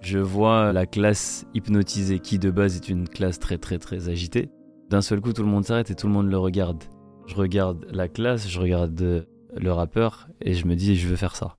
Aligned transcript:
Je 0.00 0.18
vois 0.18 0.72
la 0.72 0.86
classe 0.86 1.44
hypnotisée 1.54 2.20
qui 2.20 2.38
de 2.38 2.50
base 2.50 2.76
est 2.76 2.88
une 2.88 3.08
classe 3.08 3.38
très 3.38 3.58
très 3.58 3.78
très 3.78 4.08
agitée. 4.08 4.48
D'un 4.90 5.02
seul 5.02 5.20
coup, 5.20 5.32
tout 5.32 5.42
le 5.42 5.48
monde 5.48 5.64
s'arrête 5.64 5.90
et 5.90 5.94
tout 5.94 6.06
le 6.06 6.12
monde 6.12 6.30
le 6.30 6.38
regarde. 6.38 6.84
Je 7.26 7.34
regarde 7.34 7.84
la 7.90 8.08
classe, 8.08 8.48
je 8.48 8.58
regarde 8.58 8.98
euh, 9.02 9.22
le 9.54 9.72
rappeur 9.72 10.28
et 10.40 10.54
je 10.54 10.66
me 10.66 10.76
dis 10.76 10.96
je 10.96 11.08
veux 11.08 11.16
faire 11.16 11.36
ça. 11.36 11.56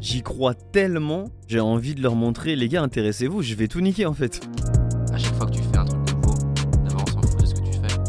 J'y 0.00 0.22
crois 0.22 0.54
tellement, 0.54 1.24
j'ai 1.48 1.60
envie 1.60 1.94
de 1.94 2.02
leur 2.02 2.14
montrer, 2.14 2.54
les 2.56 2.68
gars, 2.68 2.82
intéressez-vous, 2.82 3.42
je 3.42 3.54
vais 3.54 3.68
tout 3.68 3.80
niquer 3.80 4.06
en 4.06 4.14
fait. 4.14 4.46
À 5.12 5.18
chaque 5.18 5.34
fois 5.34 5.46
que 5.46 5.52
tu 5.52 5.62
fais 5.62 5.78
un 5.78 5.84
truc 5.86 6.00
nouveau, 6.12 6.34
d'abord 6.84 7.02
on 7.02 7.10
s'en 7.10 7.22
fout 7.22 7.40
de 7.40 7.46
ce 7.46 7.54
que 7.54 7.60
tu 7.62 7.72
fais. 7.72 8.00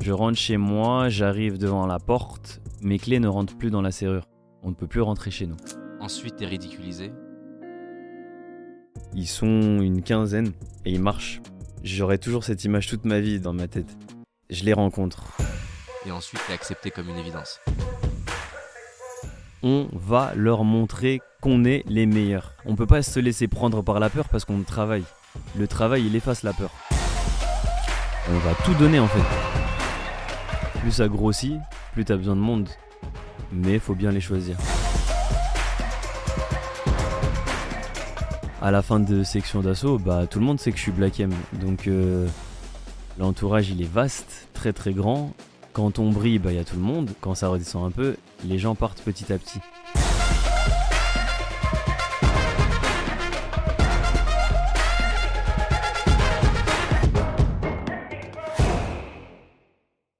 Je 0.00 0.12
rentre 0.12 0.38
chez 0.38 0.56
moi, 0.56 1.08
j'arrive 1.08 1.58
devant 1.58 1.86
la 1.86 1.98
porte, 1.98 2.60
mes 2.82 2.98
clés 2.98 3.20
ne 3.20 3.28
rentrent 3.28 3.56
plus 3.56 3.70
dans 3.70 3.82
la 3.82 3.90
serrure. 3.90 4.24
On 4.62 4.70
ne 4.70 4.74
peut 4.74 4.86
plus 4.86 5.00
rentrer 5.00 5.30
chez 5.30 5.46
nous. 5.46 5.56
Ensuite, 6.00 6.36
t'es 6.36 6.46
ridiculisé. 6.46 7.12
Ils 9.14 9.26
sont 9.26 9.80
une 9.80 10.02
quinzaine 10.02 10.52
et 10.84 10.92
ils 10.92 11.00
marchent. 11.00 11.40
J'aurai 11.82 12.18
toujours 12.18 12.44
cette 12.44 12.64
image 12.64 12.86
toute 12.86 13.04
ma 13.04 13.20
vie 13.20 13.40
dans 13.40 13.52
ma 13.52 13.68
tête. 13.68 13.96
Je 14.50 14.64
les 14.64 14.72
rencontre. 14.72 15.36
Et 16.06 16.10
ensuite, 16.10 16.40
t'es 16.46 16.52
accepté 16.52 16.90
comme 16.90 17.08
une 17.08 17.16
évidence. 17.16 17.60
On 19.62 19.88
va 19.92 20.32
leur 20.36 20.64
montrer 20.64 21.20
qu'on 21.42 21.64
est 21.64 21.82
les 21.86 22.06
meilleurs. 22.06 22.54
On 22.64 22.76
peut 22.76 22.86
pas 22.86 23.02
se 23.02 23.18
laisser 23.18 23.48
prendre 23.48 23.82
par 23.82 23.98
la 23.98 24.08
peur 24.08 24.28
parce 24.28 24.44
qu'on 24.44 24.62
travaille. 24.62 25.04
Le 25.56 25.66
travail, 25.66 26.06
il 26.06 26.14
efface 26.14 26.42
la 26.42 26.52
peur. 26.52 26.70
On 28.30 28.38
va 28.38 28.54
tout 28.64 28.74
donner 28.74 29.00
en 29.00 29.08
fait. 29.08 30.78
Plus 30.80 30.92
ça 30.92 31.08
grossit, 31.08 31.58
plus 31.98 32.04
t'as 32.04 32.16
besoin 32.16 32.36
de 32.36 32.40
monde. 32.40 32.68
Mais 33.52 33.80
faut 33.80 33.96
bien 33.96 34.12
les 34.12 34.20
choisir. 34.20 34.56
À 38.62 38.70
la 38.70 38.82
fin 38.82 39.00
de 39.00 39.24
section 39.24 39.62
d'assaut, 39.62 39.98
bah 39.98 40.28
tout 40.28 40.38
le 40.38 40.44
monde 40.44 40.60
sait 40.60 40.70
que 40.70 40.76
je 40.76 40.82
suis 40.82 40.92
Black 40.92 41.18
M. 41.18 41.32
Donc 41.54 41.88
euh, 41.88 42.28
l'entourage 43.18 43.70
il 43.70 43.82
est 43.82 43.92
vaste, 43.92 44.46
très 44.54 44.72
très 44.72 44.92
grand. 44.92 45.32
Quand 45.72 45.98
on 45.98 46.12
brille, 46.12 46.38
bah 46.38 46.52
il 46.52 46.56
y 46.56 46.60
a 46.60 46.64
tout 46.64 46.76
le 46.76 46.82
monde. 46.82 47.10
Quand 47.20 47.34
ça 47.34 47.48
redescend 47.48 47.84
un 47.84 47.90
peu, 47.90 48.14
les 48.44 48.60
gens 48.60 48.76
partent 48.76 49.02
petit 49.02 49.32
à 49.32 49.38
petit. 49.38 49.58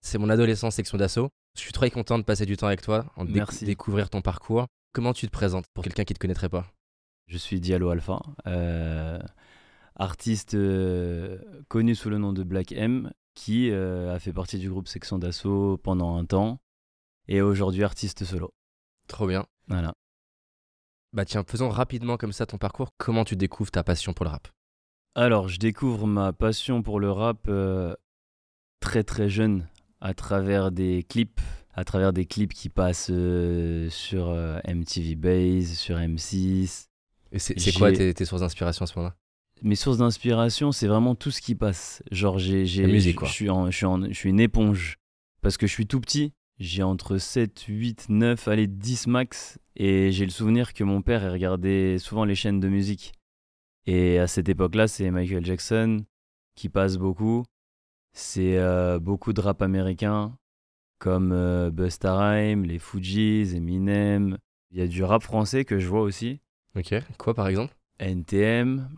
C'est 0.09 0.17
mon 0.17 0.31
adolescence 0.31 0.77
section 0.77 0.97
d'assaut. 0.97 1.29
Je 1.55 1.61
suis 1.61 1.73
très 1.73 1.91
content 1.91 2.19
de 2.19 2.23
passer 2.23 2.47
du 2.47 2.57
temps 2.57 2.67
avec 2.67 2.81
toi, 2.81 3.13
en 3.17 3.27
Merci. 3.27 3.67
découvrir 3.67 4.09
ton 4.09 4.23
parcours. 4.23 4.67
Comment 4.95 5.13
tu 5.13 5.27
te 5.27 5.31
présentes 5.31 5.67
pour 5.75 5.85
quelqu'un 5.85 6.05
qui 6.05 6.15
te 6.15 6.19
connaîtrait 6.19 6.49
pas? 6.49 6.65
Je 7.27 7.37
suis 7.37 7.61
Diallo 7.61 7.91
Alpha, 7.91 8.23
euh, 8.47 9.19
artiste 9.97 10.55
euh, 10.55 11.39
connu 11.69 11.95
sous 11.95 12.09
le 12.09 12.17
nom 12.17 12.33
de 12.33 12.43
Black 12.43 12.73
M, 12.73 13.13
qui 13.35 13.71
euh, 13.71 14.15
a 14.15 14.19
fait 14.19 14.33
partie 14.33 14.59
du 14.59 14.71
groupe 14.71 14.89
Section 14.89 15.19
d'Assaut 15.19 15.77
pendant 15.77 16.17
un 16.17 16.25
temps, 16.25 16.59
et 17.27 17.43
aujourd'hui 17.43 17.85
artiste 17.85 18.25
solo. 18.25 18.55
Trop 19.09 19.27
bien. 19.27 19.45
Voilà. 19.67 19.93
Bah 21.13 21.27
tiens, 21.27 21.45
faisons 21.47 21.69
rapidement 21.69 22.17
comme 22.17 22.33
ça 22.33 22.47
ton 22.47 22.57
parcours. 22.57 22.89
Comment 22.97 23.27
tu 23.27 23.37
découvres 23.37 23.71
ta 23.71 23.85
passion 23.85 24.15
pour 24.15 24.25
le 24.25 24.31
rap? 24.31 24.49
Alors, 25.15 25.49
je 25.49 25.59
découvre 25.59 26.07
ma 26.07 26.33
passion 26.33 26.83
pour 26.83 26.99
le 26.99 27.13
rap 27.13 27.45
euh, 27.49 27.95
très 28.81 29.05
très 29.05 29.29
jeune, 29.29 29.69
à 30.01 30.15
travers 30.15 30.71
des 30.71 31.05
clips, 31.09 31.41
à 31.75 31.85
travers 31.85 32.13
des 32.13 32.25
clips 32.27 32.53
qui 32.55 32.69
passent 32.69 33.11
euh, 33.11 33.89
sur 33.91 34.29
euh, 34.29 34.59
MTV 34.67 35.15
Base, 35.17 35.73
sur 35.75 35.97
M6. 35.97 36.87
Et 37.33 37.39
c'est 37.39 37.73
quoi 37.73 37.93
tes, 37.93 38.15
tes 38.15 38.25
sources 38.25 38.41
d'inspiration 38.43 38.85
à 38.85 38.87
ce 38.87 38.97
moment-là? 38.99 39.17
Mes 39.63 39.75
sources 39.75 39.99
d'inspiration, 39.99 40.71
c'est 40.73 40.87
vraiment 40.87 41.15
tout 41.15 41.31
ce 41.31 41.41
qui 41.41 41.55
passe. 41.55 42.03
Genre, 42.13 42.39
j'ai, 42.39 42.65
j'ai, 42.65 42.83
La 42.83 42.89
musique, 42.93 43.19
je- 43.25 43.31
suis, 43.33 43.51
en- 43.51 43.71
je, 43.71 43.77
suis 43.77 43.87
en- 43.87 44.05
je 44.07 44.13
suis 44.13 44.31
une 44.31 44.41
éponge. 44.41 44.97
Parce 45.43 45.57
que 45.57 45.67
je 45.67 45.73
suis 45.73 45.87
tout 45.87 46.01
petit. 46.01 46.33
J'ai 46.59 46.83
entre 46.83 47.19
7, 47.19 47.61
8, 47.69 48.07
9, 48.09 48.49
allez, 48.49 48.67
10 48.67 49.07
max. 49.09 49.59
Et 49.77 50.11
j'ai 50.11 50.25
le 50.25 50.31
souvenir 50.31 50.75
que 50.75 50.85
mon 50.85 51.03
père 51.03 51.31
regardait 51.33 51.99
souvent 51.99 52.25
les 52.25 52.35
chaînes 52.35 52.61
de 52.61 52.69
musique. 52.69 53.13
Et 53.87 54.19
à 54.19 54.27
cette 54.27 54.49
époque-là, 54.49 54.89
c'est 54.89 55.11
Michael 55.11 55.45
Jackson 55.45 56.05
qui 56.55 56.69
passe 56.69 56.97
beaucoup. 56.97 57.45
C'est 58.19 58.59
euh, 58.59 58.99
beaucoup 58.99 59.33
de 59.33 59.41
rap 59.41 59.63
américain, 59.63 60.37
comme 60.99 61.31
euh, 61.31 61.71
Busta 61.71 62.19
Rhymes, 62.19 62.65
les 62.65 62.81
Fujis, 62.81 63.55
Eminem. 63.55 64.39
Il 64.73 64.79
y 64.79 64.83
a 64.83 64.89
du 64.89 65.05
rap 65.05 65.23
français 65.23 65.65
que 65.65 65.79
je 65.79 65.87
vois 65.87 66.01
aussi. 66.01 66.41
Ok. 66.75 66.95
Quoi 67.17 67.33
par 67.35 67.47
exemple? 67.47 67.77
NTM, 68.01 68.89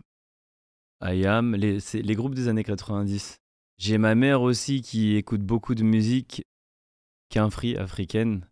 IAM, 1.03 1.55
les, 1.55 1.77
les 1.93 2.15
groupes 2.15 2.33
des 2.33 2.47
années 2.47 2.63
90. 2.63 3.37
J'ai 3.77 3.99
ma 3.99 4.15
mère 4.15 4.41
aussi 4.41 4.81
qui 4.81 5.15
écoute 5.15 5.41
beaucoup 5.41 5.75
de 5.75 5.83
musique 5.83 6.41
free 7.51 7.77
africaine 7.77 8.47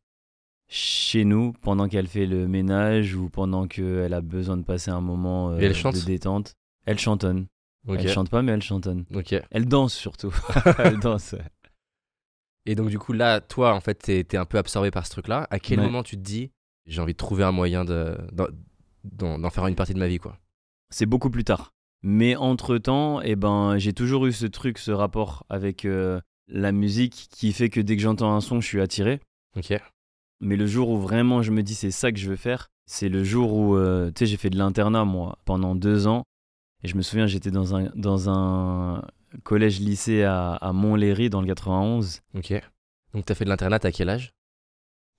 chez 0.68 1.26
nous 1.26 1.54
pendant 1.64 1.90
qu'elle 1.90 2.08
fait 2.08 2.28
le 2.28 2.48
ménage 2.48 3.16
ou 3.16 3.28
pendant 3.30 3.68
qu'elle 3.68 4.14
a 4.14 4.22
besoin 4.22 4.56
de 4.56 4.64
passer 4.64 4.92
un 4.92 5.02
moment 5.02 5.50
euh, 5.50 5.58
elle 5.60 5.74
de 5.74 6.06
détente. 6.06 6.54
Elle 6.86 7.00
chantonne. 7.00 7.48
Elle 7.98 8.10
chante 8.10 8.30
pas 8.30 8.42
mais 8.42 8.52
elle 8.52 8.62
chantonne. 8.62 9.06
Ok. 9.14 9.36
Elle 9.52 9.66
danse 9.68 9.94
surtout. 9.94 10.34
elle 10.78 11.00
danse. 11.00 11.36
Et 12.66 12.76
donc 12.76 12.90
du 12.90 13.00
coup 13.00 13.14
là, 13.14 13.42
toi 13.42 13.74
en 13.74 13.80
fait, 13.82 13.96
t'es 13.96 14.24
t'es 14.24 14.38
un 14.38 14.46
peu 14.46 14.58
absorbé 14.58 14.92
par 14.92 15.06
ce 15.06 15.12
truc-là. 15.12 15.48
À 15.50 15.60
quel 15.60 15.80
Ouais. 15.80 15.86
moment 15.86 16.04
tu 16.04 16.16
te 16.18 16.22
dis 16.22 16.52
j'ai 16.86 17.02
envie 17.02 17.14
de 17.14 17.18
trouver 17.18 17.44
un 17.44 17.52
moyen 17.52 17.86
de 17.86 18.18
d'en- 18.32 19.40
d'en 19.40 19.50
faire 19.50 19.66
une 19.68 19.76
partie 19.76 19.94
de 19.94 20.00
ma 20.00 20.08
vie 20.08 20.18
quoi? 20.20 20.38
C'est 20.90 21.06
beaucoup 21.06 21.30
plus 21.30 21.44
tard. 21.44 21.72
Mais 22.02 22.36
entre-temps, 22.36 23.22
eh 23.22 23.36
ben, 23.36 23.78
j'ai 23.78 23.94
toujours 23.94 24.26
eu 24.26 24.32
ce 24.32 24.46
truc, 24.46 24.78
ce 24.78 24.92
rapport 24.92 25.46
avec 25.50 25.84
euh, 25.86 26.20
la 26.48 26.72
musique 26.72 27.28
qui 27.30 27.52
fait 27.54 27.70
que 27.70 27.82
dès 27.82 27.96
que 27.98 28.02
j'entends 28.02 28.34
un 28.34 28.42
son, 28.42 28.62
je 28.62 28.68
suis 28.68 28.82
attiré. 28.82 29.20
Ok. 29.58 29.74
Mais 30.42 30.56
le 30.56 30.66
jour 30.66 30.90
où 30.90 30.98
vraiment 30.98 31.42
je 31.42 31.52
me 31.52 31.62
dis 31.62 31.76
c'est 31.76 31.92
ça 31.92 32.12
que 32.12 32.18
je 32.18 32.30
veux 32.30 32.38
faire, 32.38 32.70
c'est 32.86 33.10
le 33.10 33.24
jour 33.26 33.54
où, 33.54 33.76
euh, 33.76 34.08
tu 34.16 34.20
sais, 34.20 34.26
j'ai 34.26 34.38
fait 34.38 34.50
de 34.50 34.58
l'internat, 34.58 35.04
moi, 35.04 35.38
pendant 35.46 35.76
deux 35.76 36.08
ans. 36.08 36.24
Et 36.84 36.88
je 36.88 36.96
me 36.96 37.02
souviens, 37.02 37.28
j'étais 37.28 37.52
dans 37.52 37.76
un, 37.76 37.92
dans 37.96 38.30
un 38.30 39.04
collège-lycée 39.44 40.24
à, 40.24 40.54
à 40.54 40.74
Montlhéry, 40.74 41.30
dans 41.30 41.42
le 41.42 41.48
91. 41.48 42.22
Ok. 42.36 42.54
Donc 43.14 43.26
t'as 43.26 43.36
fait 43.36 43.44
de 43.46 43.50
l'internat 43.50 43.80
à 43.84 43.92
quel 43.92 44.10
âge? 44.10 44.34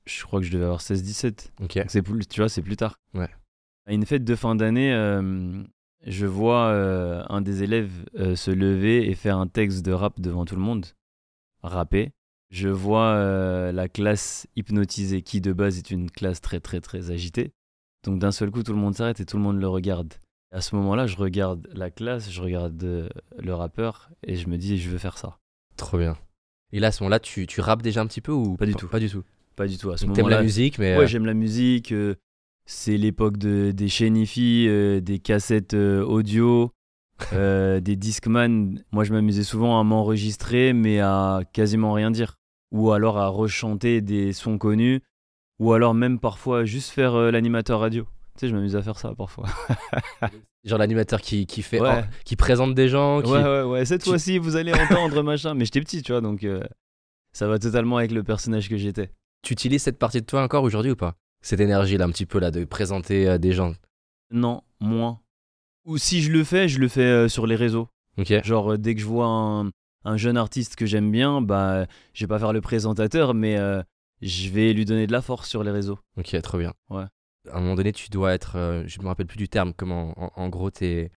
Je 0.06 0.24
crois 0.24 0.40
que 0.40 0.46
je 0.46 0.52
devais 0.52 0.64
avoir 0.64 0.80
16-17. 0.80 1.50
Ok. 1.62 1.76
Donc 1.76 1.90
c'est 1.90 2.02
plus, 2.02 2.26
tu 2.26 2.40
vois, 2.40 2.48
c'est 2.48 2.62
plus 2.62 2.76
tard. 2.76 2.98
Ouais. 3.14 3.28
À 3.86 3.92
une 3.92 4.06
fête 4.06 4.24
de 4.24 4.34
fin 4.34 4.54
d'année, 4.54 4.92
euh, 4.92 5.62
je 6.06 6.26
vois 6.26 6.66
euh, 6.66 7.24
un 7.28 7.40
des 7.40 7.62
élèves 7.62 7.92
euh, 8.18 8.36
se 8.36 8.50
lever 8.50 9.08
et 9.08 9.14
faire 9.14 9.36
un 9.38 9.46
texte 9.46 9.84
de 9.84 9.92
rap 9.92 10.20
devant 10.20 10.44
tout 10.44 10.54
le 10.54 10.62
monde, 10.62 10.86
rapper. 11.62 12.12
Je 12.50 12.68
vois 12.68 13.14
la 13.70 13.88
classe 13.88 14.48
hypnotisée, 14.56 15.22
qui 15.22 15.40
de 15.40 15.52
base 15.52 15.78
est 15.78 15.92
une 15.92 16.10
classe 16.10 16.40
très 16.40 16.58
très 16.58 16.80
très 16.80 17.12
agitée. 17.12 17.52
Donc 18.02 18.18
d'un 18.18 18.32
seul 18.32 18.50
coup, 18.50 18.64
tout 18.64 18.72
le 18.72 18.78
monde 18.78 18.96
s'arrête 18.96 19.20
et 19.20 19.24
tout 19.24 19.36
le 19.36 19.42
monde 19.44 19.60
le 19.60 19.68
regarde. 19.68 20.14
À 20.52 20.60
ce 20.60 20.74
moment-là, 20.76 21.06
je 21.06 21.16
regarde 21.16 21.68
la 21.72 21.90
classe, 21.90 22.30
je 22.30 22.40
regarde 22.42 22.82
euh, 22.82 23.08
le 23.38 23.54
rappeur 23.54 24.10
et 24.26 24.34
je 24.36 24.48
me 24.48 24.56
dis, 24.58 24.78
je 24.78 24.90
veux 24.90 24.98
faire 24.98 25.16
ça. 25.16 25.38
Trop 25.76 25.96
bien. 25.98 26.16
Et 26.72 26.80
là 26.80 26.88
à 26.88 26.92
ce 26.92 27.02
moment-là, 27.02 27.20
tu, 27.20 27.46
tu 27.46 27.60
rappes 27.60 27.82
déjà 27.82 28.00
un 28.00 28.06
petit 28.06 28.20
peu 28.20 28.32
ou 28.32 28.56
Pas 28.56 28.66
du 28.66 28.74
tout. 28.74 28.88
Pas 28.88 28.98
du 29.00 29.08
tout? 29.08 29.22
Pas 29.56 29.66
du 29.68 29.78
tout. 29.78 29.90
À 29.90 29.96
ce 29.96 30.04
Donc 30.06 30.14
t'aimes 30.16 30.24
moment-là, 30.24 30.38
la 30.38 30.42
musique, 30.42 30.78
mais 30.78 30.96
Ouais, 30.96 31.04
euh, 31.04 31.06
j'aime 31.06 31.26
la 31.26 31.34
musique. 31.34 31.92
euh, 31.92 32.14
c'est 32.66 32.96
l'époque 32.96 33.36
de, 33.36 33.72
des 33.72 33.88
Shenifi, 33.88 34.66
euh, 34.68 35.00
des 35.00 35.18
cassettes 35.18 35.74
euh, 35.74 36.04
audio, 36.04 36.72
des 37.32 37.96
Discman. 37.96 38.80
Moi, 38.92 39.04
je 39.04 39.12
m'amusais 39.12 39.42
souvent 39.44 39.78
à 39.80 39.84
m'enregistrer, 39.84 40.72
mais 40.72 41.00
à 41.00 41.42
quasiment 41.52 41.92
rien 41.92 42.10
dire. 42.10 42.36
Ou 42.72 42.92
alors 42.92 43.18
à 43.18 43.28
rechanter 43.28 44.00
des 44.00 44.32
sons 44.32 44.58
connus. 44.58 45.00
Ou 45.58 45.72
alors 45.72 45.94
même 45.94 46.18
parfois 46.18 46.64
juste 46.64 46.90
faire 46.90 47.14
l'animateur 47.32 47.80
radio. 47.80 48.06
Tu 48.40 48.46
sais, 48.46 48.50
je 48.52 48.56
m'amuse 48.56 48.74
à 48.74 48.80
faire 48.80 48.98
ça 48.98 49.14
parfois. 49.14 49.44
genre 50.64 50.78
l'animateur 50.78 51.20
qui, 51.20 51.44
qui 51.44 51.60
fait, 51.60 51.78
Ouais. 51.78 52.02
oh, 52.02 52.14
qui 52.24 52.36
présente 52.36 52.74
des 52.74 52.88
gens. 52.88 53.20
Qui... 53.20 53.30
Ouais, 53.30 53.42
ouais, 53.42 53.62
ouais. 53.64 53.84
Cette 53.84 54.02
tu- 54.02 54.08
fois-ci, 54.08 54.38
vous 54.38 54.56
allez 54.56 54.72
entendre 54.72 55.22
machin. 55.22 55.52
Mais 55.52 55.66
j'étais 55.66 55.80
petit, 55.82 56.02
tu 56.02 56.12
vois, 56.12 56.22
donc 56.22 56.42
euh, 56.44 56.62
ça 57.34 57.46
va 57.48 57.58
totalement 57.58 57.98
avec 57.98 58.12
le 58.12 58.22
personnage 58.22 58.70
que 58.70 58.78
j'étais. 58.78 59.10
Tu 59.42 59.52
utilises 59.52 59.82
cette 59.82 59.98
partie 59.98 60.22
de 60.22 60.26
toi 60.26 60.42
encore 60.42 60.64
aujourd'hui 60.64 60.92
ou 60.92 60.96
pas? 60.96 61.16
Cette 61.42 61.60
énergie 61.60 61.98
là, 61.98 62.06
un 62.06 62.10
petit 62.10 62.24
peu 62.24 62.38
là, 62.38 62.50
de 62.50 62.64
présenter 62.64 63.28
euh, 63.28 63.36
des 63.36 63.52
gens? 63.52 63.74
Non, 64.30 64.62
moins. 64.80 65.20
Ou 65.84 65.98
si 65.98 66.22
je 66.22 66.32
le 66.32 66.42
fais, 66.42 66.66
je 66.66 66.78
le 66.78 66.88
fais 66.88 67.02
euh, 67.02 67.28
sur 67.28 67.46
les 67.46 67.56
réseaux. 67.56 67.88
Genre, 68.42 68.78
dès 68.78 68.94
que 68.94 69.02
je 69.02 69.06
vois 69.06 69.26
un, 69.26 69.70
un 70.06 70.16
jeune 70.16 70.38
artiste 70.38 70.76
que 70.76 70.86
j'aime 70.86 71.10
bien, 71.10 71.42
bah, 71.42 71.84
je 72.14 72.24
vais 72.24 72.28
pas 72.28 72.38
faire 72.38 72.54
le 72.54 72.62
présentateur, 72.62 73.34
mais 73.34 73.58
je 74.22 74.48
vais 74.48 74.72
lui 74.72 74.86
donner 74.86 75.06
de 75.06 75.12
la 75.12 75.20
force 75.20 75.46
sur 75.46 75.62
les 75.62 75.70
réseaux. 75.70 75.98
Ok, 76.16 76.34
trop 76.40 76.56
bien. 76.56 76.72
Ouais. 76.88 77.04
À 77.48 77.56
un 77.56 77.60
moment 77.60 77.74
donné, 77.74 77.92
tu 77.92 78.10
dois 78.10 78.32
être. 78.34 78.56
euh, 78.56 78.84
je 78.86 79.00
me 79.00 79.06
rappelle 79.06 79.26
plus 79.26 79.36
du 79.38 79.48
terme. 79.48 79.72
Comment, 79.74 80.12
en, 80.22 80.30
en 80.34 80.48
gros, 80.48 80.70
t'es. 80.70 81.10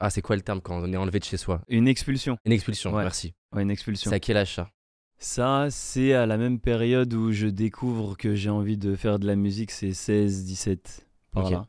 Ah, 0.00 0.10
c'est 0.10 0.22
quoi 0.22 0.36
le 0.36 0.42
terme 0.42 0.60
quand 0.60 0.76
on 0.82 0.92
est 0.92 0.96
enlevé 0.96 1.18
de 1.18 1.24
chez 1.24 1.36
soi? 1.36 1.60
Une 1.68 1.88
expulsion. 1.88 2.36
Une 2.44 2.52
expulsion. 2.52 2.92
Ouais. 2.92 3.02
Merci. 3.02 3.34
Ouais, 3.52 3.62
une 3.62 3.70
expulsion. 3.70 4.10
C'est 4.10 4.16
à 4.16 4.20
quel 4.20 4.36
âge 4.36 4.54
ça? 4.54 4.70
Ça, 5.20 5.66
c'est 5.70 6.12
à 6.12 6.26
la 6.26 6.36
même 6.36 6.60
période 6.60 7.12
où 7.14 7.32
je 7.32 7.48
découvre 7.48 8.16
que 8.16 8.36
j'ai 8.36 8.50
envie 8.50 8.78
de 8.78 8.94
faire 8.94 9.18
de 9.18 9.26
la 9.26 9.34
musique, 9.34 9.72
c'est 9.72 9.92
16, 9.92 10.44
17, 10.44 11.08
par 11.32 11.50
là. 11.50 11.66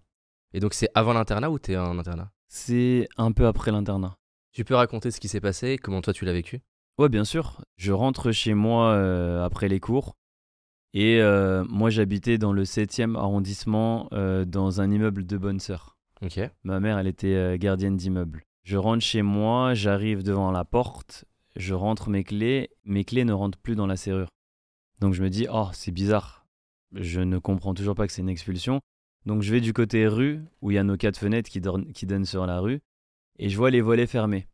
Et 0.54 0.60
donc 0.60 0.76
c'est 0.76 0.90
avant 0.94 1.14
l'internat 1.14 1.50
ou 1.50 1.58
t'es 1.58 1.76
en 1.76 1.98
internat? 1.98 2.32
C'est 2.48 3.08
un 3.18 3.32
peu 3.32 3.48
après 3.48 3.72
l'internat. 3.72 4.16
Tu 4.52 4.64
peux 4.66 4.76
raconter 4.76 5.10
ce 5.10 5.20
qui 5.20 5.28
s'est 5.28 5.42
passé, 5.42 5.80
comment 5.80 6.02
toi 6.02 6.14
tu 6.14 6.26
l'as 6.26 6.34
vécu? 6.34 6.62
Ouais, 7.00 7.10
bien 7.10 7.24
sûr. 7.24 7.62
Je 7.78 7.92
rentre 7.92 8.32
chez 8.32 8.54
moi 8.54 8.92
euh, 8.92 9.44
après 9.44 9.68
les 9.68 9.80
cours. 9.80 10.16
Et 10.94 11.22
euh, 11.22 11.64
moi, 11.70 11.90
j'habitais 11.90 12.38
dans 12.38 12.54
le 12.54 12.64
7e 12.64 13.16
arrondissement, 13.16 14.08
euh, 14.14 14.46
dans 14.46 14.82
un 14.82 14.90
immeuble 14.90 15.26
de 15.26 15.38
bonne 15.38 15.60
sœur. 15.60 15.98
Ma 16.64 16.80
mère, 16.80 16.98
elle 16.98 17.08
était 17.08 17.36
euh, 17.36 17.58
gardienne 17.58 17.96
d'immeuble. 17.96 18.44
Je 18.64 18.78
rentre 18.78 19.04
chez 19.04 19.22
moi, 19.22 19.74
j'arrive 19.74 20.24
devant 20.24 20.52
la 20.52 20.66
porte, 20.66 21.26
je 21.56 21.74
rentre 21.74 22.10
mes 22.10 22.24
clés, 22.24 22.70
mes 22.84 23.04
clés 23.04 23.24
ne 23.24 23.34
rentrent 23.34 23.58
plus 23.58 23.76
dans 23.76 23.88
la 23.88 23.96
serrure. 23.96 24.28
Donc 25.00 25.14
je 25.14 25.24
me 25.24 25.30
dis, 25.30 25.48
oh, 25.52 25.70
c'est 25.74 25.92
bizarre. 25.92 26.46
Je 26.94 27.22
ne 27.22 27.38
comprends 27.38 27.74
toujours 27.74 27.96
pas 27.96 28.06
que 28.06 28.14
c'est 28.14 28.22
une 28.22 28.30
expulsion. 28.30 28.82
Donc 29.26 29.44
je 29.44 29.52
vais 29.52 29.62
du 29.62 29.74
côté 29.74 30.08
rue, 30.08 30.42
où 30.62 30.72
il 30.72 30.76
y 30.76 30.78
a 30.78 30.84
nos 30.84 30.98
quatre 30.98 31.18
fenêtres 31.18 31.50
qui, 31.50 31.62
qui 31.94 32.06
donnent 32.06 32.26
sur 32.26 32.46
la 32.46 32.60
rue, 32.60 32.82
et 33.38 33.50
je 33.50 33.58
vois 33.58 33.72
les 33.72 33.82
volets 33.82 34.08
fermés. 34.08 34.48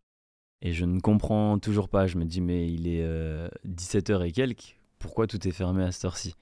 Et 0.61 0.71
je 0.71 0.85
ne 0.85 0.99
comprends 0.99 1.57
toujours 1.59 1.89
pas. 1.89 2.07
Je 2.07 2.17
me 2.17 2.25
dis, 2.25 2.41
mais 2.41 2.71
il 2.71 2.87
est 2.87 3.05
17h 3.67 4.25
et 4.25 4.31
quelques, 4.31 4.74
pourquoi 5.05 5.27
tout 5.27 5.47
est 5.47 5.51
fermé 5.51 5.83
à 5.83 5.91
cette 5.91 6.03
heure-ci 6.05 6.35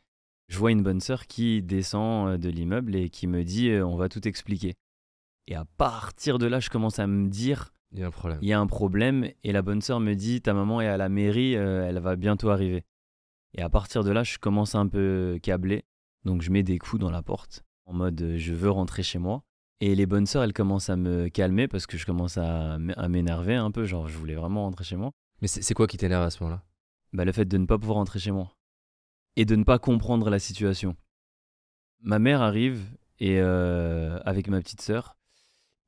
Je 0.47 0.57
vois 0.57 0.71
une 0.71 0.83
bonne 0.83 1.01
sœur 1.01 1.27
qui 1.27 1.61
descend 1.61 2.29
euh, 2.29 2.37
de 2.37 2.49
l'immeuble 2.49 2.95
et 2.95 3.09
qui 3.09 3.27
me 3.27 3.43
dit, 3.43 3.69
euh, 3.69 3.85
on 3.85 3.97
va 3.97 4.07
tout 4.07 4.25
expliquer. 4.25 4.75
Et 5.47 5.55
à 5.55 5.65
partir 5.65 6.39
de 6.39 6.45
là, 6.47 6.61
je 6.61 6.69
commence 6.69 6.97
à 6.97 7.05
me 7.05 7.27
dire, 7.27 7.73
Il 7.91 7.99
y 7.99 8.03
a 8.03 8.07
un 8.07 8.11
problème. 8.11 8.39
il 8.41 8.47
y 8.47 8.53
a 8.53 8.59
un 8.59 8.65
problème. 8.65 9.27
Et 9.43 9.51
la 9.51 9.61
bonne 9.61 9.81
sœur 9.81 9.99
me 9.99 10.13
dit, 10.13 10.41
ta 10.41 10.53
maman 10.53 10.79
est 10.79 10.87
à 10.87 10.95
la 10.95 11.09
mairie, 11.09 11.57
euh, 11.57 11.85
elle 11.85 11.99
va 11.99 12.15
bientôt 12.15 12.49
arriver. 12.49 12.85
Et 13.53 13.61
à 13.61 13.69
partir 13.69 14.05
de 14.05 14.11
là, 14.11 14.23
je 14.23 14.37
commence 14.37 14.75
un 14.75 14.87
peu 14.87 15.37
câblé. 15.43 15.83
Donc 16.23 16.41
je 16.41 16.49
mets 16.49 16.63
des 16.63 16.79
coups 16.79 17.01
dans 17.01 17.11
la 17.11 17.21
porte, 17.21 17.65
en 17.85 17.93
mode 17.93 18.35
je 18.37 18.53
veux 18.53 18.71
rentrer 18.71 19.03
chez 19.03 19.19
moi. 19.19 19.43
Et 19.81 19.93
les 19.93 20.05
bonnes 20.05 20.25
sœurs, 20.25 20.43
elles 20.43 20.53
commencent 20.53 20.89
à 20.89 20.95
me 20.95 21.27
calmer 21.27 21.67
parce 21.67 21.85
que 21.85 21.97
je 21.97 22.05
commence 22.05 22.37
à 22.37 22.77
m'énerver 22.79 23.55
un 23.55 23.71
peu, 23.71 23.83
genre 23.83 24.07
je 24.07 24.17
voulais 24.17 24.35
vraiment 24.35 24.63
rentrer 24.63 24.85
chez 24.85 24.95
moi. 24.95 25.11
Mais 25.41 25.49
c'est 25.49 25.61
c'est 25.61 25.73
quoi 25.73 25.85
qui 25.85 25.97
t'énerve 25.97 26.23
à 26.23 26.29
ce 26.29 26.41
moment-là? 26.41 26.63
Bah, 27.11 27.25
le 27.25 27.31
fait 27.31 27.45
de 27.45 27.57
ne 27.57 27.65
pas 27.65 27.77
pouvoir 27.77 27.97
rentrer 27.97 28.19
chez 28.19 28.31
moi 28.31 28.52
et 29.35 29.45
de 29.45 29.55
ne 29.55 29.63
pas 29.63 29.79
comprendre 29.79 30.29
la 30.29 30.39
situation. 30.39 30.95
Ma 32.01 32.19
mère 32.19 32.41
arrive 32.41 32.83
et 33.19 33.39
euh, 33.39 34.19
avec 34.25 34.47
ma 34.47 34.59
petite 34.61 34.81
sœur 34.81 35.17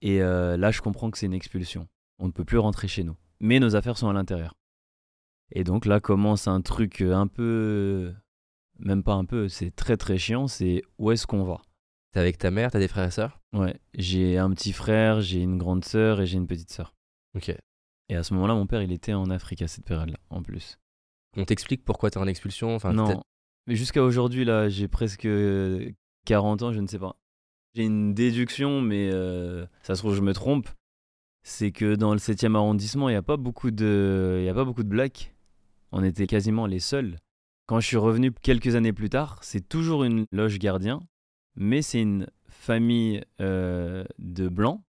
et 0.01 0.21
euh, 0.21 0.57
là 0.57 0.71
je 0.71 0.81
comprends 0.81 1.11
que 1.11 1.17
c'est 1.17 1.25
une 1.25 1.33
expulsion. 1.33 1.87
On 2.19 2.27
ne 2.27 2.31
peut 2.31 2.45
plus 2.45 2.57
rentrer 2.57 2.87
chez 2.87 3.03
nous, 3.03 3.17
mais 3.39 3.59
nos 3.59 3.75
affaires 3.75 3.97
sont 3.97 4.09
à 4.09 4.13
l'intérieur. 4.13 4.55
Et 5.51 5.63
donc 5.63 5.85
là 5.85 5.99
commence 5.99 6.47
un 6.47 6.61
truc 6.61 7.01
un 7.01 7.27
peu, 7.27 8.13
même 8.79 9.03
pas 9.03 9.13
un 9.13 9.25
peu, 9.25 9.49
c'est 9.49 9.71
très 9.71 9.97
très 9.97 10.17
chiant. 10.17 10.47
C'est 10.47 10.81
où 10.97 11.11
est-ce 11.11 11.27
qu'on 11.27 11.43
va? 11.43 11.61
T'es 12.13 12.19
avec 12.19 12.37
ta 12.37 12.49
mère, 12.51 12.71
t'as 12.71 12.79
des 12.79 12.87
frères 12.87 13.07
et 13.07 13.11
sœurs? 13.11 13.41
Ouais, 13.53 13.79
j'ai 13.93 14.37
un 14.37 14.49
petit 14.51 14.71
frère, 14.71 15.21
j'ai 15.21 15.41
une 15.41 15.57
grande 15.57 15.83
sœur 15.83 16.21
et 16.21 16.25
j'ai 16.25 16.37
une 16.37 16.47
petite 16.47 16.71
sœur. 16.71 16.95
Ok. 17.35 17.53
Et 18.07 18.15
à 18.15 18.23
ce 18.23 18.33
moment-là, 18.35 18.53
mon 18.53 18.67
père 18.67 18.81
il 18.81 18.91
était 18.91 19.13
en 19.13 19.29
Afrique 19.29 19.61
à 19.61 19.67
cette 19.67 19.85
période-là 19.85 20.17
en 20.29 20.41
plus. 20.41 20.79
On 21.35 21.43
t'explique 21.43 21.83
pourquoi 21.83 22.09
t'es 22.09 22.17
en 22.17 22.27
expulsion? 22.27 22.73
Enfin, 22.73 22.93
non. 22.93 23.21
Mais 23.67 23.75
jusqu'à 23.75 24.03
aujourd'hui, 24.03 24.45
là, 24.45 24.69
j'ai 24.69 24.87
presque 24.87 25.27
40 26.25 26.61
ans, 26.63 26.71
je 26.73 26.79
ne 26.79 26.87
sais 26.87 26.99
pas. 26.99 27.15
J'ai 27.73 27.83
une 27.83 28.13
déduction, 28.13 28.81
mais 28.81 29.09
euh, 29.11 29.65
ça 29.83 29.95
se 29.95 30.01
trouve, 30.01 30.15
je 30.15 30.21
me 30.21 30.33
trompe. 30.33 30.69
C'est 31.43 31.71
que 31.71 31.95
dans 31.95 32.13
le 32.13 32.19
7e 32.19 32.55
arrondissement, 32.55 33.09
il 33.09 33.13
n'y 33.13 33.17
a, 33.17 33.21
pas 33.21 33.37
beaucoup 33.37 33.69
de- 33.71 34.45
de 34.47 34.83
blacks. 34.83 35.35
On 35.91 36.03
était 36.03 36.27
quasiment 36.27 36.65
les 36.65 36.79
seuls. 36.79 37.17
Quand 37.67 37.79
je 37.79 37.87
suis 37.87 37.97
revenu 37.97 38.31
quelques 38.31 38.75
années 38.75 38.93
plus 38.93 39.09
tard, 39.09 39.39
c'est 39.41 39.67
toujours 39.67 40.03
une 40.03 40.25
loge 40.31 40.59
gardien, 40.59 41.01
mais 41.55 41.81
c'est 41.81 42.01
une 42.01 42.27
famille 42.47 43.21
euh, 43.41 44.05
de 44.19 44.47
blancs, 44.47 44.81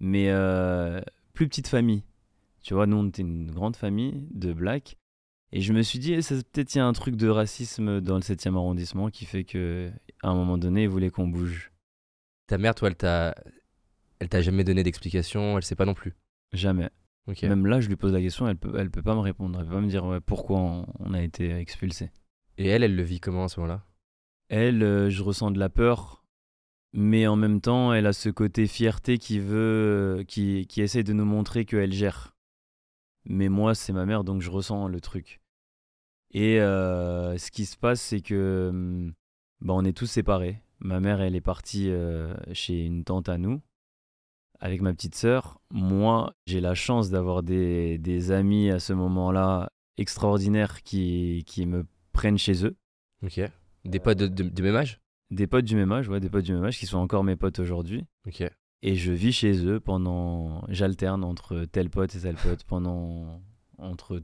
mais 0.00 0.26
euh, 0.30 1.00
plus 1.32 1.48
petite 1.48 1.68
famille. 1.68 2.02
Tu 2.62 2.74
vois, 2.74 2.86
nous, 2.86 2.98
on 2.98 3.08
était 3.08 3.22
une 3.22 3.50
grande 3.50 3.76
famille 3.76 4.26
de 4.32 4.52
blacks. 4.52 4.96
Et 5.52 5.60
je 5.60 5.72
me 5.72 5.82
suis 5.82 5.98
dit, 5.98 6.12
eh, 6.12 6.20
peut-être 6.20 6.74
il 6.74 6.78
y 6.78 6.80
a 6.80 6.86
un 6.86 6.92
truc 6.92 7.16
de 7.16 7.28
racisme 7.28 8.00
dans 8.00 8.14
le 8.14 8.20
7e 8.20 8.54
arrondissement 8.54 9.10
qui 9.10 9.24
fait 9.24 9.44
que 9.44 9.90
à 10.22 10.28
un 10.28 10.34
moment 10.34 10.58
donné, 10.58 10.84
ils 10.84 10.88
voulaient 10.88 11.10
qu'on 11.10 11.26
bouge. 11.26 11.72
Ta 12.46 12.58
mère, 12.58 12.74
toi, 12.74 12.88
elle 12.88 12.96
t'a, 12.96 13.34
elle 14.20 14.28
t'a 14.28 14.42
jamais 14.42 14.64
donné 14.64 14.82
d'explication, 14.82 15.56
elle 15.56 15.64
sait 15.64 15.74
pas 15.74 15.86
non 15.86 15.94
plus. 15.94 16.14
Jamais. 16.52 16.90
Ok. 17.26 17.42
Même 17.42 17.66
là, 17.66 17.80
je 17.80 17.88
lui 17.88 17.96
pose 17.96 18.12
la 18.12 18.20
question, 18.20 18.48
elle 18.48 18.56
peut, 18.56 18.74
elle 18.78 18.90
peut 18.90 19.02
pas 19.02 19.14
me 19.14 19.20
répondre. 19.20 19.58
Elle 19.58 19.66
peut 19.66 19.74
pas 19.74 19.80
me 19.80 19.88
dire 19.88 20.04
ouais, 20.04 20.20
pourquoi 20.20 20.58
on, 20.58 20.86
on 20.98 21.14
a 21.14 21.22
été 21.22 21.52
expulsé. 21.52 22.10
Et 22.58 22.68
elle, 22.68 22.82
elle 22.82 22.94
le 22.94 23.02
vit 23.02 23.20
comment 23.20 23.44
à 23.44 23.48
ce 23.48 23.60
moment-là? 23.60 23.84
Elle, 24.48 24.82
euh, 24.82 25.10
je 25.10 25.22
ressens 25.22 25.50
de 25.50 25.58
la 25.58 25.68
peur, 25.68 26.24
mais 26.92 27.26
en 27.26 27.36
même 27.36 27.60
temps, 27.60 27.92
elle 27.92 28.06
a 28.06 28.12
ce 28.12 28.28
côté 28.28 28.66
fierté 28.66 29.18
qui 29.18 29.38
veut, 29.38 30.24
qui, 30.26 30.66
qui 30.66 30.82
essaie 30.82 31.04
de 31.04 31.12
nous 31.12 31.24
montrer 31.24 31.64
qu'elle 31.64 31.92
gère. 31.92 32.34
Mais 33.24 33.48
moi, 33.48 33.74
c'est 33.74 33.92
ma 33.92 34.06
mère, 34.06 34.24
donc 34.24 34.42
je 34.42 34.50
ressens 34.50 34.88
le 34.88 35.00
truc. 35.00 35.39
Et 36.32 36.60
euh, 36.60 37.36
ce 37.38 37.50
qui 37.50 37.66
se 37.66 37.76
passe, 37.76 38.00
c'est 38.00 38.20
que 38.20 38.68
hum, 38.70 39.12
bah, 39.60 39.74
on 39.76 39.84
est 39.84 39.96
tous 39.96 40.06
séparés. 40.06 40.62
Ma 40.78 41.00
mère, 41.00 41.20
elle 41.20 41.36
est 41.36 41.40
partie 41.40 41.90
euh, 41.90 42.34
chez 42.52 42.84
une 42.86 43.04
tante 43.04 43.28
à 43.28 43.36
nous, 43.36 43.60
avec 44.60 44.80
ma 44.80 44.94
petite 44.94 45.14
sœur. 45.14 45.60
Moi, 45.70 46.34
j'ai 46.46 46.60
la 46.60 46.74
chance 46.74 47.10
d'avoir 47.10 47.42
des, 47.42 47.98
des 47.98 48.30
amis 48.32 48.70
à 48.70 48.78
ce 48.78 48.92
moment-là 48.94 49.70
extraordinaires 49.98 50.82
qui, 50.82 51.44
qui 51.46 51.66
me 51.66 51.84
prennent 52.12 52.38
chez 52.38 52.64
eux. 52.64 52.76
Ok. 53.22 53.40
Des 53.84 53.98
potes 54.00 54.18
de, 54.18 54.26
de- 54.28 54.48
du 54.48 54.62
même 54.62 54.76
âge? 54.76 55.00
Des 55.30 55.46
potes 55.46 55.64
du 55.66 55.76
même 55.76 55.92
âge, 55.92 56.08
ouais, 56.08 56.18
des 56.20 56.30
potes 56.30 56.44
du 56.44 56.52
même 56.54 56.64
âge 56.64 56.78
qui 56.78 56.86
sont 56.86 56.98
encore 56.98 57.24
mes 57.24 57.36
potes 57.36 57.58
aujourd'hui. 57.58 58.06
Ok. 58.26 58.42
Et 58.82 58.94
je 58.94 59.12
vis 59.12 59.32
chez 59.32 59.66
eux 59.66 59.78
pendant. 59.80 60.64
J'alterne 60.68 61.22
entre 61.24 61.66
tel 61.66 61.90
pote 61.90 62.14
et 62.16 62.20
tel 62.20 62.36
pote 62.36 62.64
pendant. 62.64 63.42
entre 63.78 64.22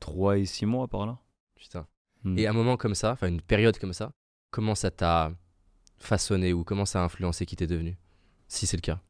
3 0.00 0.38
et 0.38 0.46
6 0.46 0.64
mois 0.66 0.88
par 0.88 1.04
là. 1.06 1.18
Putain. 1.58 1.86
Hmm. 2.24 2.38
Et 2.38 2.46
un 2.46 2.52
moment 2.52 2.76
comme 2.76 2.94
ça, 2.94 3.12
enfin 3.12 3.28
une 3.28 3.40
période 3.42 3.78
comme 3.78 3.92
ça, 3.92 4.12
comment 4.50 4.74
ça 4.74 4.90
t'a 4.90 5.32
façonné 5.98 6.52
ou 6.52 6.64
comment 6.64 6.84
ça 6.84 7.00
a 7.02 7.04
influencé 7.04 7.44
qui 7.46 7.56
t'es 7.56 7.66
devenu 7.66 7.98
Si 8.48 8.66
c'est 8.66 8.76
le 8.76 8.82
cas? 8.82 9.00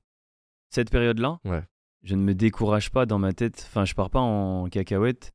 Cette 0.70 0.90
période-là, 0.90 1.38
Ouais. 1.44 1.62
je 2.02 2.14
ne 2.14 2.22
me 2.22 2.34
décourage 2.34 2.90
pas 2.90 3.06
dans 3.06 3.18
ma 3.18 3.32
tête. 3.32 3.64
Enfin, 3.68 3.84
je 3.84 3.94
pars 3.94 4.10
pas 4.10 4.20
en 4.20 4.68
cacahuète. 4.68 5.32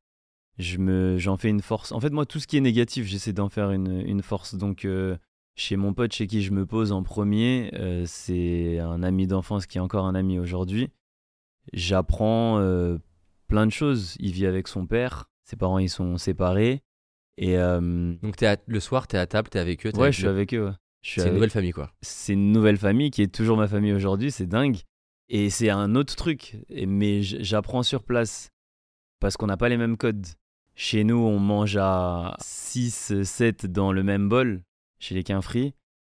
Je 0.58 0.78
me, 0.78 1.18
j'en 1.18 1.36
fais 1.36 1.48
une 1.48 1.62
force. 1.62 1.90
En 1.90 1.98
fait, 1.98 2.10
moi, 2.10 2.26
tout 2.26 2.38
ce 2.38 2.46
qui 2.46 2.56
est 2.56 2.60
négatif, 2.60 3.06
j'essaie 3.06 3.32
d'en 3.32 3.48
faire 3.48 3.70
une, 3.72 4.00
une 4.06 4.22
force. 4.22 4.54
Donc, 4.54 4.84
euh, 4.84 5.16
chez 5.56 5.74
mon 5.76 5.92
pote, 5.94 6.12
chez 6.12 6.28
qui 6.28 6.42
je 6.42 6.52
me 6.52 6.64
pose 6.66 6.92
en 6.92 7.02
premier, 7.02 7.70
euh, 7.74 8.04
c'est 8.06 8.78
un 8.78 9.02
ami 9.02 9.26
d'enfance 9.26 9.66
qui 9.66 9.78
est 9.78 9.80
encore 9.80 10.06
un 10.06 10.14
ami 10.14 10.38
aujourd'hui. 10.38 10.90
J'apprends 11.72 12.58
euh, 12.60 12.98
plein 13.48 13.66
de 13.66 13.72
choses. 13.72 14.16
Il 14.20 14.32
vit 14.32 14.46
avec 14.46 14.68
son 14.68 14.86
père. 14.86 15.28
Ses 15.44 15.56
parents, 15.56 15.78
ils 15.78 15.90
sont 15.90 16.18
séparés. 16.18 16.82
Et 17.36 17.58
euh, 17.58 18.14
Donc 18.22 18.36
t'es 18.36 18.46
à- 18.46 18.56
le 18.66 18.80
soir, 18.80 19.06
t'es 19.06 19.18
à 19.18 19.26
table, 19.26 19.48
t'es 19.48 19.58
avec 19.58 19.84
eux. 19.86 19.92
t'es 19.92 19.98
ouais, 19.98 20.04
avec 20.04 20.14
je 20.14 20.18
suis 20.20 20.28
avec 20.28 20.54
eux. 20.54 20.66
ouais. 20.66 20.72
C'est 21.02 21.26
une 21.28 21.34
nouvelle 21.34 21.50
famille 21.50 21.72
quoi. 21.72 21.90
c'est 22.00 22.32
une 22.32 22.52
nouvelle 22.52 22.78
famille 22.78 23.10
qui 23.10 23.20
est 23.22 23.34
toujours 23.34 23.56
ma 23.58 23.68
famille 23.68 23.92
aujourd'hui, 23.92 24.30
c'est 24.30 24.46
dingue. 24.46 24.78
Et 25.28 25.50
c'est 25.50 25.68
un 25.70 25.94
autre 25.96 26.14
truc, 26.16 26.56
Et- 26.68 26.86
mais 26.86 27.22
j'apprends 27.22 27.82
sur 27.82 28.02
place 28.02 28.50
parce 29.20 29.36
qu'on 29.36 29.46
n'a 29.46 29.56
pas 29.56 29.68
les 29.68 29.76
mêmes 29.76 29.96
codes. 29.96 30.26
Chez 30.76 31.02
nous, 31.04 31.16
on 31.18 31.38
mange 31.38 31.76
à 31.78 32.36
6, 32.40 33.22
7 33.22 33.66
dans 33.66 33.92
le 33.92 34.02
même 34.02 34.28
bol, 34.28 34.62
chez 34.98 35.14
les 35.14 35.22
Quinfris. 35.24 35.74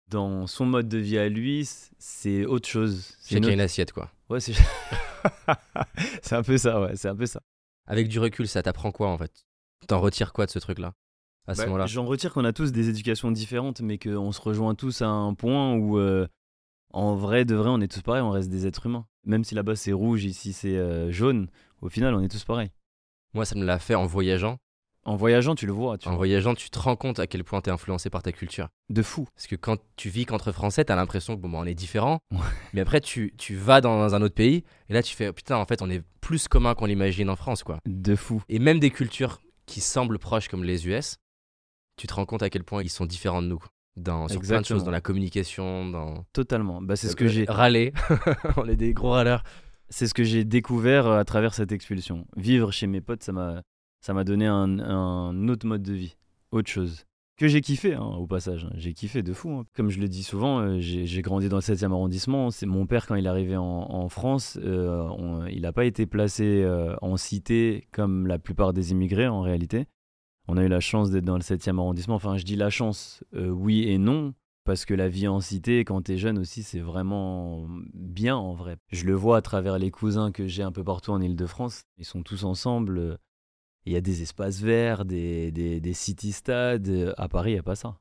Dans 0.09 0.45
son 0.47 0.65
mode 0.65 0.87
de 0.87 0.97
vie 0.99 1.17
à 1.17 1.29
lui, 1.29 1.67
c'est 1.97 2.45
autre 2.45 2.67
chose. 2.69 3.15
C'est 3.19 3.35
Chacun 3.35 3.47
une 3.47 3.53
autre- 3.55 3.63
assiette 3.63 3.91
quoi. 3.91 4.11
Ouais, 4.29 4.39
c'est... 4.39 4.53
c'est 6.21 6.35
un 6.35 6.43
peu 6.43 6.57
ça, 6.57 6.81
ouais, 6.81 6.95
c'est 6.95 7.07
un 7.09 7.15
peu 7.15 7.25
ça. 7.25 7.41
Avec 7.87 8.07
du 8.07 8.19
recul, 8.19 8.47
ça 8.47 8.61
t'apprend 8.63 8.91
quoi 8.91 9.09
en 9.09 9.17
fait? 9.17 9.45
T'en 9.87 9.99
retires 9.99 10.33
quoi 10.33 10.45
de 10.45 10.51
ce 10.51 10.59
truc-là? 10.59 10.93
À 11.47 11.53
ce 11.53 11.59
Bah, 11.59 11.65
moment-là 11.67 11.85
J'en 11.85 12.05
retire 12.05 12.33
qu'on 12.33 12.45
a 12.45 12.53
tous 12.53 12.71
des 12.71 12.89
éducations 12.89 13.31
différentes, 13.31 13.81
mais 13.81 13.97
qu'on 13.97 14.31
se 14.31 14.41
rejoint 14.41 14.75
tous 14.75 15.01
à 15.01 15.07
un 15.07 15.33
point 15.33 15.73
où, 15.75 15.97
euh, 15.99 16.27
en 16.91 17.15
vrai, 17.15 17.45
de 17.45 17.55
vrai, 17.55 17.69
on 17.69 17.81
est 17.81 17.91
tous 17.91 18.01
pareils, 18.01 18.21
on 18.21 18.31
reste 18.31 18.49
des 18.49 18.65
êtres 18.67 18.85
humains. 18.87 19.05
Même 19.25 19.43
si 19.43 19.55
là-bas 19.55 19.75
c'est 19.75 19.91
rouge, 19.93 20.23
ici 20.25 20.53
c'est 20.53 20.75
euh, 20.77 21.11
jaune, 21.11 21.47
au 21.81 21.89
final, 21.89 22.13
on 22.15 22.21
est 22.21 22.29
tous 22.29 22.43
pareils. 22.43 22.71
Moi, 23.33 23.45
ça 23.45 23.55
me 23.55 23.65
l'a 23.65 23.79
fait 23.79 23.95
en 23.95 24.05
voyageant. 24.05 24.57
En 25.07 25.17
voyageant, 25.17 25.53
tu 25.53 25.67
le 25.67 25.71
vois, 25.71 25.99
tu 25.99 26.07
En 26.07 26.11
vois. 26.11 26.17
voyageant, 26.17 26.55
tu 26.55 26.71
te 26.71 26.79
rends 26.79 26.95
compte 26.95 27.19
à 27.19 27.27
quel 27.27 27.43
point 27.43 27.61
t'es 27.61 27.69
influencé 27.69 28.09
par 28.09 28.23
ta 28.23 28.31
culture. 28.31 28.69
De 28.89 29.03
fou. 29.03 29.27
Parce 29.35 29.45
que 29.45 29.55
quand 29.55 29.77
tu 29.97 30.09
vis 30.09 30.25
qu'entre 30.25 30.51
Français, 30.51 30.83
t'as 30.85 30.95
l'impression 30.95 31.35
que 31.35 31.41
bon, 31.41 31.49
bah, 31.49 31.59
on 31.61 31.65
est 31.65 31.75
différents. 31.75 32.17
Ouais. 32.31 32.39
Mais 32.73 32.81
après, 32.81 33.01
tu, 33.01 33.31
tu 33.37 33.55
vas 33.55 33.81
dans 33.81 34.15
un 34.15 34.21
autre 34.23 34.33
pays 34.33 34.63
et 34.89 34.93
là, 34.93 35.03
tu 35.03 35.15
fais 35.15 35.27
oh, 35.27 35.33
putain, 35.33 35.57
en 35.57 35.65
fait, 35.65 35.83
on 35.83 35.91
est 35.91 36.01
plus 36.21 36.47
commun 36.47 36.73
qu'on 36.73 36.85
l'imagine 36.87 37.29
en 37.29 37.35
France, 37.35 37.61
quoi. 37.63 37.77
De 37.85 38.15
fou. 38.15 38.41
Et 38.49 38.57
même 38.57 38.79
des 38.79 38.89
cultures 38.89 39.41
qui 39.67 39.79
semblent 39.79 40.17
proches 40.17 40.47
comme 40.47 40.63
les 40.63 40.87
US, 40.87 41.17
tu 41.97 42.07
te 42.07 42.13
rends 42.13 42.25
compte 42.25 42.43
à 42.43 42.49
quel 42.49 42.63
point 42.63 42.81
ils 42.83 42.89
sont 42.89 43.05
différents 43.05 43.41
de 43.41 43.47
nous. 43.47 43.63
Dans, 43.97 44.27
sur 44.27 44.41
plein 44.41 44.59
de 44.59 44.65
choses, 44.65 44.83
dans 44.83 44.91
la 44.91 44.99
communication, 44.99 45.89
dans. 45.89 46.25
Totalement. 46.33 46.81
Bah, 46.81 46.95
c'est 46.97 47.07
ce 47.07 47.15
que 47.15 47.27
j'ai. 47.27 47.45
Râler. 47.47 47.93
on 48.57 48.65
est 48.67 48.75
des 48.75 48.93
gros 48.93 49.11
râleurs. 49.11 49.43
C'est 49.89 50.07
ce 50.07 50.13
que 50.13 50.23
j'ai 50.23 50.43
découvert 50.43 51.07
euh, 51.07 51.19
à 51.19 51.23
travers 51.23 51.53
cette 51.53 51.71
expulsion. 51.71 52.25
Vivre 52.35 52.71
chez 52.71 52.87
mes 52.87 52.99
potes, 53.01 53.23
ça 53.23 53.31
m'a, 53.31 53.61
Ça 54.01 54.13
m'a 54.13 54.23
donné 54.25 54.47
un, 54.47 54.79
un 54.79 55.47
autre 55.47 55.65
mode 55.65 55.83
de 55.83 55.93
vie, 55.93 56.17
autre 56.51 56.69
chose. 56.69 57.05
Que 57.37 57.47
j'ai 57.47 57.61
kiffé, 57.61 57.93
hein, 57.93 58.01
au 58.17 58.27
passage. 58.27 58.67
J'ai 58.75 58.93
kiffé 58.93 59.21
de 59.23 59.33
fou. 59.33 59.49
hein. 59.51 59.65
Comme 59.75 59.89
je 59.89 59.99
le 59.99 60.07
dis 60.09 60.23
souvent, 60.23 60.59
euh, 60.59 60.79
j'ai 60.79 61.05
j'ai 61.05 61.21
grandi 61.21 61.47
dans 61.49 61.57
le 61.57 61.61
7e 61.61 61.91
arrondissement. 61.91 62.49
C'est 62.49 62.65
mon 62.65 62.85
père, 62.85 63.05
quand 63.07 63.15
il 63.15 63.25
est 63.25 63.29
arrivé 63.29 63.55
en, 63.57 63.63
en 63.63 64.09
France, 64.09 64.57
euh, 64.63 65.01
on- 65.17 65.45
il 65.45 65.61
n'a 65.61 65.71
pas 65.73 65.85
été 65.85 66.05
placé 66.05 66.63
euh, 66.63 66.95
en 67.01 67.15
cité 67.17 67.87
comme 67.93 68.25
la 68.27 68.39
plupart 68.39 68.73
des 68.73 68.91
immigrés, 68.91 69.27
en 69.27 69.41
réalité. 69.41 69.85
On 70.47 70.57
a 70.57 70.63
eu 70.63 70.67
la 70.67 70.79
chance 70.79 71.09
d'être 71.11 71.25
dans 71.25 71.35
le 71.37 71.41
7e 71.43 71.77
arrondissement. 71.79 72.15
Enfin, 72.15 72.37
je 72.37 72.43
dis 72.43 72.55
la 72.55 72.69
chance, 72.69 73.23
euh, 73.33 73.49
oui 73.49 73.83
et 73.89 73.97
non. 73.97 74.33
Parce 74.63 74.85
que 74.85 74.95
la 74.95 75.07
vie 75.09 75.27
en 75.27 75.41
cité, 75.41 75.85
quand 75.85 76.01
t'es 76.01 76.17
jeune 76.17 76.39
aussi, 76.39 76.63
c'est 76.63 76.79
vraiment 76.79 77.67
bien 77.93 78.35
en 78.35 78.53
vrai. 78.55 78.77
Je 78.91 79.05
le 79.05 79.13
vois 79.13 79.37
à 79.37 79.41
travers 79.43 79.77
les 79.77 79.91
cousins 79.91 80.31
que 80.31 80.47
j'ai 80.47 80.63
un 80.63 80.71
peu 80.71 80.83
partout 80.83 81.11
en 81.11 81.21
Ile-de-France. 81.21 81.83
Ils 81.99 82.05
sont 82.05 82.23
tous 82.23 82.45
ensemble. 82.45 82.97
euh, 82.97 83.17
Il 83.85 83.93
y 83.93 83.95
a 83.95 84.01
des 84.01 84.23
espaces 84.23 84.61
verts, 84.61 85.05
des, 85.05 85.51
des, 85.51 85.79
des 85.79 85.93
city-stades. 85.93 87.13
À 87.17 87.29
Paris, 87.29 87.51
il 87.51 87.53
n'y 87.55 87.59
a 87.59 87.63
pas 87.63 87.75
ça. 87.75 87.97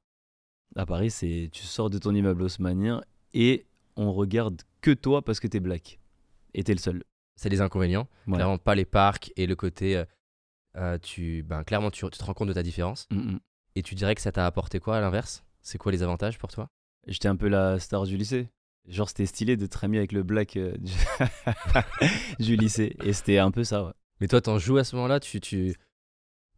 À 0.77 0.87
Paris, 0.87 1.11
c'est 1.11 1.51
tu 1.53 1.65
sors 1.65 1.91
de 1.91 1.99
ton 1.99 2.15
immeuble 2.15 2.43
haussmannien 2.43 3.03
et 3.35 3.67
on 3.97 4.13
regarde 4.13 4.63
que 4.81 4.91
toi 4.93 5.21
parce 5.23 5.41
que 5.41 5.47
t'es 5.47 5.61
black. 5.61 6.01
Et 6.55 6.65
t'es 6.65 6.73
le 6.73 6.81
seul. 6.81 7.05
C'est 7.37 7.51
les 7.51 7.61
inconvénients. 7.61 8.09
Ouais. 8.27 8.37
Clairement, 8.37 8.57
pas 8.59 8.75
les 8.75 8.85
parcs 8.87 9.33
et 9.37 9.47
le 9.47 9.55
côté. 9.55 10.03
Euh, 10.77 10.99
tu, 10.99 11.43
ben, 11.43 11.65
clairement, 11.65 11.91
tu, 11.91 12.05
tu 12.05 12.19
te 12.19 12.25
rends 12.25 12.35
compte 12.35 12.49
de 12.49 12.53
ta 12.53 12.63
différence. 12.63 13.07
Mm, 13.11 13.33
mm. 13.33 13.41
Et 13.77 13.83
tu 13.83 13.95
dirais 13.95 14.15
que 14.15 14.21
ça 14.21 14.33
t'a 14.33 14.47
apporté 14.47 14.81
quoi 14.81 14.97
à 14.97 15.01
l'inverse? 15.01 15.45
C'est 15.63 15.79
quoi 15.79 15.93
les 15.93 16.03
avantages 16.03 16.39
pour 16.39 16.51
toi? 16.51 16.69
J'étais 17.07 17.29
un 17.29 17.37
peu 17.37 17.49
la 17.49 17.79
star 17.79 18.05
du 18.05 18.17
lycée. 18.17 18.49
Genre, 18.87 19.09
c'était 19.09 19.27
stylé 19.27 19.57
d'être 19.57 19.83
ami 19.83 19.97
avec 19.97 20.13
le 20.13 20.23
black 20.23 20.57
euh, 20.57 20.77
du... 20.79 20.93
du 22.39 22.57
lycée. 22.57 22.97
Et 23.03 23.13
c'était 23.13 23.39
un 23.39 23.51
peu 23.51 23.65
ça, 23.65 23.85
ouais. 23.85 23.93
Mais 24.21 24.29
toi, 24.29 24.41
t'en 24.41 24.59
joues 24.59 24.77
à 24.77 24.85
ce 24.85 24.95
moment-là? 24.97 25.21
Tu, 25.21 25.41
tu, 25.41 25.75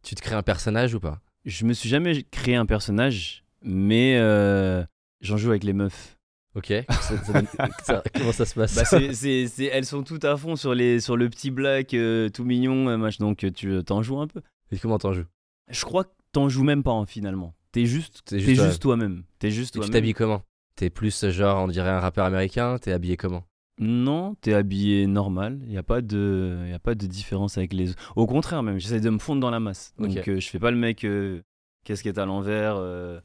tu 0.03 0.15
te 0.15 0.21
crées 0.21 0.35
un 0.35 0.43
personnage 0.43 0.93
ou 0.93 0.99
pas? 0.99 1.21
Je 1.45 1.65
me 1.65 1.73
suis 1.73 1.89
jamais 1.89 2.23
créé 2.23 2.55
un 2.55 2.65
personnage, 2.65 3.45
mais 3.61 4.17
euh, 4.17 4.83
j'en 5.21 5.37
joue 5.37 5.49
avec 5.49 5.63
les 5.63 5.73
meufs. 5.73 6.16
Ok. 6.57 6.73
Ça- 6.89 7.17
ça 7.23 7.33
donne- 7.33 7.47
ça- 7.83 8.03
comment 8.15 8.31
ça 8.31 8.45
se 8.45 8.55
passe 8.55 8.75
Bah, 8.75 8.83
elles 9.71 9.85
sont 9.85 10.03
toutes 10.03 10.25
à 10.25 10.35
fond 10.35 10.55
sur, 10.55 10.73
les, 10.73 10.99
sur 10.99 11.15
le 11.15 11.29
petit 11.29 11.51
black 11.51 11.93
euh, 11.93 12.29
tout 12.29 12.43
mignon, 12.43 12.89
euh, 12.89 12.97
machin. 12.97 13.23
donc 13.23 13.43
euh, 13.43 13.51
tu 13.51 13.81
t'en 13.85 14.01
joues 14.01 14.19
un 14.19 14.27
peu? 14.27 14.41
Et 14.71 14.77
comment 14.79 14.97
t'en 14.97 15.13
joues? 15.13 15.25
Je 15.69 15.85
crois 15.85 16.03
que 16.03 16.09
t'en 16.31 16.49
joues 16.49 16.63
même 16.63 16.81
pas 16.83 16.91
hein, 16.91 17.05
finalement. 17.05 17.53
T'es 17.71 17.85
juste, 17.85 18.21
T'es 18.25 18.39
juste 18.39 18.49
juste, 18.61 18.81
toi- 18.81 18.95
toi-même. 18.97 19.23
T'es 19.39 19.51
juste 19.51 19.75
Et 19.75 19.79
tu 19.79 19.89
t'habilles 19.91 20.13
comment? 20.13 20.41
T'es 20.75 20.89
plus 20.89 21.25
genre, 21.29 21.63
on 21.63 21.67
dirait 21.67 21.89
un 21.89 21.99
rappeur 21.99 22.25
américain 22.25 22.77
T'es 22.79 22.91
habillé 22.91 23.17
comment? 23.17 23.43
Non, 23.79 24.33
t'es 24.41 24.53
habillé 24.53 25.05
normal. 25.05 25.59
Il 25.67 25.71
y 25.71 25.77
a 25.77 25.83
pas 25.83 26.01
de, 26.01 26.65
y 26.67 26.73
a 26.73 26.79
pas 26.79 26.95
de 26.95 27.05
différence 27.05 27.59
avec 27.59 27.73
les. 27.73 27.91
Au 28.15 28.25
contraire 28.25 28.63
même, 28.63 28.79
j'essaie 28.79 28.99
de 28.99 29.09
me 29.11 29.19
fondre 29.19 29.41
dans 29.41 29.51
la 29.51 29.59
masse. 29.59 29.93
Donc 29.99 30.09
Ok. 30.17 30.27
euh, 30.27 30.39
je 30.39 30.49
fais 30.49 30.57
pas 30.57 30.71
le 30.71 30.77
mec 30.77 31.03
euh, 31.03 31.41
casquette 31.85 32.17
à 32.17 32.25
l'envers, 32.25 32.75
euh, 32.77 33.19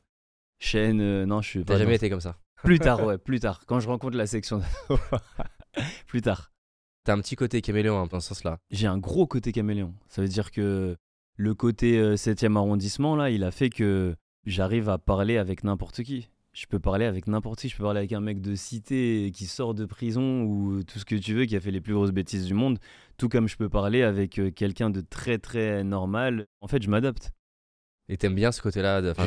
chaîne. 0.58 1.00
euh, 1.00 1.24
non, 1.24 1.40
je 1.40 1.48
suis 1.48 1.64
pas. 1.64 1.72
T'as 1.74 1.78
jamais 1.78 1.94
été 1.96 2.10
comme 2.10 2.20
ça? 2.20 2.36
Plus 2.64 2.78
tard, 2.78 3.04
ouais, 3.04 3.18
plus 3.18 3.40
tard. 3.40 3.62
Quand 3.66 3.80
je 3.80 3.88
rencontre 3.88 4.16
la 4.16 4.26
section. 4.26 4.62
plus 6.06 6.20
tard. 6.22 6.52
T'as 7.04 7.14
un 7.14 7.20
petit 7.20 7.34
côté 7.36 7.60
caméléon 7.62 7.98
hein, 7.98 8.06
dans 8.10 8.20
ce 8.20 8.28
sens-là. 8.28 8.58
J'ai 8.70 8.86
un 8.86 8.98
gros 8.98 9.26
côté 9.26 9.52
caméléon. 9.52 9.94
Ça 10.08 10.22
veut 10.22 10.28
dire 10.28 10.50
que 10.52 10.96
le 11.36 11.54
côté 11.54 11.98
euh, 11.98 12.14
7e 12.14 12.56
arrondissement, 12.56 13.16
là, 13.16 13.30
il 13.30 13.42
a 13.42 13.50
fait 13.50 13.70
que 13.70 14.14
j'arrive 14.46 14.88
à 14.88 14.98
parler 14.98 15.36
avec 15.38 15.64
n'importe 15.64 16.02
qui. 16.04 16.28
Je 16.52 16.66
peux 16.66 16.78
parler 16.78 17.06
avec 17.06 17.26
n'importe 17.26 17.60
qui. 17.60 17.68
Je 17.70 17.76
peux 17.76 17.82
parler 17.82 17.98
avec 17.98 18.12
un 18.12 18.20
mec 18.20 18.40
de 18.40 18.54
cité 18.54 19.32
qui 19.34 19.46
sort 19.46 19.74
de 19.74 19.84
prison 19.86 20.42
ou 20.42 20.82
tout 20.84 20.98
ce 20.98 21.04
que 21.04 21.14
tu 21.16 21.34
veux, 21.34 21.46
qui 21.46 21.56
a 21.56 21.60
fait 21.60 21.70
les 21.70 21.80
plus 21.80 21.94
grosses 21.94 22.10
bêtises 22.12 22.44
du 22.46 22.54
monde. 22.54 22.78
Tout 23.16 23.28
comme 23.28 23.48
je 23.48 23.56
peux 23.56 23.68
parler 23.70 24.02
avec 24.02 24.38
euh, 24.38 24.50
quelqu'un 24.50 24.90
de 24.90 25.00
très 25.00 25.38
très 25.38 25.82
normal. 25.82 26.46
En 26.60 26.68
fait, 26.68 26.82
je 26.82 26.90
m'adapte. 26.90 27.32
Et 28.08 28.16
t'aimes 28.18 28.34
bien 28.34 28.52
ce 28.52 28.60
côté-là 28.60 29.00
de- 29.00 29.10
enfin. 29.10 29.24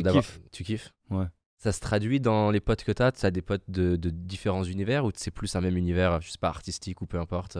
Tu 0.51 0.63
kiffes? 0.63 0.93
Ouais. 1.09 1.25
Ça 1.57 1.71
se 1.71 1.79
traduit 1.79 2.19
dans 2.19 2.51
les 2.51 2.59
potes 2.59 2.83
que 2.83 2.91
t'as 2.91 3.11
T'as 3.11 3.31
des 3.31 3.41
potes 3.41 3.63
de, 3.67 3.95
de 3.95 4.09
différents 4.09 4.63
univers 4.63 5.05
ou 5.05 5.11
c'est 5.15 5.31
plus 5.31 5.55
un 5.55 5.61
même 5.61 5.77
univers, 5.77 6.21
je 6.21 6.29
sais 6.29 6.37
pas, 6.37 6.49
artistique 6.49 7.01
ou 7.01 7.07
peu 7.07 7.19
importe? 7.19 7.57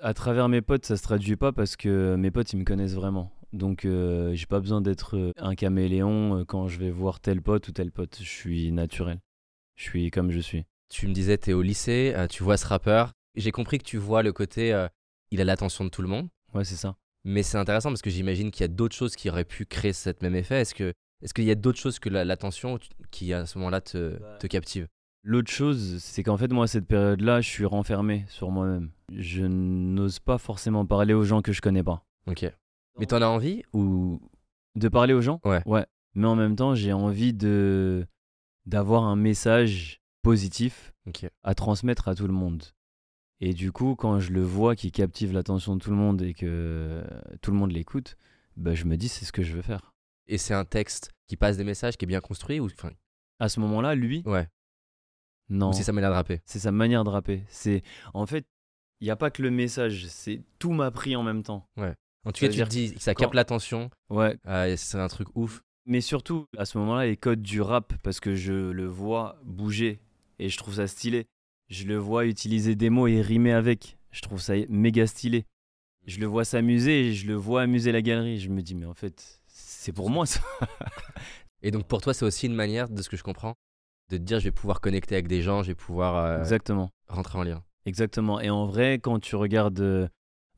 À 0.00 0.14
travers 0.14 0.48
mes 0.48 0.62
potes, 0.62 0.86
ça 0.86 0.96
se 0.96 1.02
traduit 1.02 1.36
pas 1.36 1.52
parce 1.52 1.76
que 1.76 2.16
mes 2.16 2.30
potes, 2.30 2.52
ils 2.52 2.58
me 2.58 2.64
connaissent 2.64 2.94
vraiment. 2.94 3.30
Donc, 3.52 3.84
euh, 3.84 4.34
j'ai 4.34 4.46
pas 4.46 4.60
besoin 4.60 4.80
d'être 4.80 5.16
euh, 5.16 5.32
un 5.36 5.54
caméléon 5.54 6.38
euh, 6.38 6.44
quand 6.44 6.68
je 6.68 6.78
vais 6.78 6.90
voir 6.90 7.20
tel 7.20 7.42
pote 7.42 7.68
ou 7.68 7.72
tel 7.72 7.92
pote. 7.92 8.18
Je 8.20 8.28
suis 8.28 8.72
naturel. 8.72 9.20
Je 9.76 9.84
suis 9.84 10.10
comme 10.10 10.30
je 10.30 10.40
suis. 10.40 10.64
Tu 10.88 11.06
me 11.06 11.12
disais, 11.12 11.36
t'es 11.38 11.52
au 11.52 11.62
lycée, 11.62 12.12
euh, 12.16 12.26
tu 12.26 12.42
vois 12.42 12.56
ce 12.56 12.66
rappeur. 12.66 13.12
J'ai 13.34 13.50
compris 13.50 13.78
que 13.78 13.84
tu 13.84 13.98
vois 13.98 14.22
le 14.22 14.32
côté, 14.32 14.72
euh, 14.72 14.88
il 15.30 15.40
a 15.40 15.44
l'attention 15.44 15.84
de 15.84 15.90
tout 15.90 16.02
le 16.02 16.08
monde. 16.08 16.28
Ouais, 16.54 16.64
c'est 16.64 16.76
ça. 16.76 16.96
Mais 17.24 17.42
c'est 17.42 17.56
intéressant 17.58 17.90
parce 17.90 18.02
que 18.02 18.10
j'imagine 18.10 18.50
qu'il 18.50 18.62
y 18.62 18.64
a 18.64 18.68
d'autres 18.68 18.96
choses 18.96 19.16
qui 19.16 19.30
auraient 19.30 19.44
pu 19.44 19.64
créer 19.64 19.92
cet 19.92 20.22
même 20.22 20.34
effet. 20.34 20.60
Est-ce 20.60 20.74
que 20.74 20.92
est-ce 21.22 21.32
qu'il 21.34 21.44
y 21.44 21.50
a 21.50 21.54
d'autres 21.54 21.78
choses 21.78 21.98
que 21.98 22.08
la- 22.08 22.24
l'attention 22.24 22.78
qui 23.10 23.32
à 23.32 23.46
ce 23.46 23.58
moment-là 23.58 23.80
te, 23.80 24.18
Bah. 24.18 24.36
te 24.38 24.46
captive 24.46 24.86
L'autre 25.24 25.52
chose, 25.52 25.98
c'est 26.02 26.24
qu'en 26.24 26.36
fait, 26.36 26.48
moi, 26.52 26.64
à 26.64 26.66
cette 26.66 26.86
période-là, 26.86 27.40
je 27.40 27.48
suis 27.48 27.64
renfermé 27.64 28.24
sur 28.28 28.50
moi-même. 28.50 28.90
Je 29.16 29.44
n'ose 29.44 30.18
pas 30.18 30.36
forcément 30.36 30.84
parler 30.84 31.14
aux 31.14 31.22
gens 31.22 31.42
que 31.42 31.52
je 31.52 31.60
connais 31.60 31.84
pas. 31.84 32.04
Ok. 32.26 32.44
Mais 32.98 33.06
t'en 33.06 33.22
as 33.22 33.26
envie 33.28 33.62
ou 33.72 34.20
De 34.74 34.88
parler 34.88 35.14
aux 35.14 35.20
gens? 35.20 35.40
Ouais. 35.44 35.62
Ouais. 35.64 35.86
Mais 36.14 36.26
en 36.26 36.34
même 36.34 36.56
temps, 36.56 36.74
j'ai 36.74 36.92
envie 36.92 37.32
de 37.34 38.04
d'avoir 38.66 39.04
un 39.04 39.16
message 39.16 40.00
positif 40.22 40.92
à 41.44 41.54
transmettre 41.54 42.08
à 42.08 42.14
tout 42.16 42.26
le 42.26 42.32
monde. 42.32 42.64
Et 43.40 43.54
du 43.54 43.70
coup, 43.72 43.94
quand 43.96 44.18
je 44.20 44.32
le 44.32 44.42
vois 44.42 44.74
qui 44.76 44.90
captive 44.92 45.32
l'attention 45.32 45.76
de 45.76 45.80
tout 45.82 45.90
le 45.90 45.96
monde 45.96 46.22
et 46.22 46.32
que 46.34 47.02
tout 47.42 47.50
le 47.52 47.56
monde 47.56 47.72
l'écoute, 47.72 48.16
bah, 48.56 48.74
je 48.74 48.84
me 48.86 48.96
dis 48.96 49.08
c'est 49.08 49.24
ce 49.24 49.32
que 49.32 49.42
je 49.42 49.52
veux 49.54 49.62
faire. 49.62 49.91
Et 50.28 50.38
c'est 50.38 50.54
un 50.54 50.64
texte 50.64 51.10
qui 51.26 51.36
passe 51.36 51.56
des 51.56 51.64
messages, 51.64 51.96
qui 51.96 52.04
est 52.04 52.08
bien 52.08 52.20
construit 52.20 52.60
ou 52.60 52.66
enfin 52.66 52.90
À 53.40 53.48
ce 53.48 53.60
moment-là, 53.60 53.94
lui, 53.94 54.22
ouais. 54.26 54.46
non. 55.48 55.72
C'est 55.72 55.82
sa 55.82 55.92
manière 55.92 56.10
de 56.10 56.14
rapper. 56.14 56.40
C'est 56.44 56.58
sa 56.58 56.72
manière 56.72 57.04
de 57.04 57.10
rapper. 57.10 57.42
C'est 57.48 57.82
en 58.14 58.26
fait, 58.26 58.44
il 59.00 59.04
n'y 59.04 59.10
a 59.10 59.16
pas 59.16 59.30
que 59.30 59.42
le 59.42 59.50
message, 59.50 60.06
c'est 60.08 60.42
tout 60.58 60.72
m'a 60.72 60.90
pris 60.90 61.16
en 61.16 61.22
même 61.22 61.42
temps. 61.42 61.68
En 62.24 62.30
tout 62.30 62.40
cas, 62.44 62.48
tu 62.48 62.58
te 62.62 62.68
dis 62.68 62.94
ça 62.98 63.14
quand- 63.14 63.24
capte 63.24 63.34
l'attention. 63.34 63.90
Ouais, 64.10 64.38
euh, 64.46 64.76
c'est 64.76 64.98
un 64.98 65.08
truc 65.08 65.28
ouf. 65.34 65.62
mais 65.86 66.00
surtout 66.00 66.46
à 66.56 66.64
ce 66.64 66.78
moment-là, 66.78 67.06
les 67.06 67.16
codes 67.16 67.42
du 67.42 67.60
rap 67.60 67.92
parce 68.04 68.20
que 68.20 68.36
je 68.36 68.52
le 68.70 68.86
vois 68.86 69.40
bouger 69.44 69.98
et 70.38 70.48
je 70.48 70.56
trouve 70.56 70.74
ça 70.74 70.86
stylé. 70.86 71.26
Je 71.68 71.84
le 71.86 71.96
vois 71.96 72.26
utiliser 72.26 72.76
des 72.76 72.90
mots 72.90 73.08
et 73.08 73.20
rimer 73.20 73.52
avec. 73.52 73.98
Je 74.12 74.20
trouve 74.20 74.40
ça 74.40 74.54
méga 74.68 75.06
stylé. 75.08 75.46
Je 76.06 76.20
le 76.20 76.26
vois 76.26 76.44
s'amuser 76.44 77.08
et 77.08 77.12
je 77.14 77.26
le 77.26 77.34
vois 77.34 77.62
amuser 77.62 77.90
la 77.92 78.02
galerie. 78.02 78.38
Je 78.38 78.50
me 78.50 78.62
dis 78.62 78.74
mais 78.76 78.86
en 78.86 78.94
fait, 78.94 79.41
c'est 79.82 79.92
pour 79.92 80.10
moi 80.10 80.26
ça. 80.26 80.40
Et 81.62 81.70
donc 81.70 81.86
pour 81.86 82.00
toi, 82.00 82.14
c'est 82.14 82.24
aussi 82.24 82.46
une 82.46 82.54
manière, 82.54 82.88
de 82.88 83.02
ce 83.02 83.08
que 83.08 83.16
je 83.16 83.24
comprends, 83.24 83.54
de 84.10 84.16
te 84.16 84.22
dire 84.22 84.38
je 84.38 84.44
vais 84.44 84.52
pouvoir 84.52 84.80
connecter 84.80 85.16
avec 85.16 85.26
des 85.26 85.42
gens, 85.42 85.62
je 85.62 85.68
vais 85.68 85.74
pouvoir 85.74 86.16
euh, 86.16 86.38
Exactement. 86.38 86.90
rentrer 87.08 87.38
en 87.38 87.42
lien. 87.42 87.62
Exactement. 87.84 88.40
Et 88.40 88.48
en 88.48 88.66
vrai, 88.66 88.94
quand 88.94 89.18
tu 89.18 89.34
regardes 89.34 89.80
euh, 89.80 90.08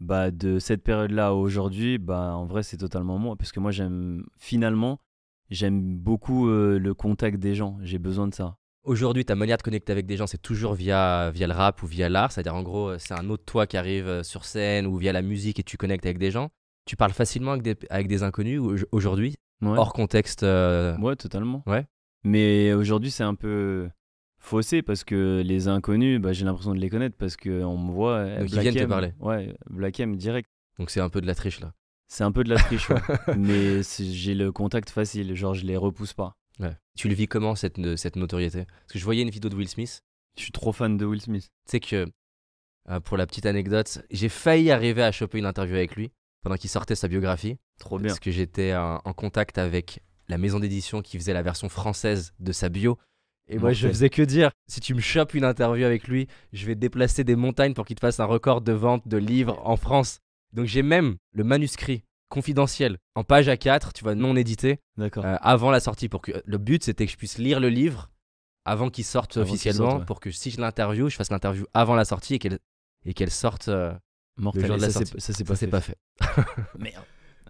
bah, 0.00 0.30
de 0.30 0.58
cette 0.58 0.82
période-là 0.82 1.28
à 1.28 1.32
aujourd'hui, 1.32 1.96
bah, 1.96 2.34
en 2.36 2.44
vrai, 2.44 2.62
c'est 2.62 2.76
totalement 2.76 3.18
moi. 3.18 3.34
Parce 3.36 3.50
que 3.50 3.60
moi, 3.60 3.70
j'aime, 3.70 4.26
finalement, 4.36 5.00
j'aime 5.48 5.96
beaucoup 5.96 6.48
euh, 6.48 6.78
le 6.78 6.92
contact 6.92 7.38
des 7.38 7.54
gens. 7.54 7.78
J'ai 7.80 7.98
besoin 7.98 8.28
de 8.28 8.34
ça. 8.34 8.58
Aujourd'hui, 8.82 9.24
ta 9.24 9.34
manière 9.34 9.56
de 9.56 9.62
connecter 9.62 9.92
avec 9.92 10.04
des 10.04 10.18
gens, 10.18 10.26
c'est 10.26 10.42
toujours 10.42 10.74
via, 10.74 11.30
via 11.30 11.46
le 11.46 11.54
rap 11.54 11.82
ou 11.82 11.86
via 11.86 12.10
l'art. 12.10 12.30
C'est-à-dire, 12.30 12.54
en 12.54 12.62
gros, 12.62 12.98
c'est 12.98 13.14
un 13.14 13.30
autre 13.30 13.44
toi 13.44 13.66
qui 13.66 13.78
arrive 13.78 14.22
sur 14.22 14.44
scène 14.44 14.86
ou 14.86 14.98
via 14.98 15.12
la 15.14 15.22
musique 15.22 15.58
et 15.58 15.62
tu 15.62 15.78
connectes 15.78 16.04
avec 16.04 16.18
des 16.18 16.30
gens. 16.30 16.50
Tu 16.86 16.96
parles 16.96 17.12
facilement 17.12 17.52
avec 17.52 17.62
des, 17.62 17.76
avec 17.90 18.08
des 18.08 18.22
inconnus 18.22 18.60
ou- 18.60 18.76
aujourd'hui, 18.92 19.34
Ouais, 19.62 19.78
hors 19.78 19.92
contexte. 19.92 20.42
euh, 20.42 20.96
ouais 20.98 21.16
totalement. 21.16 21.62
Ouais. 21.66 21.86
Mais 22.24 22.72
aujourd'hui, 22.72 23.10
c'est 23.10 23.22
un 23.22 23.34
peu 23.34 23.88
faussé 24.38 24.82
parce 24.82 25.04
que 25.04 25.42
les 25.44 25.68
inconnus, 25.68 26.20
bah, 26.20 26.32
j'ai 26.32 26.44
l'impression 26.44 26.74
de 26.74 26.80
les 26.80 26.90
connaître 26.90 27.16
parce 27.16 27.36
qu'on 27.36 27.78
me 27.78 27.90
voit. 27.92 28.16
euh, 28.16 28.40
Donc, 28.40 28.52
ils 28.52 28.60
viennent 28.60 28.74
te 28.74 28.84
parler. 28.84 29.12
Ouais, 29.20 29.54
Black 29.70 29.98
M 30.00 30.16
direct. 30.16 30.48
Donc, 30.78 30.90
c'est 30.90 31.00
un 31.00 31.08
peu 31.08 31.20
de 31.20 31.26
la 31.26 31.34
triche 31.34 31.60
là. 31.60 31.72
C'est 32.08 32.24
un 32.24 32.32
peu 32.32 32.44
de 32.44 32.50
la 32.50 32.56
triche, 32.56 32.88
ouais. 32.90 33.00
mais 33.38 33.80
j'ai 33.82 34.34
le 34.34 34.52
contact 34.52 34.90
facile. 34.90 35.34
Genre, 35.34 35.54
je 35.54 35.64
les 35.64 35.76
repousse 35.76 36.12
pas. 36.12 36.34
Ouais. 36.60 36.76
Tu 36.96 37.08
le 37.08 37.14
vis 37.14 37.26
comment 37.26 37.54
cette, 37.54 37.78
euh, 37.78 37.96
cette 37.96 38.16
notoriété? 38.16 38.66
Parce 38.66 38.92
que 38.92 38.98
je 38.98 39.04
voyais 39.04 39.22
une 39.22 39.30
vidéo 39.30 39.48
de 39.50 39.56
Will 39.56 39.68
Smith. 39.68 40.02
Je 40.36 40.42
suis 40.42 40.52
trop 40.52 40.72
fan 40.72 40.96
de 40.96 41.04
Will 41.06 41.20
Smith. 41.20 41.44
Tu 41.66 41.70
sais 41.70 41.80
que, 41.80 42.06
euh, 42.90 43.00
pour 43.00 43.16
la 43.16 43.26
petite 43.26 43.46
anecdote, 43.46 44.02
j'ai 44.10 44.28
failli 44.28 44.70
arriver 44.70 45.02
à 45.02 45.10
choper 45.12 45.38
une 45.38 45.46
interview 45.46 45.76
avec 45.76 45.96
lui 45.96 46.10
pendant 46.44 46.56
qu'il 46.56 46.70
sortait 46.70 46.94
sa 46.94 47.08
biographie. 47.08 47.56
Trop 47.80 47.98
bien. 47.98 48.08
Parce 48.08 48.20
que 48.20 48.30
j'étais 48.30 48.76
en, 48.76 49.00
contact 49.14 49.58
avec 49.58 50.00
la 50.28 50.38
maison 50.38 50.60
d'édition 50.60 51.02
qui 51.02 51.18
faisait 51.18 51.32
la 51.32 51.42
version 51.42 51.68
française 51.68 52.34
de 52.38 52.52
sa 52.52 52.68
bio. 52.68 52.98
Et 53.48 53.58
moi, 53.58 53.72
je 53.72 53.88
faisais 53.88 54.10
que 54.10 54.22
dire, 54.22 54.50
si 54.68 54.80
tu 54.80 54.94
me 54.94 55.00
chopes 55.00 55.34
une 55.34 55.44
interview 55.44 55.84
avec 55.84 56.06
lui, 56.06 56.28
je 56.52 56.66
vais 56.66 56.74
déplacer 56.74 57.24
des 57.24 57.34
montagnes 57.34 57.74
pour 57.74 57.84
qu'il 57.84 57.96
te 57.96 58.00
fasse 58.00 58.20
un 58.20 58.24
record 58.26 58.60
de 58.60 58.72
vente 58.72 59.08
de 59.08 59.16
livres 59.16 59.60
en 59.64 59.76
France. 59.76 60.20
Donc 60.52 60.66
j'ai 60.66 60.82
même 60.82 61.16
le 61.32 61.44
manuscrit 61.44 62.04
confidentiel 62.28 62.98
en 63.14 63.24
page 63.24 63.48
A4, 63.48 63.92
tu 63.92 64.04
vois, 64.04 64.14
non 64.14 64.36
édité, 64.36 64.80
euh, 64.98 65.08
avant 65.40 65.70
la 65.70 65.80
sortie. 65.80 66.08
Pour 66.08 66.22
que 66.22 66.32
le 66.44 66.58
but, 66.58 66.84
c'était 66.84 67.06
que 67.06 67.12
je 67.12 67.16
puisse 67.16 67.38
lire 67.38 67.58
le 67.58 67.68
livre 67.68 68.10
avant 68.64 68.88
qu'il 68.88 69.04
sorte 69.04 69.36
Avant 69.36 69.48
officiellement, 69.48 69.90
sorte, 69.90 70.00
ouais. 70.00 70.06
pour 70.06 70.20
que 70.20 70.30
si 70.30 70.50
je 70.50 70.60
l'interview, 70.60 71.08
je 71.08 71.16
fasse 71.16 71.30
l'interview 71.30 71.66
avant 71.74 71.94
la 71.94 72.04
sortie 72.04 72.34
et 72.34 72.38
qu'elle 72.38 72.58
et 73.04 73.14
qu'elle 73.14 73.30
sorte. 73.30 73.68
euh, 73.68 73.92
Mortel. 74.36 74.62
le 74.62 74.76
de 74.76 74.80
la 74.80 74.90
ça, 74.90 75.04
ça, 75.04 75.44
pas 75.44 75.56
fait. 75.56 75.66
pas 75.66 75.80
fait. 75.80 75.98
Merde. 76.78 77.04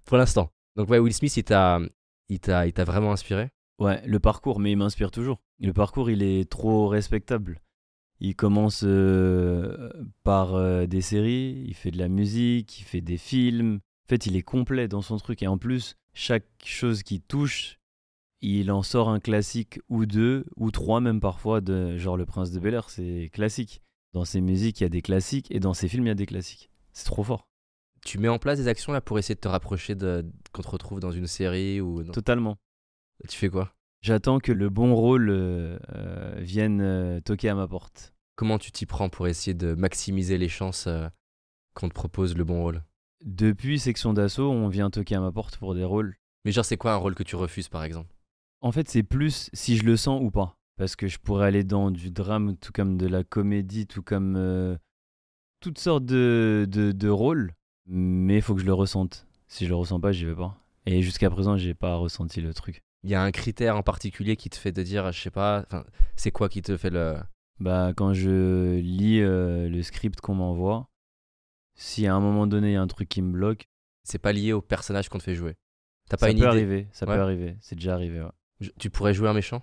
Pour 0.05 0.17
l'instant. 0.17 0.51
Donc 0.77 0.89
ouais, 0.91 0.99
Will 0.99 1.15
Smith, 1.15 1.37
il 1.37 1.45
t'a, 1.45 1.81
il 2.29 2.41
t'a, 2.41 2.67
il 2.67 2.73
t'a 2.73 2.85
vraiment 2.85 3.13
inspiré? 3.13 3.51
Ouais, 3.79 4.03
le 4.07 4.21
parcours, 4.21 4.61
mais 4.61 4.73
il 4.73 4.77
m'inspire 4.77 5.11
toujours. 5.11 5.41
Le 5.61 5.73
parcours, 5.73 6.11
il 6.11 6.23
est 6.23 6.49
trop 6.51 6.89
respectable. 6.89 7.61
Il 8.21 8.37
commence 8.37 8.83
euh, 8.85 9.91
par 10.23 10.55
euh, 10.55 10.87
des 10.87 11.01
séries, 11.01 11.65
il 11.67 11.75
fait 11.75 11.91
de 11.91 11.99
la 11.99 12.09
musique, 12.09 12.81
il 12.81 12.85
fait 12.85 13.01
des 13.01 13.17
films. 13.17 13.81
En 14.07 14.09
fait, 14.09 14.27
il 14.27 14.37
est 14.37 14.43
complet 14.43 14.87
dans 14.87 15.03
son 15.03 15.17
truc. 15.17 15.43
Et 15.43 15.47
en 15.47 15.59
plus, 15.59 15.97
chaque 16.13 16.47
chose 16.65 17.03
qu'il 17.03 17.23
touche, 17.23 17.81
il 18.41 18.71
en 18.71 18.83
sort 18.83 19.09
un 19.09 19.21
classique 19.21 19.81
ou 19.89 20.07
deux, 20.07 20.45
ou 20.57 20.71
trois 20.71 21.01
même 21.01 21.21
parfois, 21.21 21.61
de, 21.61 21.97
genre 21.97 22.17
Le 22.17 22.27
Prince 22.27 22.51
de 22.51 22.61
Bel 22.61 22.75
Air, 22.75 22.91
c'est 22.91 23.31
classique. 23.33 23.81
Dans 24.13 24.25
ses 24.25 24.41
musiques, 24.41 24.81
il 24.81 24.85
y 24.85 24.87
a 24.87 24.91
des 24.91 25.03
classiques, 25.03 25.51
et 25.51 25.59
dans 25.59 25.75
ses 25.75 25.89
films, 25.89 26.05
il 26.05 26.09
y 26.09 26.13
a 26.13 26.15
des 26.15 26.27
classiques. 26.27 26.71
C'est 26.95 27.05
trop 27.05 27.23
fort. 27.23 27.47
Tu 28.05 28.19
mets 28.19 28.29
en 28.29 28.39
place 28.39 28.59
des 28.59 28.69
actions 28.69 28.93
là 28.93 29.01
pour 29.01 29.19
essayer 29.19 29.35
de 29.35 29.41
te 29.41 29.49
rapprocher 29.49 29.95
de 29.95 30.25
qu'on 30.53 30.63
te 30.63 30.69
retrouve 30.69 31.01
dans 31.01 31.11
une 31.11 31.27
série 31.27 31.81
ou 31.81 32.03
non? 32.03 32.13
Totalement. 32.13 32.57
Tu 33.29 33.37
fais 33.37 33.49
quoi? 33.49 33.75
J'attends 34.03 34.39
que 34.39 34.53
le 34.53 34.69
bon 34.69 34.95
rôle 34.95 35.31
euh, 35.31 35.79
euh, 35.95 36.35
vienne 36.39 36.81
euh, 36.83 37.21
toquer 37.21 37.49
à 37.49 37.55
ma 37.55 37.67
porte. 37.67 38.15
Comment 38.37 38.59
tu 38.59 38.73
t'y 38.73 38.87
prends 38.87 39.09
pour 39.09 39.27
essayer 39.29 39.55
de 39.55 39.75
maximiser 39.75 40.39
les 40.39 40.49
chances 40.49 40.87
euh, 40.87 41.09
qu'on 41.75 41.89
te 41.89 41.95
propose 41.95 42.37
le 42.37 42.45
bon 42.45 42.63
rôle? 42.63 42.83
Depuis 43.25 43.79
Section 43.79 44.13
d'Assaut, 44.13 44.51
on 44.51 44.69
vient 44.69 44.91
toquer 44.91 45.15
à 45.15 45.21
ma 45.21 45.33
porte 45.33 45.57
pour 45.57 45.75
des 45.75 45.85
rôles. 45.85 46.17
Mais 46.45 46.53
genre, 46.53 46.65
c'est 46.65 46.77
quoi 46.77 46.93
un 46.93 46.97
rôle 46.97 47.15
que 47.15 47.23
tu 47.23 47.37
refuses 47.37 47.69
par 47.69 47.83
exemple? 47.85 48.15
En 48.61 48.71
fait, 48.71 48.89
c'est 48.89 49.03
plus 49.03 49.49
si 49.55 49.77
je 49.77 49.85
le 49.85 49.97
sens 49.97 50.21
ou 50.23 50.31
pas. 50.31 50.59
Parce 50.77 50.97
que 50.97 51.07
je 51.09 51.19
pourrais 51.19 51.47
aller 51.47 51.65
dans 51.65 51.91
du 51.91 52.11
drame, 52.11 52.57
tout 52.57 52.73
comme 52.73 52.99
de 52.99 53.07
la 53.07 53.25
comédie, 53.25 53.87
tout 53.87 54.03
comme 54.03 54.37
toutes 55.65 55.79
sortes 55.79 56.05
de, 56.05 56.67
de, 56.71 56.93
de 56.93 57.09
rôles. 57.09 57.53
Mais 57.87 58.37
il 58.37 58.43
faut 58.43 58.55
que 58.55 58.61
je 58.61 58.67
le 58.67 58.75
ressente. 58.75 59.27
Si 59.49 59.65
je 59.65 59.71
le 59.71 59.77
ressens 59.77 59.99
pas, 60.01 60.13
j'y 60.13 60.25
vais 60.27 60.35
pas. 60.35 60.57
Et 60.87 61.01
jusqu'à 61.03 61.31
présent, 61.31 61.57
j'ai 61.57 61.75
pas 61.75 61.97
ressenti 61.97 62.41
le 62.41 62.53
truc. 62.55 62.83
Il 63.03 63.11
y 63.11 63.15
a 63.15 63.23
un 63.23 63.31
critère 63.31 63.77
en 63.77 63.83
particulier 63.83 64.37
qui 64.37 64.49
te 64.51 64.57
fait 64.57 64.73
de 64.73 64.83
dire, 64.83 65.11
je 65.13 65.21
sais 65.21 65.31
pas, 65.31 65.67
c'est 66.17 66.31
quoi 66.31 66.49
qui 66.49 66.63
te 66.63 66.77
fait 66.77 66.91
le. 66.91 67.17
Bah, 67.61 67.93
quand 67.97 68.13
je 68.15 68.77
lis 68.79 69.21
euh, 69.21 69.69
le 69.69 69.83
script 69.83 70.21
qu'on 70.21 70.35
m'envoie, 70.35 70.89
si 71.75 72.07
à 72.07 72.15
un 72.15 72.21
moment 72.21 72.47
donné, 72.47 72.71
il 72.71 72.73
y 72.75 72.77
a 72.77 72.83
un 72.83 72.87
truc 72.87 73.09
qui 73.09 73.23
me 73.23 73.33
bloque, 73.33 73.69
C'est 74.07 74.19
pas 74.19 74.33
lié 74.33 74.53
au 74.53 74.61
personnage 74.61 75.09
qu'on 75.09 75.19
te 75.19 75.23
fait 75.23 75.35
jouer. 75.35 75.55
T'as 76.11 76.19
pas 76.19 76.27
ça 76.27 76.31
une 76.33 76.37
peut 76.39 76.45
idée 76.45 76.49
arriver. 76.51 76.89
Ça 76.93 77.07
Ouais. 77.07 77.15
peut 77.17 77.23
arriver. 77.23 77.57
C'est 77.61 77.75
déjà 77.77 77.95
arrivé, 77.95 78.21
ouais. 78.21 78.29
Je- 78.61 78.71
Tu 78.79 78.91
pourrais 78.91 79.15
jouer 79.15 79.29
un 79.31 79.33
méchant? 79.35 79.63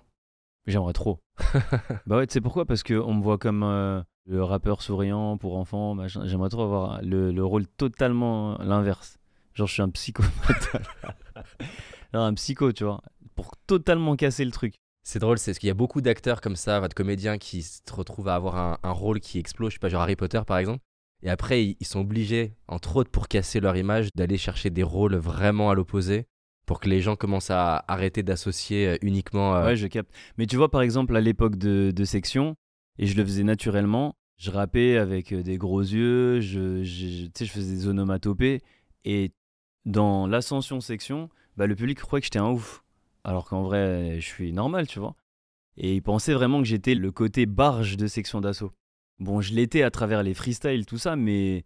J'aimerais 0.66 0.92
trop. 0.94 1.20
bah 2.06 2.16
ouais, 2.16 2.26
tu 2.26 2.32
sais 2.32 2.40
pourquoi? 2.40 2.64
Parce 2.66 2.82
qu'on 2.82 3.14
me 3.14 3.22
voit 3.22 3.38
comme 3.38 3.62
euh, 3.62 4.02
le 4.26 4.42
rappeur 4.44 4.82
souriant 4.82 5.36
pour 5.38 5.56
enfants. 5.56 5.94
machin. 5.94 6.22
J'aimerais 6.26 6.48
trop 6.48 6.62
avoir 6.62 7.02
le, 7.02 7.32
le 7.32 7.44
rôle 7.44 7.66
totalement 7.66 8.56
l'inverse. 8.58 9.18
Genre, 9.54 9.66
je 9.66 9.72
suis 9.74 9.82
un 9.82 9.90
psycho. 9.90 10.22
Genre, 12.14 12.22
un 12.24 12.34
psycho, 12.34 12.72
tu 12.72 12.84
vois. 12.84 13.00
Pour 13.34 13.56
totalement 13.66 14.16
casser 14.16 14.44
le 14.44 14.50
truc. 14.50 14.74
C'est 15.04 15.18
drôle, 15.18 15.38
c'est 15.38 15.50
parce 15.50 15.58
qu'il 15.58 15.66
y 15.66 15.70
a 15.70 15.74
beaucoup 15.74 16.00
d'acteurs 16.00 16.40
comme 16.40 16.54
ça, 16.54 16.86
de 16.86 16.94
comédiens 16.94 17.36
qui 17.38 17.62
se 17.62 17.80
retrouvent 17.92 18.28
à 18.28 18.36
avoir 18.36 18.56
un, 18.56 18.78
un 18.84 18.92
rôle 18.92 19.18
qui 19.18 19.38
explose, 19.38 19.70
je 19.70 19.74
sais 19.74 19.80
pas, 19.80 19.88
genre 19.88 20.02
Harry 20.02 20.14
Potter 20.14 20.40
par 20.46 20.58
exemple. 20.58 20.78
Et 21.24 21.30
après, 21.30 21.64
ils, 21.64 21.76
ils 21.80 21.86
sont 21.86 22.00
obligés, 22.00 22.54
entre 22.68 22.96
autres 22.96 23.10
pour 23.10 23.26
casser 23.26 23.58
leur 23.58 23.76
image, 23.76 24.08
d'aller 24.14 24.38
chercher 24.38 24.70
des 24.70 24.84
rôles 24.84 25.16
vraiment 25.16 25.70
à 25.70 25.74
l'opposé 25.74 26.26
pour 26.66 26.78
que 26.78 26.88
les 26.88 27.00
gens 27.00 27.16
commencent 27.16 27.50
à 27.50 27.84
arrêter 27.88 28.22
d'associer 28.22 28.86
euh, 28.90 28.96
uniquement. 29.02 29.56
euh, 29.56 29.66
Ouais, 29.66 29.76
je 29.76 29.88
capte. 29.88 30.12
Mais 30.38 30.46
tu 30.46 30.56
vois, 30.56 30.70
par 30.70 30.82
exemple, 30.82 31.16
à 31.16 31.20
l'époque 31.20 31.56
de, 31.56 31.90
de 31.94 32.04
section, 32.04 32.54
et 32.98 33.06
je 33.06 33.16
le 33.16 33.24
faisais 33.24 33.42
naturellement, 33.44 34.14
je 34.36 34.50
rappais 34.50 34.96
avec 34.96 35.32
euh, 35.32 35.42
des 35.42 35.56
gros 35.58 35.80
yeux, 35.80 36.40
je, 36.40 36.82
je- 36.82 37.46
faisais 37.46 37.74
des 37.74 37.86
onomatopées. 37.88 38.60
Et 39.04 39.32
dans 39.84 40.26
l'ascension 40.26 40.80
section, 40.80 41.28
bah, 41.56 41.66
le 41.66 41.74
public 41.74 41.98
croyait 41.98 42.20
que 42.20 42.26
j'étais 42.26 42.38
un 42.38 42.50
ouf. 42.50 42.82
Alors 43.24 43.46
qu'en 43.48 43.62
vrai, 43.62 44.20
je 44.20 44.26
suis 44.26 44.52
normal, 44.52 44.86
tu 44.86 44.98
vois. 44.98 45.14
Et 45.76 45.94
ils 45.94 46.02
pensaient 46.02 46.34
vraiment 46.34 46.58
que 46.60 46.68
j'étais 46.68 46.94
le 46.94 47.10
côté 47.12 47.46
barge 47.46 47.96
de 47.96 48.06
section 48.06 48.40
d'assaut. 48.40 48.72
Bon, 49.18 49.40
je 49.40 49.54
l'étais 49.54 49.82
à 49.82 49.90
travers 49.90 50.22
les 50.22 50.34
freestyles, 50.34 50.86
tout 50.86 50.98
ça, 50.98 51.16
mais 51.16 51.64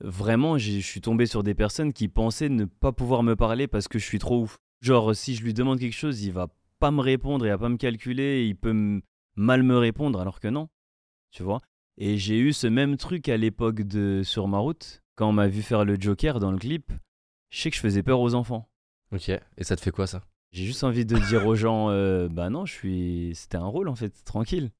vraiment, 0.00 0.58
je 0.58 0.78
suis 0.80 1.00
tombé 1.00 1.26
sur 1.26 1.42
des 1.42 1.54
personnes 1.54 1.92
qui 1.92 2.08
pensaient 2.08 2.48
ne 2.48 2.64
pas 2.64 2.92
pouvoir 2.92 3.22
me 3.22 3.36
parler 3.36 3.66
parce 3.68 3.88
que 3.88 3.98
je 3.98 4.04
suis 4.04 4.18
trop 4.18 4.42
ouf. 4.42 4.58
Genre, 4.80 5.14
si 5.14 5.34
je 5.34 5.42
lui 5.42 5.54
demande 5.54 5.78
quelque 5.80 5.94
chose, 5.96 6.22
il 6.22 6.32
va 6.32 6.48
pas 6.78 6.90
me 6.90 7.00
répondre, 7.00 7.46
il 7.46 7.48
va 7.50 7.58
pas 7.58 7.68
me 7.68 7.76
calculer, 7.76 8.44
il 8.46 8.56
peut 8.56 8.70
m- 8.70 9.02
mal 9.38 9.62
me 9.62 9.78
répondre, 9.78 10.20
alors 10.20 10.40
que 10.40 10.48
non, 10.48 10.68
tu 11.30 11.42
vois. 11.42 11.60
Et 11.96 12.18
j'ai 12.18 12.38
eu 12.38 12.52
ce 12.52 12.66
même 12.66 12.96
truc 12.96 13.28
à 13.28 13.36
l'époque 13.36 13.82
de 13.82 14.22
Sur 14.22 14.48
ma 14.48 14.58
route, 14.58 15.02
quand 15.16 15.28
on 15.28 15.32
m'a 15.32 15.48
vu 15.48 15.62
faire 15.62 15.84
le 15.84 15.96
Joker 15.98 16.40
dans 16.40 16.52
le 16.52 16.58
clip. 16.58 16.92
Je 17.50 17.60
sais 17.60 17.70
que 17.70 17.76
je 17.76 17.80
faisais 17.80 18.02
peur 18.02 18.20
aux 18.20 18.34
enfants. 18.34 18.68
Ok, 19.10 19.30
et 19.30 19.64
ça 19.64 19.74
te 19.74 19.80
fait 19.80 19.90
quoi 19.90 20.06
ça? 20.06 20.22
J'ai 20.52 20.64
juste 20.64 20.84
envie 20.84 21.06
de 21.06 21.16
dire 21.16 21.46
aux 21.46 21.54
gens, 21.54 21.90
euh, 21.90 22.28
bah 22.28 22.50
non, 22.50 22.66
je 22.66 22.72
suis. 22.72 23.32
C'était 23.34 23.56
un 23.56 23.66
rôle 23.66 23.88
en 23.88 23.94
fait, 23.94 24.12
tranquille. 24.24 24.70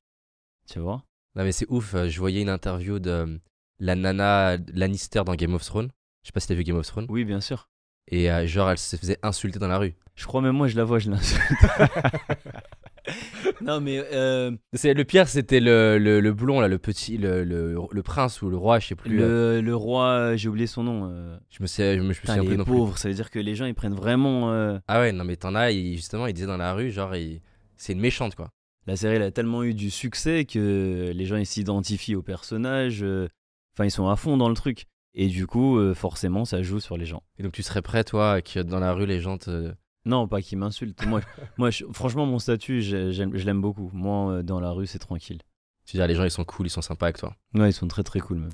Tu 0.66 0.78
vois? 0.78 1.02
Non 1.34 1.44
mais 1.44 1.52
c'est 1.52 1.66
ouf, 1.70 1.94
euh, 1.94 2.08
je 2.08 2.18
voyais 2.18 2.42
une 2.42 2.48
interview 2.48 2.98
de 2.98 3.10
euh, 3.10 3.38
la 3.78 3.94
nana 3.94 4.56
Lannister 4.74 5.22
dans 5.24 5.34
Game 5.34 5.54
of 5.54 5.64
Thrones. 5.64 5.90
Je 6.22 6.28
sais 6.28 6.32
pas 6.32 6.40
si 6.40 6.48
t'as 6.48 6.54
vu 6.54 6.64
Game 6.64 6.76
of 6.76 6.86
Thrones. 6.86 7.06
Oui, 7.08 7.24
bien 7.24 7.40
sûr. 7.40 7.68
Et 8.08 8.30
euh, 8.30 8.46
genre, 8.46 8.70
elle 8.70 8.78
se 8.78 8.96
faisait 8.96 9.18
insulter 9.22 9.58
dans 9.58 9.68
la 9.68 9.78
rue. 9.78 9.94
Je 10.14 10.26
crois 10.26 10.40
même 10.40 10.56
moi, 10.56 10.66
je 10.66 10.76
la 10.76 10.84
vois, 10.84 10.98
je 10.98 11.10
l'insulte. 11.10 11.42
non, 13.60 13.80
mais 13.80 13.98
euh, 14.12 14.50
C'est 14.74 14.94
le 14.94 15.04
pire, 15.04 15.28
c'était 15.28 15.60
le, 15.60 15.98
le, 15.98 16.20
le 16.20 16.32
blond 16.32 16.60
là, 16.60 16.68
le 16.68 16.78
petit, 16.78 17.16
le, 17.18 17.44
le, 17.44 18.02
prince 18.02 18.42
ou 18.42 18.50
le 18.50 18.56
roi, 18.56 18.78
je 18.78 18.88
sais 18.88 18.94
plus. 18.94 19.20
euh, 19.22 19.56
le, 19.56 19.60
le 19.62 19.76
roi, 19.76 20.36
j'ai 20.36 20.48
oublié 20.48 20.66
son 20.66 20.82
nom. 20.84 21.08
euh, 21.10 21.36
Je 21.50 21.62
me 21.62 21.66
sais, 21.66 21.96
je 21.96 22.02
me, 22.02 22.12
je 22.12 22.20
me 22.20 22.26
souviens 22.26 22.44
plus 22.44 22.56
plus. 22.64 22.64
pauvre, 22.72 22.98
ça 22.98 23.08
veut 23.08 23.14
dire 23.14 23.30
que 23.30 23.38
les 23.38 23.54
gens 23.54 23.66
ils 23.66 23.74
prennent 23.74 23.94
vraiment. 23.94 24.52
euh, 24.52 24.78
Ah 24.88 25.00
ouais, 25.00 25.12
non 25.12 25.24
mais 25.24 25.36
t'en 25.36 25.54
as, 25.54 25.70
il- 25.72 25.96
justement, 25.96 26.26
il 26.26 26.32
disait 26.34 26.46
dans 26.46 26.56
la 26.56 26.72
rue, 26.74 26.90
genre, 26.90 27.14
il- 27.16 27.40
c'est 27.76 27.92
une 27.92 28.00
méchante 28.00 28.34
quoi. 28.34 28.50
La 28.86 28.96
série 28.96 29.16
elle 29.16 29.22
a 29.22 29.30
tellement 29.30 29.62
eu 29.64 29.74
du 29.74 29.90
succès 29.90 30.44
que 30.46 31.12
les 31.14 31.24
gens 31.26 31.36
ils 31.36 31.46
s'identifient 31.46 32.16
au 32.16 32.22
personnage. 32.22 33.02
euh, 33.02 33.28
Enfin, 33.74 33.84
ils 33.84 33.90
sont 33.90 34.08
à 34.08 34.16
fond 34.16 34.36
dans 34.36 34.48
le 34.48 34.54
truc. 34.56 34.86
Et 35.14 35.28
du 35.28 35.46
coup, 35.46 35.78
euh, 35.78 35.94
forcément, 35.94 36.44
ça 36.44 36.62
joue 36.62 36.80
sur 36.80 36.96
les 36.96 37.06
gens. 37.06 37.22
Et 37.38 37.42
donc 37.42 37.52
tu 37.52 37.62
serais 37.62 37.82
prêt, 37.82 38.02
toi, 38.04 38.40
que 38.42 38.60
dans 38.60 38.80
la 38.80 38.92
rue, 38.92 39.06
les 39.06 39.20
gens 39.20 39.38
te. 39.38 39.72
Non, 40.08 40.26
pas 40.26 40.40
qu'ils 40.42 40.58
m'insultent. 40.58 41.06
Moi, 41.06 41.20
moi 41.58 41.70
je- 41.70 41.84
franchement, 41.92 42.24
mon 42.26 42.38
statut, 42.38 42.80
je 42.82 43.44
l'aime 43.44 43.60
beaucoup. 43.60 43.90
Moi, 43.92 44.32
euh, 44.32 44.42
dans 44.42 44.58
la 44.58 44.70
rue, 44.70 44.86
c'est 44.86 44.98
tranquille. 44.98 45.38
Tu 45.86 45.96
dis, 45.96 46.02
ah, 46.02 46.06
les 46.06 46.14
gens, 46.14 46.24
ils 46.24 46.30
sont 46.30 46.44
cool, 46.44 46.66
ils 46.66 46.70
sont 46.70 46.82
sympas 46.82 47.06
avec 47.06 47.18
toi. 47.18 47.34
Ouais, 47.54 47.70
ils 47.70 47.72
sont 47.72 47.88
très 47.88 48.02
très 48.02 48.20
cool 48.20 48.38
même. 48.38 48.50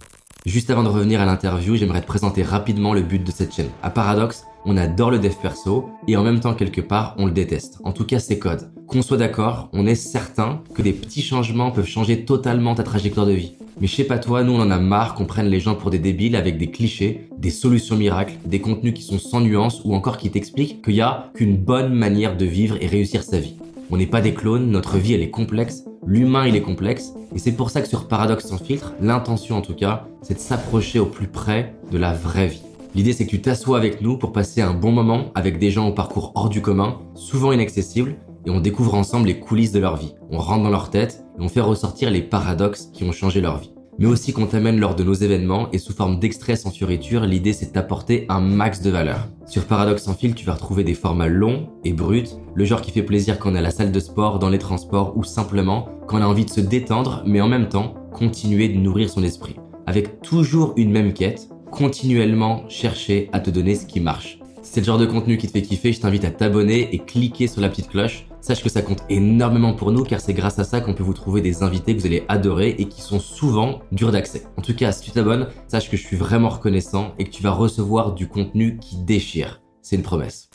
Juste 0.47 0.69
avant 0.71 0.83
de 0.83 0.89
revenir 0.89 1.21
à 1.21 1.25
l'interview, 1.27 1.75
j'aimerais 1.77 2.03
te 2.03 2.07
présenter 2.07 2.43
rapidement 2.43 2.93
le 2.93 3.03
but 3.03 3.25
de 3.25 3.31
cette 3.31 3.55
chaîne. 3.55 3.71
À 3.83 3.91
Paradox, 3.91 4.45
on 4.65 4.77
adore 4.77 5.11
le 5.11 5.19
dev 5.19 5.35
perso 5.41 5.91
et 6.09 6.17
en 6.17 6.23
même 6.23 6.41
temps 6.41 6.55
quelque 6.55 6.81
part, 6.81 7.15
on 7.19 7.27
le 7.27 7.33
déteste. 7.33 7.79
En 7.85 7.93
tout 7.93 8.05
cas, 8.05 8.19
c'est 8.19 8.39
code. 8.39 8.71
Qu'on 8.87 9.03
soit 9.03 9.17
d'accord, 9.17 9.69
on 9.73 9.87
est 9.87 9.95
certain 9.95 10.63
que 10.75 10.83
des 10.83 10.93
petits 10.93 11.23
changements 11.23 11.71
peuvent 11.71 11.87
changer 11.87 12.25
totalement 12.25 12.75
ta 12.75 12.83
trajectoire 12.83 13.27
de 13.27 13.33
vie. 13.33 13.55
Mais 13.81 13.87
je 13.87 13.97
sais 13.97 14.05
pas 14.05 14.19
toi, 14.19 14.45
nous 14.45 14.53
on 14.53 14.61
en 14.61 14.71
a 14.71 14.79
marre 14.79 15.15
qu'on 15.15 15.25
prenne 15.25 15.49
les 15.49 15.59
gens 15.59 15.75
pour 15.75 15.91
des 15.91 15.99
débiles 15.99 16.37
avec 16.37 16.59
des 16.59 16.71
clichés, 16.71 17.29
des 17.39 17.51
solutions 17.51 17.97
miracles, 17.97 18.35
des 18.45 18.61
contenus 18.61 18.95
qui 18.95 19.03
sont 19.03 19.19
sans 19.19 19.41
nuance 19.41 19.83
ou 19.85 19.95
encore 19.95 20.17
qui 20.17 20.31
t'expliquent 20.31 20.85
qu'il 20.85 20.95
y 20.95 21.01
a 21.01 21.31
qu'une 21.35 21.57
bonne 21.57 21.93
manière 21.93 22.37
de 22.37 22.45
vivre 22.45 22.77
et 22.81 22.87
réussir 22.87 23.23
sa 23.25 23.41
vie. 23.41 23.57
On 23.91 23.97
n'est 23.97 24.07
pas 24.07 24.21
des 24.21 24.33
clones, 24.33 24.71
notre 24.71 24.99
vie 24.99 25.15
elle 25.15 25.23
est 25.23 25.31
complexe, 25.31 25.85
l'humain 26.07 26.47
il 26.47 26.57
est 26.57 26.63
complexe, 26.63 27.13
et 27.35 27.39
c'est 27.39 27.53
pour 27.53 27.71
ça 27.71 27.83
que 27.83 27.89
sur 27.89 28.07
Paradoxe 28.07 28.47
sans 28.47 28.59
filtre, 28.59 28.95
l'intention 29.01 29.57
en 29.57 29.61
tout 29.63 29.75
cas, 29.75 30.07
c'est 30.23 30.35
de 30.35 30.39
s'approcher 30.39 30.99
au 30.99 31.07
plus 31.07 31.27
près 31.27 31.75
de 31.91 31.99
la 31.99 32.13
vraie 32.13 32.49
vie. 32.49 32.63
L'idée 32.95 33.13
c'est 33.13 33.27
que 33.27 33.31
tu 33.31 33.41
t'assois 33.41 33.77
avec 33.77 34.01
nous 34.01 34.17
pour 34.19 34.33
passer 34.33 34.63
un 34.63 34.73
bon 34.73 34.93
moment 34.93 35.33
avec 35.35 35.59
des 35.59 35.73
gens 35.73 35.89
au 35.89 35.93
parcours 35.93 36.31
hors 36.37 36.49
du 36.49 36.63
commun, 36.63 37.01
souvent 37.15 37.51
inaccessibles, 37.51 38.17
et 38.47 38.51
on 38.51 38.61
découvre 38.61 38.95
ensemble 38.95 39.27
les 39.27 39.41
coulisses 39.41 39.73
de 39.73 39.81
leur 39.81 39.97
vie. 39.97 40.15
On 40.31 40.39
rentre 40.39 40.63
dans 40.63 40.71
leur 40.71 40.91
tête 40.91 41.25
et 41.39 41.43
on 41.43 41.49
fait 41.49 41.61
ressortir 41.61 42.11
les 42.11 42.23
paradoxes 42.23 42.91
qui 42.93 43.03
ont 43.03 43.11
changé 43.11 43.41
leur 43.41 43.59
vie. 43.59 43.73
Mais 43.99 44.07
aussi 44.07 44.33
qu'on 44.33 44.47
t'amène 44.47 44.79
lors 44.79 44.95
de 44.95 45.05
nos 45.05 45.15
événements 45.15 45.69
et 45.73 45.79
sous 45.79 45.93
forme 45.93 46.19
d'extraits 46.19 46.59
sans 46.59 46.71
fioriture, 46.71 47.27
l'idée 47.27 47.53
c'est 47.53 47.67
de 47.67 47.73
t'apporter 47.73 48.27
un 48.29 48.41
max 48.41 48.81
de 48.81 48.91
valeur. 48.91 49.29
Sur 49.47 49.65
Paradoxe 49.65 50.05
sans 50.05 50.15
fil, 50.15 50.35
tu 50.35 50.45
vas 50.45 50.55
retrouver 50.55 50.85
des 50.85 50.95
formats 50.95 51.29
longs 51.29 51.69
et 51.85 51.93
bruts, 51.93 52.25
le 52.55 52.65
genre 52.65 52.81
qui 52.81 52.93
fait 52.93 53.03
plaisir 53.03 53.39
quand 53.39 53.53
on 53.53 53.55
est 53.55 53.59
à 53.59 53.63
la 53.63 53.71
salle 53.71 53.93
de 53.93 54.01
sport, 54.01 54.39
dans 54.39 54.51
les 54.51 54.59
transports 54.59 55.17
ou 55.17 55.25
simplement 55.25 55.89
quand 56.07 56.19
on 56.19 56.23
a 56.23 56.27
envie 56.27 56.45
de 56.45 56.51
se 56.51 56.61
détendre 56.61 57.23
mais 57.27 57.41
en 57.41 57.49
même 57.49 57.69
temps 57.69 57.95
continuer 58.13 58.69
de 58.69 58.79
nourrir 58.79 59.11
son 59.11 59.23
esprit. 59.23 59.57
Avec 59.87 60.23
toujours 60.23 60.75
une 60.77 60.91
même 60.91 61.13
quête, 61.13 61.49
continuellement 61.75 62.69
chercher 62.69 63.29
à 63.33 63.41
te 63.41 63.51
donner 63.51 63.75
ce 63.75 63.85
qui 63.85 63.99
marche. 63.99 64.39
Si 64.63 64.73
c'est 64.73 64.81
le 64.81 64.87
genre 64.87 64.99
de 64.99 65.07
contenu 65.07 65.37
qui 65.37 65.49
te 65.49 65.53
fait 65.53 65.63
kiffer, 65.63 65.93
je 65.93 66.01
t'invite 66.01 66.25
à 66.25 66.31
t'abonner 66.31 66.95
et 66.95 67.01
cliquer 67.01 67.49
sur 67.49 67.61
la 67.61 67.69
petite 67.69 67.89
cloche. 67.89 68.27
Sache 68.41 68.63
que 68.63 68.69
ça 68.69 68.81
compte 68.81 69.03
énormément 69.09 69.75
pour 69.75 69.91
nous 69.91 70.05
car 70.05 70.21
c'est 70.21 70.35
grâce 70.35 70.59
à 70.59 70.65
ça 70.65 70.81
qu'on 70.81 70.95
peut 70.95 71.03
vous 71.03 71.15
trouver 71.15 71.41
des 71.41 71.63
invités 71.63 71.95
que 71.97 72.01
vous 72.01 72.07
allez 72.07 72.25
adorer 72.29 72.77
et 72.79 72.87
qui 72.87 73.01
sont 73.03 73.19
souvent 73.19 73.81
durs 73.91 74.13
d'accès. 74.13 74.45
En 74.57 74.63
tout 74.63 74.75
cas, 74.75 74.93
si 74.93 75.03
tu 75.03 75.11
t'abonnes, 75.11 75.49
sache 75.67 75.91
que 75.91 75.97
je 75.97 76.07
suis 76.07 76.17
vraiment 76.17 76.49
reconnaissant 76.49 77.15
et 77.19 77.25
que 77.25 77.31
tu 77.31 77.43
vas 77.43 77.51
recevoir 77.51 78.15
du 78.15 78.29
contenu 78.29 78.79
qui 78.79 78.97
déchire. 78.97 79.61
C'est 79.83 79.97
une 79.97 80.03
promesse. 80.03 80.51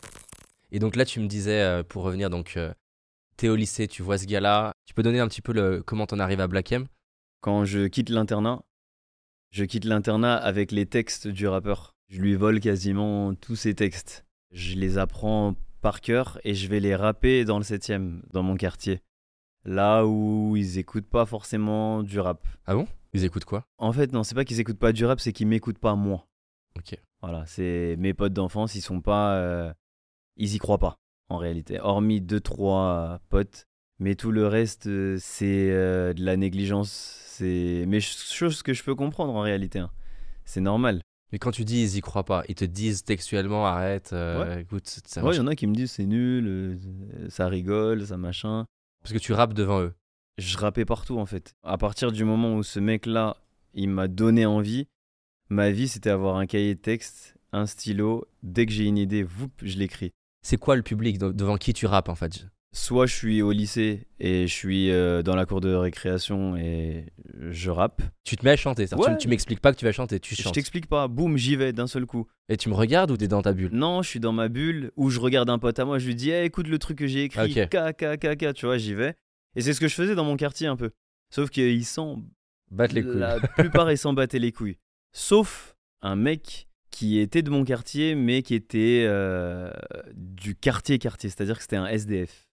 Et 0.72 0.78
donc 0.78 0.96
là, 0.96 1.04
tu 1.04 1.20
me 1.20 1.26
disais, 1.26 1.60
euh, 1.60 1.82
pour 1.82 2.02
revenir, 2.02 2.30
donc, 2.30 2.54
euh, 2.56 2.72
t'es 3.36 3.48
au 3.48 3.56
lycée, 3.56 3.88
tu 3.88 4.02
vois 4.02 4.16
ce 4.16 4.26
gars-là. 4.26 4.72
Tu 4.86 4.94
peux 4.94 5.02
donner 5.02 5.20
un 5.20 5.28
petit 5.28 5.42
peu 5.42 5.52
le 5.52 5.82
comment 5.84 6.06
t'en 6.06 6.18
arrives 6.18 6.40
à 6.40 6.46
Black 6.46 6.72
M? 6.72 6.86
Quand 7.40 7.64
je 7.64 7.86
quitte 7.88 8.08
l'internat, 8.08 8.62
je 9.50 9.64
quitte 9.64 9.84
l'internat 9.84 10.36
avec 10.36 10.72
les 10.72 10.86
textes 10.86 11.28
du 11.28 11.46
rappeur. 11.48 11.94
Je 12.08 12.20
lui 12.20 12.34
vole 12.34 12.60
quasiment 12.60 13.34
tous 13.34 13.56
ses 13.56 13.74
textes. 13.74 14.24
Je 14.52 14.74
les 14.76 14.98
apprends 14.98 15.54
par 15.80 16.00
cœur 16.00 16.38
et 16.44 16.54
je 16.54 16.68
vais 16.68 16.80
les 16.80 16.94
rapper 16.96 17.44
dans 17.44 17.58
le 17.58 17.64
7 17.64 17.92
dans 18.32 18.42
mon 18.42 18.56
quartier. 18.56 19.00
Là 19.64 20.06
où 20.06 20.56
ils 20.56 20.78
écoutent 20.78 21.08
pas 21.08 21.26
forcément 21.26 22.02
du 22.02 22.18
rap. 22.18 22.46
Ah 22.66 22.74
bon? 22.74 22.86
Ils 23.12 23.24
écoutent 23.24 23.44
quoi? 23.44 23.64
En 23.78 23.92
fait, 23.92 24.12
non, 24.12 24.22
c'est 24.24 24.34
pas 24.34 24.44
qu'ils 24.44 24.60
écoutent 24.60 24.78
pas 24.78 24.92
du 24.92 25.04
rap, 25.04 25.20
c'est 25.20 25.32
qu'ils 25.32 25.46
m'écoutent 25.48 25.78
pas 25.78 25.94
moi. 25.94 26.26
Ok. 26.78 26.96
Voilà, 27.22 27.44
c'est 27.46 27.96
mes 27.98 28.14
potes 28.14 28.32
d'enfance, 28.32 28.74
ils 28.74 28.80
sont 28.80 29.00
pas. 29.00 29.34
euh, 29.34 29.72
ils 30.36 30.54
y 30.54 30.58
croient 30.58 30.78
pas, 30.78 30.96
en 31.28 31.36
réalité. 31.36 31.78
Hormis 31.80 32.20
deux, 32.20 32.40
trois 32.40 33.20
potes. 33.28 33.66
Mais 33.98 34.14
tout 34.14 34.30
le 34.30 34.46
reste, 34.46 34.86
euh, 34.86 35.18
c'est 35.20 35.70
euh, 35.70 36.14
de 36.14 36.24
la 36.24 36.36
négligence. 36.38 37.19
C'est. 37.40 37.84
Mais 37.88 38.00
ch- 38.00 38.32
chose 38.32 38.62
que 38.62 38.72
je 38.74 38.82
peux 38.84 38.94
comprendre 38.94 39.34
en 39.34 39.40
réalité. 39.40 39.78
hein. 39.78 39.90
C'est 40.44 40.60
normal. 40.60 41.00
Mais 41.32 41.38
quand 41.38 41.52
tu 41.52 41.64
dis 41.64 41.82
ils 41.82 41.96
y 41.96 42.00
croient 42.00 42.24
pas, 42.24 42.42
ils 42.48 42.54
te 42.56 42.64
disent 42.64 43.04
textuellement 43.04 43.64
arrête, 43.66 44.10
euh, 44.12 44.58
écoute, 44.58 44.86
ça 45.06 45.22
Ouais, 45.24 45.34
il 45.34 45.38
y 45.38 45.40
en 45.40 45.46
a 45.46 45.54
qui 45.54 45.66
me 45.68 45.74
disent 45.74 45.92
c'est 45.92 46.04
nul, 46.06 46.44
euh, 46.48 46.76
ça 47.28 47.46
rigole, 47.48 48.04
ça 48.06 48.16
machin. 48.16 48.64
Parce 49.02 49.12
que 49.12 49.18
tu 49.18 49.32
rappes 49.32 49.54
devant 49.54 49.80
eux. 49.80 49.92
Je 50.38 50.58
rappais 50.58 50.84
partout 50.84 51.18
en 51.18 51.26
fait. 51.26 51.54
À 51.62 51.78
partir 51.78 52.10
du 52.12 52.24
moment 52.24 52.54
où 52.56 52.62
ce 52.64 52.80
mec-là, 52.80 53.36
il 53.74 53.88
m'a 53.90 54.08
donné 54.08 54.44
envie, 54.44 54.86
ma 55.50 55.70
vie 55.70 55.86
c'était 55.86 56.10
avoir 56.10 56.36
un 56.36 56.46
cahier 56.46 56.74
de 56.74 56.80
texte, 56.80 57.36
un 57.52 57.66
stylo. 57.66 58.26
Dès 58.42 58.66
que 58.66 58.72
j'ai 58.72 58.84
une 58.86 58.98
idée, 58.98 59.22
voup, 59.22 59.50
je 59.62 59.78
l'écris. 59.78 60.10
C'est 60.42 60.56
quoi 60.56 60.74
le 60.74 60.82
public 60.82 61.18
de- 61.18 61.30
devant 61.32 61.58
qui 61.58 61.72
tu 61.74 61.86
rappes 61.86 62.08
en 62.08 62.14
fait? 62.16 62.46
Soit 62.72 63.06
je 63.06 63.14
suis 63.14 63.42
au 63.42 63.50
lycée 63.50 64.06
et 64.20 64.46
je 64.46 64.52
suis 64.54 64.92
euh, 64.92 65.22
dans 65.22 65.34
la 65.34 65.44
cour 65.44 65.60
de 65.60 65.74
récréation 65.74 66.56
et 66.56 67.06
je 67.50 67.68
rappe. 67.68 68.00
Tu 68.22 68.36
te 68.36 68.44
mets 68.44 68.52
à 68.52 68.56
chanter, 68.56 68.86
Ouais. 68.94 69.10
tu, 69.16 69.22
tu 69.22 69.28
m'expliques 69.28 69.58
pas 69.60 69.72
que 69.72 69.78
tu 69.78 69.84
vas 69.84 69.90
chanter, 69.90 70.20
tu 70.20 70.36
Je 70.36 70.42
chantes. 70.42 70.54
t'explique 70.54 70.86
pas, 70.86 71.08
boum, 71.08 71.36
j'y 71.36 71.56
vais 71.56 71.72
d'un 71.72 71.88
seul 71.88 72.06
coup. 72.06 72.28
Et 72.48 72.56
tu 72.56 72.68
me 72.68 72.74
regardes 72.74 73.10
ou 73.10 73.16
t'es 73.16 73.26
dans 73.26 73.42
ta 73.42 73.52
bulle? 73.54 73.70
Non, 73.72 74.02
je 74.02 74.08
suis 74.08 74.20
dans 74.20 74.32
ma 74.32 74.48
bulle 74.48 74.92
où 74.94 75.10
je 75.10 75.18
regarde 75.18 75.50
un 75.50 75.58
pote 75.58 75.80
à 75.80 75.84
moi, 75.84 75.98
je 75.98 76.06
lui 76.06 76.14
dis 76.14 76.30
Eh, 76.30 76.44
écoute 76.44 76.68
le 76.68 76.78
truc 76.78 76.98
que 76.98 77.08
j'ai 77.08 77.24
écrit, 77.24 77.50
Ok. 77.60 77.68
K, 77.68 77.92
K, 77.96 78.16
K, 78.18 78.36
K, 78.36 78.54
tu 78.54 78.66
vois, 78.66 78.78
j'y 78.78 78.94
vais. 78.94 79.14
Et 79.56 79.62
c'est 79.62 79.72
ce 79.72 79.80
que 79.80 79.88
je 79.88 79.94
faisais 79.94 80.14
dans 80.14 80.24
mon 80.24 80.36
quartier 80.36 80.68
un 80.68 80.76
peu. 80.76 80.90
Sauf 81.34 81.50
qu'ils 81.50 81.84
s'en. 81.84 82.22
Batte 82.70 82.92
les 82.92 83.02
couilles. 83.02 83.18
La 83.18 83.40
plupart, 83.40 83.90
ils 83.90 83.98
s'en 83.98 84.12
battaient 84.14 84.38
les 84.38 84.52
couilles. 84.52 84.76
Sauf 85.12 85.74
un 86.02 86.14
mec 86.14 86.68
qui 86.92 87.18
était 87.18 87.42
de 87.42 87.50
mon 87.50 87.64
quartier, 87.64 88.14
mais 88.14 88.42
qui 88.42 88.54
était 88.54 89.04
euh, 89.08 89.72
du 90.14 90.54
quartier-quartier, 90.54 91.30
c'est-à-dire 91.30 91.56
que 91.56 91.62
c'était 91.62 91.76
un 91.76 91.86
SDF. 91.88 92.46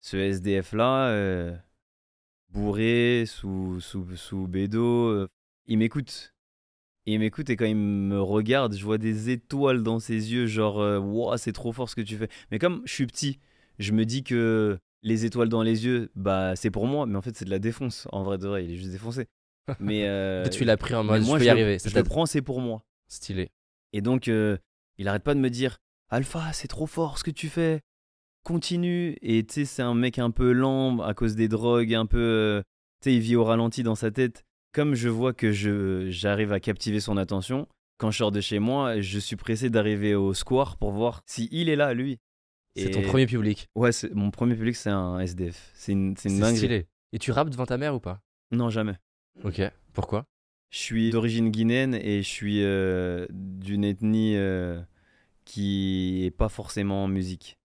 Ce 0.00 0.16
SDF-là, 0.16 1.08
euh, 1.08 1.56
bourré, 2.50 3.24
sous, 3.26 3.80
sous, 3.80 4.16
sous 4.16 4.46
bédo, 4.46 5.08
euh, 5.08 5.28
il 5.66 5.78
m'écoute. 5.78 6.34
Il 7.06 7.20
m'écoute 7.20 7.48
et 7.50 7.56
quand 7.56 7.64
il 7.64 7.76
me 7.76 8.20
regarde, 8.20 8.74
je 8.76 8.84
vois 8.84 8.98
des 8.98 9.30
étoiles 9.30 9.82
dans 9.82 9.98
ses 9.98 10.32
yeux, 10.32 10.46
genre, 10.46 10.80
euh, 10.80 10.98
Ouah, 10.98 11.38
c'est 11.38 11.52
trop 11.52 11.72
fort 11.72 11.88
ce 11.88 11.96
que 11.96 12.00
tu 12.02 12.16
fais. 12.16 12.28
Mais 12.50 12.58
comme 12.58 12.82
je 12.84 12.92
suis 12.92 13.06
petit, 13.06 13.38
je 13.78 13.92
me 13.92 14.04
dis 14.04 14.22
que 14.24 14.78
les 15.02 15.24
étoiles 15.24 15.48
dans 15.48 15.62
les 15.62 15.86
yeux, 15.86 16.10
bah 16.16 16.54
c'est 16.56 16.70
pour 16.70 16.86
moi, 16.86 17.06
mais 17.06 17.16
en 17.16 17.22
fait 17.22 17.34
c'est 17.36 17.44
de 17.44 17.50
la 17.50 17.58
défonce. 17.58 18.06
En 18.12 18.24
vrai 18.24 18.36
de 18.36 18.46
vrai, 18.46 18.64
il 18.64 18.72
est 18.72 18.76
juste 18.76 18.90
défoncé. 18.90 19.26
Mais 19.80 20.08
euh, 20.08 20.42
Peut-être 20.42 20.56
tu 20.56 20.64
l'as 20.64 20.76
pris 20.78 20.94
en 20.94 21.04
mode 21.04 21.22
moi 21.24 21.38
je 21.38 21.42
peux 21.44 21.46
y 21.46 21.50
arriver. 21.50 21.74
Je 21.74 21.88
C'est 21.90 21.94
le 21.94 22.02
prends, 22.02 22.24
c'est 22.26 22.40
pour 22.42 22.60
moi. 22.60 22.82
stylé. 23.06 23.50
Et 23.92 24.00
donc, 24.00 24.26
euh, 24.28 24.56
il 24.96 25.06
arrête 25.08 25.22
pas 25.22 25.34
de 25.34 25.40
me 25.40 25.50
dire 25.50 25.78
Alpha, 26.10 26.52
c'est 26.54 26.68
trop 26.68 26.86
fort 26.86 27.18
ce 27.18 27.24
que 27.24 27.30
tu 27.30 27.48
fais. 27.48 27.80
Continue. 28.48 29.14
Et 29.20 29.44
tu 29.44 29.52
sais, 29.52 29.64
c'est 29.66 29.82
un 29.82 29.92
mec 29.92 30.18
un 30.18 30.30
peu 30.30 30.52
lent 30.52 31.00
à 31.00 31.12
cause 31.12 31.36
des 31.36 31.48
drogues, 31.48 31.92
un 31.92 32.06
peu. 32.06 32.18
euh, 32.18 32.62
tu 33.02 33.10
sais, 33.10 33.14
il 33.16 33.20
vit 33.20 33.36
au 33.36 33.44
ralenti 33.44 33.82
dans 33.82 33.94
sa 33.94 34.10
tête. 34.10 34.46
Comme 34.72 34.94
je 34.94 35.10
vois 35.10 35.34
que 35.34 35.52
je 35.52 36.08
j'arrive 36.08 36.54
à 36.54 36.58
captiver 36.58 36.98
son 37.00 37.18
attention, 37.18 37.68
quand 37.98 38.10
je 38.10 38.16
sors 38.16 38.32
de 38.32 38.40
chez 38.40 38.58
moi, 38.58 39.02
je 39.02 39.18
suis 39.18 39.36
pressé 39.36 39.68
d'arriver 39.68 40.14
au 40.14 40.32
square 40.32 40.78
pour 40.78 40.92
voir 40.92 41.20
si 41.26 41.50
il 41.52 41.68
est 41.68 41.76
là, 41.76 41.92
lui. 41.92 42.16
C'est 42.74 42.84
Et- 42.88 42.90
ton 42.90 43.02
premier 43.02 43.26
public. 43.26 43.66
Ouais, 43.74 43.92
c'est- 43.92 44.14
mon 44.14 44.30
premier 44.30 44.54
public, 44.54 44.76
c'est 44.76 44.88
un 44.88 45.18
SDF. 45.20 45.70
C'est 45.74 45.92
une, 45.92 46.16
c'est 46.16 46.30
une 46.30 46.42
C'est 46.42 46.56
stylé. 46.56 46.86
Et 47.12 47.18
tu 47.18 47.32
rappes 47.32 47.50
devant 47.50 47.66
ta 47.66 47.76
mère 47.76 47.94
ou 47.94 48.00
pas? 48.00 48.22
Non, 48.50 48.70
jamais. 48.70 48.94
Ok. 49.44 49.60
Pourquoi? 49.92 50.24
Je 50.70 50.78
suis 50.78 51.10
d'origine 51.10 51.50
guinéenne 51.50 51.94
et 51.94 52.22
je 52.22 52.28
suis 52.28 52.62
euh, 52.62 53.26
d'une 53.30 53.84
ethnie 53.84 54.36
euh, 54.36 54.80
qui 55.44 56.24
est 56.24 56.30
pas 56.30 56.48
forcément 56.48 57.04
en 57.04 57.08
musique. 57.08 57.57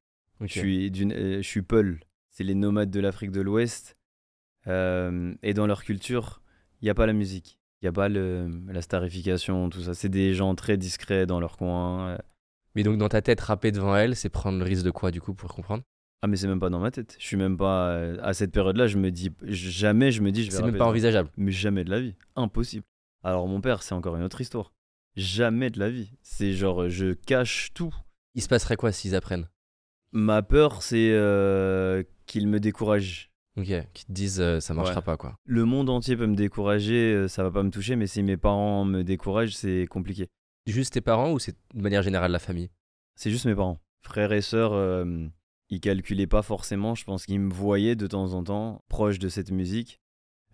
Je 0.47 0.59
suis 0.59 0.91
d'une, 0.91 1.11
euh, 1.13 1.37
je 1.37 1.47
suis 1.47 1.61
Peul. 1.61 1.99
C'est 2.31 2.43
les 2.43 2.55
nomades 2.55 2.89
de 2.91 2.99
l'Afrique 2.99 3.31
de 3.31 3.41
l'Ouest. 3.41 3.95
Euh, 4.67 5.33
et 5.43 5.53
dans 5.53 5.67
leur 5.67 5.83
culture, 5.83 6.41
il 6.81 6.85
n'y 6.85 6.89
a 6.89 6.93
pas 6.95 7.05
la 7.05 7.13
musique. 7.13 7.59
Il 7.81 7.85
n'y 7.85 7.89
a 7.89 7.91
pas 7.91 8.09
le, 8.09 8.49
la 8.67 8.81
starification, 8.81 9.69
tout 9.69 9.81
ça. 9.81 9.93
C'est 9.93 10.09
des 10.09 10.33
gens 10.33 10.55
très 10.55 10.77
discrets 10.77 11.25
dans 11.25 11.39
leur 11.39 11.57
coin. 11.57 12.09
euh. 12.09 12.17
Mais 12.75 12.83
donc 12.83 12.97
dans 12.97 13.09
ta 13.09 13.21
tête, 13.21 13.41
rapper 13.41 13.71
devant 13.71 13.95
elle, 13.95 14.15
c'est 14.15 14.29
prendre 14.29 14.57
le 14.57 14.63
risque 14.63 14.85
de 14.85 14.91
quoi 14.91 15.11
du 15.11 15.21
coup 15.21 15.33
pour 15.33 15.53
comprendre? 15.53 15.83
Ah, 16.21 16.27
mais 16.27 16.37
c'est 16.37 16.47
même 16.47 16.59
pas 16.59 16.69
dans 16.69 16.79
ma 16.79 16.89
tête. 16.89 17.17
Je 17.19 17.25
suis 17.25 17.35
même 17.35 17.57
pas. 17.57 17.97
à 18.21 18.33
cette 18.33 18.51
période-là, 18.53 18.87
je 18.87 18.97
me 18.97 19.11
dis. 19.11 19.29
Jamais 19.43 20.11
je 20.11 20.21
me 20.21 20.31
dis. 20.31 20.45
Je 20.45 20.51
vais 20.51 20.57
C'est 20.57 20.63
même 20.63 20.77
pas 20.77 20.87
envisageable. 20.87 21.29
Mais 21.35 21.51
jamais 21.51 21.83
de 21.83 21.89
la 21.89 21.99
vie. 21.99 22.15
Impossible. 22.37 22.85
Alors, 23.23 23.47
mon 23.47 23.59
père, 23.59 23.83
c'est 23.83 23.93
encore 23.93 24.15
une 24.15 24.23
autre 24.23 24.39
histoire. 24.39 24.73
Jamais 25.17 25.69
de 25.69 25.79
la 25.79 25.89
vie. 25.89 26.13
C'est 26.21 26.53
genre, 26.53 26.89
je 26.89 27.13
cache 27.13 27.71
tout. 27.73 27.93
Il 28.35 28.41
se 28.41 28.47
passerait 28.47 28.77
quoi 28.77 28.91
s'ils 28.93 29.15
apprennent? 29.15 29.47
Ma 30.13 30.41
peur, 30.43 30.81
c'est 30.83 31.09
euh, 31.11 32.03
qu'il 32.25 32.47
me 32.47 32.59
décourage. 32.59 33.31
Ok. 33.57 33.67
Qui 33.93 34.05
te 34.05 34.11
disent 34.11 34.39
euh, 34.41 34.59
ça 34.59 34.73
marchera 34.73 34.97
Ouais. 34.99 35.03
pas 35.05 35.17
quoi. 35.17 35.35
Le 35.45 35.65
monde 35.65 35.89
entier 35.89 36.15
peut 36.15 36.25
me 36.27 36.35
décourager, 36.35 37.13
euh, 37.13 37.27
ça 37.27 37.43
va 37.43 37.51
pas 37.51 37.61
me 37.63 37.69
toucher, 37.69 37.95
mais 37.95 38.07
si 38.07 38.23
mes 38.23 38.37
parents 38.37 38.85
me 38.85 39.03
découragent, 39.03 39.55
c'est 39.55 39.85
compliqué. 39.89 40.27
Juste 40.65 40.93
tes 40.93 41.01
parents 41.01 41.31
ou 41.33 41.39
c'est 41.39 41.55
de 41.73 41.81
manière 41.81 42.01
générale 42.01 42.31
la 42.31 42.39
famille? 42.39 42.69
C'est 43.15 43.29
juste 43.29 43.45
mes 43.45 43.53
parents. 43.55 43.79
Frères 44.01 44.31
et 44.31 44.41
sœurs, 44.41 44.73
euh, 44.73 45.27
ils 45.69 45.79
calculaient 45.79 46.25
pas 46.27 46.41
forcément. 46.41 46.95
Je 46.95 47.03
pense 47.03 47.25
qu'ils 47.25 47.39
me 47.39 47.53
voyaient 47.53 47.95
de 47.95 48.07
temps 48.07 48.33
en 48.33 48.43
temps 48.43 48.81
proche 48.89 49.19
de 49.19 49.29
cette 49.29 49.51
musique. 49.51 49.99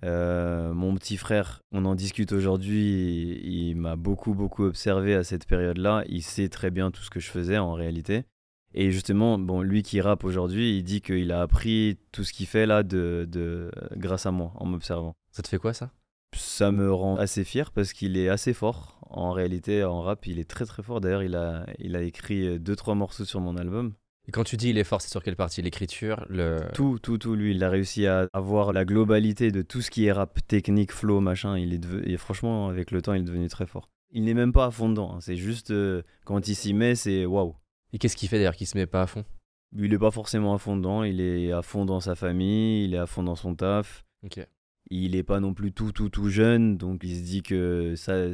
Euh, 0.05 0.73
mon 0.73 0.95
petit 0.95 1.17
frère, 1.17 1.61
on 1.71 1.85
en 1.85 1.95
discute 1.95 2.31
aujourd'hui. 2.31 3.37
Il, 3.43 3.69
il 3.69 3.75
m'a 3.75 3.95
beaucoup, 3.97 4.33
beaucoup 4.33 4.63
observé 4.63 5.13
à 5.15 5.23
cette 5.23 5.45
période-là. 5.45 6.03
Il 6.07 6.21
sait 6.23 6.49
très 6.49 6.69
bien 6.71 6.89
tout 6.91 7.01
ce 7.03 7.09
que 7.09 7.19
je 7.19 7.29
faisais 7.29 7.57
en 7.57 7.73
réalité. 7.73 8.23
Et 8.73 8.91
justement, 8.91 9.39
bon, 9.39 9.62
lui 9.62 9.82
qui 9.84 9.99
rappe 10.01 10.23
aujourd'hui, 10.23 10.77
il 10.77 10.84
dit 10.84 11.01
qu'il 11.01 11.32
a 11.32 11.41
appris 11.41 11.97
tout 12.12 12.23
ce 12.23 12.34
qu'il 12.34 12.45
fait 12.45 12.65
là 12.65 12.84
de, 12.84 13.27
de, 13.29 13.71
grâce 13.95 14.25
à 14.25 14.32
moi, 14.32 14.51
en 14.55 14.65
m'observant. 14.65 15.13
Ça 15.32 15.41
te 15.41 15.47
fait 15.47 15.58
quoi 15.58 15.73
ça? 15.73 15.91
Ça 16.36 16.71
me 16.71 16.93
rend 16.93 17.15
assez 17.15 17.43
fier 17.43 17.71
parce 17.71 17.93
qu'il 17.93 18.15
est 18.17 18.29
assez 18.29 18.53
fort. 18.53 18.99
En 19.10 19.32
réalité, 19.32 19.84
en 19.84 20.01
rap, 20.01 20.27
il 20.27 20.38
est 20.38 20.47
très 20.47 20.65
très 20.65 20.84
fort. 20.84 21.01
D'ailleurs, 21.01 21.23
il 21.23 21.36
a, 21.36 21.65
il 21.79 21.95
a 21.95 22.03
écrit 22.03 22.60
deux 22.60 22.75
trois 22.75 22.93
morceaux 22.93 23.25
sur 23.25 23.39
mon 23.41 23.58
album. 23.58 23.93
Et 24.27 24.32
quand 24.32 24.43
tu 24.43 24.58
dis 24.58 24.69
il 24.69 24.77
est 24.77 24.84
fort, 24.84 25.01
c'est 25.01 25.10
sur 25.10 25.23
quelle 25.23 25.36
partie? 25.36 25.63
L'écriture, 25.63 26.23
le. 26.29 26.60
Tout, 26.75 26.99
tout, 27.01 27.17
tout. 27.17 27.34
Lui, 27.34 27.55
il 27.55 27.63
a 27.63 27.69
réussi 27.71 28.05
à 28.05 28.27
avoir 28.34 28.73
la 28.73 28.86
globalité 28.86 29.51
de 29.51 29.63
tout 29.63 29.82
ce 29.82 29.89
qui 29.89 30.05
est 30.05 30.12
rap, 30.12 30.38
technique, 30.47 30.91
flow, 30.91 31.19
machin. 31.19 31.58
Il 31.58 31.73
est 31.73 31.79
deve- 31.79 32.08
et 32.08 32.17
franchement, 32.17 32.67
avec 32.67 32.91
le 32.91 33.01
temps, 33.01 33.13
il 33.15 33.21
est 33.21 33.25
devenu 33.25 33.47
très 33.47 33.65
fort. 33.65 33.89
Il 34.12 34.25
n'est 34.25 34.36
même 34.36 34.53
pas 34.53 34.65
à 34.65 34.71
fond 34.71 34.89
dedans. 34.89 35.15
hein. 35.15 35.21
C'est 35.21 35.36
juste 35.36 35.71
euh, 35.71 36.03
quand 36.25 36.47
il 36.47 36.53
s'y 36.55 36.75
met, 36.75 36.93
c'est 36.93 37.25
waouh. 37.25 37.55
Et 37.93 37.97
qu'est-ce 37.97 38.15
qu'il 38.15 38.30
fait 38.30 38.38
d'ailleurs 38.38 38.56
qu'il 38.56 38.67
se 38.67 38.78
met 38.78 38.86
pas 38.86 39.04
à 39.04 39.08
fond? 39.08 39.25
Il 39.75 39.93
est 39.93 39.99
pas 39.99 40.12
forcément 40.12 40.54
à 40.54 40.58
fond 40.58 40.78
dedans. 40.78 41.04
Il 41.04 41.21
est 41.21 41.52
à 41.52 41.62
fond 41.62 41.86
dans 41.86 41.99
sa 41.99 42.15
famille. 42.15 42.86
Il 42.86 42.93
est 42.93 42.99
à 42.99 43.06
fond 43.06 43.23
dans 43.23 43.36
son 43.36 43.56
taf. 43.56 44.06
Ok. 44.23 44.45
Il 44.89 45.15
est 45.15 45.23
pas 45.23 45.39
non 45.39 45.54
plus 45.54 45.71
tout, 45.71 45.91
tout, 45.91 46.10
tout 46.10 46.30
jeune. 46.30 46.78
Donc, 46.78 47.02
il 47.04 47.15
se 47.15 47.21
dit 47.21 47.43
que 47.43 47.95
ça. 47.95 48.32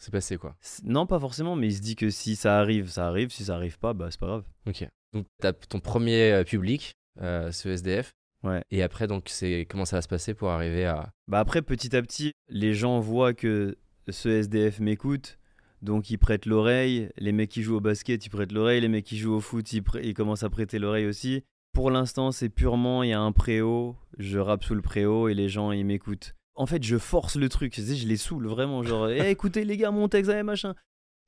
C'est 0.00 0.10
passé 0.10 0.38
quoi 0.38 0.56
Non, 0.82 1.06
pas 1.06 1.20
forcément, 1.20 1.56
mais 1.56 1.68
il 1.68 1.74
se 1.74 1.82
dit 1.82 1.94
que 1.94 2.08
si 2.08 2.34
ça 2.34 2.58
arrive, 2.58 2.88
ça 2.88 3.06
arrive. 3.06 3.30
Si 3.30 3.44
ça 3.44 3.56
arrive 3.56 3.78
pas, 3.78 3.92
bah 3.92 4.08
c'est 4.10 4.18
pas 4.18 4.28
grave. 4.28 4.44
Ok. 4.66 4.88
Donc 5.12 5.26
t'as 5.40 5.52
ton 5.52 5.78
premier 5.80 6.32
euh, 6.32 6.44
public, 6.44 6.94
euh, 7.20 7.52
ce 7.52 7.68
SDF. 7.68 8.12
Ouais. 8.42 8.62
Et 8.70 8.82
après 8.82 9.06
donc 9.06 9.24
c'est 9.28 9.66
comment 9.68 9.84
ça 9.84 9.96
va 9.96 10.02
se 10.02 10.08
passer 10.08 10.32
pour 10.32 10.50
arriver 10.50 10.86
à. 10.86 11.12
Bah 11.28 11.38
après, 11.38 11.60
petit 11.60 11.94
à 11.94 12.00
petit, 12.00 12.32
les 12.48 12.72
gens 12.72 12.98
voient 13.00 13.34
que 13.34 13.76
ce 14.08 14.30
SDF 14.30 14.80
m'écoute, 14.80 15.38
donc 15.82 16.10
ils 16.10 16.18
prêtent 16.18 16.46
l'oreille. 16.46 17.08
Les 17.18 17.32
mecs 17.32 17.50
qui 17.50 17.62
jouent 17.62 17.76
au 17.76 17.80
basket, 17.80 18.24
ils 18.26 18.30
prêtent 18.30 18.52
l'oreille. 18.52 18.80
Les 18.80 18.88
mecs 18.88 19.04
qui 19.04 19.18
jouent 19.18 19.34
au 19.34 19.40
foot, 19.40 19.72
ils, 19.72 19.82
ils 20.02 20.14
commencent 20.14 20.42
à 20.42 20.50
prêter 20.50 20.78
l'oreille 20.78 21.06
aussi. 21.06 21.42
Pour 21.72 21.90
l'instant, 21.90 22.32
c'est 22.32 22.48
purement, 22.48 23.02
il 23.02 23.10
y 23.10 23.12
a 23.12 23.20
un 23.20 23.32
préau, 23.32 23.96
je 24.18 24.38
rappe 24.38 24.64
sous 24.64 24.74
le 24.74 24.82
préau 24.82 25.28
et 25.28 25.34
les 25.34 25.48
gens, 25.48 25.70
ils 25.70 25.84
m'écoutent. 25.84 26.34
En 26.56 26.66
fait, 26.66 26.82
je 26.82 26.98
force 26.98 27.36
le 27.36 27.48
truc, 27.48 27.74
je 27.76 28.06
les 28.06 28.16
saoule 28.16 28.48
vraiment, 28.48 28.82
genre, 28.82 29.08
Eh, 29.08 29.30
écoutez 29.30 29.64
les 29.64 29.76
gars, 29.76 29.92
mon 29.92 30.08
texte, 30.08 30.30
allez, 30.30 30.42
machin. 30.42 30.74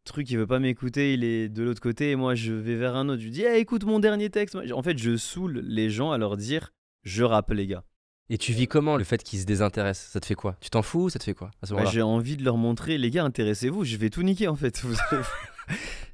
Truc, 0.05 0.29
il 0.31 0.39
veut 0.39 0.49
pas 0.49 0.59
m'écouter, 0.59 1.15
il 1.15 1.23
est 1.23 1.49
de 1.49 1.63
l'autre 1.63 1.81
côté, 1.81 2.11
et 2.11 2.17
moi, 2.17 2.35
je 2.35 2.53
vais 2.53 2.75
vers 2.75 2.97
un 2.97 3.09
autre, 3.09 3.21
je 3.21 3.27
lui 3.27 3.31
dis, 3.31 3.43
Eh, 3.43 3.61
écoute 3.61 3.85
mon 3.85 4.01
dernier 4.01 4.31
texte. 4.31 4.59
En 4.75 4.83
fait, 4.83 4.99
je 4.99 5.17
saoule 5.17 5.61
les 5.61 5.91
gens 5.91 6.11
à 6.11 6.19
leur 6.19 6.37
dire, 6.37 6.73
je 7.05 7.23
rappe 7.23 7.53
les 7.53 7.69
gars. 7.69 7.85
Et 8.31 8.39
tu 8.39 8.53
vis 8.53 8.67
comment 8.67 8.97
le 8.97 9.05
fait 9.05 9.23
qu'ils 9.23 9.41
se 9.41 9.45
désintéressent? 9.45 10.11
Ça 10.13 10.21
te 10.21 10.27
fait 10.27 10.35
quoi? 10.35 10.57
Tu 10.61 10.71
t'en 10.71 10.83
fous? 10.83 11.05
Ou 11.05 11.11
Ça 11.11 11.19
te 11.19 11.25
fait 11.25 11.35
quoi 11.35 11.51
à 11.63 11.67
ce 11.67 11.75
Bah, 11.75 11.85
j'ai 11.85 12.03
envie 12.03 12.37
de 12.37 12.45
leur 12.45 12.57
montrer, 12.57 12.97
les 12.99 13.11
gars, 13.11 13.25
intéressez-vous, 13.25 13.85
je 13.85 13.97
vais 13.97 14.11
tout 14.11 14.23
niquer 14.23 14.49
en 14.49 14.57
fait. 14.57 14.83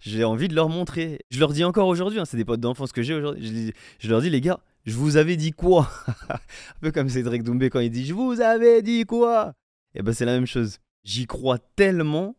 J'ai 0.00 0.24
envie 0.24 0.46
de 0.46 0.54
leur 0.54 0.68
montrer. 0.68 1.20
Je 1.30 1.40
leur 1.40 1.52
dis 1.52 1.64
encore 1.64 1.88
aujourd'hui, 1.88 2.20
hein, 2.20 2.24
c'est 2.24 2.36
des 2.36 2.44
potes 2.44 2.60
d'enfance 2.60 2.92
que 2.92 3.02
j'ai 3.02 3.14
aujourd'hui. 3.14 3.66
Je, 3.66 3.72
je 3.98 4.08
leur 4.08 4.20
dis, 4.20 4.30
les 4.30 4.40
gars, 4.40 4.60
je 4.84 4.94
vous 4.94 5.16
avais 5.16 5.36
dit 5.36 5.50
quoi? 5.52 5.90
Un 6.28 6.38
peu 6.80 6.92
comme 6.92 7.08
Cédric 7.08 7.42
Doumbé 7.42 7.68
quand 7.70 7.80
il 7.80 7.90
dit, 7.90 8.06
je 8.06 8.14
vous 8.14 8.40
avais 8.40 8.82
dit 8.82 9.04
quoi? 9.04 9.54
Et 9.94 10.02
ben 10.02 10.12
c'est 10.12 10.24
la 10.24 10.32
même 10.34 10.46
chose. 10.46 10.78
J'y 11.04 11.26
crois 11.26 11.58
tellement 11.58 12.36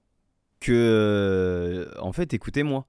que, 0.61 0.71
euh, 0.71 1.91
en 1.99 2.13
fait, 2.13 2.33
écoutez-moi. 2.33 2.85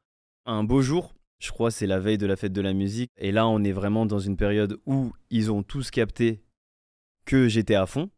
Un 0.47 0.65
beau 0.65 0.83
jour, 0.83 1.15
Je 1.39 1.51
crois 1.51 1.71
que 1.71 1.77
c'est 1.77 1.87
la 1.87 1.99
veille 1.99 2.19
de 2.19 2.27
la 2.27 2.37
fête 2.37 2.53
de 2.53 2.61
la 2.61 2.73
musique. 2.75 3.11
Et 3.17 3.33
là, 3.33 3.47
on 3.49 3.63
est 3.65 3.73
vraiment 3.73 4.05
dans 4.07 4.19
une 4.19 4.37
période 4.37 4.79
où 4.87 5.13
ils 5.31 5.51
ont 5.51 5.63
tous 5.63 5.91
capté 5.91 6.43
que 7.25 7.49
j'étais 7.49 7.75
à 7.75 7.87
fond. 7.87 8.11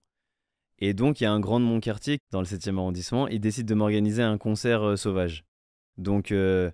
Et 0.78 0.94
donc, 0.94 1.20
il 1.20 1.24
y 1.24 1.26
a 1.26 1.32
un 1.32 1.40
grand 1.40 1.60
de 1.60 1.64
mon 1.64 1.78
quartier, 1.78 2.18
dans 2.32 2.40
le 2.40 2.46
7e 2.46 2.76
arrondissement, 2.76 3.28
il 3.28 3.40
décide 3.40 3.66
de 3.66 3.74
m'organiser 3.74 4.22
un 4.22 4.36
concert 4.36 4.82
euh, 4.82 4.96
sauvage. 4.96 5.44
Donc, 5.96 6.32
euh, 6.32 6.70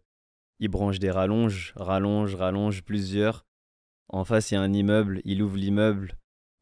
il 0.60 0.68
branche 0.68 0.98
des 0.98 1.10
rallonges, 1.10 1.74
rallonge, 1.76 2.34
rallonge, 2.34 2.82
plusieurs. 2.82 3.44
En 4.08 4.24
face, 4.24 4.50
il 4.50 4.54
y 4.54 4.56
a 4.56 4.62
un 4.62 4.72
immeuble, 4.72 5.20
il 5.24 5.42
ouvre 5.42 5.58
l'immeuble, 5.58 6.14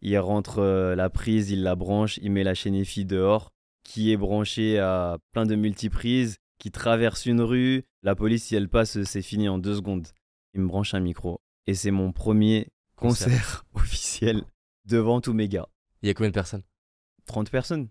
il 0.03 0.19
rentre 0.19 0.59
euh, 0.59 0.97
la 0.97 1.09
prise, 1.09 1.51
il 1.51 1.63
la 1.63 1.77
branche, 1.77 2.19
il 2.19 2.33
met 2.33 2.43
la 2.43 2.55
chaîne 2.55 2.75
EFI 2.75 3.05
dehors, 3.05 3.53
qui 3.85 4.11
est 4.11 4.17
branchée 4.17 4.81
à 4.81 5.19
plein 5.33 5.47
de 5.47 5.55
multiprises, 5.55 6.39
qui 6.59 6.73
traverse 6.73 7.27
une 7.27 7.41
rue. 7.41 7.85
La 8.03 8.17
police, 8.17 8.45
si 8.45 8.57
elle 8.57 8.69
passe, 8.69 9.03
c'est 9.05 9.23
fini 9.23 9.49
en 9.49 9.59
deux 9.59 9.77
secondes. 9.77 10.09
Il 10.55 10.63
me 10.63 10.67
branche 10.67 10.95
un 10.95 11.01
micro. 11.01 11.41
Et 11.69 11.75
c'est 11.75 11.93
mon 11.93 12.11
premier 12.11 12.67
concert, 12.97 13.31
Concert. 13.31 13.65
officiel 13.75 14.45
devant 14.87 15.21
tous 15.21 15.33
mes 15.33 15.49
gars. 15.49 15.69
Il 16.03 16.09
y 16.09 16.11
a 16.11 16.15
combien 16.15 16.31
de 16.31 16.35
personnes? 16.35 16.63
30 17.27 17.51
personnes. 17.51 17.89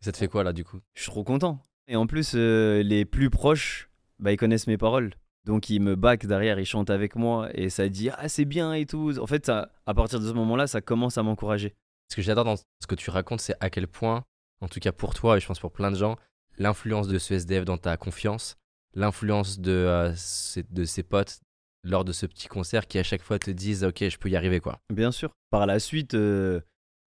Ça 0.00 0.12
te 0.12 0.16
fait 0.16 0.28
quoi 0.28 0.44
là 0.44 0.52
du 0.52 0.64
coup? 0.64 0.80
Je 0.94 1.02
suis 1.02 1.10
trop 1.10 1.24
content. 1.24 1.66
Et 1.86 1.96
en 1.96 2.06
plus, 2.06 2.32
euh, 2.34 2.82
les 2.82 3.04
plus 3.04 3.30
proches, 3.30 3.90
bah, 4.18 4.32
ils 4.32 4.36
connaissent 4.36 4.66
mes 4.66 4.78
paroles. 4.78 5.14
Donc 5.44 5.68
ils 5.68 5.80
me 5.80 5.94
back 5.94 6.26
derrière, 6.26 6.58
ils 6.58 6.64
chantent 6.64 6.90
avec 6.90 7.16
moi 7.16 7.50
et 7.54 7.68
ça 7.68 7.88
dit 7.88 8.08
ah 8.10 8.28
c'est 8.28 8.46
bien 8.46 8.72
et 8.72 8.86
tout. 8.86 9.18
En 9.18 9.26
fait, 9.26 9.44
ça, 9.44 9.72
à 9.86 9.92
partir 9.92 10.18
de 10.18 10.26
ce 10.26 10.32
moment-là, 10.32 10.66
ça 10.66 10.80
commence 10.80 11.18
à 11.18 11.22
m'encourager. 11.22 11.74
Ce 12.10 12.16
que 12.16 12.22
j'adore 12.22 12.44
dans 12.44 12.56
ce 12.56 12.86
que 12.88 12.94
tu 12.94 13.10
racontes, 13.10 13.40
c'est 13.40 13.54
à 13.60 13.68
quel 13.68 13.86
point, 13.86 14.24
en 14.60 14.68
tout 14.68 14.80
cas 14.80 14.92
pour 14.92 15.14
toi 15.14 15.36
et 15.36 15.40
je 15.40 15.46
pense 15.46 15.60
pour 15.60 15.72
plein 15.72 15.90
de 15.90 15.96
gens, 15.96 16.16
l'influence 16.56 17.08
de 17.08 17.18
ce 17.18 17.34
SDF 17.34 17.66
dans 17.66 17.76
ta 17.76 17.96
confiance, 17.98 18.56
l'influence 18.94 19.60
de, 19.60 19.72
euh, 19.72 20.12
de 20.70 20.84
ses 20.84 21.02
potes 21.02 21.40
lors 21.84 22.04
de 22.04 22.12
ce 22.12 22.26
petit 22.26 22.48
concert 22.48 22.86
qui 22.86 22.98
à 22.98 23.02
chaque 23.02 23.22
fois 23.22 23.38
te 23.38 23.50
disent 23.50 23.84
ok 23.84 24.08
je 24.08 24.18
peux 24.18 24.30
y 24.30 24.36
arriver 24.36 24.60
quoi. 24.60 24.80
Bien 24.92 25.12
sûr. 25.12 25.32
Par 25.50 25.66
la 25.66 25.78
suite, 25.78 26.14
euh, 26.14 26.60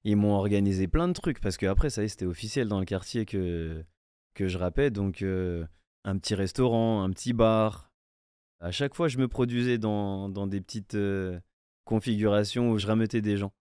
ils 0.03 0.15
m'ont 0.15 0.35
organisé 0.35 0.87
plein 0.87 1.07
de 1.07 1.13
trucs 1.13 1.41
parce 1.41 1.57
que 1.57 1.65
après 1.65 1.89
ça 1.89 2.01
y 2.01 2.05
est, 2.05 2.09
c'était 2.09 2.25
officiel 2.25 2.67
dans 2.67 2.79
le 2.79 2.85
quartier 2.85 3.25
que 3.25 3.83
que 4.35 4.47
je 4.47 4.57
rappais. 4.57 4.89
Donc 4.89 5.21
euh, 5.21 5.65
un 6.05 6.17
petit 6.17 6.35
restaurant, 6.35 7.03
un 7.03 7.09
petit 7.09 7.33
bar. 7.33 7.91
À 8.59 8.71
chaque 8.71 8.95
fois, 8.95 9.07
je 9.07 9.17
me 9.17 9.27
produisais 9.27 9.77
dans, 9.77 10.29
dans 10.29 10.47
des 10.47 10.61
petites 10.61 10.95
euh, 10.95 11.39
configurations 11.85 12.71
où 12.71 12.77
je 12.79 12.87
rameutais 12.87 13.21
des 13.21 13.37
gens. 13.37 13.51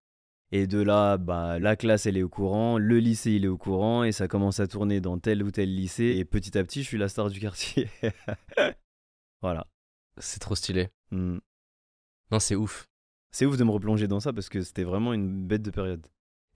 Et 0.52 0.66
de 0.66 0.81
là, 0.81 1.16
bah, 1.16 1.59
la 1.59 1.76
classe, 1.76 2.07
elle 2.07 2.16
est 2.16 2.22
au 2.22 2.29
courant, 2.29 2.79
le 2.79 2.98
lycée, 2.98 3.33
il 3.33 3.44
est 3.44 3.48
au 3.48 3.59
courant, 3.59 4.05
et 4.05 4.12
ça 4.12 4.29
commence 4.29 4.61
à 4.61 4.68
tourner 4.68 5.00
dans 5.00 5.18
tel 5.18 5.42
ou 5.42 5.50
tel 5.50 5.74
lycée. 5.74 6.14
Et 6.16 6.24
petit 6.24 6.57
à 6.57 6.62
petit, 6.64 6.83
je 6.83 6.88
suis 6.88 6.98
la 6.98 7.09
star 7.09 7.31
du 7.31 7.40
quartier. 7.40 7.88
voilà. 9.42 9.66
C'est 10.18 10.38
trop 10.38 10.55
stylé. 10.55 10.88
Hmm. 11.11 11.38
Non 12.31 12.38
c'est 12.40 12.57
ouf. 12.57 12.88
C'est 13.31 13.47
ouf 13.47 13.57
de 13.57 13.64
me 13.64 13.71
replonger 13.71 14.09
dans 14.09 14.21
ça 14.21 14.33
parce 14.33 14.49
que 14.49 14.62
c'était 14.62 14.85
vraiment 14.85 15.12
une 15.12 15.47
bête 15.47 15.62
de 15.62 15.71
période. 15.71 16.07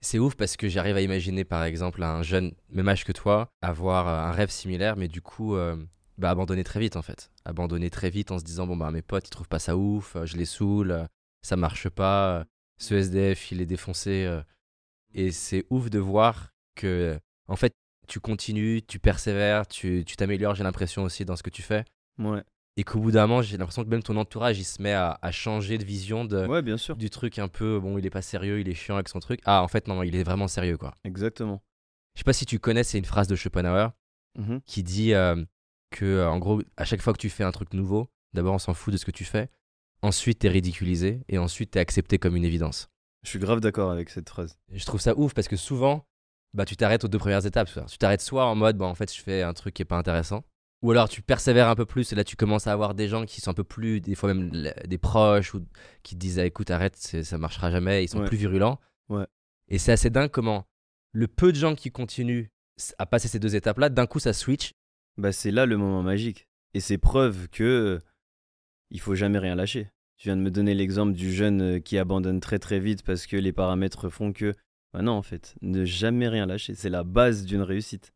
C'est 0.01 0.17
ouf 0.17 0.35
parce 0.35 0.57
que 0.57 0.67
j'arrive 0.67 0.95
à 0.95 1.01
imaginer 1.01 1.43
par 1.43 1.63
exemple 1.63 2.01
un 2.01 2.23
jeune 2.23 2.53
même 2.69 2.89
âge 2.89 3.05
que 3.05 3.11
toi 3.11 3.53
avoir 3.61 4.07
euh, 4.07 4.29
un 4.29 4.31
rêve 4.31 4.49
similaire 4.49 4.95
mais 4.97 5.07
du 5.07 5.21
coup 5.21 5.55
euh, 5.55 5.77
bah, 6.17 6.31
abandonner 6.31 6.63
très 6.63 6.79
vite 6.79 6.95
en 6.95 7.03
fait. 7.03 7.29
Abandonner 7.45 7.91
très 7.91 8.09
vite 8.09 8.31
en 8.31 8.39
se 8.39 8.43
disant 8.43 8.65
bon 8.65 8.75
bah 8.75 8.89
mes 8.89 9.03
potes 9.03 9.27
ils 9.27 9.29
trouvent 9.29 9.47
pas 9.47 9.59
ça 9.59 9.77
ouf, 9.77 10.15
euh, 10.15 10.25
je 10.25 10.37
les 10.37 10.45
saoule, 10.45 11.07
ça 11.43 11.55
marche 11.55 11.87
pas, 11.87 12.45
ce 12.79 12.95
SDF 12.95 13.51
il 13.51 13.61
est 13.61 13.67
défoncé 13.67 14.41
et 15.13 15.31
c'est 15.31 15.65
ouf 15.69 15.91
de 15.91 15.99
voir 15.99 16.49
que 16.75 17.19
en 17.47 17.55
fait 17.55 17.73
tu 18.07 18.19
continues, 18.19 18.81
tu 18.81 18.97
persévères, 18.97 19.67
tu 19.67 20.03
tu 20.03 20.15
t'améliores 20.15 20.55
j'ai 20.55 20.63
l'impression 20.63 21.03
aussi 21.03 21.25
dans 21.25 21.35
ce 21.35 21.43
que 21.43 21.51
tu 21.51 21.61
fais 21.61 21.85
Ouais, 22.17 22.43
et 22.77 22.83
qu'au 22.83 22.99
bout 22.99 23.11
d'un 23.11 23.27
moment 23.27 23.41
j'ai 23.41 23.57
l'impression 23.57 23.83
que 23.83 23.89
même 23.89 24.01
ton 24.03 24.15
entourage 24.17 24.57
il 24.59 24.63
se 24.63 24.81
met 24.81 24.93
à, 24.93 25.19
à 25.21 25.31
changer 25.31 25.77
de 25.77 25.83
vision 25.85 26.25
de, 26.25 26.45
ouais 26.47 26.61
bien 26.61 26.77
sûr. 26.77 26.95
du 26.95 27.09
truc 27.09 27.37
un 27.39 27.47
peu 27.47 27.79
bon 27.79 27.97
il 27.97 28.05
est 28.05 28.09
pas 28.09 28.21
sérieux, 28.21 28.59
il 28.59 28.69
est 28.69 28.73
chiant 28.73 28.95
avec 28.95 29.09
son 29.09 29.19
truc. 29.19 29.39
Ah 29.45 29.61
en 29.63 29.67
fait 29.67 29.87
non, 29.87 30.03
il 30.03 30.15
est 30.15 30.23
vraiment 30.23 30.47
sérieux 30.47 30.77
quoi. 30.77 30.95
Exactement. 31.03 31.61
Je 32.15 32.19
sais 32.19 32.23
pas 32.25 32.33
si 32.33 32.45
tu 32.45 32.59
connais, 32.59 32.83
c'est 32.83 32.97
une 32.97 33.05
phrase 33.05 33.27
de 33.27 33.35
Schopenhauer 33.35 33.89
Mhm. 34.37 34.61
qui 34.65 34.81
dit 34.81 35.13
euh, 35.13 35.43
que, 35.89 36.05
euh, 36.05 36.29
en 36.29 36.39
gros, 36.39 36.61
à 36.77 36.85
chaque 36.85 37.01
fois 37.01 37.11
que 37.11 37.17
tu 37.17 37.29
fais 37.29 37.43
un 37.43 37.51
truc 37.51 37.73
nouveau, 37.73 38.07
d'abord 38.33 38.53
on 38.53 38.59
s'en 38.59 38.73
fout 38.73 38.93
de 38.93 38.97
ce 38.97 39.03
que 39.03 39.11
tu 39.11 39.25
fais, 39.25 39.49
ensuite 40.01 40.39
t'es 40.39 40.47
ridiculisé 40.47 41.19
et 41.27 41.37
ensuite 41.37 41.71
t'es 41.71 41.79
accepté 41.81 42.17
comme 42.17 42.37
une 42.37 42.45
évidence. 42.45 42.87
Je 43.23 43.29
suis 43.29 43.39
grave 43.39 43.59
d'accord 43.59 43.91
avec 43.91 44.09
cette 44.09 44.29
phrase. 44.29 44.57
Je 44.71 44.85
trouve 44.85 45.01
ça 45.01 45.17
ouf 45.17 45.33
parce 45.33 45.49
que 45.49 45.57
souvent, 45.57 46.05
bah, 46.53 46.63
tu 46.65 46.77
t'arrêtes 46.77 47.03
aux 47.03 47.09
deux 47.09 47.17
premières 47.19 47.45
étapes. 47.45 47.69
Tu 47.89 47.97
t'arrêtes 47.97 48.21
soit 48.21 48.45
en 48.45 48.55
mode, 48.55 48.77
bah, 48.77 48.85
en 48.85 48.95
fait, 48.95 49.13
je 49.13 49.21
fais 49.21 49.41
un 49.43 49.53
truc 49.53 49.73
qui 49.73 49.81
est 49.81 49.85
pas 49.85 49.97
intéressant, 49.97 50.43
ou 50.81 50.91
alors 50.91 51.09
tu 51.09 51.21
persévères 51.21 51.67
un 51.69 51.75
peu 51.75 51.85
plus 51.85 52.11
et 52.11 52.15
là 52.15 52.23
tu 52.23 52.35
commences 52.35 52.67
à 52.67 52.71
avoir 52.73 52.95
des 52.95 53.07
gens 53.07 53.25
qui 53.25 53.39
sont 53.41 53.51
un 53.51 53.53
peu 53.55 53.63
plus, 53.63 54.01
des 54.01 54.15
fois 54.15 54.33
même 54.33 54.49
des 54.87 54.97
proches, 54.97 55.53
ou 55.53 55.65
qui 56.03 56.15
te 56.15 56.19
disent, 56.19 56.39
ah, 56.39 56.45
écoute, 56.45 56.71
arrête, 56.71 56.95
ça 56.97 57.37
marchera 57.37 57.69
jamais, 57.71 58.03
ils 58.03 58.07
sont 58.07 58.19
Ouais. 58.21 58.27
plus 58.27 58.37
virulents. 58.37 58.79
Ouais. 59.09 59.25
Et 59.69 59.77
c'est 59.77 59.91
assez 59.91 60.09
dingue 60.09 60.31
comment 60.31 60.65
le 61.11 61.27
peu 61.27 61.51
de 61.51 61.57
gens 61.57 61.75
qui 61.75 61.91
continuent 61.91 62.47
à 62.97 63.05
passer 63.05 63.27
ces 63.27 63.39
deux 63.39 63.55
étapes-là, 63.55 63.89
d'un 63.89 64.07
coup 64.07 64.19
ça 64.19 64.33
switch. 64.33 64.71
Bah 65.17 65.31
c'est 65.31 65.51
là 65.51 65.65
le 65.65 65.77
moment 65.77 66.01
magique. 66.01 66.47
Et 66.73 66.79
c'est 66.79 66.97
preuve 66.97 67.47
que 67.49 67.99
il 68.89 68.99
faut 68.99 69.13
jamais 69.15 69.39
rien 69.39 69.55
lâcher. 69.55 69.89
Tu 70.17 70.27
viens 70.29 70.37
de 70.37 70.41
me 70.41 70.51
donner 70.51 70.73
l'exemple 70.73 71.13
du 71.13 71.33
jeune 71.33 71.61
euh, 71.61 71.79
qui 71.79 71.97
abandonne 71.97 72.39
très 72.39 72.59
très 72.59 72.79
vite 72.79 73.03
parce 73.03 73.25
que 73.25 73.35
les 73.35 73.51
paramètres 73.51 74.09
font 74.09 74.31
que. 74.33 74.53
Bah 74.93 75.01
non 75.01 75.13
en 75.13 75.21
fait, 75.21 75.55
ne 75.61 75.83
jamais 75.85 76.27
rien 76.27 76.45
lâcher. 76.45 76.75
C'est 76.75 76.89
la 76.89 77.03
base 77.03 77.45
d'une 77.45 77.61
réussite. 77.61 78.13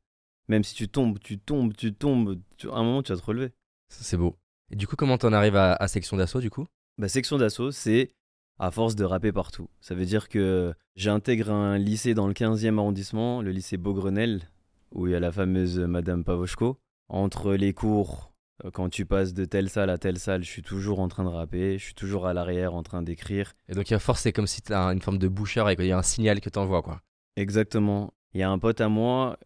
Même 0.47 0.63
si 0.63 0.75
tu 0.75 0.87
tombes, 0.87 1.19
tu 1.19 1.39
tombes, 1.39 1.73
tu 1.75 1.93
tombes, 1.93 2.39
tu- 2.57 2.69
à 2.69 2.75
un 2.75 2.83
moment 2.83 3.01
tu 3.03 3.11
vas 3.13 3.19
te 3.19 3.25
relever. 3.25 3.51
C'est 3.89 4.17
beau. 4.17 4.35
Et 4.71 4.75
du 4.75 4.87
coup, 4.87 4.95
comment 4.95 5.17
t'en 5.17 5.33
arrives 5.33 5.55
à, 5.55 5.73
à 5.73 5.87
section 5.87 6.17
d'assaut 6.17 6.39
du 6.41 6.49
coup? 6.49 6.65
Bah, 6.97 7.07
section 7.07 7.37
d'assaut, 7.37 7.71
c'est 7.71 8.11
à 8.59 8.71
force 8.71 8.95
de 8.95 9.03
rapper 9.03 9.31
partout. 9.31 9.69
Ça 9.81 9.95
veut 9.95 10.05
dire 10.05 10.29
que 10.29 10.73
j'intègre 10.95 11.51
un 11.51 11.77
lycée 11.77 12.13
dans 12.13 12.27
le 12.27 12.33
15e 12.33 12.79
arrondissement, 12.79 13.41
le 13.41 13.51
lycée 13.51 13.77
Beaugrenelle, 13.77 14.49
où 14.91 15.07
il 15.07 15.11
y 15.11 15.15
a 15.15 15.19
la 15.19 15.31
fameuse 15.31 15.79
Madame 15.79 16.23
Pavoshko. 16.23 16.77
Entre 17.09 17.53
les 17.53 17.73
cours, 17.73 18.31
euh, 18.63 18.71
quand 18.71 18.89
tu 18.89 19.05
passes 19.05 19.33
de 19.33 19.45
telle 19.45 19.69
salle 19.69 19.89
à 19.89 19.97
telle 19.97 20.17
salle, 20.17 20.43
je 20.43 20.49
suis 20.49 20.63
toujours 20.63 20.99
en 20.99 21.07
train 21.07 21.23
de 21.23 21.29
rapper, 21.29 21.77
je 21.77 21.83
suis 21.83 21.93
toujours 21.93 22.25
à 22.27 22.33
l'arrière 22.33 22.73
en 22.73 22.81
train 22.81 23.03
d'écrire. 23.03 23.53
Et 23.69 23.73
donc, 23.73 23.91
a 23.91 23.99
force, 23.99 24.21
c'est 24.21 24.31
comme 24.33 24.47
si 24.47 24.61
t'as 24.61 24.91
une 24.93 25.01
forme 25.01 25.17
de 25.19 25.27
boucheur 25.27 25.69
et 25.69 25.75
qu'il 25.75 25.85
y 25.85 25.91
a 25.91 25.97
un 25.97 26.01
signal 26.03 26.39
que 26.39 26.49
t'envoies 26.49 26.81
quoi. 26.81 27.01
Exactement. 27.35 28.13
Il 28.33 28.39
y 28.39 28.43
a 28.43 28.49
un 28.49 28.57
pote 28.57 28.81
à 28.81 28.89
moi 28.89 29.37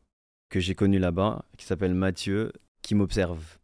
que 0.49 0.59
j'ai 0.59 0.75
connu 0.75 0.99
là-bas, 0.99 1.45
qui 1.57 1.65
s'appelle 1.65 1.93
Mathieu, 1.93 2.51
qui 2.81 2.95
m'observe. 2.95 3.59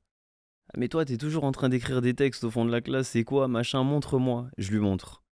Ah, 0.70 0.78
Mais 0.78 0.88
toi, 0.88 1.06
t'es 1.06 1.18
toujours 1.18 1.44
en 1.44 1.52
train 1.52 1.70
d'écrire 1.70 2.02
des 2.02 2.14
textes 2.14 2.44
au 2.44 2.52
fond 2.52 2.66
de 2.66 2.72
la 2.72 2.82
classe, 2.82 3.10
c'est 3.10 3.24
quoi, 3.24 3.48
machin, 3.48 3.84
montre-moi. 3.84 4.48
Je 4.58 4.72
lui 4.72 4.80
montre. 4.80 5.24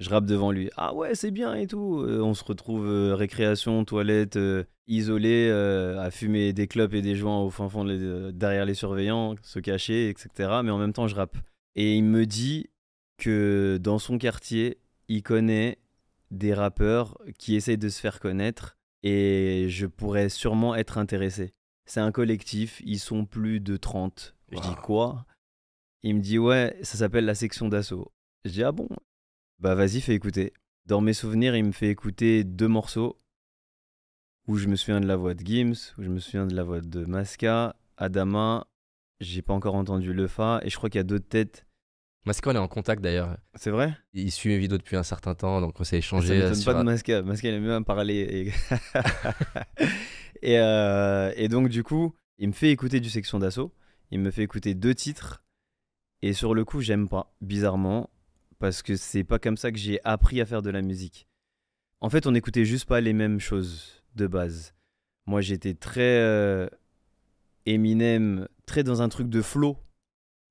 Je 0.00 0.10
rappe 0.10 0.26
devant 0.26 0.52
lui. 0.52 0.70
Ah 0.76 0.94
ouais, 0.94 1.14
c'est 1.16 1.32
bien 1.32 1.54
et 1.54 1.66
tout. 1.66 2.00
Euh, 2.02 2.20
on 2.20 2.32
se 2.32 2.44
retrouve 2.44 2.86
euh, 2.86 3.16
récréation, 3.16 3.84
toilette, 3.84 4.36
euh, 4.36 4.62
isolé, 4.86 5.50
à 5.50 6.10
fumer 6.10 6.52
des 6.52 6.68
clopes 6.68 6.94
et 6.94 7.02
des 7.02 7.16
joints 7.16 7.40
au 7.40 7.50
fin 7.50 7.68
fond 7.68 7.84
derrière 7.84 8.64
les 8.64 8.74
surveillants, 8.74 9.34
se 9.42 9.58
cacher, 9.58 10.08
etc. 10.08 10.28
Mais 10.64 10.70
en 10.70 10.78
même 10.78 10.92
temps, 10.92 11.08
je 11.08 11.16
rappe. 11.16 11.36
Et 11.74 11.96
il 11.96 12.04
me 12.04 12.26
dit 12.26 12.70
que 13.18 13.78
dans 13.82 13.98
son 13.98 14.18
quartier, 14.18 14.78
il 15.08 15.22
connaît 15.22 15.78
des 16.30 16.54
rappeurs 16.54 17.18
qui 17.38 17.56
essayent 17.56 17.78
de 17.78 17.88
se 17.88 18.00
faire 18.00 18.20
connaître 18.20 18.77
et 19.02 19.66
je 19.68 19.86
pourrais 19.86 20.28
sûrement 20.28 20.74
être 20.74 20.98
intéressé. 20.98 21.52
C'est 21.86 22.00
un 22.00 22.12
collectif, 22.12 22.82
ils 22.84 22.98
sont 22.98 23.24
plus 23.24 23.60
de 23.60 23.76
30. 23.76 24.34
Je 24.50 24.60
dis 24.60 24.74
quoi? 24.82 25.24
Il 26.02 26.16
me 26.16 26.20
dit 26.20 26.38
ouais, 26.38 26.78
ça 26.82 26.98
s'appelle 26.98 27.24
la 27.24 27.34
section 27.34 27.68
d'assaut. 27.68 28.12
Je 28.44 28.50
dis 28.50 28.62
ah 28.62 28.72
bon? 28.72 28.88
Bah 29.58 29.74
vas-y, 29.74 30.00
fais 30.00 30.14
écouter. 30.14 30.52
Dans 30.86 31.00
mes 31.00 31.12
souvenirs, 31.12 31.56
il 31.56 31.64
me 31.64 31.72
fait 31.72 31.88
écouter 31.88 32.44
deux 32.44 32.68
morceaux 32.68 33.20
où 34.46 34.56
je 34.56 34.68
me 34.68 34.76
souviens 34.76 35.00
de 35.00 35.06
la 35.06 35.16
voix 35.16 35.34
de 35.34 35.44
Gims, 35.44 35.94
où 35.98 36.02
je 36.02 36.08
me 36.08 36.18
souviens 36.18 36.46
de 36.46 36.54
la 36.54 36.62
voix 36.62 36.80
de 36.80 37.04
Masca, 37.04 37.76
Adama, 37.98 38.66
j'ai 39.20 39.42
pas 39.42 39.52
encore 39.52 39.74
entendu 39.74 40.12
Le 40.12 40.26
Fa 40.26 40.60
et 40.62 40.70
je 40.70 40.76
crois 40.76 40.88
qu'il 40.88 40.98
y 40.98 41.00
a 41.00 41.04
d'autres 41.04 41.28
têtes. 41.28 41.66
Masca, 42.28 42.50
on 42.50 42.54
est 42.54 42.58
en 42.58 42.68
contact 42.68 43.02
d'ailleurs. 43.02 43.36
C'est 43.54 43.70
vrai? 43.70 43.96
Il 44.12 44.30
suit 44.30 44.50
mes 44.50 44.58
vidéos 44.58 44.76
depuis 44.76 44.96
un 44.96 45.02
certain 45.02 45.34
temps, 45.34 45.62
donc 45.62 45.80
on 45.80 45.84
s'est 45.84 45.96
Ça 45.96 45.96
échangé. 45.96 46.34
euh, 46.34 46.42
m'étonne 46.42 46.54
sur 46.56 46.72
pas 46.72 46.78
de 46.78 46.84
Masca. 46.84 47.22
Masca, 47.22 47.48
il 47.48 47.54
aime 47.54 47.64
bien 47.64 47.82
parler. 47.82 48.52
Et, 48.52 48.52
et, 50.42 50.58
euh, 50.58 51.32
et 51.36 51.48
donc, 51.48 51.70
du 51.70 51.82
coup, 51.82 52.14
il 52.38 52.48
me 52.48 52.52
fait 52.52 52.70
écouter 52.70 53.00
du 53.00 53.08
section 53.08 53.38
d'assaut. 53.38 53.72
Il 54.10 54.20
me 54.20 54.30
fait 54.30 54.42
écouter 54.42 54.74
deux 54.74 54.94
titres. 54.94 55.42
Et 56.20 56.34
sur 56.34 56.54
le 56.54 56.66
coup, 56.66 56.82
j'aime 56.82 57.08
pas, 57.08 57.32
bizarrement, 57.40 58.10
parce 58.58 58.82
que 58.82 58.94
c'est 58.96 59.24
pas 59.24 59.38
comme 59.38 59.56
ça 59.56 59.72
que 59.72 59.78
j'ai 59.78 59.98
appris 60.04 60.40
à 60.42 60.46
faire 60.46 60.60
de 60.60 60.70
la 60.70 60.82
musique. 60.82 61.28
En 62.00 62.10
fait, 62.10 62.26
on 62.26 62.32
n'écoutait 62.32 62.66
juste 62.66 62.84
pas 62.84 63.00
les 63.00 63.14
mêmes 63.14 63.40
choses 63.40 64.02
de 64.16 64.26
base. 64.26 64.74
Moi, 65.26 65.40
j'étais 65.40 65.72
très 65.74 66.18
euh, 66.20 66.68
Eminem, 67.66 68.48
très 68.66 68.82
dans 68.82 69.00
un 69.00 69.08
truc 69.08 69.28
de 69.30 69.40
flow. 69.40 69.78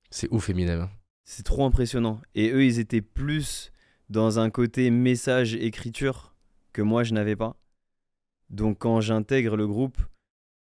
C'est 0.10 0.28
ouf, 0.32 0.50
Eminem. 0.50 0.88
C'est 1.30 1.44
trop 1.44 1.66
impressionnant. 1.66 2.22
Et 2.36 2.52
eux, 2.52 2.64
ils 2.64 2.80
étaient 2.80 3.02
plus 3.02 3.74
dans 4.10 4.40
un 4.40 4.50
côté 4.50 4.90
message, 4.92 5.56
écriture 5.56 6.34
que 6.72 6.82
moi, 6.82 7.04
je 7.04 7.14
n'avais 7.14 7.36
pas. 7.36 7.58
Donc, 8.50 8.78
quand 8.80 9.02
j'intègre 9.02 9.58
le 9.58 9.68
groupe, 9.68 9.98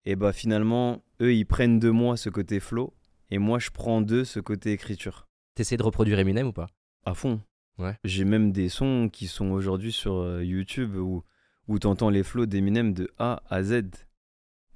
et 0.05 0.15
bah 0.15 0.31
finalement, 0.31 1.03
eux, 1.21 1.33
ils 1.33 1.45
prennent 1.45 1.77
de 1.77 1.89
moi 1.89 2.15
ce 2.15 2.29
côté 2.29 2.61
flow. 2.61 2.93
et 3.31 3.37
moi 3.37 3.59
je 3.59 3.69
prends 3.69 4.01
d'eux 4.01 4.23
ce 4.23 4.39
côté 4.39 4.71
écriture. 4.71 5.27
T'essaies 5.55 5.77
de 5.77 5.83
reproduire 5.83 6.19
Eminem 6.19 6.47
ou 6.47 6.53
pas? 6.53 6.67
À 7.05 7.13
fond. 7.13 7.41
Ouais. 7.77 7.97
J'ai 8.05 8.23
même 8.23 8.53
des 8.53 8.69
sons 8.69 9.09
qui 9.11 9.27
sont 9.27 9.51
aujourd'hui 9.51 9.91
sur 9.91 10.15
euh, 10.15 10.43
YouTube 10.43 10.95
où, 10.95 11.23
où 11.67 11.79
t'entends 11.79 12.09
les 12.09 12.23
flots 12.23 12.45
d'Eminem 12.45 12.93
de 12.93 13.11
A 13.17 13.43
à 13.49 13.61
Z. 13.61 13.81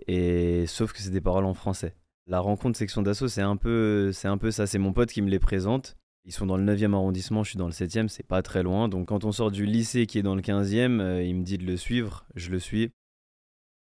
Et 0.07 0.65
sauf 0.67 0.91
que 0.91 0.99
c'est 0.99 1.09
des 1.09 1.21
paroles 1.21 1.45
en 1.45 1.53
français. 1.53 1.95
La 2.29 2.41
rencontre 2.41 2.77
section 2.77 3.01
d'assaut, 3.01 3.27
c'est 3.27 3.41
un 3.41 3.57
peu, 3.57 4.11
un 4.23 4.37
peu 4.37 4.51
ça. 4.51 4.67
C'est 4.67 4.77
mon 4.77 4.93
pote 4.93 5.09
qui 5.11 5.23
me 5.23 5.31
les 5.31 5.39
présente. 5.39 5.97
Ils 6.25 6.31
sont 6.31 6.45
dans 6.45 6.57
le 6.57 6.75
9e 6.75 6.93
arrondissement, 6.93 7.43
je 7.43 7.49
suis 7.49 7.57
dans 7.57 7.65
le 7.65 7.73
7e, 7.73 8.07
c'est 8.07 8.21
pas 8.21 8.43
très 8.43 8.61
loin. 8.61 8.87
Donc 8.87 9.07
quand 9.07 9.23
on 9.23 9.31
sort 9.31 9.49
du 9.49 9.65
lycée 9.65 10.05
qui 10.05 10.19
est 10.19 10.21
dans 10.21 10.35
le 10.35 10.43
15e, 10.43 10.99
euh, 11.01 11.23
il 11.23 11.35
me 11.35 11.43
dit 11.43 11.57
de 11.57 11.65
le 11.65 11.75
suivre, 11.75 12.27
je 12.35 12.51
le 12.51 12.59
suis. 12.59 12.91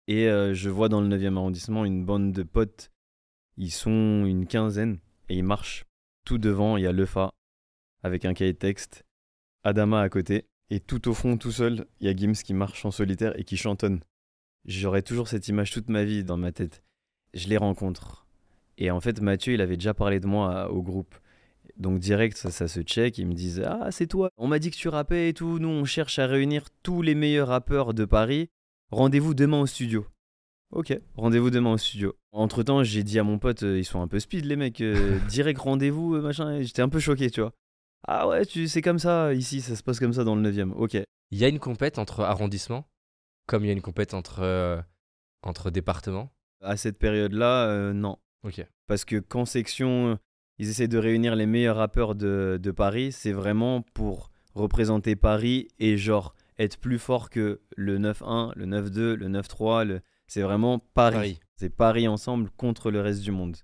Et 0.09 0.29
euh, 0.29 0.53
je 0.53 0.69
vois 0.69 0.89
dans 0.89 1.01
le 1.01 1.07
9e 1.17 1.37
arrondissement 1.37 1.85
une 1.85 2.05
bande 2.05 2.33
de 2.33 2.43
potes. 2.43 2.91
Ils 3.57 3.71
sont 3.71 4.25
une 4.27 4.49
quinzaine 4.49 4.99
et 5.29 5.37
ils 5.37 5.45
marchent. 5.45 5.85
Tout 6.25 6.39
devant, 6.39 6.77
il 6.77 6.83
y 6.83 6.87
a 6.89 6.93
Lefa 6.93 7.31
avec 8.03 8.25
un 8.25 8.35
cahier 8.35 8.53
de 8.53 8.59
texte, 8.59 9.05
Adama 9.63 10.01
à 10.01 10.09
côté, 10.09 10.49
et 10.71 10.81
tout 10.81 11.09
au 11.09 11.15
fond, 11.15 11.39
tout 11.39 11.53
seul, 11.53 11.87
il 12.01 12.09
y 12.09 12.11
a 12.11 12.17
Gims 12.17 12.33
qui 12.33 12.53
marche 12.53 12.85
en 12.85 12.91
solitaire 12.91 13.39
et 13.39 13.45
qui 13.45 13.57
chantonne. 13.57 14.01
J'aurai 14.65 15.03
toujours 15.03 15.29
cette 15.29 15.47
image 15.47 15.71
toute 15.71 15.89
ma 15.89 16.03
vie 16.03 16.25
dans 16.25 16.37
ma 16.37 16.51
tête. 16.51 16.83
Je 17.33 17.49
les 17.49 17.57
rencontre. 17.57 18.24
Et 18.79 18.91
en 18.91 19.01
fait, 19.01 19.21
Mathieu, 19.21 19.55
il 19.55 19.61
avait 19.61 19.77
déjà 19.77 19.95
parlé 19.95 20.21
de 20.21 20.27
moi 20.27 20.71
au 20.71 20.83
groupe. 20.83 21.15
Donc 21.77 21.99
direct, 21.99 22.37
ça, 22.37 22.51
ça 22.51 22.69
se 22.69 22.81
check, 22.81 23.19
ils 23.19 23.27
me 23.27 23.35
disent 23.35 23.63
Ah, 23.67 23.91
c'est 23.91 24.07
toi, 24.07 24.31
on 24.37 24.47
m'a 24.47 24.59
dit 24.59 24.71
que 24.71 24.77
tu 24.77 24.89
rappais 24.89 25.31
et 25.31 25.35
tout, 25.35 25.59
nous 25.59 25.69
on 25.69 25.85
cherche 25.85 26.19
à 26.19 26.27
réunir 26.27 26.67
tous 26.83 27.03
les 27.03 27.17
meilleurs 27.17 27.49
rappeurs 27.49 27.95
de 27.95 28.05
Paris, 28.05 28.49
rendez-vous 28.93 29.35
demain 29.35 29.61
au 29.61 29.67
studio. 29.67 30.07
Ok, 30.71 30.97
rendez-vous 31.17 31.51
demain 31.51 31.73
au 31.73 31.79
studio. 31.79 32.15
Entre 32.33 32.63
temps, 32.63 32.85
j'ai 32.85 33.03
dit 33.03 33.19
à 33.19 33.25
mon 33.25 33.39
pote, 33.39 33.65
euh, 33.65 33.79
ils 33.79 33.85
sont 33.85 34.01
un 34.03 34.09
peu 34.09 34.21
speed 34.21 34.45
les 34.45 34.57
mecs, 34.57 34.81
euh, 34.81 35.19
direct 35.29 35.61
rendez-vous, 35.61 36.15
euh, 36.15 36.21
machin, 36.21 36.61
j'étais 36.61 36.83
un 36.83 36.89
peu 36.89 37.01
choqué, 37.01 37.31
tu 37.31 37.41
vois. 37.41 37.53
Ah 38.07 38.29
ouais, 38.29 38.45
tu 38.45 38.69
c'est 38.69 38.83
comme 38.83 38.99
ça, 38.99 39.33
ici, 39.33 39.61
ça 39.61 39.75
se 39.75 39.83
passe 39.83 39.99
comme 39.99 40.13
ça 40.13 40.25
dans 40.25 40.37
le 40.37 40.43
9 40.43 40.77
ok. 40.77 40.99
Il 41.31 41.39
y 41.39 41.45
a 41.45 41.49
une 41.49 41.59
compète 41.59 41.99
entre 41.99 42.21
arrondissements, 42.21 42.87
comme 43.47 43.65
il 43.65 43.69
y 43.69 43.71
a 43.71 43.73
une 43.73 43.83
compète 43.83 44.15
entre, 44.15 44.41
euh, 44.41 44.81
entre 45.43 45.71
départements? 45.71 46.31
À 46.63 46.77
cette 46.77 46.99
période-là, 46.99 47.67
euh, 47.69 47.93
non. 47.93 48.19
Parce 48.87 49.05
que 49.05 49.17
quand 49.17 49.45
section, 49.47 50.13
euh, 50.13 50.17
ils 50.59 50.69
essaient 50.69 50.89
de 50.89 50.99
réunir 50.99 51.35
les 51.37 51.47
meilleurs 51.47 51.77
rappeurs 51.77 52.15
de, 52.15 52.59
de 52.63 52.71
Paris, 52.71 53.13
c'est 53.13 53.33
vraiment 53.33 53.83
pour 53.95 54.31
représenter 54.55 55.17
Paris 55.17 55.69
et 55.79 55.97
genre 55.97 56.35
être 56.59 56.79
plus 56.79 56.99
fort 56.99 57.31
que 57.31 57.61
le 57.77 57.99
9-1, 57.99 58.53
le 58.55 58.67
9-2, 58.67 59.15
le 59.15 59.29
9-3. 59.29 59.85
Le... 59.85 60.01
C'est 60.29 60.43
vraiment 60.43 60.79
Paris. 60.79 61.15
Paris. 61.17 61.41
C'est 61.57 61.71
Paris 61.71 62.07
ensemble 62.09 62.51
contre 62.57 62.91
le 62.91 63.01
reste 63.01 63.23
du 63.23 63.31
monde. 63.33 63.57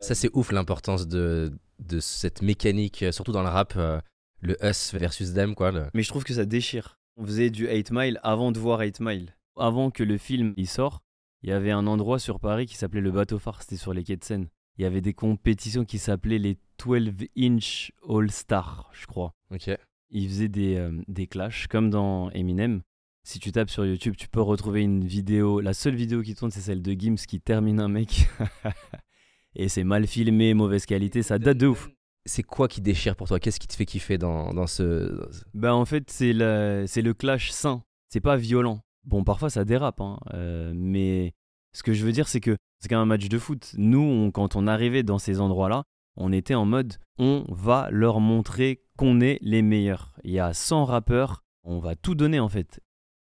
Ça, 0.00 0.14
c'est 0.14 0.30
ouf 0.34 0.50
l'importance 0.52 1.06
de, 1.06 1.52
de 1.78 2.00
cette 2.00 2.42
mécanique, 2.42 3.02
euh, 3.02 3.12
surtout 3.12 3.32
dans 3.32 3.42
le 3.42 3.48
rap, 3.48 3.74
euh, 3.76 4.00
le 4.40 4.56
us 4.64 4.92
versus 4.94 5.32
them, 5.34 5.54
quoi. 5.54 5.70
le- 5.70 5.86
Mais 5.94 6.02
je 6.02 6.08
trouve 6.08 6.24
que 6.24 6.34
ça 6.34 6.44
déchire. 6.44 6.98
On 7.16 7.24
faisait 7.24 7.50
du 7.50 7.68
8 7.68 7.90
Mile 7.92 8.20
avant 8.24 8.50
de 8.52 8.58
voir 8.58 8.80
8 8.80 9.00
Mile. 9.00 9.34
Avant 9.56 9.90
que 9.92 10.02
le 10.02 10.18
film 10.18 10.52
y 10.56 10.66
sort, 10.66 11.03
il 11.44 11.50
y 11.50 11.52
avait 11.52 11.72
un 11.72 11.86
endroit 11.86 12.18
sur 12.18 12.40
Paris 12.40 12.64
qui 12.64 12.74
s'appelait 12.74 13.02
le 13.02 13.10
Bateau 13.10 13.38
Phare, 13.38 13.60
c'était 13.60 13.76
sur 13.76 13.92
les 13.92 14.02
quais 14.02 14.16
de 14.16 14.24
Seine. 14.24 14.48
Il 14.78 14.82
y 14.82 14.86
avait 14.86 15.02
des 15.02 15.12
compétitions 15.12 15.84
qui 15.84 15.98
s'appelaient 15.98 16.38
les 16.38 16.56
12 16.82 17.12
Inch 17.36 17.92
All 18.08 18.30
Star, 18.30 18.90
je 18.94 19.04
crois. 19.04 19.34
Ok. 19.52 19.68
Ils 20.08 20.26
faisaient 20.26 20.48
des, 20.48 20.76
euh, 20.76 21.02
des 21.06 21.26
clashs 21.26 21.66
comme 21.66 21.90
dans 21.90 22.30
Eminem. 22.30 22.80
Si 23.24 23.40
tu 23.40 23.52
tapes 23.52 23.68
sur 23.68 23.84
YouTube, 23.84 24.14
tu 24.16 24.26
peux 24.26 24.40
retrouver 24.40 24.80
une 24.80 25.04
vidéo. 25.04 25.60
La 25.60 25.74
seule 25.74 25.94
vidéo 25.94 26.22
qui 26.22 26.34
tourne, 26.34 26.50
c'est 26.50 26.62
celle 26.62 26.80
de 26.80 26.92
Gims 26.92 27.26
qui 27.28 27.42
termine 27.42 27.78
un 27.78 27.88
mec. 27.88 28.26
Et 29.54 29.68
c'est 29.68 29.84
mal 29.84 30.06
filmé, 30.06 30.54
mauvaise 30.54 30.86
qualité, 30.86 31.22
ça 31.22 31.38
date 31.38 31.58
de 31.58 31.66
ouf. 31.66 31.90
C'est 32.24 32.42
quoi 32.42 32.68
qui 32.68 32.80
déchire 32.80 33.16
pour 33.16 33.28
toi? 33.28 33.38
Qu'est-ce 33.38 33.60
qui 33.60 33.68
te 33.68 33.74
fait 33.74 33.84
kiffer 33.84 34.16
dans, 34.16 34.54
dans 34.54 34.66
ce. 34.66 35.28
Bah 35.52 35.74
en 35.74 35.84
fait 35.84 36.10
c'est 36.10 36.32
le, 36.32 36.84
c'est 36.86 37.02
le 37.02 37.12
clash 37.12 37.50
sain, 37.50 37.84
c'est 38.08 38.20
pas 38.20 38.36
violent. 38.36 38.80
Bon 39.04 39.24
parfois 39.24 39.50
ça 39.50 39.64
dérape, 39.64 40.00
hein, 40.00 40.18
euh, 40.32 40.72
mais 40.74 41.34
ce 41.72 41.82
que 41.82 41.92
je 41.92 42.04
veux 42.04 42.12
dire 42.12 42.28
c'est 42.28 42.40
que 42.40 42.56
c'est 42.78 42.88
quand 42.88 42.96
même 42.96 43.02
un 43.02 43.16
match 43.16 43.28
de 43.28 43.38
foot. 43.38 43.74
Nous 43.76 44.30
quand 44.32 44.56
on 44.56 44.66
arrivait 44.66 45.02
dans 45.02 45.18
ces 45.18 45.40
endroits-là, 45.40 45.84
on 46.16 46.32
était 46.32 46.54
en 46.54 46.64
mode 46.64 46.94
on 47.18 47.44
va 47.48 47.88
leur 47.90 48.20
montrer 48.20 48.82
qu'on 48.96 49.20
est 49.20 49.38
les 49.42 49.62
meilleurs. 49.62 50.14
Il 50.24 50.32
y 50.32 50.40
a 50.40 50.54
100 50.54 50.84
rappeurs, 50.84 51.44
on 51.64 51.78
va 51.78 51.96
tout 51.96 52.14
donner 52.14 52.40
en 52.40 52.48
fait. 52.48 52.80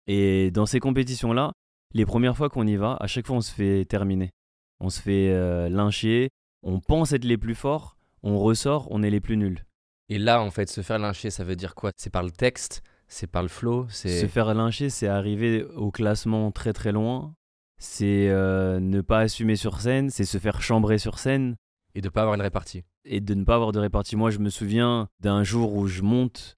Et 0.07 0.51
dans 0.51 0.65
ces 0.65 0.79
compétitions-là, 0.79 1.53
les 1.93 2.05
premières 2.05 2.35
fois 2.35 2.49
qu'on 2.49 2.67
y 2.67 2.75
va, 2.75 2.97
à 2.99 3.07
chaque 3.07 3.27
fois 3.27 3.37
on 3.37 3.41
se 3.41 3.53
fait 3.53 3.85
terminer. 3.85 4.31
On 4.79 4.89
se 4.89 5.01
fait 5.01 5.29
euh, 5.29 5.69
lyncher, 5.69 6.29
on 6.63 6.79
pense 6.79 7.11
être 7.11 7.25
les 7.25 7.37
plus 7.37 7.55
forts, 7.55 7.97
on 8.23 8.37
ressort, 8.39 8.87
on 8.91 9.03
est 9.03 9.09
les 9.09 9.19
plus 9.19 9.37
nuls. 9.37 9.63
Et 10.09 10.17
là, 10.17 10.41
en 10.41 10.51
fait, 10.51 10.69
se 10.69 10.81
faire 10.81 10.99
lyncher, 10.99 11.29
ça 11.29 11.43
veut 11.43 11.55
dire 11.55 11.75
quoi? 11.75 11.91
C'est 11.95 12.09
par 12.09 12.23
le 12.23 12.31
texte? 12.31 12.83
C'est 13.11 13.27
par 13.27 13.41
le 13.41 13.49
flow 13.49 13.89
Se 13.89 14.25
faire 14.27 14.53
lyncher, 14.53 14.89
c'est 14.89 15.07
arriver 15.07 15.65
au 15.75 15.91
classement 15.91 16.49
très 16.51 16.71
très 16.71 16.93
loin. 16.93 17.35
C'est 17.77 18.29
euh, 18.29 18.79
ne 18.79 19.01
pas 19.01 19.19
assumer 19.19 19.57
sur 19.57 19.81
scène, 19.81 20.09
c'est 20.09 20.23
se 20.23 20.37
faire 20.37 20.61
chambrer 20.61 20.97
sur 20.97 21.19
scène 21.19 21.57
Et 21.93 21.99
de 21.99 22.07
pas 22.07 22.21
avoir 22.21 22.35
une 22.35 22.41
répartie. 22.41 22.83
et 23.03 23.19
de 23.19 23.33
ne 23.33 23.43
pas 23.43 23.55
avoir 23.55 23.73
de 23.73 23.79
répartie. 23.79 24.15
Moi, 24.15 24.31
je 24.31 24.39
me 24.39 24.49
souviens 24.49 25.09
d'un 25.19 25.43
jour 25.43 25.73
où 25.73 25.87
je 25.87 26.03
monte 26.03 26.57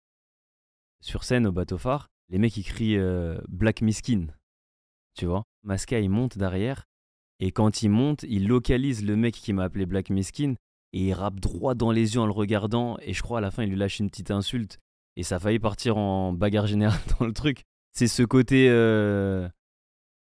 sur 1.01 1.23
scène 1.23 1.47
au 1.47 1.51
bateau 1.51 1.79
phare, 1.79 2.11
les 2.29 2.37
mecs 2.37 2.55
ils 2.55 2.63
crient 2.63 2.97
euh, 2.97 3.41
Black 3.47 3.81
Miskin. 3.81 4.27
Tu 5.15 5.25
vois? 5.25 5.43
Masca 5.63 5.99
il 5.99 6.09
monte 6.11 6.37
derrière 6.37 6.85
et 7.39 7.51
quand 7.51 7.81
il 7.81 7.89
monte, 7.89 8.23
il 8.29 8.47
localise 8.47 9.03
le 9.03 9.15
mec 9.15 9.33
qui 9.33 9.53
m'a 9.53 9.63
appelé 9.63 9.87
Black 9.87 10.11
Miskin 10.11 10.53
et 10.93 11.07
il 11.07 11.13
rappe 11.13 11.39
droit 11.39 11.73
dans 11.73 11.91
les 11.91 12.13
yeux 12.13 12.21
en 12.21 12.27
le 12.27 12.31
regardant 12.31 12.97
et 13.01 13.13
je 13.13 13.23
crois 13.23 13.39
à 13.39 13.41
la 13.41 13.49
fin 13.49 13.63
il 13.63 13.69
lui 13.69 13.75
lâche 13.75 13.99
une 13.99 14.09
petite 14.11 14.29
insulte 14.29 14.79
et 15.15 15.23
ça 15.23 15.35
a 15.35 15.39
failli 15.39 15.59
partir 15.59 15.97
en 15.97 16.33
bagarre 16.33 16.67
générale 16.67 16.99
dans 17.19 17.25
le 17.25 17.33
truc. 17.33 17.63
C'est 17.93 18.07
ce 18.07 18.23
côté 18.23 18.67
euh, 18.69 19.47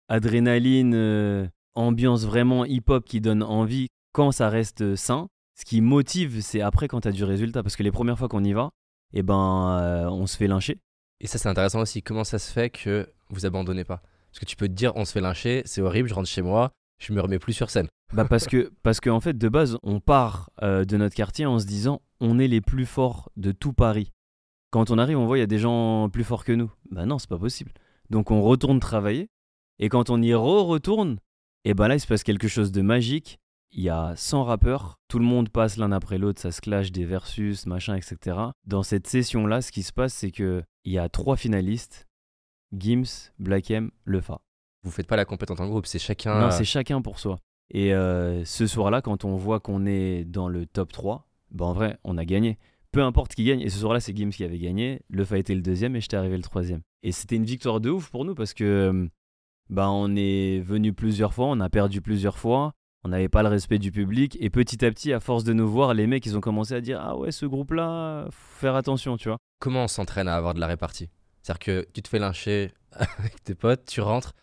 adrénaline, 0.09 0.93
euh, 0.93 1.47
ambiance 1.75 2.25
vraiment 2.25 2.65
hip-hop 2.65 3.05
qui 3.05 3.21
donne 3.21 3.43
envie 3.43 3.87
quand 4.13 4.31
ça 4.31 4.49
reste 4.49 4.95
sain. 4.95 5.27
Ce 5.57 5.65
qui 5.65 5.81
motive, 5.81 6.41
c'est 6.41 6.61
après 6.61 6.87
quand 6.87 7.01
tu 7.01 7.07
as 7.07 7.11
du 7.11 7.23
résultat. 7.23 7.63
Parce 7.63 7.75
que 7.75 7.83
les 7.83 7.91
premières 7.91 8.17
fois 8.17 8.27
qu'on 8.27 8.43
y 8.43 8.53
va, 8.53 8.71
eh 9.13 9.23
ben, 9.23 9.79
euh, 9.79 10.09
on 10.09 10.27
se 10.27 10.35
fait 10.37 10.47
lyncher. 10.47 10.79
Et 11.19 11.27
ça, 11.27 11.37
c'est 11.37 11.49
intéressant 11.49 11.81
aussi. 11.81 12.01
Comment 12.01 12.23
ça 12.23 12.39
se 12.39 12.51
fait 12.51 12.69
que 12.69 13.07
vous 13.29 13.45
abandonnez 13.45 13.83
pas? 13.83 14.01
Parce 14.31 14.39
que 14.39 14.45
tu 14.45 14.55
peux 14.55 14.67
te 14.67 14.73
dire, 14.73 14.93
on 14.95 15.05
se 15.05 15.11
fait 15.11 15.21
lyncher, 15.21 15.61
c'est 15.65 15.81
horrible, 15.81 16.09
je 16.09 16.13
rentre 16.13 16.29
chez 16.29 16.41
moi, 16.41 16.71
je 16.99 17.13
me 17.13 17.21
remets 17.21 17.39
plus 17.39 17.53
sur 17.53 17.69
scène. 17.69 17.87
Bah 18.13 18.25
parce 18.25 18.45
que 18.45 18.73
parce 18.83 18.99
qu'en 18.99 19.21
fait 19.21 19.37
de 19.37 19.47
base 19.47 19.77
on 19.83 20.01
part 20.01 20.49
euh, 20.63 20.83
de 20.83 20.97
notre 20.97 21.15
quartier 21.15 21.45
en 21.45 21.59
se 21.59 21.65
disant 21.65 22.01
on 22.19 22.39
est 22.39 22.49
les 22.49 22.59
plus 22.59 22.85
forts 22.85 23.31
de 23.37 23.53
tout 23.53 23.71
Paris. 23.71 24.11
Quand 24.71 24.89
on 24.89 24.97
arrive 24.97 25.19
on 25.19 25.25
voit 25.25 25.37
il 25.37 25.41
y 25.41 25.43
a 25.43 25.47
des 25.47 25.59
gens 25.59 26.09
plus 26.09 26.23
forts 26.23 26.43
que 26.43 26.51
nous. 26.51 26.71
Bah 26.89 27.05
non 27.05 27.19
c'est 27.19 27.29
pas 27.29 27.37
possible. 27.37 27.71
Donc 28.09 28.31
on 28.31 28.41
retourne 28.41 28.79
travailler 28.79 29.29
et 29.79 29.89
quand 29.89 30.09
on 30.09 30.21
y 30.21 30.33
re-retourne, 30.33 31.17
et 31.65 31.73
ben 31.73 31.87
là 31.87 31.95
il 31.95 31.99
se 31.99 32.07
passe 32.07 32.23
quelque 32.23 32.47
chose 32.47 32.71
de 32.71 32.81
magique. 32.81 33.39
Il 33.73 33.81
y 33.81 33.89
a 33.89 34.13
100 34.17 34.43
rappeurs, 34.43 34.99
tout 35.07 35.17
le 35.17 35.23
monde 35.23 35.47
passe 35.47 35.77
l'un 35.77 35.93
après 35.93 36.17
l'autre, 36.17 36.41
ça 36.41 36.51
se 36.51 36.59
clash 36.59 36.91
des 36.91 37.05
versus, 37.05 37.65
machin, 37.65 37.95
etc. 37.95 38.37
Dans 38.65 38.83
cette 38.83 39.07
session-là, 39.07 39.61
ce 39.61 39.71
qui 39.71 39.83
se 39.83 39.93
passe, 39.93 40.13
c'est 40.13 40.31
que 40.31 40.61
il 40.83 40.91
y 40.91 40.97
a 40.97 41.07
trois 41.07 41.37
finalistes 41.37 42.09
Gims, 42.77 43.31
Black 43.39 43.71
M, 43.71 43.91
Lefa. 44.05 44.41
Vous 44.83 44.91
faites 44.91 45.07
pas 45.07 45.15
la 45.15 45.25
compète 45.25 45.51
en 45.51 45.67
groupe, 45.67 45.85
c'est 45.85 45.99
chacun. 45.99 46.39
Non, 46.39 46.47
euh, 46.47 46.51
c'est 46.51 46.65
chacun 46.65 47.01
pour 47.01 47.19
soi. 47.19 47.39
Et 47.69 47.93
euh, 47.93 48.43
ce 48.45 48.67
soir-là, 48.67 49.01
quand 49.01 49.23
on 49.25 49.35
voit 49.37 49.59
qu'on 49.59 49.85
est 49.85 50.25
dans 50.25 50.49
le 50.49 50.65
top 50.65 50.91
3, 50.91 51.27
ben 51.51 51.65
en 51.65 51.73
vrai, 51.73 51.97
on 52.03 52.17
a 52.17 52.25
gagné. 52.25 52.57
Peu 52.91 53.01
importe 53.01 53.35
qui 53.35 53.43
gagne. 53.43 53.61
Et 53.61 53.69
ce 53.69 53.79
soir-là, 53.79 53.99
c'est 53.99 54.15
Gims 54.15 54.31
qui 54.31 54.43
avait 54.43 54.59
gagné. 54.59 55.01
Lefa 55.09 55.37
était 55.37 55.55
le 55.55 55.61
deuxième 55.61 55.95
et 55.95 56.01
j'étais 56.01 56.17
arrivé 56.17 56.35
le 56.35 56.43
troisième. 56.43 56.81
Et 57.03 57.11
c'était 57.11 57.37
une 57.37 57.45
victoire 57.45 57.79
de 57.79 57.89
ouf 57.89 58.09
pour 58.09 58.25
nous 58.25 58.35
parce 58.35 58.53
que 58.53 59.09
ben, 59.69 59.87
on 59.87 60.15
est 60.15 60.59
venu 60.59 60.93
plusieurs 60.93 61.33
fois, 61.33 61.45
on 61.45 61.59
a 61.61 61.69
perdu 61.69 62.01
plusieurs 62.01 62.37
fois. 62.37 62.73
On 63.03 63.09
n'avait 63.09 63.29
pas 63.29 63.41
le 63.41 63.49
respect 63.49 63.79
du 63.79 63.91
public. 63.91 64.37
Et 64.39 64.49
petit 64.49 64.85
à 64.85 64.91
petit, 64.91 65.11
à 65.11 65.19
force 65.19 65.43
de 65.43 65.53
nous 65.53 65.67
voir, 65.67 65.93
les 65.93 66.05
mecs, 66.05 66.25
ils 66.25 66.37
ont 66.37 66.41
commencé 66.41 66.73
à 66.75 66.81
dire 66.81 66.99
Ah 67.01 67.17
ouais, 67.17 67.31
ce 67.31 67.45
groupe-là, 67.45 68.27
faut 68.29 68.59
faire 68.59 68.75
attention, 68.75 69.17
tu 69.17 69.29
vois. 69.29 69.37
Comment 69.59 69.85
on 69.85 69.87
s'entraîne 69.87 70.27
à 70.27 70.35
avoir 70.35 70.53
de 70.53 70.59
la 70.59 70.67
répartie? 70.67 71.09
C'est-à-dire 71.41 71.59
que 71.59 71.87
tu 71.93 72.01
te 72.03 72.09
fais 72.09 72.19
lyncher 72.19 72.71
avec 72.91 73.43
tes 73.43 73.55
potes, 73.55 73.85
tu 73.85 74.01
rentres. 74.01 74.33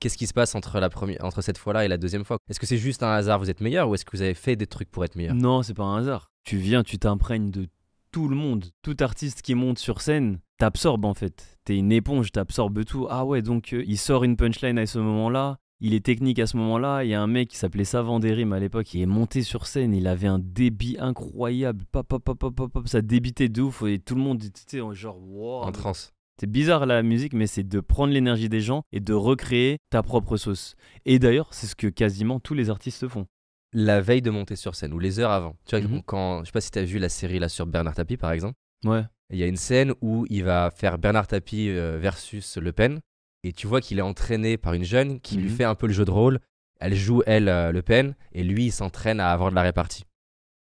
Qu'est-ce 0.00 0.16
qui 0.16 0.26
se 0.26 0.34
passe 0.34 0.54
entre, 0.54 0.80
la 0.80 0.88
première, 0.88 1.24
entre 1.24 1.42
cette 1.42 1.58
fois-là 1.58 1.84
et 1.84 1.88
la 1.88 1.98
deuxième 1.98 2.24
fois? 2.24 2.38
Est-ce 2.48 2.60
que 2.60 2.66
c'est 2.66 2.78
juste 2.78 3.02
un 3.02 3.12
hasard, 3.12 3.38
vous 3.38 3.50
êtes 3.50 3.60
meilleur, 3.60 3.88
ou 3.88 3.94
est-ce 3.94 4.04
que 4.04 4.16
vous 4.16 4.22
avez 4.22 4.34
fait 4.34 4.56
des 4.56 4.66
trucs 4.66 4.90
pour 4.90 5.04
être 5.04 5.16
meilleur? 5.16 5.34
Non, 5.34 5.62
c'est 5.62 5.74
pas 5.74 5.84
un 5.84 5.98
hasard. 5.98 6.30
Tu 6.44 6.58
viens, 6.58 6.82
tu 6.82 6.98
t'imprègnes 6.98 7.50
de 7.50 7.68
tout 8.12 8.28
le 8.28 8.36
monde. 8.36 8.66
Tout 8.82 8.96
artiste 9.00 9.42
qui 9.42 9.54
monte 9.54 9.78
sur 9.78 10.00
scène 10.00 10.40
t'absorbe 10.58 11.04
en 11.04 11.14
fait. 11.14 11.58
T'es 11.64 11.76
une 11.76 11.92
éponge, 11.92 12.32
t'absorbes 12.32 12.84
tout. 12.84 13.06
Ah 13.10 13.24
ouais, 13.24 13.42
donc 13.42 13.72
euh, 13.72 13.82
il 13.86 13.98
sort 13.98 14.24
une 14.24 14.36
punchline 14.36 14.78
à 14.78 14.86
ce 14.86 14.98
moment-là. 14.98 15.58
Il 15.80 15.94
est 15.94 16.04
technique 16.04 16.38
à 16.38 16.46
ce 16.46 16.56
moment-là. 16.56 17.04
Il 17.04 17.10
y 17.10 17.14
a 17.14 17.20
un 17.20 17.26
mec 17.26 17.48
qui 17.48 17.56
s'appelait 17.56 17.84
Savant 17.84 18.20
des 18.20 18.32
Rimes 18.32 18.52
à 18.52 18.60
l'époque. 18.60 18.94
Il 18.94 19.00
est 19.00 19.06
monté 19.06 19.42
sur 19.42 19.66
scène. 19.66 19.92
Il 19.92 20.06
avait 20.06 20.28
un 20.28 20.38
débit 20.38 20.96
incroyable. 20.98 21.84
Pop, 21.90 22.06
pop, 22.06 22.24
pop, 22.24 22.38
pop, 22.38 22.72
pop. 22.72 22.88
Ça 22.88 23.02
débitait 23.02 23.48
de 23.48 23.60
ouf. 23.60 23.82
Et 23.82 23.98
tout 23.98 24.14
le 24.14 24.20
monde 24.20 24.42
était 24.42 24.80
en 24.80 24.92
genre, 24.92 25.18
wow. 25.18 25.62
En 25.62 25.72
transe. 25.72 26.12
C'est 26.40 26.50
bizarre 26.50 26.86
la 26.86 27.02
musique, 27.02 27.32
mais 27.32 27.46
c'est 27.46 27.62
de 27.62 27.80
prendre 27.80 28.12
l'énergie 28.12 28.48
des 28.48 28.60
gens 28.60 28.82
et 28.92 29.00
de 29.00 29.12
recréer 29.12 29.78
ta 29.90 30.02
propre 30.02 30.36
sauce. 30.36 30.74
Et 31.04 31.18
d'ailleurs, 31.18 31.52
c'est 31.52 31.66
ce 31.66 31.76
que 31.76 31.86
quasiment 31.86 32.40
tous 32.40 32.54
les 32.54 32.70
artistes 32.70 33.06
font. 33.06 33.26
La 33.74 34.00
veille 34.00 34.22
de 34.22 34.30
monter 34.30 34.56
sur 34.56 34.74
scène 34.74 34.92
ou 34.94 34.98
les 34.98 35.18
heures 35.20 35.30
avant. 35.32 35.54
Tu 35.66 35.76
vois, 35.78 35.86
Mhm. 35.86 36.02
quand, 36.04 36.40
je 36.40 36.46
sais 36.46 36.52
pas 36.52 36.60
si 36.62 36.70
tu 36.70 36.78
as 36.78 36.84
vu 36.84 36.98
la 36.98 37.08
série 37.10 37.38
là 37.38 37.48
sur 37.50 37.66
Bernard 37.66 37.94
Tapie 37.94 38.16
par 38.16 38.30
exemple. 38.32 38.54
Ouais. 38.84 39.02
Il 39.30 39.38
y 39.38 39.42
a 39.42 39.46
une 39.46 39.56
scène 39.56 39.92
où 40.00 40.26
il 40.30 40.44
va 40.44 40.70
faire 40.74 40.96
Bernard 40.98 41.26
Tapie 41.26 41.68
euh, 41.70 41.98
versus 41.98 42.56
Le 42.56 42.72
Pen. 42.72 43.00
Et 43.42 43.52
tu 43.52 43.66
vois 43.66 43.80
qu'il 43.80 43.98
est 43.98 44.02
entraîné 44.02 44.56
par 44.56 44.72
une 44.74 44.84
jeune 44.84 45.20
qui 45.20 45.36
lui 45.36 45.50
Mhm. 45.50 45.56
fait 45.56 45.64
un 45.64 45.74
peu 45.74 45.86
le 45.86 45.92
jeu 45.92 46.04
de 46.04 46.10
rôle. 46.10 46.38
Elle 46.80 46.94
joue, 46.94 47.22
elle, 47.26 47.48
euh, 47.48 47.72
Le 47.72 47.82
Pen. 47.82 48.14
Et 48.32 48.42
lui, 48.44 48.66
il 48.66 48.72
s'entraîne 48.72 49.20
à 49.20 49.30
avoir 49.32 49.50
de 49.50 49.54
la 49.54 49.62
répartie. 49.62 50.04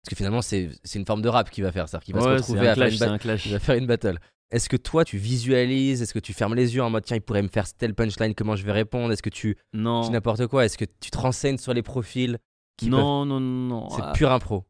Parce 0.03 0.11
que 0.11 0.17
finalement, 0.17 0.43
c'est 0.43 0.71
une 0.95 1.05
forme 1.07 1.23
de 1.23 1.29
rap 1.29 1.51
qu'il 1.51 1.65
va 1.65 1.73
faire. 1.73 1.89
C'est-à-dire 1.89 2.05
qu'il 2.05 2.15
va 2.15 2.21
se 2.21 2.27
Ouais, 2.27 2.37
retrouver 2.37 2.61
un 2.61 2.63
à 2.63 2.67
faire 2.67 2.75
clash, 2.77 2.93
une, 2.93 2.99
c'est 2.99 3.07
ba- 3.07 3.13
un 3.13 3.19
clash. 3.19 3.47
il 3.47 3.53
va 3.53 3.59
faire 3.59 3.75
une 3.77 3.87
battle. 3.87 4.19
Est-ce 4.51 4.69
que 4.71 4.77
toi, 4.79 5.05
tu 5.05 5.19
visualises 5.19 6.01
Est-ce 6.03 6.15
que 6.15 6.19
tu 6.19 6.33
fermes 6.33 6.55
les 6.55 6.75
yeux 6.75 6.83
en 6.83 6.89
mode 6.89 7.05
tiens, 7.05 7.17
il 7.17 7.21
pourrait 7.21 7.43
me 7.43 7.49
faire 7.49 7.71
tel 7.75 7.95
punchline, 7.95 8.35
comment 8.35 8.57
je 8.57 8.65
vais 8.65 8.73
répondre? 8.73 9.13
Est-ce 9.13 9.23
que 9.23 9.29
tu 9.31 9.57
Non. 9.75 10.09
n'importe 10.11 10.47
quoi? 10.47 10.65
Est-ce 10.65 10.79
que 10.79 10.87
tu 11.01 11.11
te 11.11 11.19
renseignes 11.19 11.59
sur 11.59 11.75
les 11.75 11.83
profils? 11.83 12.39
Qui 12.79 12.89
peuvent- 12.89 12.99
Non, 12.99 13.27
non, 13.27 13.39
non, 13.41 13.69
non. 13.83 13.89
C'est 13.91 14.01
Ah, 14.03 14.13
pur 14.15 14.33
impro. 14.33 14.65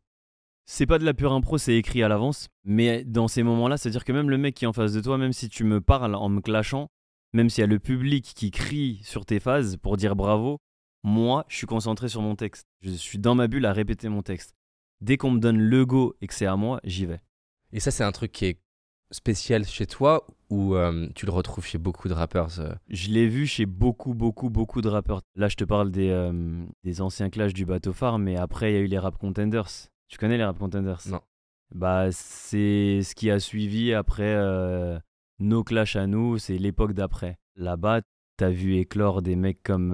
C'est 0.66 0.86
pas 0.86 0.98
de 0.98 1.04
la 1.04 1.14
pure 1.14 1.32
impro, 1.32 1.56
c'est 1.56 1.76
écrit 1.76 2.02
à 2.02 2.08
l'avance. 2.08 2.48
Mais 2.64 3.04
dans 3.04 3.28
ces 3.28 3.42
moments-là, 3.42 3.76
c'est-à-dire 3.76 4.04
que 4.04 4.12
même 4.12 4.28
le 4.28 4.36
mec 4.36 4.54
qui 4.56 4.64
est 4.64 4.68
en 4.68 4.72
face 4.72 4.92
de 4.92 5.00
toi, 5.00 5.16
même 5.16 5.32
si 5.32 5.48
tu 5.48 5.64
me 5.64 5.80
parles 5.80 6.14
en 6.14 6.28
me 6.28 6.40
clashant, 6.40 6.88
même 7.32 7.48
s'il 7.48 7.62
y 7.62 7.64
a 7.64 7.68
le 7.68 7.78
public 7.78 8.32
qui 8.34 8.50
crie 8.50 9.00
sur 9.04 9.24
tes 9.24 9.38
phases 9.40 9.76
pour 9.76 9.96
dire 9.96 10.16
bravo, 10.16 10.58
moi, 11.04 11.44
je 11.48 11.56
suis 11.56 11.66
concentré 11.66 12.08
sur 12.08 12.20
mon 12.22 12.34
texte. 12.36 12.66
Je 12.82 12.90
suis 12.90 13.18
dans 13.18 13.34
ma 13.34 13.46
bulle 13.46 13.64
à 13.66 13.72
répéter 13.72 14.08
mon 14.08 14.22
texte. 14.22 14.54
Dès 15.00 15.16
qu'on 15.16 15.30
me 15.30 15.38
donne 15.38 15.58
le 15.58 15.86
go 15.86 16.16
et 16.20 16.26
que 16.26 16.34
c'est 16.34 16.46
à 16.46 16.56
moi, 16.56 16.80
j'y 16.84 17.06
vais. 17.06 17.20
Et 17.72 17.80
ça, 17.80 17.90
c'est 17.90 18.04
un 18.04 18.12
truc 18.12 18.32
qui 18.32 18.46
est 18.46 18.58
spécial 19.10 19.64
chez 19.64 19.86
toi 19.86 20.26
ou 20.50 20.74
euh, 20.74 21.08
tu 21.14 21.26
le 21.26 21.32
retrouves 21.32 21.66
chez 21.66 21.78
beaucoup 21.78 22.08
de 22.08 22.14
rappeurs 22.14 22.58
euh, 22.60 22.74
Je 22.88 23.10
l'ai 23.10 23.28
vu 23.28 23.46
chez 23.46 23.66
beaucoup, 23.66 24.14
beaucoup, 24.14 24.50
beaucoup 24.50 24.80
de 24.80 24.88
rappeurs. 24.88 25.20
Là, 25.36 25.48
je 25.48 25.56
te 25.56 25.64
parle 25.64 25.90
des, 25.90 26.10
euh, 26.10 26.64
des 26.84 27.00
anciens 27.00 27.30
clashs 27.30 27.54
du 27.54 27.64
bateau 27.64 27.92
phare, 27.92 28.18
mais 28.18 28.36
après, 28.36 28.72
il 28.72 28.74
y 28.74 28.78
a 28.78 28.80
eu 28.80 28.86
les 28.86 28.98
rap 28.98 29.16
contenders. 29.18 29.68
Tu 30.08 30.18
connais 30.18 30.36
les 30.38 30.44
rap 30.44 30.58
contenders? 30.58 31.00
Non. 31.08 31.20
Bah, 31.74 32.10
c'est 32.12 33.02
ce 33.02 33.14
qui 33.14 33.30
a 33.30 33.40
suivi 33.40 33.92
après 33.92 34.34
euh, 34.36 34.98
nos 35.38 35.64
clashs 35.64 35.96
à 35.96 36.06
nous, 36.06 36.38
c'est 36.38 36.56
l'époque 36.56 36.92
d'après. 36.94 37.38
Là-bas, 37.56 38.00
t'as 38.38 38.50
vu 38.50 38.76
éclore 38.76 39.20
des 39.20 39.36
mecs 39.36 39.62
comme 39.62 39.92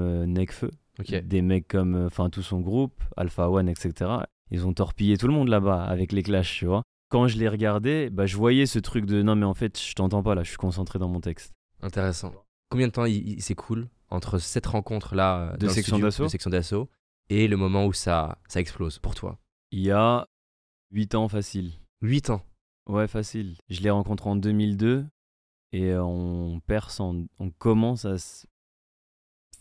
Ok. 1.00 1.14
des 1.24 1.42
mecs 1.42 1.66
comme, 1.66 2.06
enfin, 2.06 2.30
tout 2.30 2.42
son 2.42 2.60
groupe, 2.60 3.02
Alpha 3.16 3.50
One, 3.50 3.68
etc. 3.68 4.10
Ils 4.50 4.66
ont 4.66 4.72
torpillé 4.72 5.16
tout 5.16 5.26
le 5.26 5.32
monde 5.32 5.48
là-bas 5.48 5.82
avec 5.82 6.12
les 6.12 6.22
clashs, 6.22 6.58
tu 6.58 6.66
vois. 6.66 6.82
Quand 7.14 7.28
je 7.28 7.38
les 7.38 7.48
regardais, 7.48 8.10
bah, 8.10 8.26
je 8.26 8.36
voyais 8.36 8.66
ce 8.66 8.80
truc 8.80 9.06
de 9.06 9.22
non, 9.22 9.36
mais 9.36 9.46
en 9.46 9.54
fait, 9.54 9.80
je 9.80 9.94
t'entends 9.94 10.24
pas 10.24 10.34
là, 10.34 10.42
je 10.42 10.48
suis 10.48 10.56
concentré 10.56 10.98
dans 10.98 11.06
mon 11.08 11.20
texte. 11.20 11.52
Intéressant. 11.80 12.32
Combien 12.70 12.88
de 12.88 12.92
temps 12.92 13.04
il, 13.04 13.28
il 13.34 13.40
s'écoule 13.40 13.88
entre 14.10 14.40
cette 14.40 14.66
rencontre-là 14.66 15.52
euh, 15.52 15.56
De 15.56 15.68
section 15.68 16.50
d'assaut 16.50 16.90
et 17.28 17.46
le 17.46 17.56
moment 17.56 17.86
où 17.86 17.92
ça, 17.92 18.38
ça 18.48 18.58
explose 18.58 18.98
pour 18.98 19.14
toi? 19.14 19.38
Il 19.70 19.78
y 19.78 19.92
a 19.92 20.26
8 20.90 21.14
ans 21.14 21.28
facile. 21.28 21.74
8 22.02 22.30
ans? 22.30 22.42
Ouais, 22.88 23.06
facile. 23.06 23.58
Je 23.68 23.80
l'ai 23.82 23.90
rencontré 23.90 24.28
en 24.28 24.34
2002 24.34 25.06
et 25.70 25.94
on 25.94 26.58
perce, 26.66 26.98
en- 26.98 27.26
on 27.38 27.50
commence 27.50 28.06
à 28.06 28.18
se 28.18 28.44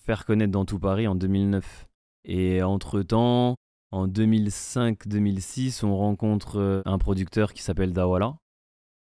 faire 0.03 0.25
connaître 0.25 0.51
dans 0.51 0.65
tout 0.65 0.79
Paris 0.79 1.07
en 1.07 1.13
2009. 1.13 1.87
Et 2.25 2.63
entre-temps, 2.63 3.53
en 3.93 4.07
2005-2006, 4.07 5.85
on 5.85 5.95
rencontre 5.95 6.59
euh, 6.59 6.81
un 6.85 6.97
producteur 6.97 7.53
qui 7.53 7.61
s'appelle 7.61 7.93
Dawala, 7.93 8.35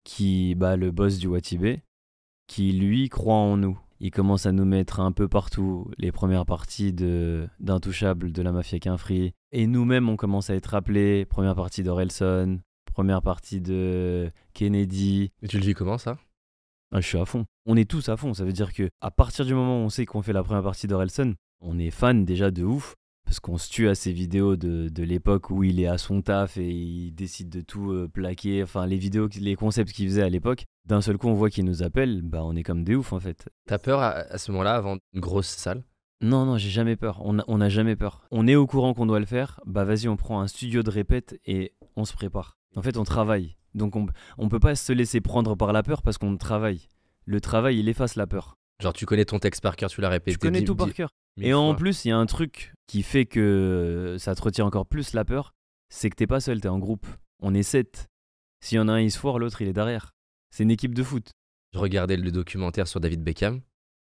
qui 0.03 0.53
bat 0.53 0.75
le 0.75 0.91
boss 0.91 1.17
du 1.17 1.25
Watibé, 1.25 1.81
qui 2.45 2.73
lui 2.73 3.09
croit 3.09 3.33
en 3.33 3.57
nous. 3.57 3.79
Il 3.99 4.11
commence 4.11 4.45
à 4.45 4.51
nous 4.51 4.65
mettre 4.65 4.99
un 4.99 5.11
peu 5.11 5.27
partout 5.27 5.89
les 5.97 6.11
premières 6.11 6.45
parties 6.45 6.93
de 6.93 7.49
d'Intouchable 7.59 8.31
de 8.31 8.41
la 8.43 8.51
Mafia 8.51 8.77
Quinfree. 8.77 9.33
Et 9.51 9.65
nous-mêmes, 9.65 10.09
on 10.09 10.15
commence 10.15 10.51
à 10.51 10.55
être 10.55 10.75
appelés. 10.75 11.25
Première 11.25 11.55
partie 11.55 11.81
d'Orelson, 11.81 12.59
première 12.93 13.23
partie 13.23 13.59
de 13.59 14.31
Kennedy. 14.53 15.31
Et 15.41 15.47
tu 15.47 15.57
le 15.57 15.65
vis 15.65 15.73
comment 15.73 15.97
ça? 15.97 16.19
Ah, 16.91 17.01
je 17.01 17.07
suis 17.07 17.17
à 17.17 17.25
fond. 17.25 17.45
On 17.65 17.75
est 17.75 17.89
tous 17.89 18.09
à 18.09 18.15
fond. 18.15 18.35
Ça 18.35 18.45
veut 18.45 18.53
dire 18.53 18.73
que 18.73 18.89
à 19.01 19.09
partir 19.09 19.43
du 19.43 19.55
moment 19.55 19.81
où 19.81 19.85
on 19.85 19.89
sait 19.89 20.05
qu'on 20.05 20.21
fait 20.21 20.33
la 20.33 20.43
première 20.43 20.63
partie 20.63 20.85
d'Orelson, 20.85 21.33
on 21.61 21.79
est 21.79 21.89
fan 21.89 22.25
déjà 22.25 22.51
de 22.51 22.63
ouf. 22.63 22.95
Parce 23.27 23.41
qu'on 23.41 23.57
se 23.57 23.69
tue 23.69 23.89
à 23.89 23.93
ces 23.93 24.13
vidéos 24.13 24.55
de, 24.55 24.87
de 24.87 25.03
l'époque 25.03 25.49
où 25.49 25.61
il 25.61 25.81
est 25.81 25.85
à 25.87 25.97
son 25.97 26.21
taf 26.21 26.55
et 26.55 26.71
il 26.71 27.11
décide 27.11 27.49
de 27.49 27.59
tout 27.59 27.91
euh, 27.91 28.07
plaquer. 28.07 28.63
Enfin, 28.63 28.87
les 28.87 28.95
vidéos, 28.95 29.27
les 29.37 29.55
concepts 29.55 29.91
qu'il 29.91 30.07
faisait 30.07 30.23
à 30.23 30.29
l'époque. 30.29 30.63
D'un 30.85 31.01
seul 31.01 31.17
coup, 31.17 31.27
on 31.27 31.33
voit 31.33 31.49
qu'il 31.49 31.65
nous 31.65 31.83
appelle. 31.83 32.21
Bah, 32.21 32.39
on 32.45 32.55
est 32.55 32.63
comme 32.63 32.85
des 32.85 32.95
ouf 32.95 33.11
en 33.11 33.19
fait. 33.19 33.49
T'as 33.67 33.79
peur 33.79 33.99
à, 33.99 34.11
à 34.11 34.37
ce 34.37 34.49
moment-là 34.51 34.75
avant 34.75 34.95
une 35.13 35.19
grosse 35.19 35.49
salle? 35.49 35.83
Non, 36.21 36.45
non, 36.45 36.57
j'ai 36.57 36.69
jamais 36.69 36.95
peur. 36.95 37.19
On 37.25 37.33
n'a 37.33 37.43
on 37.49 37.59
a 37.59 37.67
jamais 37.67 37.97
peur. 37.97 38.21
On 38.31 38.47
est 38.47 38.55
au 38.55 38.65
courant 38.65 38.93
qu'on 38.93 39.05
doit 39.05 39.19
le 39.19 39.25
faire. 39.25 39.59
Bah 39.65 39.83
vas-y, 39.83 40.07
on 40.07 40.15
prend 40.15 40.39
un 40.39 40.47
studio 40.47 40.81
de 40.81 40.89
répète 40.89 41.37
et 41.45 41.73
on 41.97 42.05
se 42.05 42.13
prépare. 42.13 42.57
En 42.77 42.81
fait, 42.81 42.95
on 42.95 43.03
travaille. 43.03 43.57
Donc 43.75 43.97
on 43.97 44.07
on 44.37 44.47
peut 44.47 44.61
pas 44.61 44.75
se 44.75 44.93
laisser 44.93 45.19
prendre 45.19 45.55
par 45.57 45.73
la 45.73 45.83
peur 45.83 46.01
parce 46.01 46.17
qu'on 46.17 46.37
travaille. 46.37 46.87
Le 47.25 47.41
travail, 47.41 47.77
il 47.77 47.89
efface 47.89 48.15
la 48.15 48.25
peur. 48.25 48.57
Genre 48.81 48.93
tu 48.93 49.05
connais 49.05 49.25
ton 49.25 49.39
texte 49.39 49.61
par 49.61 49.75
cœur, 49.75 49.89
tu 49.89 50.01
l'as 50.01 50.09
répété. 50.09 50.33
Je 50.33 50.39
connais 50.39 50.63
tout 50.63 50.75
par 50.75 50.93
cœur. 50.93 51.09
Et 51.39 51.53
en 51.53 51.69
fois. 51.69 51.77
plus, 51.77 52.05
il 52.05 52.09
y 52.09 52.11
a 52.11 52.17
un 52.17 52.25
truc 52.25 52.73
qui 52.87 53.03
fait 53.03 53.25
que 53.25 54.15
ça 54.19 54.35
te 54.35 54.41
retire 54.41 54.65
encore 54.65 54.85
plus 54.85 55.13
la 55.13 55.25
peur, 55.25 55.53
c'est 55.89 56.09
que 56.09 56.15
t'es 56.15 56.27
pas 56.27 56.39
seul, 56.39 56.61
t'es 56.61 56.67
en 56.67 56.79
groupe. 56.79 57.07
On 57.41 57.53
est 57.53 57.63
sept. 57.63 58.07
S'il 58.63 58.77
y 58.77 58.79
en 58.79 58.87
a 58.87 58.93
un, 58.93 58.99
il 58.99 59.11
se 59.11 59.19
foire, 59.19 59.37
l'autre, 59.39 59.61
il 59.61 59.67
est 59.67 59.73
derrière. 59.73 60.13
C'est 60.49 60.63
une 60.63 60.71
équipe 60.71 60.95
de 60.95 61.03
foot. 61.03 61.31
Je 61.73 61.79
regardais 61.79 62.17
le 62.17 62.31
documentaire 62.31 62.87
sur 62.87 62.99
David 62.99 63.23
Beckham. 63.23 63.61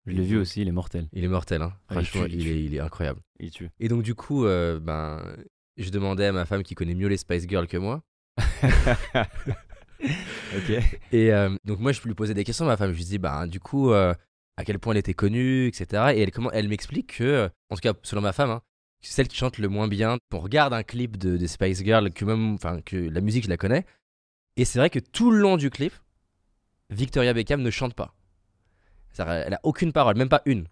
Je 0.05 0.11
l'ai 0.11 0.24
vu 0.24 0.38
aussi, 0.38 0.61
il 0.61 0.68
est 0.68 0.72
mortel. 0.72 1.07
Il 1.13 1.24
est 1.24 1.28
mortel, 1.28 1.63
hein. 1.63 1.74
Ah, 1.89 1.95
il 1.95 2.05
Franchement, 2.05 2.26
tue, 2.26 2.34
il 2.34 2.36
il, 2.36 2.43
tue. 2.43 2.49
est, 2.51 2.63
il 2.66 2.76
est 2.76 2.80
incroyable. 2.80 3.22
Il 3.39 3.49
tue. 3.49 3.72
Et 3.80 3.88
donc, 3.88 4.03
du 4.03 4.13
coup, 4.13 4.45
euh, 4.45 4.80
ben, 4.80 5.20
je 5.78 5.89
demandais 5.89 6.28
à 6.28 6.32
ma 6.32 6.45
femme 6.45 6.61
qui 6.61 6.76
connaît 6.76 6.93
mieux 6.93 7.07
les 7.07 7.18
Spice 7.18 7.47
Girls 7.47 7.66
que 7.68 7.78
moi. 7.78 8.03
ok. 10.03 10.70
Et 11.11 11.34
euh, 11.34 11.55
donc, 11.66 11.80
moi, 11.80 11.91
je 11.91 12.01
lui 12.03 12.13
posais 12.13 12.36
des 12.36 12.43
questions 12.43 12.66
à 12.66 12.68
ma 12.68 12.78
femme. 12.78 12.91
Je 12.91 12.97
lui 12.97 13.05
dis, 13.05 13.18
ben, 13.18 13.47
du 13.47 13.59
coup, 13.59 13.91
euh, 13.91 14.13
à 14.58 14.64
quel 14.64 14.80
point 14.80 14.93
elle 14.93 14.99
était 14.99 15.14
connue, 15.14 15.68
etc. 15.68 16.14
Et 16.16 16.22
elle, 16.22 16.32
comment, 16.32 16.51
elle 16.51 16.70
m'explique 16.70 17.18
que, 17.18 17.24
euh, 17.24 17.49
en 17.70 17.76
tout 17.76 17.82
cas, 17.82 17.93
selon 18.03 18.22
ma 18.22 18.34
femme, 18.34 18.49
hein, 18.49 18.62
c'est 19.01 19.14
celle 19.14 19.28
qui 19.28 19.38
chante 19.38 19.58
le 19.58 19.68
moins 19.68 19.88
bien. 19.88 20.18
On 20.34 20.39
regarde 20.39 20.74
un 20.74 20.84
clip 20.84 21.18
de, 21.18 21.38
des 21.38 21.47
Spice 21.47 21.84
Girls, 21.84 22.12
que 22.12 22.26
même, 22.26 22.58
que 22.86 22.97
la 22.97 23.22
musique, 23.22 23.43
je 23.45 23.49
la 23.49 23.58
connais. 23.58 23.86
Et 24.58 24.66
c'est 24.66 24.80
vrai 24.80 24.89
que 24.89 24.99
tout 24.99 25.32
le 25.32 25.38
long 25.38 25.58
du 25.58 25.70
clip, 25.70 25.93
Victoria 26.89 27.34
Beckham 27.34 27.62
ne 27.62 27.72
chante 27.72 27.93
pas. 27.93 28.16
Elle 29.18 29.53
a 29.53 29.60
aucune 29.64 29.93
parole, 29.93 30.18
même 30.18 30.30
pas 30.30 30.41
une. 30.45 30.68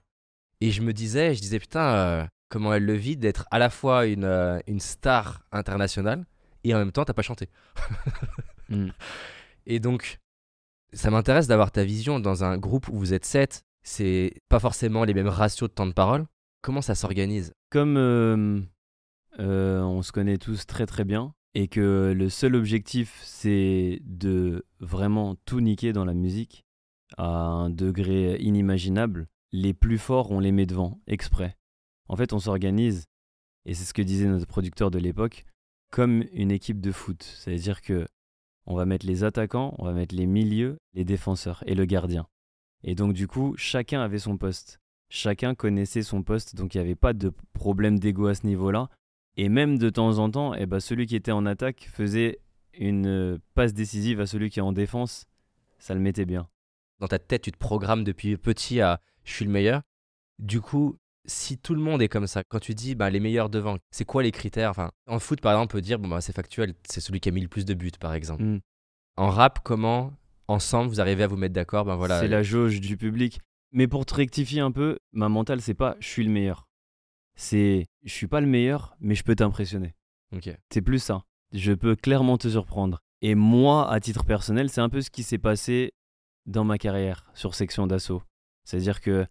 Et 0.62 0.72
je 0.72 0.82
me 0.82 0.94
disais, 0.94 1.36
je 1.36 1.42
disais, 1.42 1.60
putain, 1.60 1.96
euh, 1.96 2.26
comment 2.50 2.74
elle 2.74 2.86
le 2.86 2.94
vit 2.94 3.18
d'être 3.18 3.46
à 3.52 3.60
la 3.60 3.70
fois 3.70 4.06
une, 4.06 4.26
euh, 4.26 4.60
une 4.68 4.80
star 4.80 5.44
internationale 5.52 6.26
et 6.64 6.74
en 6.74 6.78
même 6.78 6.92
temps, 6.92 7.06
t'as 7.06 7.14
pas 7.14 7.22
chanté. 7.22 7.50
Mm. 8.70 8.92
Et 9.66 9.82
donc, 9.82 10.20
ça 10.94 11.12
m'intéresse 11.12 11.48
d'avoir 11.48 11.70
ta 11.70 11.84
vision 11.84 12.22
dans 12.22 12.46
un 12.46 12.58
groupe 12.58 12.88
où 12.88 12.98
vous 12.98 13.14
êtes 13.14 13.26
sept. 13.26 13.66
C'est 13.84 14.34
pas 14.50 14.60
forcément 14.60 15.04
les 15.04 15.14
mêmes 15.14 15.28
ratios 15.28 15.70
de 15.70 15.74
temps 15.74 15.86
de 15.86 15.94
parole. 15.94 16.26
Comment 16.62 16.82
ça 16.82 16.96
s'organise? 16.96 17.54
Comme 17.70 17.98
euh, 17.98 18.62
euh, 19.40 19.82
on 19.82 20.02
se 20.02 20.12
connaît 20.12 20.38
tous 20.38 20.66
très 20.66 20.86
très 20.86 21.04
bien 21.04 21.34
et 21.54 21.68
que 21.68 22.14
le 22.16 22.30
seul 22.30 22.56
objectif 22.56 23.22
c'est 23.24 24.00
de 24.04 24.66
vraiment 24.80 25.36
tout 25.46 25.60
niquer 25.60 25.94
dans 25.94 26.06
la 26.06 26.14
musique 26.14 26.66
à 27.18 27.28
un 27.28 27.70
degré 27.70 28.38
inimaginable, 28.40 29.28
les 29.52 29.74
plus 29.74 29.98
forts 29.98 30.32
on 30.32 30.40
les 30.40 30.52
met 30.52 30.66
devant 30.66 31.02
exprès. 31.06 31.58
En 32.08 32.16
fait, 32.16 32.34
on 32.34 32.40
s'organise 32.40 33.06
et 33.66 33.74
c'est 33.74 33.86
ce 33.86 33.94
que 33.94 34.02
disait 34.02 34.28
notre 34.28 34.48
producteur 34.48 34.92
de 34.92 35.00
l'époque 35.00 35.46
comme 35.92 36.24
une 36.32 36.52
équipe 36.52 36.82
de 36.82 36.92
foot, 36.92 37.22
c'est-à-dire 37.22 37.82
que 37.82 38.08
on 38.66 38.76
va 38.76 38.86
mettre 38.86 39.06
les 39.06 39.24
attaquants, 39.24 39.76
on 39.78 39.86
va 39.86 39.94
mettre 39.94 40.16
les 40.16 40.26
milieux, 40.26 40.78
les 40.94 41.04
défenseurs 41.04 41.64
et 41.68 41.76
le 41.76 41.86
gardien. 41.86 42.28
Et 42.84 42.96
donc 42.96 43.14
du 43.14 43.28
coup, 43.28 43.54
chacun 43.58 44.02
avait 44.02 44.20
son 44.20 44.38
poste 44.38 44.80
chacun 45.14 45.54
connaissait 45.54 46.02
son 46.02 46.24
poste, 46.24 46.56
donc 46.56 46.74
il 46.74 46.80
n'y 46.80 46.84
avait 46.84 46.96
pas 46.96 47.14
de 47.14 47.32
problème 47.54 48.00
d'ego 48.00 48.26
à 48.26 48.36
ce 48.36 48.48
niveau-là. 48.48 48.90
Et 49.38 49.48
même 49.48 49.78
de 49.78 49.90
temps 49.92 50.18
en 50.18 50.30
temps, 50.30 50.56
eh 50.56 50.66
ben, 50.66 50.80
celui 50.80 51.06
qui 51.06 51.16
était 51.16 51.32
en 51.32 51.46
attaque 51.46 51.88
faisait 51.92 52.40
une 52.74 53.40
passe 53.54 53.74
décisive 53.74 54.20
à 54.20 54.26
celui 54.26 54.50
qui 54.50 54.60
est 54.60 54.64
en 54.64 54.74
défense. 54.74 55.26
Ça 55.78 55.94
le 55.94 56.00
mettait 56.00 56.26
bien. 56.26 56.50
Dans 57.00 57.08
ta 57.08 57.20
tête, 57.20 57.44
tu 57.44 57.52
te 57.52 57.58
programmes 57.58 58.04
depuis 58.04 58.38
petit 58.38 58.82
à 58.82 59.02
je 59.24 59.34
suis 59.34 59.46
le 59.46 59.52
meilleur. 59.52 59.84
Du 60.40 60.62
coup, 60.62 60.98
si 61.26 61.60
tout 61.60 61.76
le 61.76 61.82
monde 61.82 62.02
est 62.02 62.10
comme 62.10 62.28
ça, 62.28 62.44
quand 62.44 62.60
tu 62.60 62.74
dis 62.74 62.96
bah, 62.96 63.12
les 63.12 63.20
meilleurs 63.20 63.50
devant, 63.50 63.78
c'est 63.92 64.06
quoi 64.06 64.24
les 64.24 64.32
critères? 64.32 64.72
Enfin, 64.72 64.92
En 65.08 65.20
foot, 65.20 65.42
par 65.42 65.54
exemple, 65.54 65.76
on 65.76 65.78
peut 65.78 65.82
dire 65.82 66.00
bon, 66.00 66.08
bah, 66.08 66.22
c'est 66.22 66.34
factuel, 66.34 66.74
c'est 66.90 67.02
celui 67.02 67.20
qui 67.20 67.30
a 67.30 67.32
mis 67.32 67.42
le 67.42 67.48
plus 67.48 67.66
de 67.66 67.76
buts, 67.76 67.92
par 68.00 68.16
exemple. 68.16 68.44
Mm. 68.44 68.62
En 69.18 69.30
rap, 69.30 69.60
comment 69.64 70.12
ensemble 70.48 70.90
vous 70.90 71.02
arrivez 71.02 71.24
à 71.24 71.28
vous 71.28 71.38
mettre 71.38 71.54
d'accord 71.54 71.86
ben, 71.86 71.96
voilà, 71.96 72.20
C'est 72.20 72.28
la 72.28 72.44
jauge 72.44 72.82
du 72.82 72.98
public. 72.98 73.40
Mais 73.72 73.88
pour 73.88 74.06
te 74.06 74.14
rectifier 74.14 74.62
un 74.62 74.72
peu, 74.72 75.00
ma 75.12 75.30
mentale, 75.30 75.62
c'est 75.62 75.74
pas 75.74 75.96
je 76.00 76.08
suis 76.08 76.24
le 76.24 76.32
meilleur. 76.32 76.68
C'est 77.36 77.88
je 78.04 78.14
suis 78.14 78.28
pas 78.28 78.42
le 78.42 78.48
meilleur, 78.48 78.96
mais 79.00 79.16
je 79.16 79.24
peux 79.24 79.36
t'impressionner. 79.36 79.96
Ok. 80.36 80.50
C'est 80.72 80.82
plus 80.82 81.00
ça. 81.00 81.24
Je 81.52 81.74
peux 81.74 81.96
clairement 81.96 82.38
te 82.38 82.48
surprendre. 82.48 83.00
Et 83.22 83.36
moi, 83.36 83.90
à 83.92 84.00
titre 84.00 84.26
personnel, 84.26 84.70
c'est 84.70 84.82
un 84.82 84.90
peu 84.90 85.02
ce 85.02 85.10
qui 85.10 85.24
s'est 85.24 85.38
passé 85.38 85.94
dans 86.46 86.64
ma 86.64 86.78
carrière 86.78 87.32
sur 87.34 87.56
section 87.56 87.88
d'assaut. 87.88 88.22
C'est-à-dire 88.66 89.02
que 89.02 89.26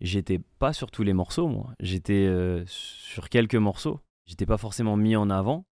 j'étais 0.00 0.40
pas 0.58 0.72
sur 0.72 0.90
tous 0.90 1.02
les 1.02 1.12
morceaux, 1.12 1.48
moi. 1.48 1.74
J'étais 1.80 2.26
euh, 2.26 2.64
sur 2.66 3.28
quelques 3.28 3.54
morceaux. 3.54 4.00
j'étais 4.26 4.46
pas 4.46 4.56
forcément 4.56 4.96
mis 4.96 5.16
en 5.16 5.30
avant, 5.30 5.66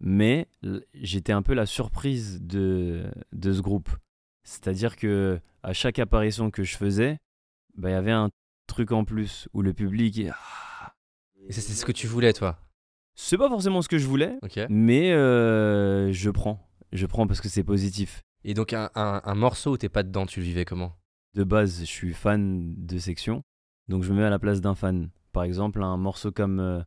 mais 0.00 0.48
j'étais 0.92 1.32
un 1.32 1.42
peu 1.42 1.54
la 1.54 1.66
surprise 1.66 2.42
de, 2.42 3.10
de 3.32 3.52
ce 3.52 3.62
groupe. 3.62 3.90
C'est-à-dire 4.44 4.96
que 4.96 5.40
à 5.62 5.72
chaque 5.72 5.98
apparition 5.98 6.50
que 6.50 6.62
je 6.62 6.76
faisais, 6.76 7.18
bah, 7.76 7.88
il 7.90 7.92
y 7.92 7.96
avait 7.96 8.12
un 8.12 8.30
truc 8.66 8.92
en 8.92 9.04
plus 9.04 9.48
où 9.52 9.62
le 9.62 9.72
public. 9.72 10.20
ah, 10.30 10.94
Et 11.48 11.52
c'est 11.52 11.60
c'est 11.60 11.72
ce 11.74 11.84
que 11.84 11.92
tu 11.92 12.06
voulais, 12.06 12.32
toi? 12.32 12.58
C'est 13.16 13.38
pas 13.38 13.48
forcément 13.48 13.80
ce 13.82 13.88
que 13.88 13.98
je 13.98 14.06
voulais, 14.06 14.38
mais 14.68 15.12
euh, 15.12 16.12
je 16.12 16.30
prends. 16.30 16.68
Je 16.92 17.06
prends 17.06 17.26
parce 17.26 17.40
que 17.40 17.48
c'est 17.48 17.64
positif. 17.64 18.22
Et 18.44 18.54
donc, 18.54 18.72
un, 18.72 18.90
un- 18.94 19.22
un 19.24 19.34
morceau 19.34 19.72
où 19.72 19.76
t'es 19.76 19.88
pas 19.88 20.02
dedans, 20.02 20.26
tu 20.26 20.40
le 20.40 20.46
vivais 20.46 20.64
comment? 20.64 20.96
De 21.34 21.44
base, 21.44 21.80
je 21.80 21.84
suis 21.86 22.12
fan 22.12 22.74
de 22.76 22.98
section, 22.98 23.42
donc 23.88 24.02
je 24.04 24.12
me 24.12 24.18
mets 24.18 24.24
à 24.24 24.30
la 24.30 24.38
place 24.38 24.60
d'un 24.60 24.74
fan. 24.74 25.10
Par 25.32 25.42
exemple, 25.44 25.82
un 25.82 25.96
morceau 25.96 26.30
comme 26.30 26.60
euh, 26.60 26.80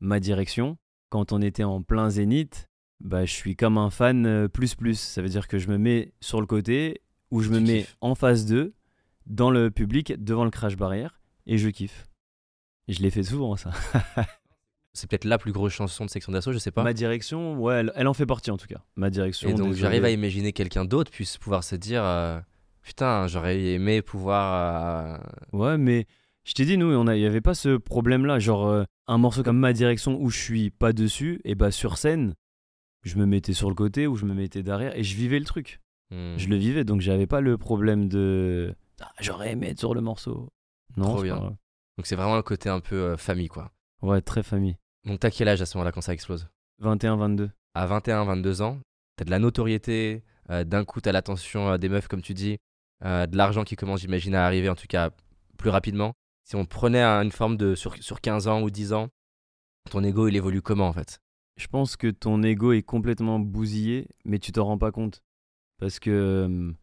Ma 0.00 0.20
Direction, 0.20 0.78
quand 1.10 1.32
on 1.32 1.42
était 1.42 1.64
en 1.64 1.82
plein 1.82 2.08
zénith, 2.10 2.68
bah, 3.00 3.24
je 3.24 3.32
suis 3.32 3.56
comme 3.56 3.78
un 3.78 3.90
fan 3.90 4.26
euh, 4.26 4.48
plus 4.48 4.74
plus. 4.74 4.98
Ça 4.98 5.22
veut 5.22 5.28
dire 5.28 5.48
que 5.48 5.58
je 5.58 5.68
me 5.68 5.78
mets 5.78 6.12
sur 6.20 6.40
le 6.40 6.46
côté 6.46 7.00
ou 7.30 7.40
je 7.42 7.50
me 7.50 7.60
mets 7.60 7.80
kiffes. 7.80 7.96
en 8.00 8.14
face 8.14 8.46
d'eux, 8.46 8.74
dans 9.26 9.50
le 9.50 9.70
public, 9.70 10.12
devant 10.22 10.44
le 10.44 10.50
crash 10.50 10.76
barrière, 10.76 11.20
et 11.46 11.58
je 11.58 11.68
kiffe. 11.68 12.06
Et 12.88 12.92
je 12.92 13.02
l'ai 13.02 13.10
fait 13.10 13.22
souvent, 13.22 13.56
ça. 13.56 13.70
C'est 14.92 15.08
peut-être 15.08 15.24
la 15.24 15.38
plus 15.38 15.52
grosse 15.52 15.72
chanson 15.72 16.04
de 16.04 16.10
Section 16.10 16.32
d'Assaut, 16.32 16.52
je 16.52 16.58
sais 16.58 16.72
pas. 16.72 16.82
Ma 16.82 16.92
Direction, 16.92 17.56
ouais, 17.60 17.74
elle, 17.76 17.92
elle 17.94 18.08
en 18.08 18.14
fait 18.14 18.26
partie 18.26 18.50
en 18.50 18.56
tout 18.56 18.66
cas. 18.66 18.82
Ma 18.96 19.08
Direction. 19.08 19.48
Et 19.48 19.54
donc, 19.54 19.74
j'arrive 19.74 20.04
à 20.04 20.10
imaginer 20.10 20.52
quelqu'un 20.52 20.84
d'autre 20.84 21.12
puisse 21.12 21.38
pouvoir 21.38 21.62
se 21.62 21.76
dire 21.76 22.02
euh, 22.04 22.40
Putain, 22.82 23.28
j'aurais 23.28 23.60
aimé 23.62 24.02
pouvoir. 24.02 25.14
euh, 25.52 25.56
Ouais, 25.56 25.78
mais 25.78 26.06
je 26.42 26.54
t'ai 26.54 26.64
dit, 26.64 26.76
nous, 26.76 26.90
il 26.92 27.18
n'y 27.20 27.24
avait 27.26 27.40
pas 27.40 27.54
ce 27.54 27.76
problème-là. 27.76 28.40
Genre, 28.40 28.66
euh, 28.66 28.82
un 29.06 29.18
morceau 29.18 29.44
comme 29.44 29.58
Ma 29.58 29.72
Direction 29.72 30.20
où 30.20 30.28
je 30.28 30.38
suis 30.40 30.70
pas 30.70 30.92
dessus, 30.92 31.40
et 31.44 31.54
bah 31.54 31.70
sur 31.70 31.96
scène, 31.96 32.34
je 33.02 33.16
me 33.16 33.26
mettais 33.26 33.52
sur 33.52 33.68
le 33.68 33.74
côté 33.74 34.06
ou 34.06 34.16
je 34.16 34.24
me 34.24 34.34
mettais 34.34 34.62
derrière 34.62 34.96
et 34.96 35.02
je 35.04 35.16
vivais 35.16 35.38
le 35.38 35.44
truc. 35.44 35.80
hmm. 36.10 36.36
Je 36.36 36.48
le 36.48 36.56
vivais, 36.56 36.84
donc 36.84 37.00
j'avais 37.00 37.26
pas 37.26 37.40
le 37.40 37.56
problème 37.58 38.08
de. 38.08 38.74
Ah, 39.00 39.12
J'aurais 39.20 39.52
aimé 39.52 39.68
être 39.70 39.78
sur 39.78 39.94
le 39.94 40.00
morceau. 40.00 40.48
Non, 40.96 41.06
Trop 41.14 41.22
bien. 41.22 41.36
pas. 41.36 41.56
Donc, 41.96 42.06
c'est 42.06 42.16
vraiment 42.16 42.36
le 42.36 42.42
côté 42.42 42.68
un 42.68 42.80
peu 42.80 42.96
euh, 42.96 43.16
famille, 43.16 43.48
quoi. 43.48 43.70
Ouais, 44.02 44.20
très 44.20 44.42
famille. 44.42 44.76
Donc, 45.06 45.20
t'as 45.20 45.30
quel 45.30 45.48
âge 45.48 45.62
à 45.62 45.66
ce 45.66 45.76
moment-là 45.78 45.92
quand 45.92 46.00
ça 46.00 46.12
explose? 46.12 46.48
21-22. 46.82 47.50
À 47.74 47.86
21, 47.86 48.24
22 48.24 48.62
ans, 48.62 48.80
t'as 49.16 49.24
de 49.24 49.30
la 49.30 49.38
notoriété, 49.38 50.22
euh, 50.50 50.64
d'un 50.64 50.84
coup, 50.84 51.00
t'as 51.00 51.12
l'attention 51.12 51.70
euh, 51.70 51.78
des 51.78 51.88
meufs, 51.88 52.08
comme 52.08 52.22
tu 52.22 52.34
dis, 52.34 52.58
de 53.02 53.36
l'argent 53.36 53.64
qui 53.64 53.76
commence, 53.76 54.00
j'imagine, 54.00 54.34
à 54.34 54.44
arriver, 54.44 54.68
en 54.68 54.74
tout 54.74 54.86
cas, 54.88 55.10
plus 55.56 55.70
rapidement. 55.70 56.12
Si 56.44 56.56
on 56.56 56.66
prenait 56.66 57.00
un- 57.02 57.22
une 57.22 57.32
forme 57.32 57.56
de. 57.56 57.74
Sur, 57.74 57.94
sur 58.02 58.20
15 58.20 58.46
ans 58.48 58.60
ou 58.62 58.70
10 58.70 58.92
ans, 58.92 59.08
ton 59.90 60.02
ego, 60.04 60.28
il 60.28 60.36
évolue 60.36 60.60
comment, 60.62 60.88
en 60.88 60.92
fait? 60.92 61.20
Je 61.56 61.66
pense 61.66 61.96
que 61.96 62.08
ton 62.08 62.42
ego 62.42 62.72
est 62.72 62.82
complètement 62.82 63.38
bousillé, 63.38 64.08
mais 64.24 64.38
tu 64.38 64.52
t'en 64.52 64.64
rends 64.64 64.78
pas 64.78 64.92
compte. 64.92 65.22
Parce 65.78 65.98
que 65.98 66.74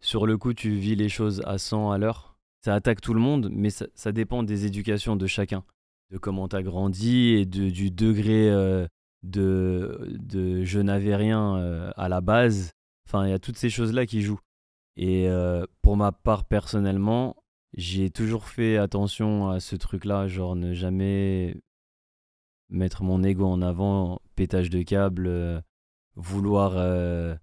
sur 0.00 0.26
le 0.26 0.36
coup, 0.38 0.54
tu 0.54 0.70
vis 0.70 0.94
les 0.96 1.08
choses 1.08 1.42
à 1.44 1.58
100 1.58 1.90
à 1.90 1.98
l'heure. 1.98 2.36
Ça 2.64 2.74
attaque 2.74 3.00
tout 3.00 3.14
le 3.14 3.20
monde, 3.20 3.48
mais 3.52 3.70
ça, 3.70 4.12
dépend 4.12 4.42
des 4.42 4.66
éducations 4.66 5.16
de 5.16 5.26
chacun. 5.26 5.64
De 6.10 6.18
comment 6.18 6.48
tu 6.48 6.56
as 6.56 6.62
grandi 6.62 7.28
et 7.34 7.46
de- 7.46 7.70
du 7.70 7.90
degré 7.90 8.48
de, 9.22 10.16
de 10.18 10.64
je 10.64 10.80
n'avais 10.80 11.16
rien 11.16 11.56
à 11.96 12.08
la 12.08 12.20
base. 12.20 12.72
Enfin, 13.08 13.26
il 13.26 13.30
y 13.30 13.34
a 13.34 13.38
toutes 13.38 13.56
ces 13.56 13.70
choses-là 13.70 14.06
qui 14.06 14.22
jouent. 14.22 14.40
Et 14.96 15.28
pour 15.82 15.96
ma 15.96 16.12
part, 16.12 16.44
personnellement, 16.44 17.36
j'ai 17.76 18.10
toujours 18.10 18.44
fait 18.48 18.76
attention 18.76 19.50
à 19.50 19.60
ce 19.60 19.76
truc-là, 19.76 20.28
genre 20.28 20.56
ne 20.56 20.72
jamais 20.72 21.56
mettre 22.68 23.02
mon 23.02 23.22
ego 23.22 23.46
en 23.46 23.62
avant, 23.62 24.20
pétage 24.34 24.70
de 24.70 24.82
câble, 24.82 25.26
euh, 25.26 25.60
vouloir 26.16 26.72
euh, 26.76 27.34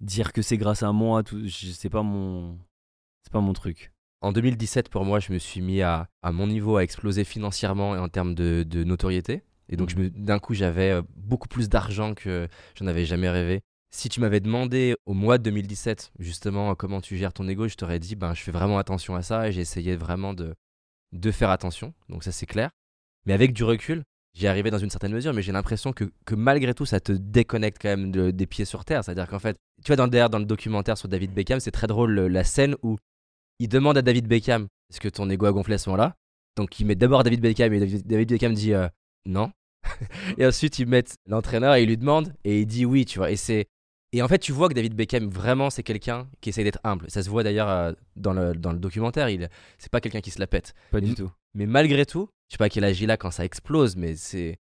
dire 0.00 0.32
que 0.32 0.42
c'est 0.42 0.58
grâce 0.58 0.82
à 0.82 0.92
moi, 0.92 1.22
tout, 1.22 1.48
c'est 1.48 1.90
pas 1.90 2.02
mon, 2.02 2.58
c'est 3.22 3.32
pas 3.32 3.40
mon 3.40 3.52
truc. 3.52 3.92
En 4.22 4.32
2017, 4.32 4.88
pour 4.88 5.04
moi, 5.04 5.20
je 5.20 5.32
me 5.32 5.38
suis 5.38 5.60
mis 5.60 5.82
à, 5.82 6.08
à 6.22 6.32
mon 6.32 6.46
niveau 6.46 6.76
à 6.78 6.82
exploser 6.82 7.24
financièrement 7.24 7.94
et 7.94 7.98
en 7.98 8.08
termes 8.08 8.34
de, 8.34 8.64
de 8.66 8.82
notoriété. 8.82 9.42
Et 9.68 9.76
donc, 9.76 9.94
me- 9.96 10.10
d'un 10.10 10.38
coup, 10.38 10.54
j'avais 10.54 10.90
euh, 10.90 11.02
beaucoup 11.16 11.48
plus 11.48 11.68
d'argent 11.68 12.14
que 12.14 12.48
j'en 12.76 12.86
avais 12.86 13.04
jamais 13.04 13.28
rêvé. 13.28 13.60
Si 13.90 14.08
tu 14.08 14.20
m'avais 14.20 14.40
demandé 14.40 14.96
au 15.06 15.14
mois 15.14 15.38
de 15.38 15.44
2017, 15.44 16.12
justement, 16.18 16.74
comment 16.74 17.00
tu 17.00 17.16
gères 17.16 17.32
ton 17.32 17.46
ego, 17.48 17.68
je 17.68 17.76
t'aurais 17.76 17.98
dit, 17.98 18.16
ben, 18.16 18.34
je 18.34 18.42
fais 18.42 18.50
vraiment 18.52 18.78
attention 18.78 19.14
à 19.14 19.22
ça 19.22 19.48
et 19.48 19.52
j'ai 19.52 19.60
essayé 19.60 19.96
vraiment 19.96 20.34
de, 20.34 20.54
de 21.12 21.30
faire 21.30 21.50
attention. 21.50 21.94
Donc, 22.08 22.24
ça, 22.24 22.32
c'est 22.32 22.46
clair. 22.46 22.70
Mais 23.26 23.32
avec 23.32 23.52
du 23.52 23.64
recul, 23.64 24.02
j'y 24.36 24.46
arrivé 24.46 24.70
dans 24.70 24.78
une 24.78 24.90
certaine 24.90 25.12
mesure, 25.12 25.32
mais 25.32 25.42
j'ai 25.42 25.52
l'impression 25.52 25.92
que, 25.92 26.04
que 26.24 26.34
malgré 26.34 26.74
tout, 26.74 26.84
ça 26.86 27.00
te 27.00 27.12
déconnecte 27.12 27.78
quand 27.80 27.88
même 27.88 28.10
de- 28.10 28.30
des 28.30 28.46
pieds 28.46 28.64
sur 28.66 28.84
terre. 28.84 29.02
C'est-à-dire 29.02 29.26
qu'en 29.28 29.38
fait, 29.38 29.56
tu 29.82 29.88
vois, 29.88 29.96
dans, 29.96 30.08
d'ailleurs, 30.08 30.30
dans 30.30 30.38
le 30.38 30.44
documentaire 30.44 30.98
sur 30.98 31.08
David 31.08 31.32
Beckham, 31.32 31.60
c'est 31.60 31.70
très 31.70 31.86
drôle 31.86 32.12
le- 32.12 32.28
la 32.28 32.44
scène 32.44 32.76
où 32.82 32.96
il 33.58 33.68
demande 33.68 33.96
à 33.98 34.02
David 34.02 34.26
Beckham 34.28 34.66
est-ce 34.90 35.00
que 35.00 35.08
ton 35.08 35.28
ego 35.30 35.46
a 35.46 35.52
gonflé 35.52 35.74
à 35.74 35.78
ce 35.78 35.88
moment-là? 35.90 36.14
Donc 36.56 36.78
il 36.80 36.86
met 36.86 36.94
d'abord 36.94 37.24
David 37.24 37.40
Beckham 37.40 37.72
et 37.72 37.80
David, 37.80 38.06
David 38.06 38.28
Beckham 38.28 38.54
dit 38.54 38.72
euh, 38.72 38.88
non. 39.26 39.50
et 40.38 40.46
ensuite 40.46 40.78
ils 40.78 40.86
mettent 40.86 41.16
l'entraîneur 41.26 41.74
et 41.74 41.82
il 41.82 41.88
lui 41.88 41.96
demande 41.96 42.32
et 42.44 42.60
il 42.60 42.66
dit 42.66 42.84
oui, 42.84 43.04
tu 43.04 43.18
vois. 43.18 43.30
Et 43.30 43.36
c'est 43.36 43.66
et 44.12 44.22
en 44.22 44.28
fait 44.28 44.38
tu 44.38 44.52
vois 44.52 44.68
que 44.68 44.74
David 44.74 44.94
Beckham 44.94 45.28
vraiment 45.28 45.70
c'est 45.70 45.82
quelqu'un 45.82 46.28
qui 46.40 46.50
essaye 46.50 46.64
d'être 46.64 46.78
humble. 46.84 47.10
Ça 47.10 47.22
se 47.22 47.28
voit 47.28 47.42
d'ailleurs 47.42 47.68
euh, 47.68 47.92
dans 48.14 48.32
le, 48.32 48.54
dans 48.54 48.72
le 48.72 48.78
documentaire. 48.78 49.28
Il 49.28 49.48
c'est 49.78 49.90
pas 49.90 50.00
quelqu'un 50.00 50.20
qui 50.20 50.30
se 50.30 50.38
la 50.38 50.46
pète. 50.46 50.74
Pas 50.92 51.00
du 51.00 51.14
tout. 51.14 51.30
Mais 51.54 51.66
malgré 51.66 52.06
tout, 52.06 52.28
je 52.48 52.54
sais 52.54 52.58
pas 52.58 52.68
quel 52.68 52.84
âge 52.84 53.00
il 53.00 53.10
a 53.10 53.16
quand 53.16 53.30
ça 53.30 53.44
explose, 53.44 53.96
mais 53.96 54.14
c'est 54.16 54.58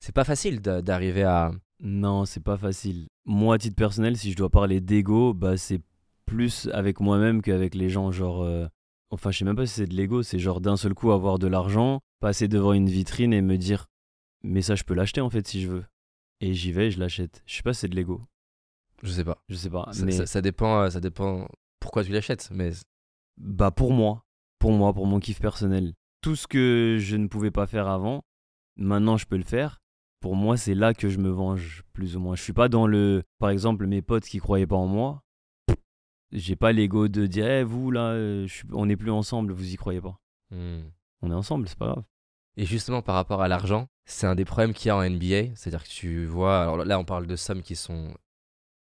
c'est 0.00 0.14
pas 0.14 0.24
facile 0.24 0.60
d'a- 0.60 0.82
d'arriver 0.82 1.22
à 1.24 1.52
Non, 1.80 2.24
c'est 2.24 2.42
pas 2.42 2.56
facile. 2.56 3.06
Moi, 3.24 3.54
à 3.56 3.58
titre 3.58 3.76
personnel, 3.76 4.16
si 4.16 4.30
je 4.32 4.36
dois 4.36 4.50
parler 4.50 4.80
d'ego, 4.80 5.34
bah 5.34 5.56
c'est 5.56 5.80
plus 6.26 6.68
avec 6.72 7.00
moi-même 7.00 7.42
qu'avec 7.42 7.74
les 7.74 7.88
gens. 7.90 8.10
Genre, 8.12 8.42
euh, 8.42 8.66
enfin, 9.10 9.30
je 9.30 9.38
sais 9.38 9.44
même 9.44 9.56
pas 9.56 9.66
si 9.66 9.74
c'est 9.74 9.86
de 9.86 9.94
l'ego, 9.94 10.22
c'est 10.22 10.38
genre 10.38 10.60
d'un 10.60 10.76
seul 10.76 10.94
coup 10.94 11.12
avoir 11.12 11.38
de 11.38 11.46
l'argent, 11.46 12.00
passer 12.20 12.48
devant 12.48 12.72
une 12.72 12.88
vitrine 12.88 13.32
et 13.32 13.42
me 13.42 13.56
dire, 13.58 13.86
mais 14.42 14.62
ça, 14.62 14.74
je 14.74 14.84
peux 14.84 14.94
l'acheter 14.94 15.20
en 15.20 15.30
fait 15.30 15.46
si 15.46 15.60
je 15.62 15.68
veux. 15.68 15.84
Et 16.40 16.52
j'y 16.54 16.72
vais, 16.72 16.90
je 16.90 16.98
l'achète. 17.00 17.42
Je 17.46 17.56
sais 17.56 17.62
pas, 17.62 17.72
si 17.74 17.80
c'est 17.80 17.88
de 17.88 17.96
l'ego. 17.96 18.22
je 19.02 19.10
sais 19.10 19.24
pas. 19.24 19.38
Je 19.48 19.56
sais 19.56 19.70
pas. 19.70 19.88
Ça, 19.92 20.04
mais 20.04 20.12
ça- 20.12 20.26
ça 20.26 20.40
dépend 20.42 20.80
euh, 20.82 20.90
ça 20.90 21.00
dépend 21.00 21.48
pourquoi 21.80 22.04
tu 22.04 22.12
l'achètes, 22.12 22.48
mais 22.52 22.70
bah 23.38 23.70
pour 23.70 23.92
moi, 23.92 24.24
pour 24.58 24.72
moi, 24.72 24.92
pour 24.94 25.06
mon 25.06 25.20
kiff 25.20 25.40
personnel. 25.40 25.94
Tout 26.26 26.34
ce 26.34 26.48
que 26.48 26.96
je 26.98 27.14
ne 27.14 27.28
pouvais 27.28 27.52
pas 27.52 27.68
faire 27.68 27.86
avant, 27.86 28.24
maintenant 28.74 29.16
je 29.16 29.26
peux 29.26 29.36
le 29.36 29.44
faire. 29.44 29.80
Pour 30.18 30.34
moi, 30.34 30.56
c'est 30.56 30.74
là 30.74 30.92
que 30.92 31.08
je 31.08 31.18
me 31.18 31.28
venge 31.28 31.84
plus 31.92 32.16
ou 32.16 32.18
moins. 32.18 32.34
Je 32.34 32.42
suis 32.42 32.52
pas 32.52 32.68
dans 32.68 32.88
le, 32.88 33.22
par 33.38 33.50
exemple, 33.50 33.86
mes 33.86 34.02
potes 34.02 34.24
qui 34.24 34.38
croyaient 34.38 34.66
pas 34.66 34.74
en 34.74 34.88
moi. 34.88 35.22
J'ai 36.32 36.56
pas 36.56 36.72
l'ego 36.72 37.06
de 37.06 37.26
dire, 37.26 37.48
Eh, 37.48 37.62
vous 37.62 37.92
là, 37.92 38.10
euh, 38.10 38.44
je 38.48 38.64
on 38.72 38.86
n'est 38.86 38.96
plus 38.96 39.12
ensemble, 39.12 39.52
vous 39.52 39.72
y 39.72 39.76
croyez 39.76 40.00
pas. 40.00 40.18
hmm. 40.50 40.90
On 41.22 41.30
est 41.30 41.34
ensemble, 41.34 41.68
c'est 41.68 41.78
pas 41.78 41.92
grave. 41.92 42.04
Et 42.56 42.66
justement, 42.66 43.02
par 43.02 43.14
rapport 43.14 43.40
à 43.40 43.46
l'argent, 43.46 43.86
c'est 44.04 44.26
un 44.26 44.34
des 44.34 44.44
problèmes 44.44 44.74
qu'il 44.74 44.88
y 44.88 44.90
a 44.90 44.96
en 44.96 45.08
NBA. 45.08 45.54
C'est-à-dire 45.54 45.84
que 45.84 45.90
tu 45.90 46.26
vois, 46.26 46.60
alors 46.62 46.78
là, 46.78 46.98
on 46.98 47.04
parle 47.04 47.28
de 47.28 47.36
sommes 47.36 47.62
qui 47.62 47.76
sont. 47.76 48.12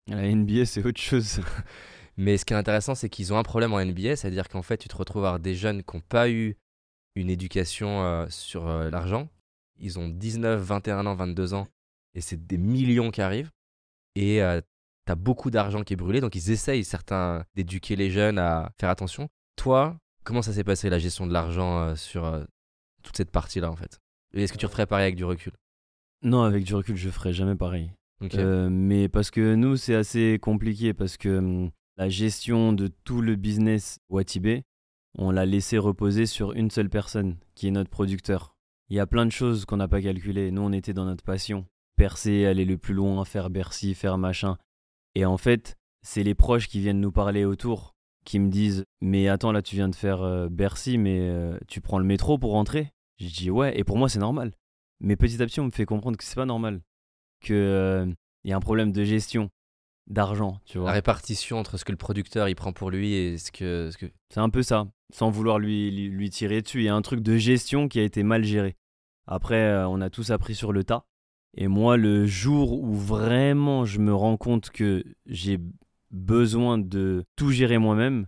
La 0.07 0.33
NBA, 0.33 0.65
c'est 0.65 0.85
autre 0.85 1.01
chose. 1.01 1.41
Mais 2.15 2.37
ce 2.37 2.45
qui 2.45 2.53
est 2.53 2.57
intéressant, 2.57 2.95
c'est 2.95 3.09
qu'ils 3.09 3.33
ont 3.33 3.37
un 3.37 3.43
problème 3.43 3.73
en 3.73 3.83
NBA. 3.83 4.15
C'est-à-dire 4.15 4.47
qu'en 4.47 4.61
fait, 4.61 4.77
tu 4.77 4.87
te 4.87 4.95
retrouves 4.95 5.25
à 5.25 5.39
des 5.39 5.55
jeunes 5.55 5.83
qui 5.83 5.97
n'ont 5.97 6.03
pas 6.07 6.29
eu 6.29 6.55
une 7.15 7.29
éducation 7.29 8.03
euh, 8.03 8.27
sur 8.29 8.67
euh, 8.67 8.89
l'argent. 8.89 9.29
Ils 9.77 9.99
ont 9.99 10.07
19, 10.07 10.61
21 10.61 11.05
ans, 11.05 11.15
22 11.15 11.53
ans. 11.53 11.67
Et 12.13 12.21
c'est 12.21 12.45
des 12.45 12.57
millions 12.57 13.11
qui 13.11 13.21
arrivent. 13.21 13.51
Et 14.15 14.39
tu 15.05 15.11
as 15.11 15.15
beaucoup 15.15 15.49
d'argent 15.49 15.81
qui 15.81 15.93
est 15.93 15.97
brûlé. 15.97 16.21
Donc, 16.21 16.35
ils 16.35 16.51
essayent, 16.51 16.83
certains, 16.83 17.43
d'éduquer 17.55 17.95
les 17.95 18.11
jeunes 18.11 18.37
à 18.37 18.71
faire 18.79 18.89
attention. 18.89 19.29
Toi, 19.55 19.97
comment 20.23 20.41
ça 20.41 20.53
s'est 20.53 20.63
passé, 20.63 20.89
la 20.89 20.99
gestion 20.99 21.27
de 21.27 21.33
l'argent 21.33 21.79
euh, 21.79 21.95
sur 21.95 22.25
euh, 22.25 22.43
toute 23.03 23.17
cette 23.17 23.31
partie-là, 23.31 23.69
en 23.69 23.75
fait? 23.75 23.99
Est-ce 24.33 24.53
que 24.53 24.57
tu 24.57 24.65
referais 24.65 24.85
pareil 24.85 25.05
avec 25.05 25.15
du 25.15 25.25
recul? 25.25 25.53
Non, 26.23 26.43
avec 26.43 26.63
du 26.63 26.73
recul, 26.73 26.95
je 26.95 27.09
ferai 27.09 27.33
jamais 27.33 27.55
pareil. 27.55 27.91
Euh, 28.35 28.69
mais 28.71 29.09
parce 29.09 29.31
que 29.31 29.55
nous, 29.55 29.75
c'est 29.75 29.95
assez 29.95 30.39
compliqué 30.41 30.93
parce 30.93 31.17
que 31.17 31.37
hum, 31.37 31.71
la 31.97 32.07
gestion 32.07 32.71
de 32.71 32.87
tout 33.03 33.21
le 33.21 33.35
business 33.35 33.99
Watibé, 34.09 34.63
on 35.17 35.31
l'a 35.31 35.45
laissé 35.45 35.77
reposer 35.77 36.25
sur 36.25 36.53
une 36.53 36.71
seule 36.71 36.89
personne, 36.89 37.37
qui 37.55 37.67
est 37.67 37.71
notre 37.71 37.89
producteur. 37.89 38.55
Il 38.89 38.95
y 38.95 38.99
a 38.99 39.07
plein 39.07 39.25
de 39.25 39.31
choses 39.31 39.65
qu'on 39.65 39.77
n'a 39.77 39.87
pas 39.87 40.01
calculées. 40.01 40.51
Nous, 40.51 40.61
on 40.61 40.71
était 40.71 40.93
dans 40.93 41.05
notre 41.05 41.23
passion. 41.23 41.65
Percer, 41.95 42.45
aller 42.45 42.65
le 42.65 42.77
plus 42.77 42.93
loin, 42.93 43.23
faire 43.25 43.49
Bercy, 43.49 43.93
faire 43.93 44.17
machin. 44.17 44.57
Et 45.15 45.25
en 45.25 45.37
fait, 45.37 45.77
c'est 46.01 46.23
les 46.23 46.35
proches 46.35 46.67
qui 46.67 46.79
viennent 46.79 46.99
nous 46.99 47.11
parler 47.11 47.45
autour, 47.45 47.95
qui 48.25 48.39
me 48.39 48.49
disent 48.49 48.85
Mais 49.01 49.27
attends, 49.27 49.51
là, 49.51 49.61
tu 49.61 49.75
viens 49.75 49.89
de 49.89 49.95
faire 49.95 50.21
euh, 50.21 50.49
Bercy, 50.49 50.97
mais 50.97 51.19
euh, 51.21 51.57
tu 51.67 51.81
prends 51.81 51.99
le 51.99 52.05
métro 52.05 52.37
pour 52.37 52.51
rentrer? 52.51 52.91
Je 53.19 53.27
dis 53.27 53.51
Ouais, 53.51 53.77
et 53.77 53.83
pour 53.83 53.97
moi, 53.97 54.09
c'est 54.09 54.19
normal. 54.19 54.53
Mais 54.99 55.15
petit 55.15 55.41
à 55.41 55.45
petit, 55.45 55.59
on 55.59 55.65
me 55.65 55.71
fait 55.71 55.85
comprendre 55.85 56.17
que 56.17 56.23
c'est 56.23 56.35
pas 56.35 56.45
normal 56.45 56.81
qu'il 57.43 58.15
y 58.45 58.53
a 58.53 58.55
un 58.55 58.59
problème 58.59 58.91
de 58.91 59.03
gestion, 59.03 59.49
d'argent, 60.07 60.59
tu 60.65 60.77
La 60.77 60.81
vois. 60.83 60.91
répartition 60.91 61.57
entre 61.59 61.77
ce 61.77 61.85
que 61.85 61.91
le 61.91 61.97
producteur 61.97 62.49
il 62.49 62.55
prend 62.55 62.73
pour 62.73 62.89
lui 62.91 63.13
et 63.13 63.37
ce 63.37 63.51
que. 63.51 63.89
Ce 63.91 63.97
que... 63.97 64.05
C'est 64.29 64.39
un 64.39 64.49
peu 64.49 64.63
ça, 64.63 64.87
sans 65.13 65.29
vouloir 65.29 65.59
lui, 65.59 65.91
lui, 65.91 66.09
lui 66.09 66.29
tirer 66.29 66.61
dessus. 66.61 66.79
Il 66.81 66.85
y 66.85 66.89
a 66.89 66.95
un 66.95 67.01
truc 67.01 67.21
de 67.21 67.37
gestion 67.37 67.87
qui 67.87 67.99
a 67.99 68.03
été 68.03 68.23
mal 68.23 68.43
géré. 68.43 68.75
Après, 69.27 69.55
euh, 69.61 69.87
on 69.87 70.01
a 70.01 70.09
tous 70.09 70.31
appris 70.31 70.55
sur 70.55 70.73
le 70.73 70.83
tas. 70.83 71.05
Et 71.55 71.67
moi, 71.67 71.97
le 71.97 72.25
jour 72.25 72.81
où 72.81 72.93
vraiment 72.93 73.85
je 73.85 73.99
me 73.99 74.13
rends 74.13 74.37
compte 74.37 74.69
que 74.71 75.03
j'ai 75.27 75.59
besoin 76.11 76.77
de 76.77 77.23
tout 77.35 77.51
gérer 77.51 77.77
moi-même, 77.77 78.27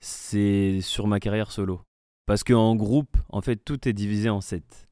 c'est 0.00 0.80
sur 0.80 1.06
ma 1.06 1.20
carrière 1.20 1.50
solo. 1.52 1.82
Parce 2.26 2.44
qu'en 2.44 2.74
groupe, 2.76 3.16
en 3.30 3.40
fait, 3.40 3.56
tout 3.56 3.88
est 3.88 3.92
divisé 3.92 4.28
en 4.28 4.40
7. 4.40 4.88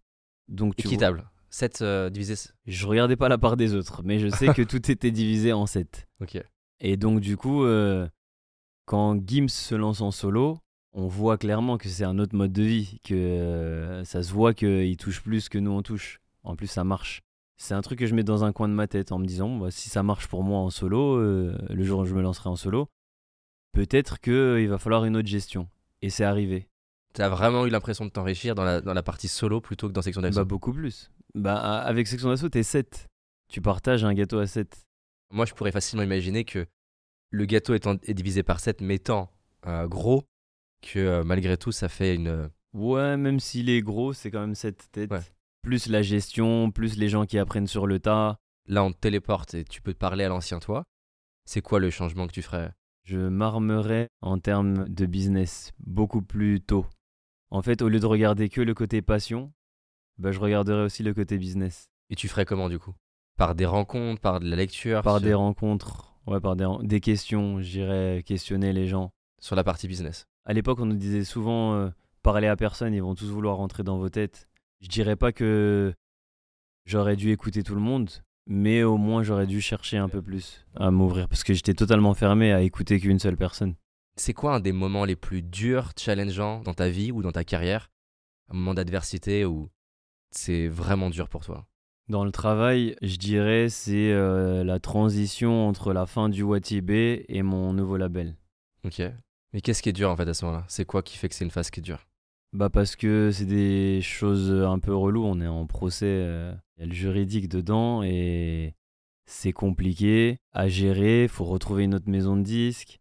Donc, 0.48 0.76
tu 0.76 0.82
vois- 0.88 1.24
Équitable. 1.62 2.10
7 2.10 2.12
divisé. 2.12 2.34
je 2.66 2.86
regardais 2.86 3.16
pas 3.16 3.28
la 3.28 3.38
part 3.38 3.56
des 3.56 3.74
autres, 3.74 4.02
mais 4.04 4.18
je 4.18 4.28
sais 4.28 4.52
que 4.52 4.62
tout 4.62 4.90
était 4.90 5.10
divisé 5.10 5.52
en 5.52 5.66
7. 5.66 6.06
Ok. 6.20 6.38
Et 6.80 6.96
donc, 6.96 7.20
du 7.20 7.36
coup, 7.36 7.64
euh, 7.64 8.08
quand 8.84 9.16
Gims 9.26 9.48
se 9.48 9.74
lance 9.74 10.00
en 10.00 10.10
solo, 10.10 10.58
on 10.92 11.06
voit 11.06 11.38
clairement 11.38 11.78
que 11.78 11.88
c'est 11.88 12.04
un 12.04 12.18
autre 12.18 12.34
mode 12.34 12.52
de 12.52 12.62
vie, 12.62 13.00
que 13.04 13.14
euh, 13.14 14.04
ça 14.04 14.22
se 14.22 14.32
voit 14.32 14.54
qu'il 14.54 14.96
touche 14.96 15.22
plus 15.22 15.48
que 15.48 15.58
nous 15.58 15.70
on 15.70 15.82
touche. 15.82 16.20
En 16.42 16.56
plus, 16.56 16.66
ça 16.66 16.84
marche. 16.84 17.22
C'est 17.58 17.74
un 17.74 17.80
truc 17.80 17.98
que 17.98 18.06
je 18.06 18.14
mets 18.14 18.22
dans 18.22 18.44
un 18.44 18.52
coin 18.52 18.68
de 18.68 18.74
ma 18.74 18.86
tête 18.86 19.12
en 19.12 19.18
me 19.18 19.26
disant, 19.26 19.56
bah, 19.56 19.70
si 19.70 19.88
ça 19.88 20.02
marche 20.02 20.28
pour 20.28 20.42
moi 20.42 20.58
en 20.58 20.70
solo, 20.70 21.16
euh, 21.16 21.56
le 21.70 21.84
jour 21.84 22.00
où 22.00 22.04
je 22.04 22.14
me 22.14 22.22
lancerai 22.22 22.50
en 22.50 22.56
solo, 22.56 22.88
peut-être 23.72 24.20
qu'il 24.20 24.68
va 24.68 24.78
falloir 24.78 25.04
une 25.06 25.16
autre 25.16 25.28
gestion. 25.28 25.68
Et 26.02 26.10
c'est 26.10 26.24
arrivé. 26.24 26.68
T'as 27.14 27.30
vraiment 27.30 27.64
eu 27.64 27.70
l'impression 27.70 28.04
de 28.04 28.10
t'enrichir 28.10 28.54
dans 28.54 28.64
la, 28.64 28.82
dans 28.82 28.92
la 28.92 29.02
partie 29.02 29.28
solo 29.28 29.62
plutôt 29.62 29.88
que 29.88 29.94
dans 29.94 30.02
section 30.02 30.20
d'assaut 30.20 30.40
Bah, 30.40 30.44
beaucoup 30.44 30.72
plus. 30.72 31.10
Bah, 31.36 31.80
avec 31.82 32.06
Section 32.06 32.30
d'Assaut, 32.30 32.48
t'es 32.48 32.62
7. 32.62 33.08
Tu 33.48 33.60
partages 33.60 34.04
un 34.04 34.14
gâteau 34.14 34.38
à 34.38 34.46
7. 34.46 34.86
Moi, 35.30 35.44
je 35.44 35.54
pourrais 35.54 35.70
facilement 35.70 36.02
imaginer 36.02 36.44
que 36.44 36.66
le 37.30 37.44
gâteau 37.44 37.74
étant, 37.74 37.96
est 38.04 38.14
divisé 38.14 38.42
par 38.42 38.58
7, 38.58 38.80
mettant 38.80 39.30
euh, 39.66 39.86
gros, 39.86 40.24
que 40.80 40.98
euh, 40.98 41.24
malgré 41.24 41.56
tout, 41.56 41.72
ça 41.72 41.88
fait 41.88 42.14
une. 42.14 42.28
euh, 42.28 42.48
Ouais, 42.72 43.16
même 43.16 43.38
s'il 43.38 43.68
est 43.70 43.82
gros, 43.82 44.12
c'est 44.12 44.30
quand 44.30 44.40
même 44.40 44.54
7 44.54 44.88
têtes. 44.92 45.10
Ouais. 45.10 45.20
Plus 45.62 45.88
la 45.88 46.02
gestion, 46.02 46.70
plus 46.70 46.96
les 46.96 47.08
gens 47.08 47.26
qui 47.26 47.38
apprennent 47.38 47.66
sur 47.66 47.86
le 47.86 47.98
tas. 47.98 48.36
Là, 48.68 48.82
on 48.82 48.92
te 48.92 48.98
téléporte 48.98 49.54
et 49.54 49.64
tu 49.64 49.82
peux 49.82 49.92
te 49.92 49.98
parler 49.98 50.24
à 50.24 50.28
l'ancien 50.28 50.58
toi. 50.58 50.84
C'est 51.44 51.60
quoi 51.60 51.80
le 51.80 51.90
changement 51.90 52.26
que 52.26 52.32
tu 52.32 52.42
ferais? 52.42 52.72
Je 53.04 53.18
m'armerais 53.18 54.08
en 54.20 54.38
termes 54.38 54.88
de 54.88 55.06
business 55.06 55.72
beaucoup 55.78 56.22
plus 56.22 56.60
tôt. 56.60 56.86
En 57.50 57.62
fait, 57.62 57.82
au 57.82 57.88
lieu 57.88 58.00
de 58.00 58.06
regarder 58.06 58.48
que 58.48 58.60
le 58.60 58.74
côté 58.74 59.02
passion, 59.02 59.52
bah, 60.18 60.32
je 60.32 60.38
regarderais 60.40 60.82
aussi 60.82 61.02
le 61.02 61.14
côté 61.14 61.38
business. 61.38 61.88
Et 62.10 62.14
tu 62.14 62.28
ferais 62.28 62.44
comment 62.44 62.68
du 62.68 62.78
coup? 62.78 62.94
Par 63.36 63.54
des 63.54 63.66
rencontres, 63.66 64.20
par 64.20 64.40
de 64.40 64.48
la 64.48 64.56
lecture 64.56 65.02
Par 65.02 65.16
sur, 65.16 65.24
des 65.24 65.34
rencontres, 65.34 66.14
ouais, 66.26 66.40
par 66.40 66.56
des, 66.56 66.66
des 66.82 67.00
questions, 67.00 67.60
j'irais 67.60 68.22
questionner 68.24 68.72
les 68.72 68.86
gens. 68.86 69.10
sur 69.40 69.56
la 69.56 69.64
partie 69.64 69.88
business. 69.88 70.26
À 70.46 70.52
l'époque, 70.52 70.78
on 70.80 70.86
nous 70.86 70.96
disait 70.96 71.24
souvent 71.24 71.74
euh, 71.74 71.90
parler 72.22 72.46
à 72.46 72.56
personne, 72.56 72.94
ils 72.94 73.02
vont 73.02 73.14
tous 73.14 73.30
vouloir 73.30 73.56
rentrer 73.56 73.82
dans 73.82 73.98
vos 73.98 74.08
têtes. 74.08 74.48
Je 74.80 74.88
dirais 74.88 75.16
pas 75.16 75.32
que 75.32 75.92
j'aurais 76.84 77.16
dû 77.16 77.30
écouter 77.30 77.62
tout 77.62 77.74
le 77.74 77.80
monde, 77.80 78.10
mais 78.46 78.82
au 78.84 78.96
moins 78.96 79.22
j'aurais 79.22 79.46
dû 79.46 79.60
chercher 79.60 79.96
un 79.98 80.08
peu 80.08 80.22
plus 80.22 80.64
à 80.76 80.90
m'ouvrir 80.90 81.28
parce 81.28 81.44
que 81.44 81.52
j'étais 81.52 81.74
totalement 81.74 82.14
fermé 82.14 82.52
à 82.52 82.62
écouter 82.62 83.00
qu'une 83.00 83.18
seule 83.18 83.36
personne. 83.36 83.74
C'est 84.16 84.32
quoi 84.34 84.54
un 84.54 84.60
des 84.60 84.72
moments 84.72 85.04
les 85.04 85.16
plus 85.16 85.42
durs, 85.42 85.92
challengeants 85.98 86.60
dans 86.62 86.74
ta 86.74 86.88
vie 86.88 87.12
ou 87.12 87.22
dans 87.22 87.32
ta 87.32 87.44
carrière? 87.44 87.90
Un 88.50 88.54
moment 88.54 88.74
d'adversité 88.74 89.44
où 89.44 89.68
c'est 90.30 90.68
vraiment 90.68 91.10
dur 91.10 91.28
pour 91.28 91.44
toi 91.44 91.66
Dans 92.08 92.24
le 92.24 92.30
travail, 92.30 92.96
je 93.02 93.16
dirais 93.16 93.68
c'est 93.68 94.12
euh, 94.12 94.64
la 94.64 94.78
transition 94.78 95.68
entre 95.68 95.92
la 95.92 96.06
fin 96.06 96.28
du 96.28 96.42
Watibé 96.42 97.24
et 97.28 97.42
mon 97.42 97.72
nouveau 97.72 97.96
label. 97.96 98.36
Ok. 98.84 99.02
Mais 99.52 99.60
qu'est-ce 99.60 99.82
qui 99.82 99.88
est 99.88 99.92
dur 99.94 100.10
en 100.10 100.16
fait 100.16 100.28
à 100.28 100.34
ce 100.34 100.44
moment-là? 100.44 100.64
C'est 100.68 100.84
quoi 100.84 101.02
qui 101.02 101.16
fait 101.16 101.28
que 101.28 101.34
c'est 101.34 101.44
une 101.44 101.50
phase 101.50 101.70
qui 101.70 101.80
est 101.80 101.82
dure? 101.82 102.06
Bah 102.52 102.70
parce 102.70 102.96
que 102.96 103.30
c'est 103.32 103.46
des 103.46 104.00
choses 104.02 104.52
un 104.52 104.78
peu 104.78 104.94
reloues, 104.94 105.24
on 105.24 105.40
est 105.40 105.46
en 105.46 105.66
procès, 105.66 106.06
euh, 106.06 106.54
il 106.76 106.80
y 106.80 106.84
a 106.84 106.86
le 106.86 106.94
juridique 106.94 107.48
dedans 107.48 108.02
et 108.02 108.74
c'est 109.26 109.52
compliqué 109.52 110.38
à 110.52 110.68
gérer, 110.68 111.26
faut 111.28 111.44
retrouver 111.44 111.84
une 111.84 111.94
autre 111.94 112.08
maison 112.08 112.36
de 112.36 112.42
disques, 112.42 113.00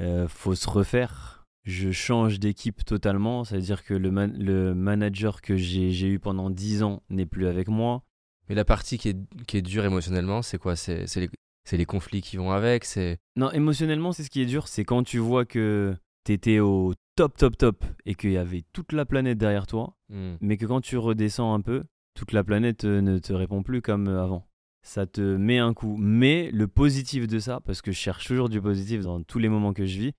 euh, 0.00 0.28
faut 0.28 0.54
se 0.54 0.68
refaire. 0.70 1.33
Je 1.64 1.90
change 1.92 2.38
d'équipe 2.40 2.84
totalement, 2.84 3.44
c'est-à-dire 3.44 3.84
que 3.84 3.94
le, 3.94 4.10
man- 4.10 4.36
le 4.38 4.74
manager 4.74 5.40
que 5.40 5.56
j'ai 5.56 6.06
eu 6.08 6.18
pendant 6.18 6.50
10 6.50 6.82
ans 6.82 7.02
n'est 7.08 7.26
plus 7.26 7.46
avec 7.46 7.68
moi. 7.68 8.02
Mais 8.48 8.54
la 8.54 8.64
partie 8.66 8.98
qui 8.98 9.08
est, 9.08 9.16
qui 9.46 9.56
est 9.56 9.62
dure 9.62 9.84
émotionnellement, 9.86 10.42
c'est 10.42 10.58
quoi? 10.58 10.76
C'est 10.76 11.06
les, 11.16 11.30
les 11.72 11.86
conflits 11.86 12.20
qui 12.20 12.36
vont 12.36 12.50
avec 12.50 12.84
C'est 12.84 13.16
Non, 13.36 13.50
émotionnellement, 13.52 14.12
c'est 14.12 14.22
ce 14.24 14.30
qui 14.30 14.42
est 14.42 14.46
dur, 14.46 14.68
c'est 14.68 14.84
quand 14.84 15.02
tu 15.04 15.16
vois 15.18 15.46
que 15.46 15.96
t'étais 16.24 16.58
au 16.58 16.92
top, 17.16 17.36
top, 17.38 17.56
top 17.56 17.84
et 18.04 18.14
qu'il 18.14 18.32
y 18.32 18.36
avait 18.36 18.64
toute 18.74 18.92
la 18.92 19.06
planète 19.06 19.38
derrière 19.38 19.66
toi, 19.66 19.96
Hmm. 20.10 20.34
mais 20.42 20.58
que 20.58 20.66
quand 20.66 20.82
tu 20.82 20.98
redescends 20.98 21.54
un 21.54 21.62
peu, 21.62 21.84
toute 22.14 22.32
la 22.32 22.44
planète 22.44 22.84
euh, 22.84 23.00
ne 23.00 23.18
te 23.18 23.32
répond 23.32 23.62
plus 23.62 23.80
comme 23.80 24.06
euh, 24.08 24.22
avant. 24.22 24.46
Ça 24.82 25.06
te 25.06 25.22
met 25.22 25.58
un 25.58 25.72
coup. 25.72 25.96
Mais 25.98 26.50
le 26.52 26.68
positif 26.68 27.26
de 27.26 27.38
ça, 27.38 27.60
parce 27.64 27.80
que 27.80 27.90
je 27.90 27.96
cherche 27.96 28.26
toujours 28.26 28.50
du 28.50 28.60
positif 28.60 29.00
dans 29.00 29.22
tous 29.22 29.38
les 29.38 29.48
moments 29.48 29.72
que 29.72 29.86
je 29.86 29.98
vis, 29.98 30.12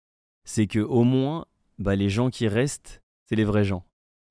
c'est 0.46 0.68
que 0.68 0.80
au 0.80 1.04
moins, 1.04 1.46
bah, 1.80 1.96
les 1.96 2.10
gens 2.10 2.30
qui 2.30 2.48
restent, 2.48 3.02
c'est 3.28 3.36
les 3.36 3.44
vrais 3.44 3.66
gens. 3.66 3.84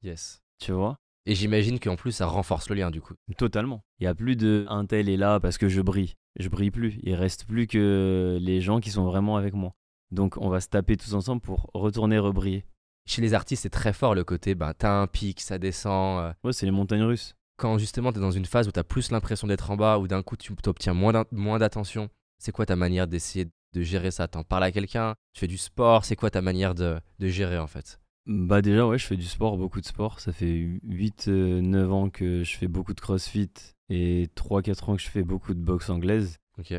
Yes. 0.02 0.42
Tu 0.58 0.72
vois? 0.72 0.96
Et 1.26 1.34
j'imagine 1.34 1.78
qu'en 1.80 1.96
plus, 1.96 2.12
ça 2.12 2.26
renforce 2.26 2.68
le 2.68 2.76
lien 2.76 2.90
du 2.90 3.00
coup. 3.00 3.14
Totalement. 3.38 3.82
Il 3.98 4.04
y 4.04 4.06
a 4.06 4.14
plus 4.14 4.36
de 4.36 4.66
un 4.68 4.84
tel 4.86 5.08
est 5.08 5.16
là 5.16 5.40
parce 5.40 5.56
que 5.58 5.68
je 5.68 5.80
brille. 5.80 6.14
Je 6.38 6.48
brille 6.48 6.70
plus. 6.70 6.98
Il 7.02 7.14
reste 7.14 7.46
plus 7.46 7.66
que 7.66 8.38
les 8.40 8.60
gens 8.60 8.80
qui 8.80 8.90
sont 8.90 9.04
vraiment 9.04 9.36
avec 9.36 9.54
moi. 9.54 9.72
Donc 10.10 10.36
on 10.36 10.48
va 10.48 10.60
se 10.60 10.68
taper 10.68 10.96
tous 10.96 11.14
ensemble 11.14 11.40
pour 11.40 11.70
retourner 11.74 12.18
rebriller. 12.18 12.64
Chez 13.06 13.20
les 13.22 13.34
artistes, 13.34 13.62
c'est 13.62 13.70
très 13.70 13.92
fort 13.92 14.14
le 14.14 14.24
côté, 14.24 14.54
ben, 14.54 14.72
t'as 14.76 14.90
un 15.00 15.06
pic, 15.06 15.40
ça 15.40 15.58
descend. 15.58 16.20
euh, 16.20 16.32
Ouais, 16.44 16.52
c'est 16.52 16.66
les 16.66 16.72
montagnes 16.72 17.02
russes. 17.02 17.34
quand 17.56 17.78
justement 17.78 18.12
t'es 18.12 18.20
dans 18.20 18.30
une 18.30 18.46
phase 18.46 18.66
où 18.68 18.72
t'as 18.72 18.82
plus 18.84 19.10
l'impression 19.10 19.46
d'être 19.46 19.70
en 19.70 19.76
bas, 19.76 19.98
ou 19.98 20.08
d'un 20.08 20.22
coup 20.22 20.36
tu 20.36 20.52
obtiens 20.66 20.94
moins 20.94 21.12
d'in- 21.12 21.24
moins 21.30 21.58
d'attention, 21.58 22.08
c'est 22.38 22.50
quoi 22.52 22.64
ta 22.66 22.76
manière 22.76 23.06
d'essayer 23.06 23.46
de 23.74 23.82
gérer 23.82 24.10
ça 24.10 24.28
T'en 24.28 24.44
parles 24.44 24.64
à 24.64 24.72
quelqu'un 24.72 25.14
Tu 25.34 25.40
fais 25.40 25.46
du 25.46 25.58
sport 25.58 26.04
C'est 26.04 26.16
quoi 26.16 26.30
ta 26.30 26.40
manière 26.40 26.74
de, 26.74 26.98
de 27.18 27.28
gérer 27.28 27.58
en 27.58 27.66
fait? 27.66 28.00
Bah 28.26 28.62
déjà 28.62 28.86
ouais, 28.86 28.96
je 28.96 29.04
fais 29.04 29.16
du 29.16 29.26
sport, 29.26 29.58
beaucoup 29.58 29.82
de 29.82 29.86
sport. 29.86 30.18
Ça 30.20 30.32
fait 30.32 30.46
8-9 30.46 31.90
ans 31.90 32.08
que 32.08 32.42
je 32.42 32.56
fais 32.56 32.68
beaucoup 32.68 32.94
de 32.94 33.00
crossfit 33.00 33.50
et 33.90 34.28
3-4 34.34 34.90
ans 34.90 34.96
que 34.96 35.02
je 35.02 35.10
fais 35.10 35.22
beaucoup 35.22 35.52
de 35.52 35.60
boxe 35.60 35.90
anglaise. 35.90 36.38
Ok. 36.58 36.72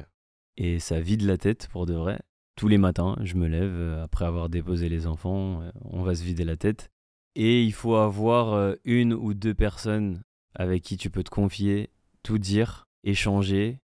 Et 0.58 0.80
ça 0.80 1.00
vide 1.00 1.22
la 1.22 1.38
tête 1.38 1.68
pour 1.68 1.86
de 1.86 1.94
vrai. 1.94 2.20
Tous 2.56 2.68
les 2.68 2.78
matins, 2.78 3.16
je 3.22 3.36
me 3.36 3.48
lève 3.48 3.74
euh, 3.74 4.04
après 4.04 4.26
avoir 4.26 4.50
déposé 4.50 4.90
les 4.90 5.06
enfants, 5.08 5.62
euh, 5.62 5.72
on 5.84 6.04
va 6.04 6.16
se 6.16 6.24
vider 6.24 6.46
la 6.46 6.56
tête. 6.56 6.90
Et 7.36 7.62
il 7.64 7.74
faut 7.74 7.96
avoir 7.96 8.54
euh, 8.54 8.76
une 8.86 9.14
ou 9.14 9.34
deux 9.34 9.54
personnes 9.54 10.24
avec 10.56 10.82
qui 10.82 10.96
tu 10.96 11.10
peux 11.10 11.24
te 11.24 11.30
confier, 11.30 11.92
tout 12.24 12.38
dire, 12.38 12.86
échanger 13.04 13.80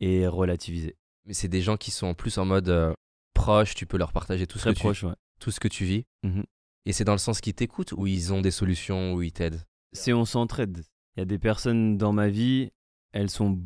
et 0.00 0.26
relativiser. 0.26 0.96
Mais 1.26 1.34
c'est 1.34 1.48
des 1.48 1.62
gens 1.62 1.76
qui 1.76 1.90
sont 1.90 2.08
en 2.08 2.14
plus 2.14 2.38
en 2.38 2.44
mode 2.44 2.68
euh, 2.68 2.92
proche, 3.34 3.74
tu 3.74 3.86
peux 3.86 3.96
leur 3.96 4.12
partager 4.12 4.46
tout 4.46 4.58
ce, 4.58 4.64
Très 4.70 4.74
que 4.74 4.92
tu, 4.98 5.06
ouais. 5.06 5.14
tout 5.40 5.50
ce 5.50 5.60
que 5.60 5.68
tu 5.68 5.84
vis. 5.84 6.04
Mhm. 6.22 6.44
Et 6.86 6.92
c'est 6.92 7.04
dans 7.04 7.12
le 7.12 7.18
sens 7.18 7.40
qu'ils 7.40 7.54
t'écoutent 7.54 7.92
ou 7.92 8.06
ils 8.06 8.32
ont 8.32 8.40
des 8.42 8.50
solutions 8.50 9.14
ou 9.14 9.22
ils 9.22 9.32
t'aident? 9.32 9.62
C'est 9.92 10.12
on 10.12 10.24
s'entraide. 10.24 10.84
Il 11.16 11.20
y 11.20 11.22
a 11.22 11.26
des 11.26 11.38
personnes 11.38 11.96
dans 11.96 12.12
ma 12.12 12.28
vie, 12.28 12.70
elles 13.12 13.30
sont 13.30 13.58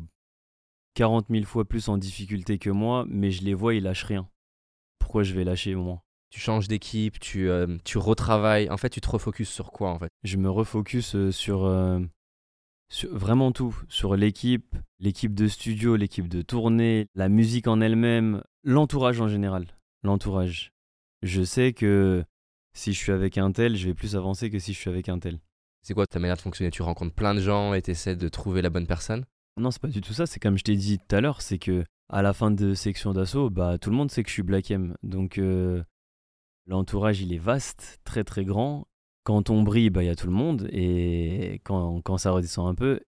40 0.93 1.27
000 1.29 1.45
fois 1.45 1.65
plus 1.65 1.89
en 1.89 1.97
difficulté 1.97 2.57
que 2.59 2.69
moi, 2.69 3.05
mais 3.09 3.31
je 3.31 3.43
les 3.43 3.53
vois, 3.53 3.73
ils 3.73 3.83
lâchent 3.83 4.03
rien. 4.05 4.29
Pourquoi 4.99 5.23
je 5.23 5.33
vais 5.33 5.43
lâcher 5.43 5.75
moi? 5.75 6.03
Tu 6.29 6.39
changes 6.39 6.67
d'équipe, 6.67 7.19
tu, 7.19 7.49
euh, 7.49 7.77
tu 7.83 7.97
retravailles. 7.97 8.69
En 8.69 8.77
fait, 8.77 8.89
tu 8.89 9.01
te 9.01 9.09
refocuses 9.09 9.49
sur 9.49 9.71
quoi 9.71 9.89
en 9.89 9.97
fait? 9.99 10.11
Je 10.23 10.37
me 10.37 10.49
refocus 10.49 11.15
euh, 11.15 11.31
sur, 11.31 11.65
euh, 11.65 11.99
sur 12.89 13.15
vraiment 13.15 13.51
tout, 13.51 13.75
sur 13.87 14.15
l'équipe, 14.15 14.75
l'équipe 14.99 15.33
de 15.33 15.47
studio, 15.47 15.95
l'équipe 15.95 16.27
de 16.27 16.41
tournée, 16.41 17.07
la 17.15 17.29
musique 17.29 17.67
en 17.67 17.81
elle-même, 17.81 18.43
l'entourage 18.63 19.21
en 19.21 19.27
général. 19.27 19.67
L'entourage. 20.03 20.71
Je 21.21 21.43
sais 21.43 21.73
que 21.73 22.23
si 22.73 22.93
je 22.93 22.97
suis 22.97 23.11
avec 23.11 23.37
un 23.37 23.51
tel, 23.51 23.75
je 23.75 23.87
vais 23.87 23.93
plus 23.93 24.15
avancer 24.15 24.49
que 24.49 24.59
si 24.59 24.73
je 24.73 24.79
suis 24.79 24.89
avec 24.89 25.09
un 25.09 25.19
tel. 25.19 25.39
C'est 25.81 25.93
quoi 25.93 26.07
ta 26.07 26.19
manière 26.19 26.37
de 26.37 26.41
fonctionner? 26.41 26.71
Tu 26.71 26.81
rencontres 26.81 27.15
plein 27.15 27.35
de 27.35 27.39
gens 27.39 27.73
et 27.73 27.81
tu 27.81 27.91
essaies 27.91 28.15
de 28.15 28.29
trouver 28.29 28.61
la 28.61 28.69
bonne 28.69 28.87
personne? 28.87 29.25
Non, 29.57 29.71
c'est 29.71 29.81
pas 29.81 29.87
du 29.87 30.01
tout 30.01 30.13
ça. 30.13 30.25
C'est 30.25 30.39
comme 30.39 30.57
je 30.57 30.63
t'ai 30.63 30.75
dit 30.75 30.99
tout 30.99 31.15
à 31.15 31.21
l'heure, 31.21 31.41
c'est 31.41 31.59
que 31.59 31.83
à 32.09 32.21
la 32.21 32.33
fin 32.33 32.51
de 32.51 32.73
section 32.73 33.13
d'assaut, 33.13 33.49
bah 33.49 33.77
tout 33.77 33.89
le 33.89 33.95
monde 33.95 34.09
sait 34.09 34.23
que 34.23 34.29
je 34.29 34.33
suis 34.33 34.43
Black 34.43 34.71
M. 34.71 34.95
Donc 35.03 35.37
euh, 35.37 35.83
l'entourage 36.65 37.21
il 37.21 37.33
est 37.33 37.39
vaste, 37.39 37.99
très 38.03 38.23
très 38.23 38.45
grand. 38.45 38.87
Quand 39.23 39.49
on 39.49 39.63
brille, 39.63 39.89
bah 39.89 40.03
il 40.03 40.07
y 40.07 40.09
a 40.09 40.15
tout 40.15 40.27
le 40.27 40.33
monde 40.33 40.67
et 40.71 41.61
quand, 41.63 42.01
quand 42.01 42.17
ça 42.17 42.31
redescend 42.31 42.67
un 42.67 42.75
peu, 42.75 42.99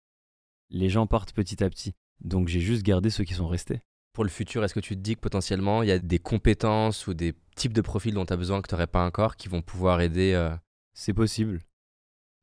les 0.69 0.89
gens 0.89 1.07
partent 1.07 1.33
petit 1.33 1.63
à 1.63 1.69
petit. 1.69 1.93
Donc 2.23 2.47
j'ai 2.47 2.59
juste 2.59 2.83
gardé 2.83 3.09
ceux 3.09 3.23
qui 3.23 3.33
sont 3.33 3.47
restés. 3.47 3.81
Pour 4.13 4.23
le 4.23 4.29
futur, 4.29 4.63
est-ce 4.63 4.73
que 4.73 4.79
tu 4.79 4.95
te 4.95 5.01
dis 5.01 5.15
que 5.15 5.21
potentiellement 5.21 5.83
il 5.83 5.89
y 5.89 5.91
a 5.91 5.99
des 5.99 6.19
compétences 6.19 7.07
ou 7.07 7.13
des 7.13 7.33
types 7.55 7.73
de 7.73 7.81
profils 7.81 8.13
dont 8.13 8.25
tu 8.25 8.33
as 8.33 8.37
besoin 8.37 8.61
que 8.61 8.67
tu 8.67 8.75
n'aurais 8.75 8.87
pas 8.87 9.05
encore 9.05 9.37
qui 9.37 9.47
vont 9.47 9.61
pouvoir 9.61 10.01
aider 10.01 10.33
euh, 10.33 10.55
C'est 10.93 11.13
possible. 11.13 11.61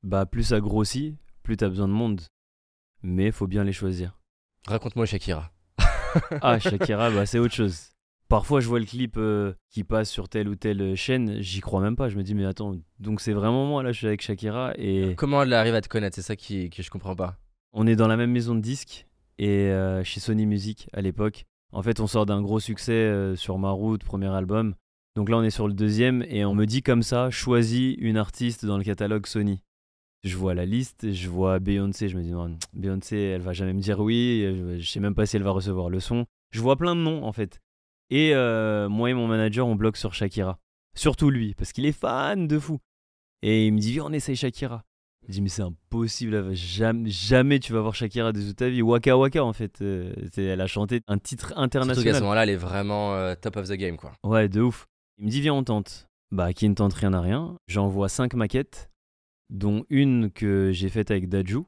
Bah 0.03 0.27
plus 0.27 0.45
ça 0.45 0.61
grossit, 0.61 1.17
plus 1.43 1.57
t'as 1.57 1.69
besoin 1.69 1.89
de 1.89 1.93
monde. 1.93 2.23
Mais 3.03 3.31
faut 3.31 3.47
bien 3.47 3.65
les 3.65 3.73
choisir. 3.73 4.19
Raconte-moi 4.67 5.07
Shakira. 5.07 5.53
Ah, 6.41 6.59
Shakira, 6.59 7.11
bah, 7.11 7.27
c'est 7.27 7.39
autre 7.39 7.55
chose. 7.55 7.91
Parfois, 8.29 8.61
je 8.61 8.69
vois 8.69 8.79
le 8.79 8.85
clip 8.85 9.15
euh, 9.17 9.55
qui 9.71 9.85
passe 9.85 10.11
sur 10.11 10.29
telle 10.29 10.49
ou 10.49 10.55
telle 10.55 10.95
chaîne, 10.97 11.41
j'y 11.41 11.61
crois 11.61 11.81
même 11.81 11.97
pas. 11.97 12.11
Je 12.11 12.17
me 12.17 12.23
dis, 12.23 12.35
mais 12.35 12.45
attends, 12.45 12.77
donc 13.01 13.23
c'est 13.23 13.33
vraiment 13.33 13.65
moi 13.65 13.83
là, 13.83 13.91
je 13.91 13.97
suis 13.97 14.07
avec 14.07 14.21
Shakira 14.21 14.73
et 14.77 15.15
Comment 15.17 15.43
elle 15.43 15.53
arrive 15.55 15.75
à 15.75 15.81
te 15.81 15.89
connaître? 15.89 16.15
C'est 16.15 16.23
ça 16.23 16.37
qui, 16.37 16.69
que 16.69 16.83
je 16.83 16.91
comprends 16.91 17.17
pas. 17.17 17.39
On 17.73 17.87
est 17.87 17.97
dans 17.97 18.07
la 18.07 18.19
même 18.19 18.31
maison 18.31 18.55
de 18.55 18.61
disques 18.61 19.07
et 19.39 19.71
euh, 19.71 20.05
chez 20.05 20.21
Sony 20.21 20.45
Music 20.45 20.91
à 20.93 21.01
l'époque. 21.01 21.47
En 21.73 21.83
fait, 21.83 22.01
on 22.01 22.07
sort 22.07 22.27
d'un 22.27 22.43
gros 22.43 22.61
succès 22.61 22.93
euh, 22.93 23.35
sur 23.35 23.59
ma 23.59 23.71
route, 23.71 24.05
premier 24.05 24.29
album. 24.29 24.75
Donc 25.17 25.31
là, 25.31 25.39
on 25.39 25.43
est 25.43 25.51
sur 25.51 25.67
le 25.67 25.75
deuxième 25.75 26.23
et 26.29 26.45
on 26.45 26.55
me 26.55 26.67
dit 26.67 26.83
comme 26.83 27.03
ça, 27.03 27.31
choisis 27.31 27.97
une 27.99 28.19
artiste 28.19 28.67
dans 28.67 28.77
le 28.77 28.85
catalogue 28.85 29.27
Sony. 29.27 29.63
Je 30.23 30.37
vois 30.37 30.53
la 30.53 30.67
liste, 30.67 31.13
je 31.13 31.29
vois 31.29 31.61
Beyoncé, 31.61 32.09
je 32.09 32.17
me 32.17 32.23
dis 32.23 32.33
non, 32.33 32.59
Beyoncé, 32.75 33.17
elle 33.17 33.41
va 33.41 33.53
jamais 33.55 33.73
me 33.73 33.81
dire 33.81 34.01
oui, 34.01 34.77
je 34.79 34.87
sais 34.87 35.01
même 35.01 35.15
pas 35.15 35.27
si 35.27 35.37
elle 35.37 35.43
va 35.45 35.51
recevoir 35.51 35.89
le 35.89 36.01
son. 36.01 36.27
Je 36.51 36.61
vois 36.61 36.77
plein 36.77 36.95
de 36.95 37.01
noms 37.01 37.25
en 37.25 37.33
fait. 37.33 37.61
Et 38.11 38.35
euh, 38.35 38.89
moi 38.89 39.11
et 39.11 39.15
mon 39.15 39.27
manager, 39.27 39.67
on 39.67 39.75
bloque 39.75 39.97
sur 39.97 40.15
Shakira. 40.15 40.59
Surtout 40.95 41.31
lui, 41.31 41.55
parce 41.55 41.73
qu'il 41.73 41.87
est 41.87 41.93
fan 41.93 42.49
de 42.49 42.59
fou. 42.59 42.79
Et 43.43 43.67
il 43.67 43.73
me 43.73 43.79
dit, 43.79 43.93
viens, 43.93 44.05
on 44.07 44.13
essaye 44.13 44.37
Shakira. 44.37 44.85
Je 45.27 45.35
dis, 45.35 45.43
mais 45.43 45.49
c'est 45.49 45.63
impossible, 45.63 46.55
jamais, 46.55 47.11
jamais 47.11 47.59
tu 47.59 47.73
vas 47.73 47.81
voir 47.81 47.95
Shakira 47.95 48.33
de 48.33 48.41
toute 48.41 48.57
ta 48.57 48.69
vie. 48.69 48.81
Waka 48.83 49.17
Waka, 49.17 49.45
en 49.45 49.53
fait. 49.53 49.83
Euh, 49.83 50.13
elle 50.37 50.61
a 50.61 50.67
chanté 50.67 51.03
un 51.07 51.19
titre 51.19 51.53
international. 51.57 51.97
Surtout 51.97 52.09
qu'à 52.09 52.15
ce 52.15 52.23
moment-là, 52.23 52.45
elle 52.45 52.51
est 52.51 52.57
vraiment 52.57 53.15
euh, 53.15 53.35
top 53.35 53.57
of 53.57 53.69
the 53.69 53.75
game, 53.75 53.97
quoi. 53.97 54.13
Ouais, 54.25 54.49
de 54.49 54.63
ouf. 54.63 54.87
Il 55.19 55.27
me 55.27 55.31
dit, 55.31 55.41
viens, 55.41 55.55
on 55.55 55.65
tente. 55.65 56.09
Bah, 56.31 56.53
qui 56.53 56.69
ne 56.69 56.75
tente 56.75 56.95
rien 56.95 57.13
à 57.13 57.21
rien. 57.21 57.59
J'envoie 57.67 58.09
cinq 58.09 58.35
maquettes, 58.35 58.91
dont 59.51 59.85
une 59.91 60.31
que 60.31 60.73
j'ai 60.73 60.89
faite 60.89 61.11
avec 61.11 61.29
Daju. 61.29 61.65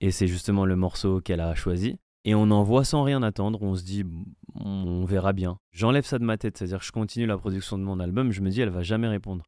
Et 0.00 0.10
c'est 0.10 0.26
justement 0.26 0.64
le 0.64 0.76
morceau 0.76 1.20
qu'elle 1.20 1.40
a 1.40 1.54
choisi. 1.54 1.98
Et 2.24 2.34
on 2.34 2.50
envoie 2.50 2.84
sans 2.84 3.02
rien 3.02 3.22
attendre, 3.22 3.62
on 3.62 3.74
se 3.74 3.84
dit, 3.84 4.04
on 4.54 5.04
verra 5.04 5.32
bien. 5.32 5.58
J'enlève 5.72 6.04
ça 6.04 6.18
de 6.18 6.24
ma 6.24 6.36
tête, 6.36 6.58
c'est-à-dire 6.58 6.82
je 6.82 6.92
continue 6.92 7.26
la 7.26 7.38
production 7.38 7.78
de 7.78 7.84
mon 7.84 8.00
album, 8.00 8.32
je 8.32 8.40
me 8.40 8.50
dis, 8.50 8.60
elle 8.60 8.70
va 8.70 8.82
jamais 8.82 9.08
répondre. 9.08 9.44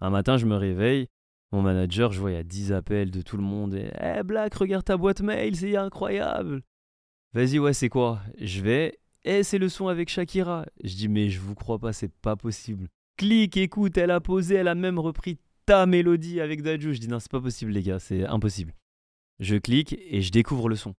Un 0.00 0.10
matin, 0.10 0.36
je 0.36 0.46
me 0.46 0.56
réveille, 0.56 1.08
mon 1.52 1.62
manager, 1.62 2.12
je 2.12 2.20
vois, 2.20 2.30
il 2.30 2.34
y 2.34 2.38
a 2.38 2.42
10 2.42 2.72
appels 2.72 3.10
de 3.10 3.22
tout 3.22 3.36
le 3.36 3.42
monde, 3.42 3.74
et 3.74 3.90
hey, 3.98 4.22
Black, 4.22 4.54
regarde 4.54 4.84
ta 4.84 4.96
boîte 4.96 5.20
mail, 5.20 5.56
c'est 5.56 5.76
incroyable. 5.76 6.62
Vas-y, 7.32 7.58
ouais, 7.58 7.72
c'est 7.72 7.88
quoi? 7.88 8.20
Je 8.40 8.60
vais, 8.60 8.98
eh, 9.24 9.42
c'est 9.42 9.58
le 9.58 9.68
son 9.68 9.88
avec 9.88 10.08
Shakira. 10.08 10.66
Je 10.82 10.94
dis, 10.94 11.08
mais 11.08 11.30
je 11.30 11.40
vous 11.40 11.54
crois 11.54 11.78
pas, 11.78 11.92
c'est 11.92 12.12
pas 12.12 12.36
possible. 12.36 12.88
Clique, 13.16 13.56
écoute, 13.56 13.96
elle 13.98 14.10
a 14.10 14.20
posé, 14.20 14.56
elle 14.56 14.68
a 14.68 14.74
même 14.74 14.98
repris 14.98 15.38
ta 15.66 15.86
mélodie 15.86 16.40
avec 16.40 16.62
Daju. 16.62 16.94
Je 16.94 17.00
dis, 17.00 17.08
non, 17.08 17.20
c'est 17.20 17.30
pas 17.30 17.40
possible, 17.40 17.72
les 17.72 17.82
gars, 17.82 17.98
c'est 17.98 18.26
impossible. 18.26 18.74
Je 19.40 19.56
clique 19.56 19.96
et 19.98 20.20
je 20.20 20.30
découvre 20.30 20.68
le 20.68 20.76
son 20.76 20.94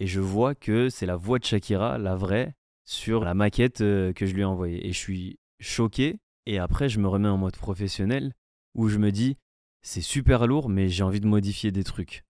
et 0.00 0.06
je 0.06 0.20
vois 0.20 0.54
que 0.54 0.88
c'est 0.88 1.06
la 1.06 1.16
voix 1.16 1.38
de 1.38 1.44
Shakira, 1.44 1.98
la 1.98 2.16
vraie, 2.16 2.54
sur 2.84 3.24
la 3.24 3.34
maquette 3.34 3.80
euh, 3.80 4.12
que 4.12 4.26
je 4.26 4.34
lui 4.34 4.42
ai 4.42 4.44
envoyée. 4.44 4.86
Et 4.86 4.92
je 4.92 4.98
suis 4.98 5.38
choqué. 5.60 6.18
Et 6.46 6.58
après, 6.58 6.88
je 6.88 6.98
me 6.98 7.08
remets 7.08 7.28
en 7.28 7.36
mode 7.36 7.56
professionnel 7.56 8.32
où 8.74 8.88
je 8.88 8.98
me 8.98 9.12
dis, 9.12 9.36
c'est 9.82 10.00
super 10.00 10.46
lourd, 10.46 10.68
mais 10.68 10.88
j'ai 10.88 11.02
envie 11.02 11.20
de 11.20 11.26
modifier 11.26 11.70
des 11.70 11.84
trucs. 11.84 12.24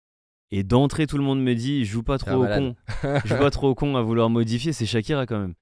Et 0.50 0.62
d'entrée, 0.62 1.06
tout 1.06 1.18
le 1.18 1.24
monde 1.24 1.42
me 1.42 1.54
dit, 1.54 1.84
joue 1.84 2.02
pas 2.02 2.18
trop 2.18 2.44
au 2.44 2.46
con. 2.46 2.74
joue 3.24 3.36
pas 3.36 3.50
trop 3.50 3.68
au 3.68 3.74
con 3.74 3.96
à 3.96 4.02
vouloir 4.02 4.30
modifier, 4.30 4.72
c'est 4.72 4.86
Shakira 4.86 5.26
quand 5.26 5.38
même. 5.38 5.54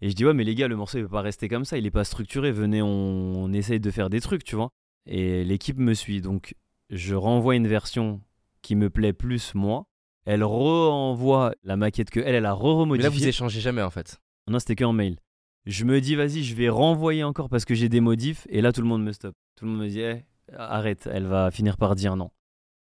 Et 0.00 0.10
je 0.10 0.14
dis, 0.14 0.24
ouais, 0.24 0.34
mais 0.34 0.44
les 0.44 0.54
gars, 0.54 0.68
le 0.68 0.76
morceau, 0.76 0.98
il 0.98 1.04
peut 1.04 1.10
pas 1.10 1.20
rester 1.20 1.48
comme 1.48 1.64
ça, 1.64 1.78
il 1.78 1.86
est 1.86 1.90
pas 1.92 2.04
structuré. 2.04 2.50
Venez, 2.50 2.82
on, 2.82 3.44
on 3.44 3.52
essaye 3.52 3.78
de 3.78 3.90
faire 3.90 4.10
des 4.10 4.20
trucs, 4.20 4.42
tu 4.42 4.56
vois. 4.56 4.70
Et 5.06 5.44
l'équipe 5.44 5.78
me 5.78 5.94
suit. 5.94 6.20
Donc, 6.20 6.56
je 6.90 7.14
renvoie 7.14 7.54
une 7.54 7.68
version 7.68 8.20
qui 8.62 8.74
me 8.74 8.90
plaît 8.90 9.12
plus, 9.12 9.54
moi. 9.54 9.86
Elle 10.24 10.44
renvoie 10.44 11.52
la 11.64 11.76
maquette 11.76 12.10
que 12.10 12.20
elle, 12.20 12.34
elle 12.34 12.46
a 12.46 12.52
re-remodifiée. 12.52 13.10
Là, 13.10 13.16
vous 13.16 13.26
échangez 13.26 13.60
jamais 13.60 13.82
en 13.82 13.90
fait. 13.90 14.20
Non, 14.48 14.58
c'était 14.58 14.76
qu'en 14.76 14.92
mail. 14.92 15.18
Je 15.66 15.84
me 15.84 16.00
dis, 16.00 16.16
vas-y, 16.16 16.42
je 16.42 16.54
vais 16.54 16.68
renvoyer 16.68 17.22
encore 17.24 17.48
parce 17.48 17.64
que 17.64 17.74
j'ai 17.74 17.88
des 17.88 18.00
modifs. 18.00 18.46
Et 18.50 18.60
là, 18.60 18.72
tout 18.72 18.82
le 18.82 18.88
monde 18.88 19.04
me 19.04 19.12
stoppe. 19.12 19.36
Tout 19.56 19.64
le 19.64 19.70
monde 19.70 19.80
me 19.80 19.88
dit, 19.88 20.00
eh, 20.00 20.24
arrête, 20.56 21.08
elle 21.12 21.26
va 21.26 21.50
finir 21.50 21.76
par 21.76 21.94
dire 21.94 22.16
non. 22.16 22.30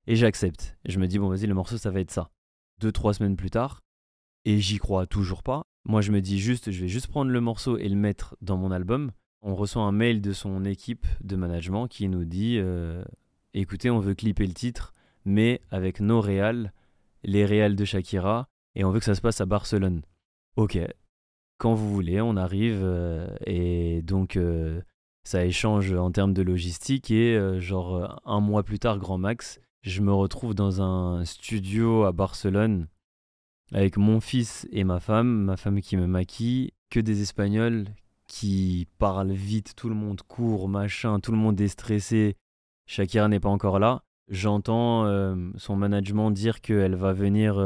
Et 0.07 0.17
j'accepte. 0.17 0.77
Je 0.85 0.99
me 0.99 1.07
dis, 1.07 1.19
bon, 1.19 1.29
vas-y, 1.29 1.47
le 1.47 1.55
morceau, 1.55 1.79
ça 1.79 1.91
va 1.91 2.01
être 2.01 2.11
ça. 2.11 2.31
Deux, 2.81 2.93
trois 2.93 3.15
semaines 3.15 3.37
plus 3.37 3.51
tard, 3.51 3.81
et 4.45 4.59
j'y 4.61 4.79
crois 4.79 5.07
toujours 5.07 5.43
pas. 5.43 5.63
Moi, 5.85 6.01
je 6.01 6.13
me 6.13 6.21
dis 6.21 6.39
juste, 6.39 6.71
je 6.71 6.81
vais 6.81 6.89
juste 6.89 7.09
prendre 7.09 7.31
le 7.31 7.41
morceau 7.41 7.79
et 7.79 7.89
le 7.89 7.97
mettre 7.97 8.37
dans 8.41 8.57
mon 8.57 8.71
album. 8.71 9.13
On 9.43 9.55
reçoit 9.55 9.83
un 9.83 9.93
mail 9.93 10.21
de 10.21 10.33
son 10.33 10.65
équipe 10.65 11.07
de 11.21 11.37
management 11.37 11.87
qui 11.89 12.09
nous 12.09 12.25
dit, 12.25 12.57
euh, 12.59 13.05
écoutez, 13.53 13.91
on 13.91 14.01
veut 14.01 14.15
clipper 14.15 14.47
le 14.47 14.55
titre, 14.55 14.93
mais 15.25 15.61
avec 15.71 16.01
nos 16.01 16.21
réals 16.21 16.73
les 17.23 17.45
réels 17.45 17.77
de 17.77 17.85
Shakira 17.85 18.49
et 18.75 18.85
on 18.85 18.91
veut 18.91 18.99
que 18.99 19.05
ça 19.05 19.15
se 19.15 19.21
passe 19.21 19.41
à 19.41 19.47
Barcelone. 19.47 20.03
Ok, 20.57 20.79
quand 21.59 21.75
vous 21.75 21.93
voulez, 21.93 22.21
on 22.21 22.37
arrive 22.37 22.81
euh, 22.83 23.29
et 23.47 24.03
donc 24.03 24.37
euh, 24.37 24.81
ça 25.25 25.45
échange 25.45 25.93
en 25.93 26.11
termes 26.11 26.35
de 26.35 26.43
logistique 26.43 27.11
et 27.11 27.37
euh, 27.37 27.61
genre 27.61 28.21
un 28.25 28.41
mois 28.41 28.63
plus 28.63 28.79
tard, 28.79 28.99
grand 28.99 29.19
max, 29.19 29.61
je 29.83 30.01
me 30.01 30.13
retrouve 30.13 30.55
dans 30.55 30.83
un 30.83 31.25
studio 31.25 32.05
à 32.05 32.13
Barcelone 32.13 32.89
avec 33.73 33.97
mon 33.97 34.21
fils 34.21 34.67
et 34.73 34.85
ma 34.85 35.01
femme, 35.01 35.45
ma 35.45 35.57
femme 35.57 35.81
qui 35.81 35.97
me 35.97 36.07
maquille, 36.07 36.73
que 36.91 37.01
des 37.01 37.23
Espagnols 37.23 37.87
qui 38.27 38.87
parlent 38.99 39.33
vite, 39.33 39.75
tout 39.77 39.89
le 39.89 39.95
monde 39.95 40.23
court, 40.23 40.69
machin, 40.69 41.21
tout 41.21 41.33
le 41.33 41.39
monde 41.39 41.61
est 41.61 41.69
stressé, 41.69 42.37
Shakira 42.87 43.29
n'est 43.29 43.41
pas 43.41 43.49
encore 43.49 43.79
là. 43.79 44.03
J'entends 44.29 45.05
son 45.57 45.77
management 45.77 46.31
dire 46.31 46.61
qu'elle 46.63 46.95
va 46.95 47.13
venir 47.13 47.57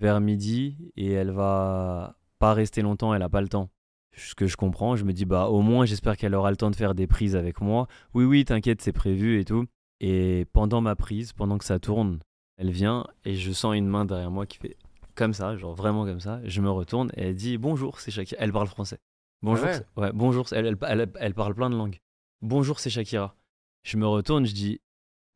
vers 0.00 0.20
midi 0.20 0.78
et 0.96 1.12
elle 1.12 1.30
va 1.30 2.16
pas 2.38 2.54
rester 2.54 2.82
longtemps, 2.82 3.14
elle 3.14 3.22
a 3.22 3.28
pas 3.28 3.40
le 3.40 3.48
temps. 3.48 3.70
Ce 4.16 4.34
que 4.34 4.46
je 4.46 4.56
comprends, 4.56 4.96
je 4.96 5.04
me 5.04 5.12
dis 5.12 5.26
bah 5.26 5.48
au 5.48 5.60
moins 5.60 5.84
j'espère 5.84 6.16
qu'elle 6.16 6.34
aura 6.34 6.50
le 6.50 6.56
temps 6.56 6.70
de 6.70 6.76
faire 6.76 6.94
des 6.94 7.06
prises 7.06 7.36
avec 7.36 7.60
moi. 7.60 7.86
Oui 8.14 8.24
oui, 8.24 8.44
t'inquiète, 8.44 8.80
c'est 8.80 8.92
prévu 8.92 9.38
et 9.38 9.44
tout. 9.44 9.66
Et 10.00 10.46
pendant 10.52 10.80
ma 10.80 10.96
prise, 10.96 11.32
pendant 11.32 11.58
que 11.58 11.64
ça 11.64 11.78
tourne, 11.78 12.18
elle 12.56 12.70
vient 12.70 13.06
et 13.24 13.34
je 13.34 13.52
sens 13.52 13.74
une 13.74 13.86
main 13.86 14.04
derrière 14.04 14.30
moi 14.30 14.46
qui 14.46 14.58
fait 14.58 14.76
comme 15.14 15.34
ça, 15.34 15.56
genre 15.56 15.74
vraiment 15.74 16.04
comme 16.04 16.20
ça. 16.20 16.40
Je 16.44 16.60
me 16.60 16.70
retourne 16.70 17.10
et 17.16 17.28
elle 17.28 17.34
dit 17.34 17.58
bonjour, 17.58 18.00
c'est 18.00 18.10
Shakira. 18.10 18.40
Elle 18.42 18.52
parle 18.52 18.68
français. 18.68 18.98
Bonjour, 19.42 19.68
ah 19.68 20.00
ouais. 20.00 20.12
bonjour, 20.14 20.46
elle, 20.52 20.76
elle, 20.80 21.10
elle 21.20 21.34
parle 21.34 21.54
plein 21.54 21.68
de 21.68 21.76
langues. 21.76 22.00
Bonjour, 22.40 22.80
c'est 22.80 22.90
Shakira. 22.90 23.36
Je 23.82 23.98
me 23.98 24.06
retourne, 24.06 24.46
je 24.46 24.54
dis 24.54 24.80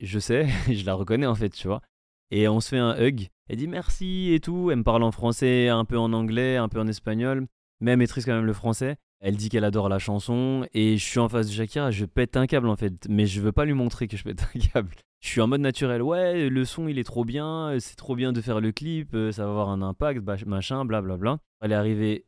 je 0.01 0.19
sais, 0.19 0.49
je 0.73 0.85
la 0.85 0.95
reconnais 0.95 1.27
en 1.27 1.35
fait, 1.35 1.51
tu 1.51 1.69
vois. 1.69 1.83
Et 2.31 2.49
on 2.49 2.61
se 2.61 2.69
fait 2.69 2.79
un 2.79 2.97
hug. 3.01 3.29
Elle 3.49 3.57
dit 3.57 3.67
merci 3.67 4.33
et 4.33 4.41
tout. 4.41 4.71
Elle 4.71 4.79
me 4.79 4.85
parle 4.85 5.03
en 5.03 5.11
français, 5.11 5.69
un 5.69 5.85
peu 5.85 5.99
en 5.99 6.13
anglais, 6.13 6.57
un 6.57 6.69
peu 6.69 6.81
en 6.81 6.87
espagnol. 6.87 7.47
Mais 7.81 7.93
elle 7.93 7.99
maîtrise 7.99 8.25
quand 8.25 8.35
même 8.35 8.47
le 8.47 8.53
français. 8.53 8.97
Elle 9.21 9.37
dit 9.37 9.49
qu'elle 9.49 9.65
adore 9.65 9.89
la 9.89 9.99
chanson. 9.99 10.67
Et 10.73 10.97
je 10.97 11.05
suis 11.05 11.19
en 11.19 11.29
face 11.29 11.49
de 11.49 11.53
Shakira, 11.53 11.91
je 11.91 12.05
pète 12.05 12.37
un 12.37 12.47
câble 12.47 12.69
en 12.69 12.77
fait. 12.77 13.07
Mais 13.09 13.27
je 13.27 13.41
veux 13.41 13.53
pas 13.53 13.65
lui 13.65 13.75
montrer 13.75 14.09
que 14.09 14.17
je 14.17 14.25
pète 14.25 14.47
un 14.55 14.59
câble. 14.73 14.95
Je 15.21 15.29
suis 15.29 15.41
en 15.41 15.49
mode 15.49 15.61
naturel. 15.61 16.03
Ouais, 16.03 16.49
le 16.49 16.65
son 16.65 16.89
il 16.89 16.99
est 16.99 17.05
trop 17.05 17.25
bien. 17.25 17.77
C'est 17.81 17.97
trop 17.97 18.15
bien 18.15 18.33
de 18.33 18.41
faire 18.41 18.61
le 18.61 18.73
clip. 18.73 19.15
Euh, 19.15 19.33
ça 19.33 19.45
va 19.45 19.51
avoir 19.51 19.69
un 19.69 19.83
impact, 19.83 20.23
machin, 20.47 20.85
blablabla. 20.85 21.39
Elle 21.61 21.73
est 21.73 21.75
arrivée 21.77 22.25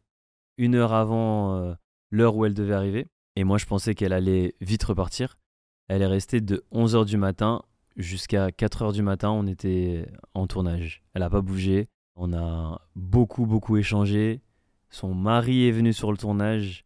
une 0.59 0.75
heure 0.75 0.93
avant 0.93 1.57
euh, 1.57 1.75
l'heure 2.11 2.37
où 2.37 2.45
elle 2.45 2.55
devait 2.55 2.75
arriver. 2.75 3.07
Et 3.37 3.45
moi 3.45 3.59
je 3.59 3.67
pensais 3.67 3.95
qu'elle 3.95 4.13
allait 4.13 4.55
vite 4.61 4.83
repartir. 4.83 5.39
Elle 5.89 6.03
est 6.03 6.07
restée 6.07 6.41
de 6.41 6.65
11h 6.73 7.07
du 7.07 7.17
matin 7.17 7.63
jusqu'à 7.97 8.49
4h 8.49 8.93
du 8.93 9.03
matin. 9.03 9.31
On 9.31 9.47
était 9.47 10.07
en 10.35 10.47
tournage. 10.47 11.03
Elle 11.15 11.21
n'a 11.21 11.31
pas 11.31 11.41
bougé. 11.41 11.89
On 12.15 12.33
a 12.33 12.81
beaucoup, 12.95 13.47
beaucoup 13.47 13.77
échangé. 13.77 14.43
Son 14.91 15.15
mari 15.15 15.67
est 15.69 15.73
venu 15.73 15.93
sur 15.93 16.11
le 16.11 16.19
tournage. 16.19 16.85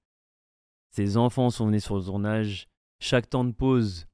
Ses 0.90 1.16
enfants 1.16 1.50
sont 1.50 1.66
venus 1.66 1.84
sur 1.84 1.96
le 1.96 2.04
tournage. 2.04 2.68
Chaque 3.00 3.28
temps 3.28 3.44
de 3.44 3.52
pause, 3.52 4.06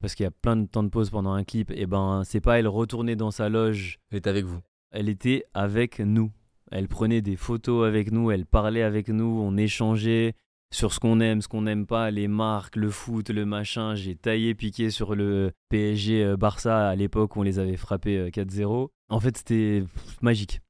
parce 0.00 0.14
qu'il 0.14 0.24
y 0.24 0.26
a 0.26 0.30
plein 0.30 0.56
de 0.56 0.66
temps 0.66 0.82
de 0.82 0.88
pause 0.88 1.10
pendant 1.10 1.32
un 1.32 1.44
clip, 1.44 1.70
et 1.70 1.82
eh 1.82 1.86
ben 1.86 2.22
c'est 2.24 2.40
pas 2.40 2.58
elle 2.58 2.68
retourner 2.68 3.16
dans 3.16 3.30
sa 3.30 3.48
loge. 3.48 3.98
Elle 4.10 4.18
était 4.18 4.30
avec 4.30 4.44
vous. 4.44 4.60
Elle 4.90 5.08
était 5.08 5.44
avec 5.52 5.98
nous. 5.98 6.30
Elle 6.70 6.88
prenait 6.88 7.20
des 7.20 7.36
photos 7.36 7.86
avec 7.86 8.10
nous, 8.10 8.30
elle 8.30 8.46
parlait 8.46 8.82
avec 8.82 9.08
nous, 9.08 9.40
on 9.42 9.56
échangeait 9.56 10.34
sur 10.74 10.92
ce 10.92 10.98
qu'on 10.98 11.20
aime, 11.20 11.40
ce 11.40 11.48
qu'on 11.48 11.62
n'aime 11.62 11.86
pas, 11.86 12.10
les 12.10 12.26
marques, 12.26 12.76
le 12.76 12.90
foot, 12.90 13.30
le 13.30 13.46
machin. 13.46 13.94
J'ai 13.94 14.16
taillé, 14.16 14.54
piqué 14.54 14.90
sur 14.90 15.14
le 15.14 15.52
PSG 15.68 16.24
euh, 16.24 16.36
Barça 16.36 16.88
à 16.88 16.96
l'époque 16.96 17.36
où 17.36 17.40
on 17.40 17.42
les 17.42 17.60
avait 17.60 17.76
frappés 17.76 18.28
4-0. 18.30 18.84
Euh, 18.84 18.86
en 19.08 19.20
fait, 19.20 19.36
c'était 19.36 19.84
magique. 20.20 20.60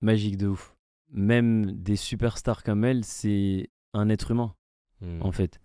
Magique 0.00 0.38
de 0.38 0.48
ouf. 0.48 0.74
Même 1.10 1.72
des 1.72 1.96
superstars 1.96 2.62
comme 2.62 2.84
elle, 2.84 3.04
c'est 3.04 3.68
un 3.92 4.08
être 4.08 4.30
humain, 4.30 4.54
hmm. 5.02 5.20
en 5.20 5.30
fait. 5.30 5.60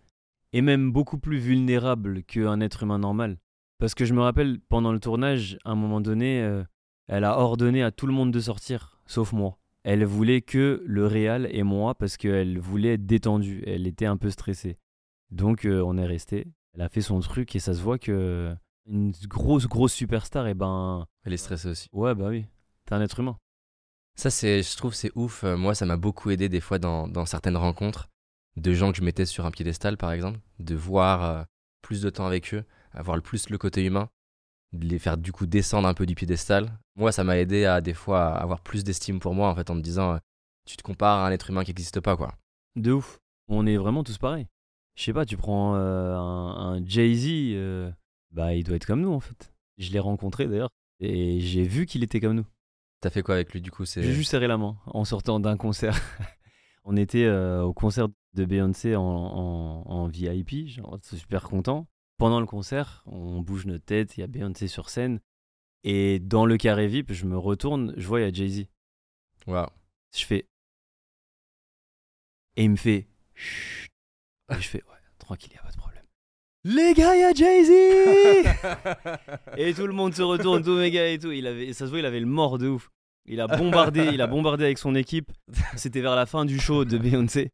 Et 0.52 0.62
même 0.62 0.92
beaucoup 0.92 1.18
plus 1.18 1.38
vulnérable 1.38 2.24
qu'un 2.24 2.60
être 2.60 2.84
humain 2.84 3.00
normal. 3.00 3.38
Parce 3.80 3.96
que 3.96 4.04
je 4.04 4.14
me 4.14 4.22
rappelle, 4.22 4.60
pendant 4.68 4.92
le 4.92 5.00
tournage, 5.00 5.58
à 5.64 5.72
un 5.72 5.76
moment 5.76 6.02
donné, 6.02 6.42
euh, 6.42 6.64
elle 7.08 7.24
a 7.24 7.40
ordonné 7.40 7.82
à 7.82 7.92
tout 7.92 8.08
le 8.08 8.14
monde 8.14 8.32
de 8.32 8.40
sortir, 8.42 9.00
sauf 9.06 9.32
moi. 9.32 9.58
Elle 9.90 10.04
voulait 10.04 10.42
que 10.42 10.84
le 10.86 11.08
Real 11.08 11.48
et 11.50 11.64
moi 11.64 11.96
parce 11.96 12.18
qu'elle 12.18 12.60
voulait 12.60 12.96
être 12.96 13.06
détendue. 13.06 13.64
Elle 13.66 13.88
était 13.88 14.06
un 14.06 14.18
peu 14.18 14.30
stressée. 14.30 14.78
Donc 15.32 15.64
euh, 15.64 15.82
on 15.82 15.98
est 15.98 16.06
resté. 16.06 16.46
Elle 16.74 16.82
a 16.82 16.90
fait 16.90 17.00
son 17.00 17.22
truc 17.22 17.56
et 17.56 17.60
ça 17.60 17.74
se 17.74 17.82
voit 17.82 17.98
que 17.98 18.54
une 18.86 19.14
grosse 19.30 19.66
grosse 19.66 19.94
superstar 19.94 20.46
et 20.46 20.50
eh 20.50 20.54
ben 20.56 21.08
elle 21.24 21.32
est 21.32 21.38
stressée 21.38 21.70
aussi. 21.70 21.88
Ouais 21.94 22.14
bah 22.16 22.28
oui. 22.28 22.48
T'es 22.84 22.96
un 22.96 23.02
être 23.02 23.22
humain. 23.22 23.38
Ça 24.16 24.30
c'est 24.30 24.62
je 24.62 24.76
trouve 24.76 24.94
c'est 24.94 25.14
ouf. 25.16 25.46
Euh, 25.46 25.56
moi 25.56 25.74
ça 25.74 25.86
m'a 25.86 25.96
beaucoup 25.96 26.32
aidé 26.32 26.50
des 26.50 26.60
fois 26.60 26.80
dans, 26.80 27.08
dans, 27.08 27.26
certaines 27.26 27.56
rencontres 27.56 28.10
de 28.58 28.74
gens 28.74 28.92
que 28.92 28.98
je 28.98 29.04
mettais 29.04 29.26
sur 29.26 29.46
un 29.46 29.52
piédestal 29.52 29.96
par 29.96 30.12
exemple, 30.12 30.42
de 30.60 30.76
voir 30.76 31.24
euh, 31.24 31.44
plus 31.82 32.02
de 32.02 32.10
temps 32.10 32.26
avec 32.26 32.54
eux, 32.54 32.66
avoir 32.92 33.16
le 33.16 33.24
plus 33.24 33.50
le 33.50 33.58
côté 33.58 33.86
humain. 33.86 34.10
De 34.74 34.86
les 34.88 35.00
faire 35.00 35.18
du 35.18 35.32
coup 35.32 35.46
descendre 35.46 35.88
un 35.88 35.94
peu 35.94 36.06
du 36.06 36.16
piédestal. 36.16 36.78
Moi, 36.96 37.12
ça 37.12 37.24
m'a 37.24 37.38
aidé 37.38 37.66
à 37.66 37.82
des 37.82 37.94
fois 37.94 38.28
à 38.28 38.38
avoir 38.42 38.62
plus 38.62 38.84
d'estime 38.84 39.20
pour 39.20 39.34
moi 39.34 39.50
en 39.50 39.56
fait 39.56 39.70
en 39.70 39.76
me 39.76 39.82
disant 39.82 40.14
euh, 40.14 40.18
tu 40.66 40.78
te 40.78 40.84
compares 40.84 41.20
à 41.20 41.28
un 41.28 41.32
être 41.32 41.50
humain 41.50 41.64
qui 41.64 41.72
n'existe 41.72 42.00
pas 42.00 42.18
quoi. 42.18 42.36
De 42.76 42.92
ouf. 42.92 43.20
On 43.48 43.66
est 43.66 43.78
vraiment 43.78 44.04
tous 44.04 44.18
pareils. 44.18 44.48
Je 44.96 45.04
sais 45.04 45.14
pas, 45.14 45.26
tu 45.26 45.38
prends 45.38 45.76
euh, 45.76 46.16
un, 46.16 46.74
un 46.74 46.86
Jay-Z, 46.86 47.28
euh, 47.54 47.92
bah 48.32 48.56
il 48.56 48.64
doit 48.64 48.76
être 48.76 48.86
comme 48.86 49.02
nous 49.02 49.14
en 49.14 49.20
fait. 49.20 49.54
Je 49.78 49.92
l'ai 49.92 50.00
rencontré 50.00 50.48
d'ailleurs 50.48 50.70
et 51.00 51.40
j'ai 51.40 51.64
vu 51.64 51.86
qu'il 51.86 52.04
était 52.04 52.20
comme 52.20 52.34
nous. 52.34 52.46
T'as 53.00 53.12
fait 53.12 53.22
quoi 53.22 53.36
avec 53.36 53.54
lui 53.54 53.62
du 53.62 53.72
coup. 53.72 53.86
J'ai 53.86 54.02
juste 54.12 54.32
serré 54.32 54.48
la 54.48 54.58
main 54.58 54.76
en 54.88 55.06
sortant 55.06 55.40
d'un 55.40 55.56
concert. 55.56 55.96
on 56.84 56.98
était 56.98 57.26
euh, 57.26 57.62
au 57.62 57.74
concert 57.74 58.08
de 58.34 58.46
Beyoncé 58.46 58.96
en, 58.96 59.04
en, 59.04 59.84
en 59.86 60.08
VIP, 60.08 60.68
genre 60.68 60.98
super 61.02 61.44
content. 61.44 61.88
Pendant 62.18 62.40
le 62.40 62.48
concert, 62.48 63.04
on 63.06 63.42
bouge 63.42 63.68
notre 63.68 63.86
tête, 63.86 64.18
il 64.18 64.22
y 64.22 64.24
a 64.24 64.28
Beyoncé 64.28 64.68
sur 64.68 64.90
scène. 64.90 65.20
Et 65.84 66.20
dans 66.20 66.46
le 66.46 66.58
carré 66.58 66.88
VIP, 66.88 67.14
je 67.14 67.26
me 67.26 67.38
retourne, 67.38 67.94
je 67.96 68.08
vois 68.08 68.22
il 68.22 68.24
y 68.24 68.28
a 68.28 68.34
Jay-Z. 68.34 68.66
Waouh. 69.46 69.70
Je 70.16 70.26
fais. 70.26 70.48
Et 72.56 72.64
il 72.64 72.72
me 72.72 72.76
fait. 72.76 73.08
Chut. 73.36 73.92
Et 74.52 74.56
je 74.62 74.68
fais, 74.68 74.84
ouais, 74.84 74.98
tranquille, 75.20 75.54
y 75.54 75.58
a 75.58 75.62
pas 75.62 75.72
de 75.72 75.78
problème. 75.78 76.04
Les 76.64 76.94
gars, 76.96 77.16
il 77.16 77.20
y 77.20 77.24
a 77.24 77.34
Jay-Z 77.34 77.72
Et 79.58 79.74
tout 79.76 79.86
le 79.86 79.94
monde 79.94 80.16
se 80.16 80.24
retourne, 80.24 80.64
tous 80.64 80.78
mes 80.78 80.90
gars 80.90 81.08
et 81.08 81.20
tout. 81.20 81.32
Il 81.32 81.46
avait, 81.46 81.72
ça 81.74 81.86
se 81.86 81.92
voit, 81.92 82.00
il 82.00 82.06
avait 82.06 82.20
le 82.20 82.26
mort 82.26 82.58
de 82.58 82.68
ouf. 82.68 82.90
Il 83.26 83.42
a 83.42 83.48
bombardé, 83.48 84.10
il 84.12 84.22
a 84.22 84.28
bombardé 84.28 84.64
avec 84.66 84.80
son 84.80 84.96
équipe. 84.96 85.32
C'était 85.76 86.02
vers 86.02 86.16
la 86.16 86.26
fin 86.26 86.46
du 86.46 86.60
show 86.60 86.84
de 86.84 86.98
Beyoncé. 86.98 87.52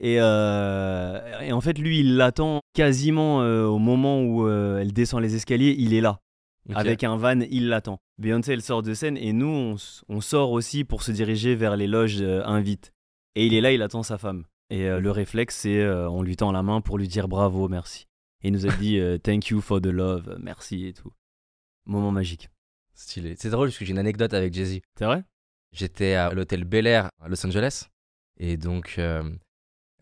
Et, 0.00 0.16
euh, 0.20 1.40
et 1.40 1.52
en 1.52 1.60
fait, 1.60 1.78
lui, 1.78 2.00
il 2.00 2.16
l'attend 2.16 2.60
quasiment 2.74 3.42
euh, 3.42 3.64
au 3.64 3.78
moment 3.78 4.22
où 4.22 4.46
euh, 4.46 4.78
elle 4.78 4.92
descend 4.92 5.22
les 5.22 5.34
escaliers. 5.34 5.74
Il 5.78 5.94
est 5.94 6.00
là. 6.00 6.20
Avec 6.74 7.04
un 7.04 7.16
van, 7.16 7.40
il 7.40 7.68
l'attend. 7.68 8.00
Beyoncé, 8.18 8.52
elle 8.52 8.62
sort 8.62 8.82
de 8.82 8.92
scène 8.92 9.16
et 9.16 9.32
nous, 9.32 9.76
on, 10.08 10.20
sort 10.20 10.50
aussi 10.50 10.82
pour 10.82 11.04
se 11.04 11.12
diriger 11.12 11.54
vers 11.54 11.76
les 11.76 11.86
loges 11.86 12.20
invites. 12.22 12.92
Et 13.36 13.46
il 13.46 13.54
est 13.54 13.60
là, 13.60 13.70
il 13.70 13.82
attend 13.82 14.02
sa 14.02 14.18
femme. 14.18 14.44
Et 14.70 14.88
le 14.88 15.10
réflexe, 15.12 15.58
c'est 15.58 15.88
on 15.88 16.22
lui 16.22 16.34
tend 16.34 16.50
la 16.50 16.64
main 16.64 16.80
pour 16.80 16.98
lui 16.98 17.06
dire 17.06 17.28
bravo, 17.28 17.68
merci. 17.68 18.08
Et 18.42 18.48
il 18.48 18.52
nous 18.52 18.66
a 18.66 18.72
dit 18.80 18.98
thank 19.22 19.46
you 19.46 19.60
for 19.60 19.80
the 19.80 19.86
love, 19.86 20.36
merci 20.40 20.86
et 20.86 20.92
tout. 20.92 21.12
Moment 21.84 22.10
magique. 22.10 22.50
Stylé. 22.94 23.36
C'est 23.38 23.50
drôle 23.50 23.68
parce 23.68 23.78
que 23.78 23.84
j'ai 23.84 23.92
une 23.92 23.98
anecdote 23.98 24.34
avec 24.34 24.52
Jay-Z. 24.52 24.80
C'est 24.98 25.04
vrai? 25.04 25.22
J'étais 25.72 26.14
à 26.14 26.32
l'hôtel 26.32 26.64
Bel 26.64 26.88
Air 26.88 27.10
à 27.20 27.28
Los 27.28 27.46
Angeles. 27.46 27.84
Et 28.38 28.56
donc, 28.56 28.96
euh, 28.98 29.22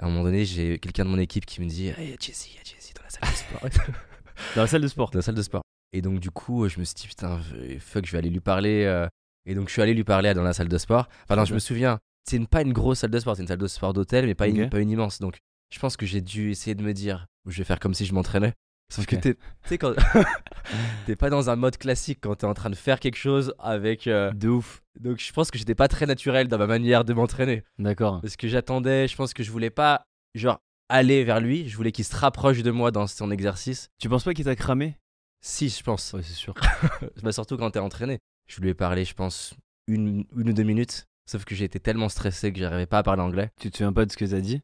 à 0.00 0.06
un 0.06 0.08
moment 0.10 0.24
donné, 0.24 0.44
j'ai 0.44 0.78
quelqu'un 0.78 1.04
de 1.04 1.10
mon 1.10 1.18
équipe 1.18 1.46
qui 1.46 1.60
me 1.60 1.66
dit 1.66 1.88
Hey, 1.88 1.94
il 1.98 2.10
y 2.10 2.12
a 2.12 2.16
Jay-Z, 2.20 2.46
il 2.50 2.56
y 2.56 2.58
a 2.58 2.62
Jay-Z 2.64 2.92
dans 2.96 3.02
la 3.04 3.10
salle 3.10 3.30
de 3.30 3.36
sport. 3.36 3.94
Dans 4.56 4.62
la 4.62 4.66
salle 4.66 4.82
de 4.82 4.88
sport. 4.88 5.10
dans 5.12 5.18
la 5.18 5.22
salle 5.22 5.34
de 5.36 5.42
sport. 5.42 5.62
Et 5.92 6.02
donc, 6.02 6.18
du 6.18 6.30
coup, 6.32 6.68
je 6.68 6.80
me 6.80 6.84
suis 6.84 6.94
dit 6.94 7.06
Putain, 7.06 7.40
fuck, 7.78 8.04
je 8.04 8.10
vais 8.12 8.18
aller 8.18 8.30
lui 8.30 8.40
parler. 8.40 8.82
euh. 8.84 9.06
Et 9.46 9.54
donc, 9.54 9.68
je 9.68 9.72
suis 9.74 9.82
allé 9.82 9.94
lui 9.94 10.02
parler 10.04 10.34
dans 10.34 10.42
la 10.42 10.52
salle 10.52 10.68
de 10.68 10.78
sport. 10.78 11.08
Enfin, 11.22 11.36
non, 11.36 11.44
je 11.44 11.54
me 11.54 11.58
souviens, 11.60 12.00
c'est 12.28 12.36
une- 12.36 12.46
pas 12.48 12.62
une 12.62 12.72
grosse 12.72 12.98
salle 13.00 13.10
de 13.10 13.18
sport, 13.20 13.36
c'est 13.36 13.42
une 13.42 13.48
salle 13.48 13.58
de 13.58 13.66
sport 13.68 13.92
d'hôtel, 13.92 14.26
mais 14.26 14.34
pas, 14.34 14.48
une, 14.48 14.68
pas 14.70 14.80
une 14.80 14.90
immense. 14.90 15.20
Donc, 15.20 15.36
je 15.72 15.78
pense 15.78 15.96
que 15.96 16.04
j'ai 16.06 16.20
dû 16.20 16.50
essayer 16.50 16.74
de 16.74 16.82
me 16.82 16.92
dire 16.92 17.26
Je 17.46 17.58
vais 17.58 17.64
faire 17.64 17.78
comme 17.78 17.94
si 17.94 18.06
je 18.06 18.12
m'entraînais. 18.14 18.54
Sauf 18.92 19.06
que 19.06 19.16
t'es- 19.16 19.78
quand. 19.78 19.94
pas 21.18 21.30
dans 21.30 21.50
un 21.50 21.56
mode 21.56 21.76
classique 21.78 22.18
quand 22.22 22.34
t'es 22.36 22.46
en 22.46 22.54
train 22.54 22.70
de 22.70 22.74
faire 22.76 23.00
quelque 23.00 23.16
chose 23.16 23.54
avec. 23.58 24.06
euh, 24.06 24.30
De 24.32 24.48
ouf. 24.48 24.82
Donc 25.00 25.18
je 25.18 25.32
pense 25.32 25.50
que 25.50 25.58
j'étais 25.58 25.74
pas 25.74 25.88
très 25.88 26.06
naturel 26.06 26.48
dans 26.48 26.58
ma 26.58 26.66
manière 26.66 27.04
de 27.04 27.12
m'entraîner. 27.14 27.64
D'accord. 27.78 28.20
Parce 28.20 28.36
que 28.36 28.46
j'attendais, 28.48 29.08
je 29.08 29.16
pense 29.16 29.34
que 29.34 29.42
je 29.42 29.50
voulais 29.50 29.70
pas, 29.70 30.04
genre, 30.34 30.60
aller 30.88 31.24
vers 31.24 31.40
lui. 31.40 31.68
Je 31.68 31.76
voulais 31.76 31.92
qu'il 31.92 32.04
se 32.04 32.14
rapproche 32.14 32.62
de 32.62 32.70
moi 32.70 32.90
dans 32.90 33.06
son 33.06 33.30
exercice. 33.30 33.88
Tu 33.98 34.08
penses 34.08 34.24
pas 34.24 34.34
qu'il 34.34 34.44
t'a 34.44 34.54
cramé? 34.56 34.96
Si, 35.40 35.68
je 35.68 35.82
pense. 35.82 36.12
Ouais, 36.12 36.22
c'est 36.22 36.32
sûr. 36.34 36.54
Bah, 37.22 37.32
surtout 37.32 37.56
quand 37.56 37.70
t'es 37.72 37.78
entraîné. 37.80 38.18
Je 38.46 38.60
lui 38.60 38.68
ai 38.70 38.74
parlé, 38.74 39.04
je 39.04 39.14
pense, 39.14 39.54
une, 39.88 40.24
une 40.36 40.50
ou 40.50 40.52
deux 40.52 40.62
minutes. 40.62 41.06
Sauf 41.26 41.44
que 41.46 41.54
j'ai 41.54 41.64
été 41.64 41.80
tellement 41.80 42.10
stressé 42.10 42.52
que 42.52 42.58
j'arrivais 42.58 42.86
pas 42.86 42.98
à 42.98 43.02
parler 43.02 43.22
anglais. 43.22 43.50
Tu 43.58 43.70
te 43.70 43.78
souviens 43.78 43.92
pas 43.94 44.04
de 44.04 44.12
ce 44.12 44.16
que 44.18 44.26
t'as 44.26 44.40
dit? 44.40 44.60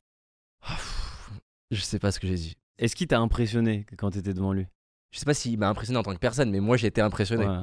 Ah, 0.62 0.76
Je 1.70 1.80
sais 1.80 1.98
pas 1.98 2.12
ce 2.12 2.20
que 2.20 2.26
j'ai 2.26 2.34
dit. 2.34 2.56
Est-ce 2.80 2.96
qu'il 2.96 3.06
t'a 3.06 3.20
impressionné 3.20 3.86
quand 3.96 4.10
t'étais 4.10 4.34
devant 4.34 4.52
lui? 4.52 4.66
Je 5.12 5.18
sais 5.18 5.26
pas 5.26 5.34
s'il 5.34 5.58
m'a 5.58 5.68
impressionné 5.68 5.98
en 5.98 6.02
tant 6.02 6.14
que 6.14 6.18
personne, 6.18 6.50
mais 6.50 6.60
moi 6.60 6.76
j'ai 6.76 6.86
été 6.86 7.00
impressionné. 7.00 7.46
Ouais. 7.46 7.56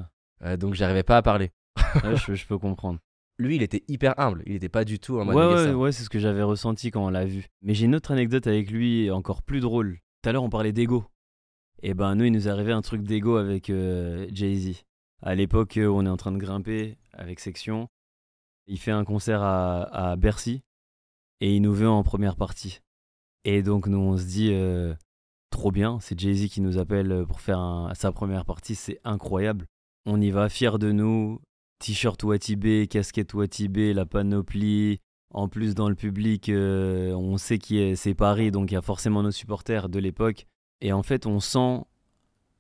Euh, 0.44 0.58
donc 0.58 0.76
j'arrivais 0.76 1.04
pas 1.04 1.18
à 1.18 1.22
parler. 1.22 1.52
Ouais, 2.04 2.16
je, 2.16 2.36
je 2.36 2.46
peux 2.46 2.58
comprendre. 2.58 3.00
Lui, 3.40 3.56
il 3.56 3.62
était 3.62 3.84
hyper 3.88 4.20
humble. 4.20 4.44
Il 4.46 4.56
était 4.56 4.70
pas 4.70 4.84
du 4.84 5.00
tout 5.00 5.20
en 5.20 5.26
mode 5.26 5.36
Ouais, 5.36 5.74
ouais, 5.74 5.92
c'est 5.92 6.04
ce 6.04 6.10
que 6.10 6.20
j'avais 6.20 6.42
ressenti 6.42 6.90
quand 6.92 7.06
on 7.06 7.10
l'a 7.10 7.26
vu. 7.26 7.48
Mais 7.62 7.74
j'ai 7.74 7.86
une 7.86 7.96
autre 7.96 8.12
anecdote 8.12 8.48
avec 8.48 8.72
lui, 8.72 9.12
encore 9.12 9.44
plus 9.44 9.60
drôle. 9.60 10.00
Tout 10.22 10.30
à 10.30 10.34
l'heure, 10.34 10.44
on 10.44 10.50
parlait 10.50 10.74
d'ego. 10.74 11.06
Et 11.84 11.94
ben, 11.94 12.16
nous, 12.16 12.26
il 12.26 12.32
nous 12.32 12.48
arrivé 12.48 12.72
un 12.72 12.82
truc 12.82 13.04
d'ego 13.04 13.38
avec 13.38 13.70
euh, 13.70 14.28
Jay-Z. 14.32 14.84
À 15.22 15.36
l'époque, 15.36 15.78
euh, 15.78 15.88
on 15.88 16.06
est 16.06 16.10
en 16.10 16.18
train 16.18 16.32
de 16.32 16.38
grimper 16.38 16.98
avec 17.14 17.40
Section. 17.40 17.88
Il 18.66 18.80
fait 18.80 18.92
un 18.92 19.06
concert 19.06 19.42
à, 19.44 19.84
à 20.12 20.16
Bercy. 20.16 20.64
Et 21.40 21.56
il 21.56 21.62
nous 21.62 21.74
veut 21.74 21.90
en 21.90 22.02
première 22.04 22.36
partie. 22.36 22.82
Et 23.44 23.62
donc, 23.62 23.86
nous, 23.88 24.00
on 24.00 24.18
se 24.18 24.26
dit, 24.26 24.50
euh, 24.52 24.96
trop 25.50 25.72
bien, 25.72 26.00
c'est 26.02 26.20
Jay-Z 26.20 26.50
qui 26.50 26.62
nous 26.62 26.78
appelle 26.78 27.26
pour 27.28 27.42
faire 27.42 27.92
sa 27.96 28.12
première 28.12 28.46
partie, 28.46 28.76
c'est 28.76 29.00
incroyable. 29.04 29.66
On 30.06 30.22
y 30.22 30.32
va, 30.32 30.50
fier 30.50 30.80
de 30.80 30.92
nous, 30.92 31.42
t-shirt 31.80 32.22
Watibé, 32.24 32.88
casquette 32.88 33.34
Watibé, 33.34 33.94
la 33.94 34.06
panoplie. 34.06 35.00
En 35.34 35.50
plus, 35.50 35.76
dans 35.76 35.90
le 35.90 35.96
public, 35.96 36.50
euh, 36.50 37.12
on 37.12 37.38
sait 37.38 37.58
qui 37.58 37.80
est, 37.80 37.96
c'est 37.96 38.14
Paris, 38.14 38.50
donc 38.50 38.72
il 38.72 38.76
y 38.76 38.78
a 38.78 38.82
forcément 38.82 39.24
nos 39.24 39.32
supporters 39.32 39.90
de 39.90 40.00
l'époque. 40.00 40.48
Et 40.80 40.94
en 40.94 41.04
fait, 41.04 41.26
on 41.26 41.40
sent 41.40 41.84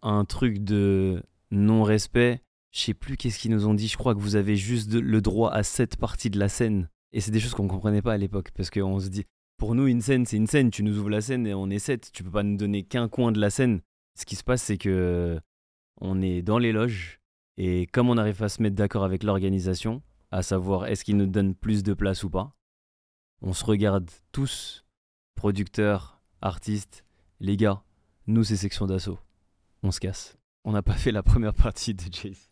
un 0.01 0.25
truc 0.25 0.63
de 0.63 1.23
non-respect. 1.51 2.41
Je 2.71 2.81
sais 2.81 2.93
plus 2.93 3.15
qu'est-ce 3.15 3.39
qu'ils 3.39 3.51
nous 3.51 3.67
ont 3.67 3.73
dit. 3.73 3.87
Je 3.87 3.97
crois 3.97 4.13
que 4.13 4.19
vous 4.19 4.35
avez 4.35 4.57
juste 4.57 4.93
le 4.93 5.21
droit 5.21 5.51
à 5.51 5.63
cette 5.63 5.95
partie 5.95 6.29
de 6.29 6.37
la 6.37 6.49
scène. 6.49 6.89
Et 7.13 7.21
c'est 7.21 7.31
des 7.31 7.39
choses 7.39 7.53
qu'on 7.53 7.67
comprenait 7.67 8.01
pas 8.01 8.13
à 8.13 8.17
l'époque, 8.17 8.51
parce 8.53 8.69
qu'on 8.69 8.99
se 8.99 9.07
dit, 9.07 9.23
pour 9.57 9.75
nous, 9.75 9.87
une 9.87 10.01
scène, 10.01 10.25
c'est 10.25 10.37
une 10.37 10.47
scène. 10.47 10.71
Tu 10.71 10.83
nous 10.83 10.97
ouvres 10.97 11.09
la 11.09 11.21
scène 11.21 11.47
et 11.47 11.53
on 11.53 11.69
est 11.69 11.79
sept. 11.79 12.11
Tu 12.13 12.23
peux 12.23 12.31
pas 12.31 12.43
nous 12.43 12.57
donner 12.57 12.83
qu'un 12.83 13.09
coin 13.09 13.31
de 13.31 13.39
la 13.39 13.49
scène. 13.49 13.81
Ce 14.15 14.25
qui 14.25 14.35
se 14.35 14.43
passe, 14.43 14.63
c'est 14.63 14.77
que 14.77 15.39
on 15.99 16.21
est 16.21 16.41
dans 16.41 16.59
les 16.59 16.71
loges 16.71 17.19
et 17.57 17.87
comme 17.87 18.09
on 18.09 18.15
n'arrive 18.15 18.37
pas 18.37 18.45
à 18.45 18.49
se 18.49 18.61
mettre 18.61 18.75
d'accord 18.75 19.03
avec 19.03 19.23
l'organisation, 19.23 20.01
à 20.31 20.43
savoir 20.43 20.85
est-ce 20.85 21.03
qu'ils 21.03 21.17
nous 21.17 21.25
donnent 21.25 21.55
plus 21.55 21.83
de 21.83 21.93
place 21.93 22.23
ou 22.23 22.29
pas, 22.29 22.55
on 23.41 23.53
se 23.53 23.65
regarde 23.65 24.09
tous, 24.31 24.85
producteurs, 25.35 26.21
artistes, 26.41 27.03
les 27.39 27.57
gars, 27.57 27.81
nous 28.27 28.43
c'est 28.43 28.57
section 28.57 28.85
d'assaut. 28.85 29.19
On 29.81 29.91
se 29.91 29.99
casse. 29.99 30.37
On 30.65 30.71
n'a 30.71 30.83
pas 30.83 30.93
fait 30.93 31.11
la 31.11 31.23
première 31.23 31.53
partie 31.53 31.93
de 31.93 32.03
Jay-Z. 32.11 32.49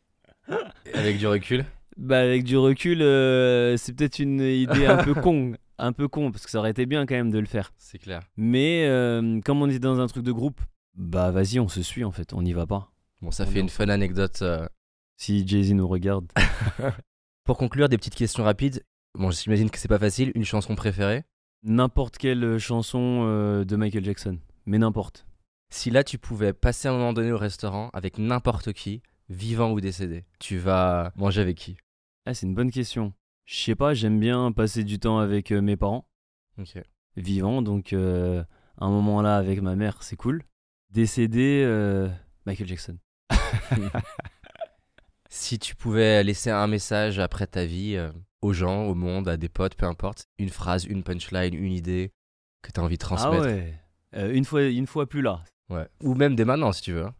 Avec 0.93 1.17
du 1.17 1.27
recul? 1.27 1.65
Bah 1.97 2.19
avec 2.19 2.43
du 2.43 2.57
recul, 2.57 3.01
euh, 3.01 3.77
c'est 3.77 3.93
peut-être 3.93 4.19
une 4.19 4.41
idée 4.41 4.85
un 4.85 5.03
peu 5.03 5.13
con, 5.21 5.53
un 5.77 5.93
peu 5.93 6.07
con, 6.07 6.31
parce 6.31 6.45
que 6.45 6.51
ça 6.51 6.59
aurait 6.59 6.71
été 6.71 6.85
bien 6.85 7.05
quand 7.05 7.15
même 7.15 7.31
de 7.31 7.39
le 7.39 7.45
faire. 7.45 7.73
C'est 7.77 7.99
clair. 7.99 8.21
Mais 8.37 8.85
euh, 8.87 9.39
comme 9.41 9.61
on 9.61 9.69
est 9.69 9.79
dans 9.79 9.99
un 9.99 10.07
truc 10.07 10.23
de 10.23 10.31
groupe, 10.31 10.61
bah 10.95 11.31
vas-y, 11.31 11.59
on 11.59 11.67
se 11.67 11.81
suit 11.83 12.03
en 12.03 12.11
fait, 12.11 12.33
on 12.33 12.41
n'y 12.41 12.53
va 12.53 12.65
pas. 12.65 12.91
Bon, 13.21 13.31
ça 13.31 13.43
On 13.43 13.47
fait 13.47 13.59
une 13.59 13.69
fun 13.69 13.89
anecdote. 13.89 14.41
euh, 14.41 14.67
Si 15.17 15.47
Jay-Z 15.47 15.73
nous 15.73 15.87
regarde, 15.87 16.27
Pour 17.43 17.57
conclure, 17.57 17.89
des 17.89 17.97
petites 17.97 18.15
questions 18.15 18.43
rapides. 18.43 18.83
Bon, 19.17 19.29
j'imagine 19.31 19.69
que 19.69 19.77
c'est 19.77 19.87
pas 19.87 19.99
facile. 19.99 20.31
Une 20.35 20.45
chanson 20.45 20.75
préférée? 20.75 21.23
N'importe 21.63 22.17
quelle 22.17 22.57
chanson 22.57 23.23
euh, 23.25 23.63
de 23.65 23.75
Michael 23.75 24.03
Jackson, 24.03 24.39
mais 24.65 24.77
n'importe. 24.77 25.25
Si 25.71 25.89
là, 25.91 26.03
tu 26.03 26.17
pouvais 26.17 26.53
passer 26.53 26.87
un 26.87 26.93
moment 26.93 27.13
donné 27.13 27.31
au 27.31 27.37
restaurant 27.37 27.89
avec 27.93 28.17
n'importe 28.17 28.73
qui, 28.73 29.01
vivant 29.29 29.71
ou 29.71 29.79
décédé, 29.81 30.25
tu 30.39 30.57
vas 30.57 31.11
manger 31.15 31.41
avec 31.41 31.57
qui? 31.57 31.77
Ah, 32.25 32.33
c'est 32.33 32.45
une 32.45 32.55
bonne 32.55 32.71
question. 32.71 33.13
Je 33.45 33.55
sais 33.63 33.75
pas, 33.75 33.93
j'aime 33.93 34.19
bien 34.19 34.51
passer 34.51 34.83
du 34.83 34.99
temps 34.99 35.19
avec 35.19 35.51
euh, 35.51 35.61
mes 35.61 35.77
parents, 35.77 36.07
Ok. 36.57 36.81
vivants, 37.15 37.61
donc 37.61 37.93
euh, 37.93 38.43
un 38.79 38.89
moment 38.89 39.21
là 39.21 39.37
avec 39.37 39.61
ma 39.61 39.75
mère, 39.75 40.01
c'est 40.03 40.15
cool. 40.15 40.43
Décédé, 40.89 41.63
euh, 41.65 42.09
Michael 42.45 42.67
Jackson. 42.67 42.97
Si 45.29 45.59
tu 45.59 45.75
pouvais 45.75 46.23
laisser 46.23 46.49
un 46.49 46.67
message 46.67 47.19
après 47.19 47.45
ta 47.47 47.65
vie 47.65 47.95
euh, 47.97 48.11
aux 48.41 48.53
gens, 48.53 48.83
au 48.85 48.95
monde, 48.95 49.27
à 49.27 49.35
des 49.37 49.49
potes, 49.49 49.75
peu 49.75 49.85
importe, 49.85 50.27
une 50.37 50.49
phrase, 50.49 50.85
une 50.85 51.03
punchline, 51.03 51.53
une 51.53 51.73
idée 51.73 52.13
que 52.61 52.71
tu 52.71 52.79
as 52.79 52.83
envie 52.83 52.97
de 52.97 53.03
Ah 53.03 53.07
transmettre. 53.17 53.43
ouais, 53.43 53.73
Euh, 54.15 54.31
une, 54.33 54.45
fois, 54.45 54.63
une 54.63 54.87
fois 54.87 55.07
plus 55.09 55.21
là. 55.21 55.43
Ouais. 55.69 55.87
Ou 56.01 56.13
même 56.15 56.35
dès 56.35 56.45
maintenant, 56.45 56.71
si 56.71 56.83
tu 56.83 56.93
veux. 56.93 57.05
hein. 57.05 57.15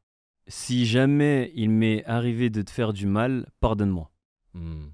Si 0.47 0.85
jamais 0.85 1.51
il 1.55 1.69
m'est 1.71 2.05
arrivé 2.05 2.49
de 2.49 2.61
te 2.61 2.69
faire 2.71 2.93
du 2.93 3.05
mal, 3.07 3.47
pardonne-moi. 3.59 4.09
Hmm. 4.53 4.85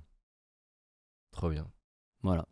Trop 1.32 1.50
bien. 1.50 1.68
Voilà. 2.24 2.46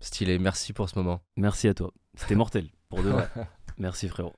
Stylé, 0.00 0.38
merci 0.38 0.72
pour 0.72 0.88
ce 0.88 0.98
moment. 0.98 1.22
Merci 1.36 1.68
à 1.68 1.74
toi. 1.74 1.92
C'était 2.14 2.34
mortel, 2.34 2.68
pour 2.88 3.02
de 3.02 3.10
vrai. 3.10 3.28
Merci 3.78 4.08
frérot. 4.08 4.34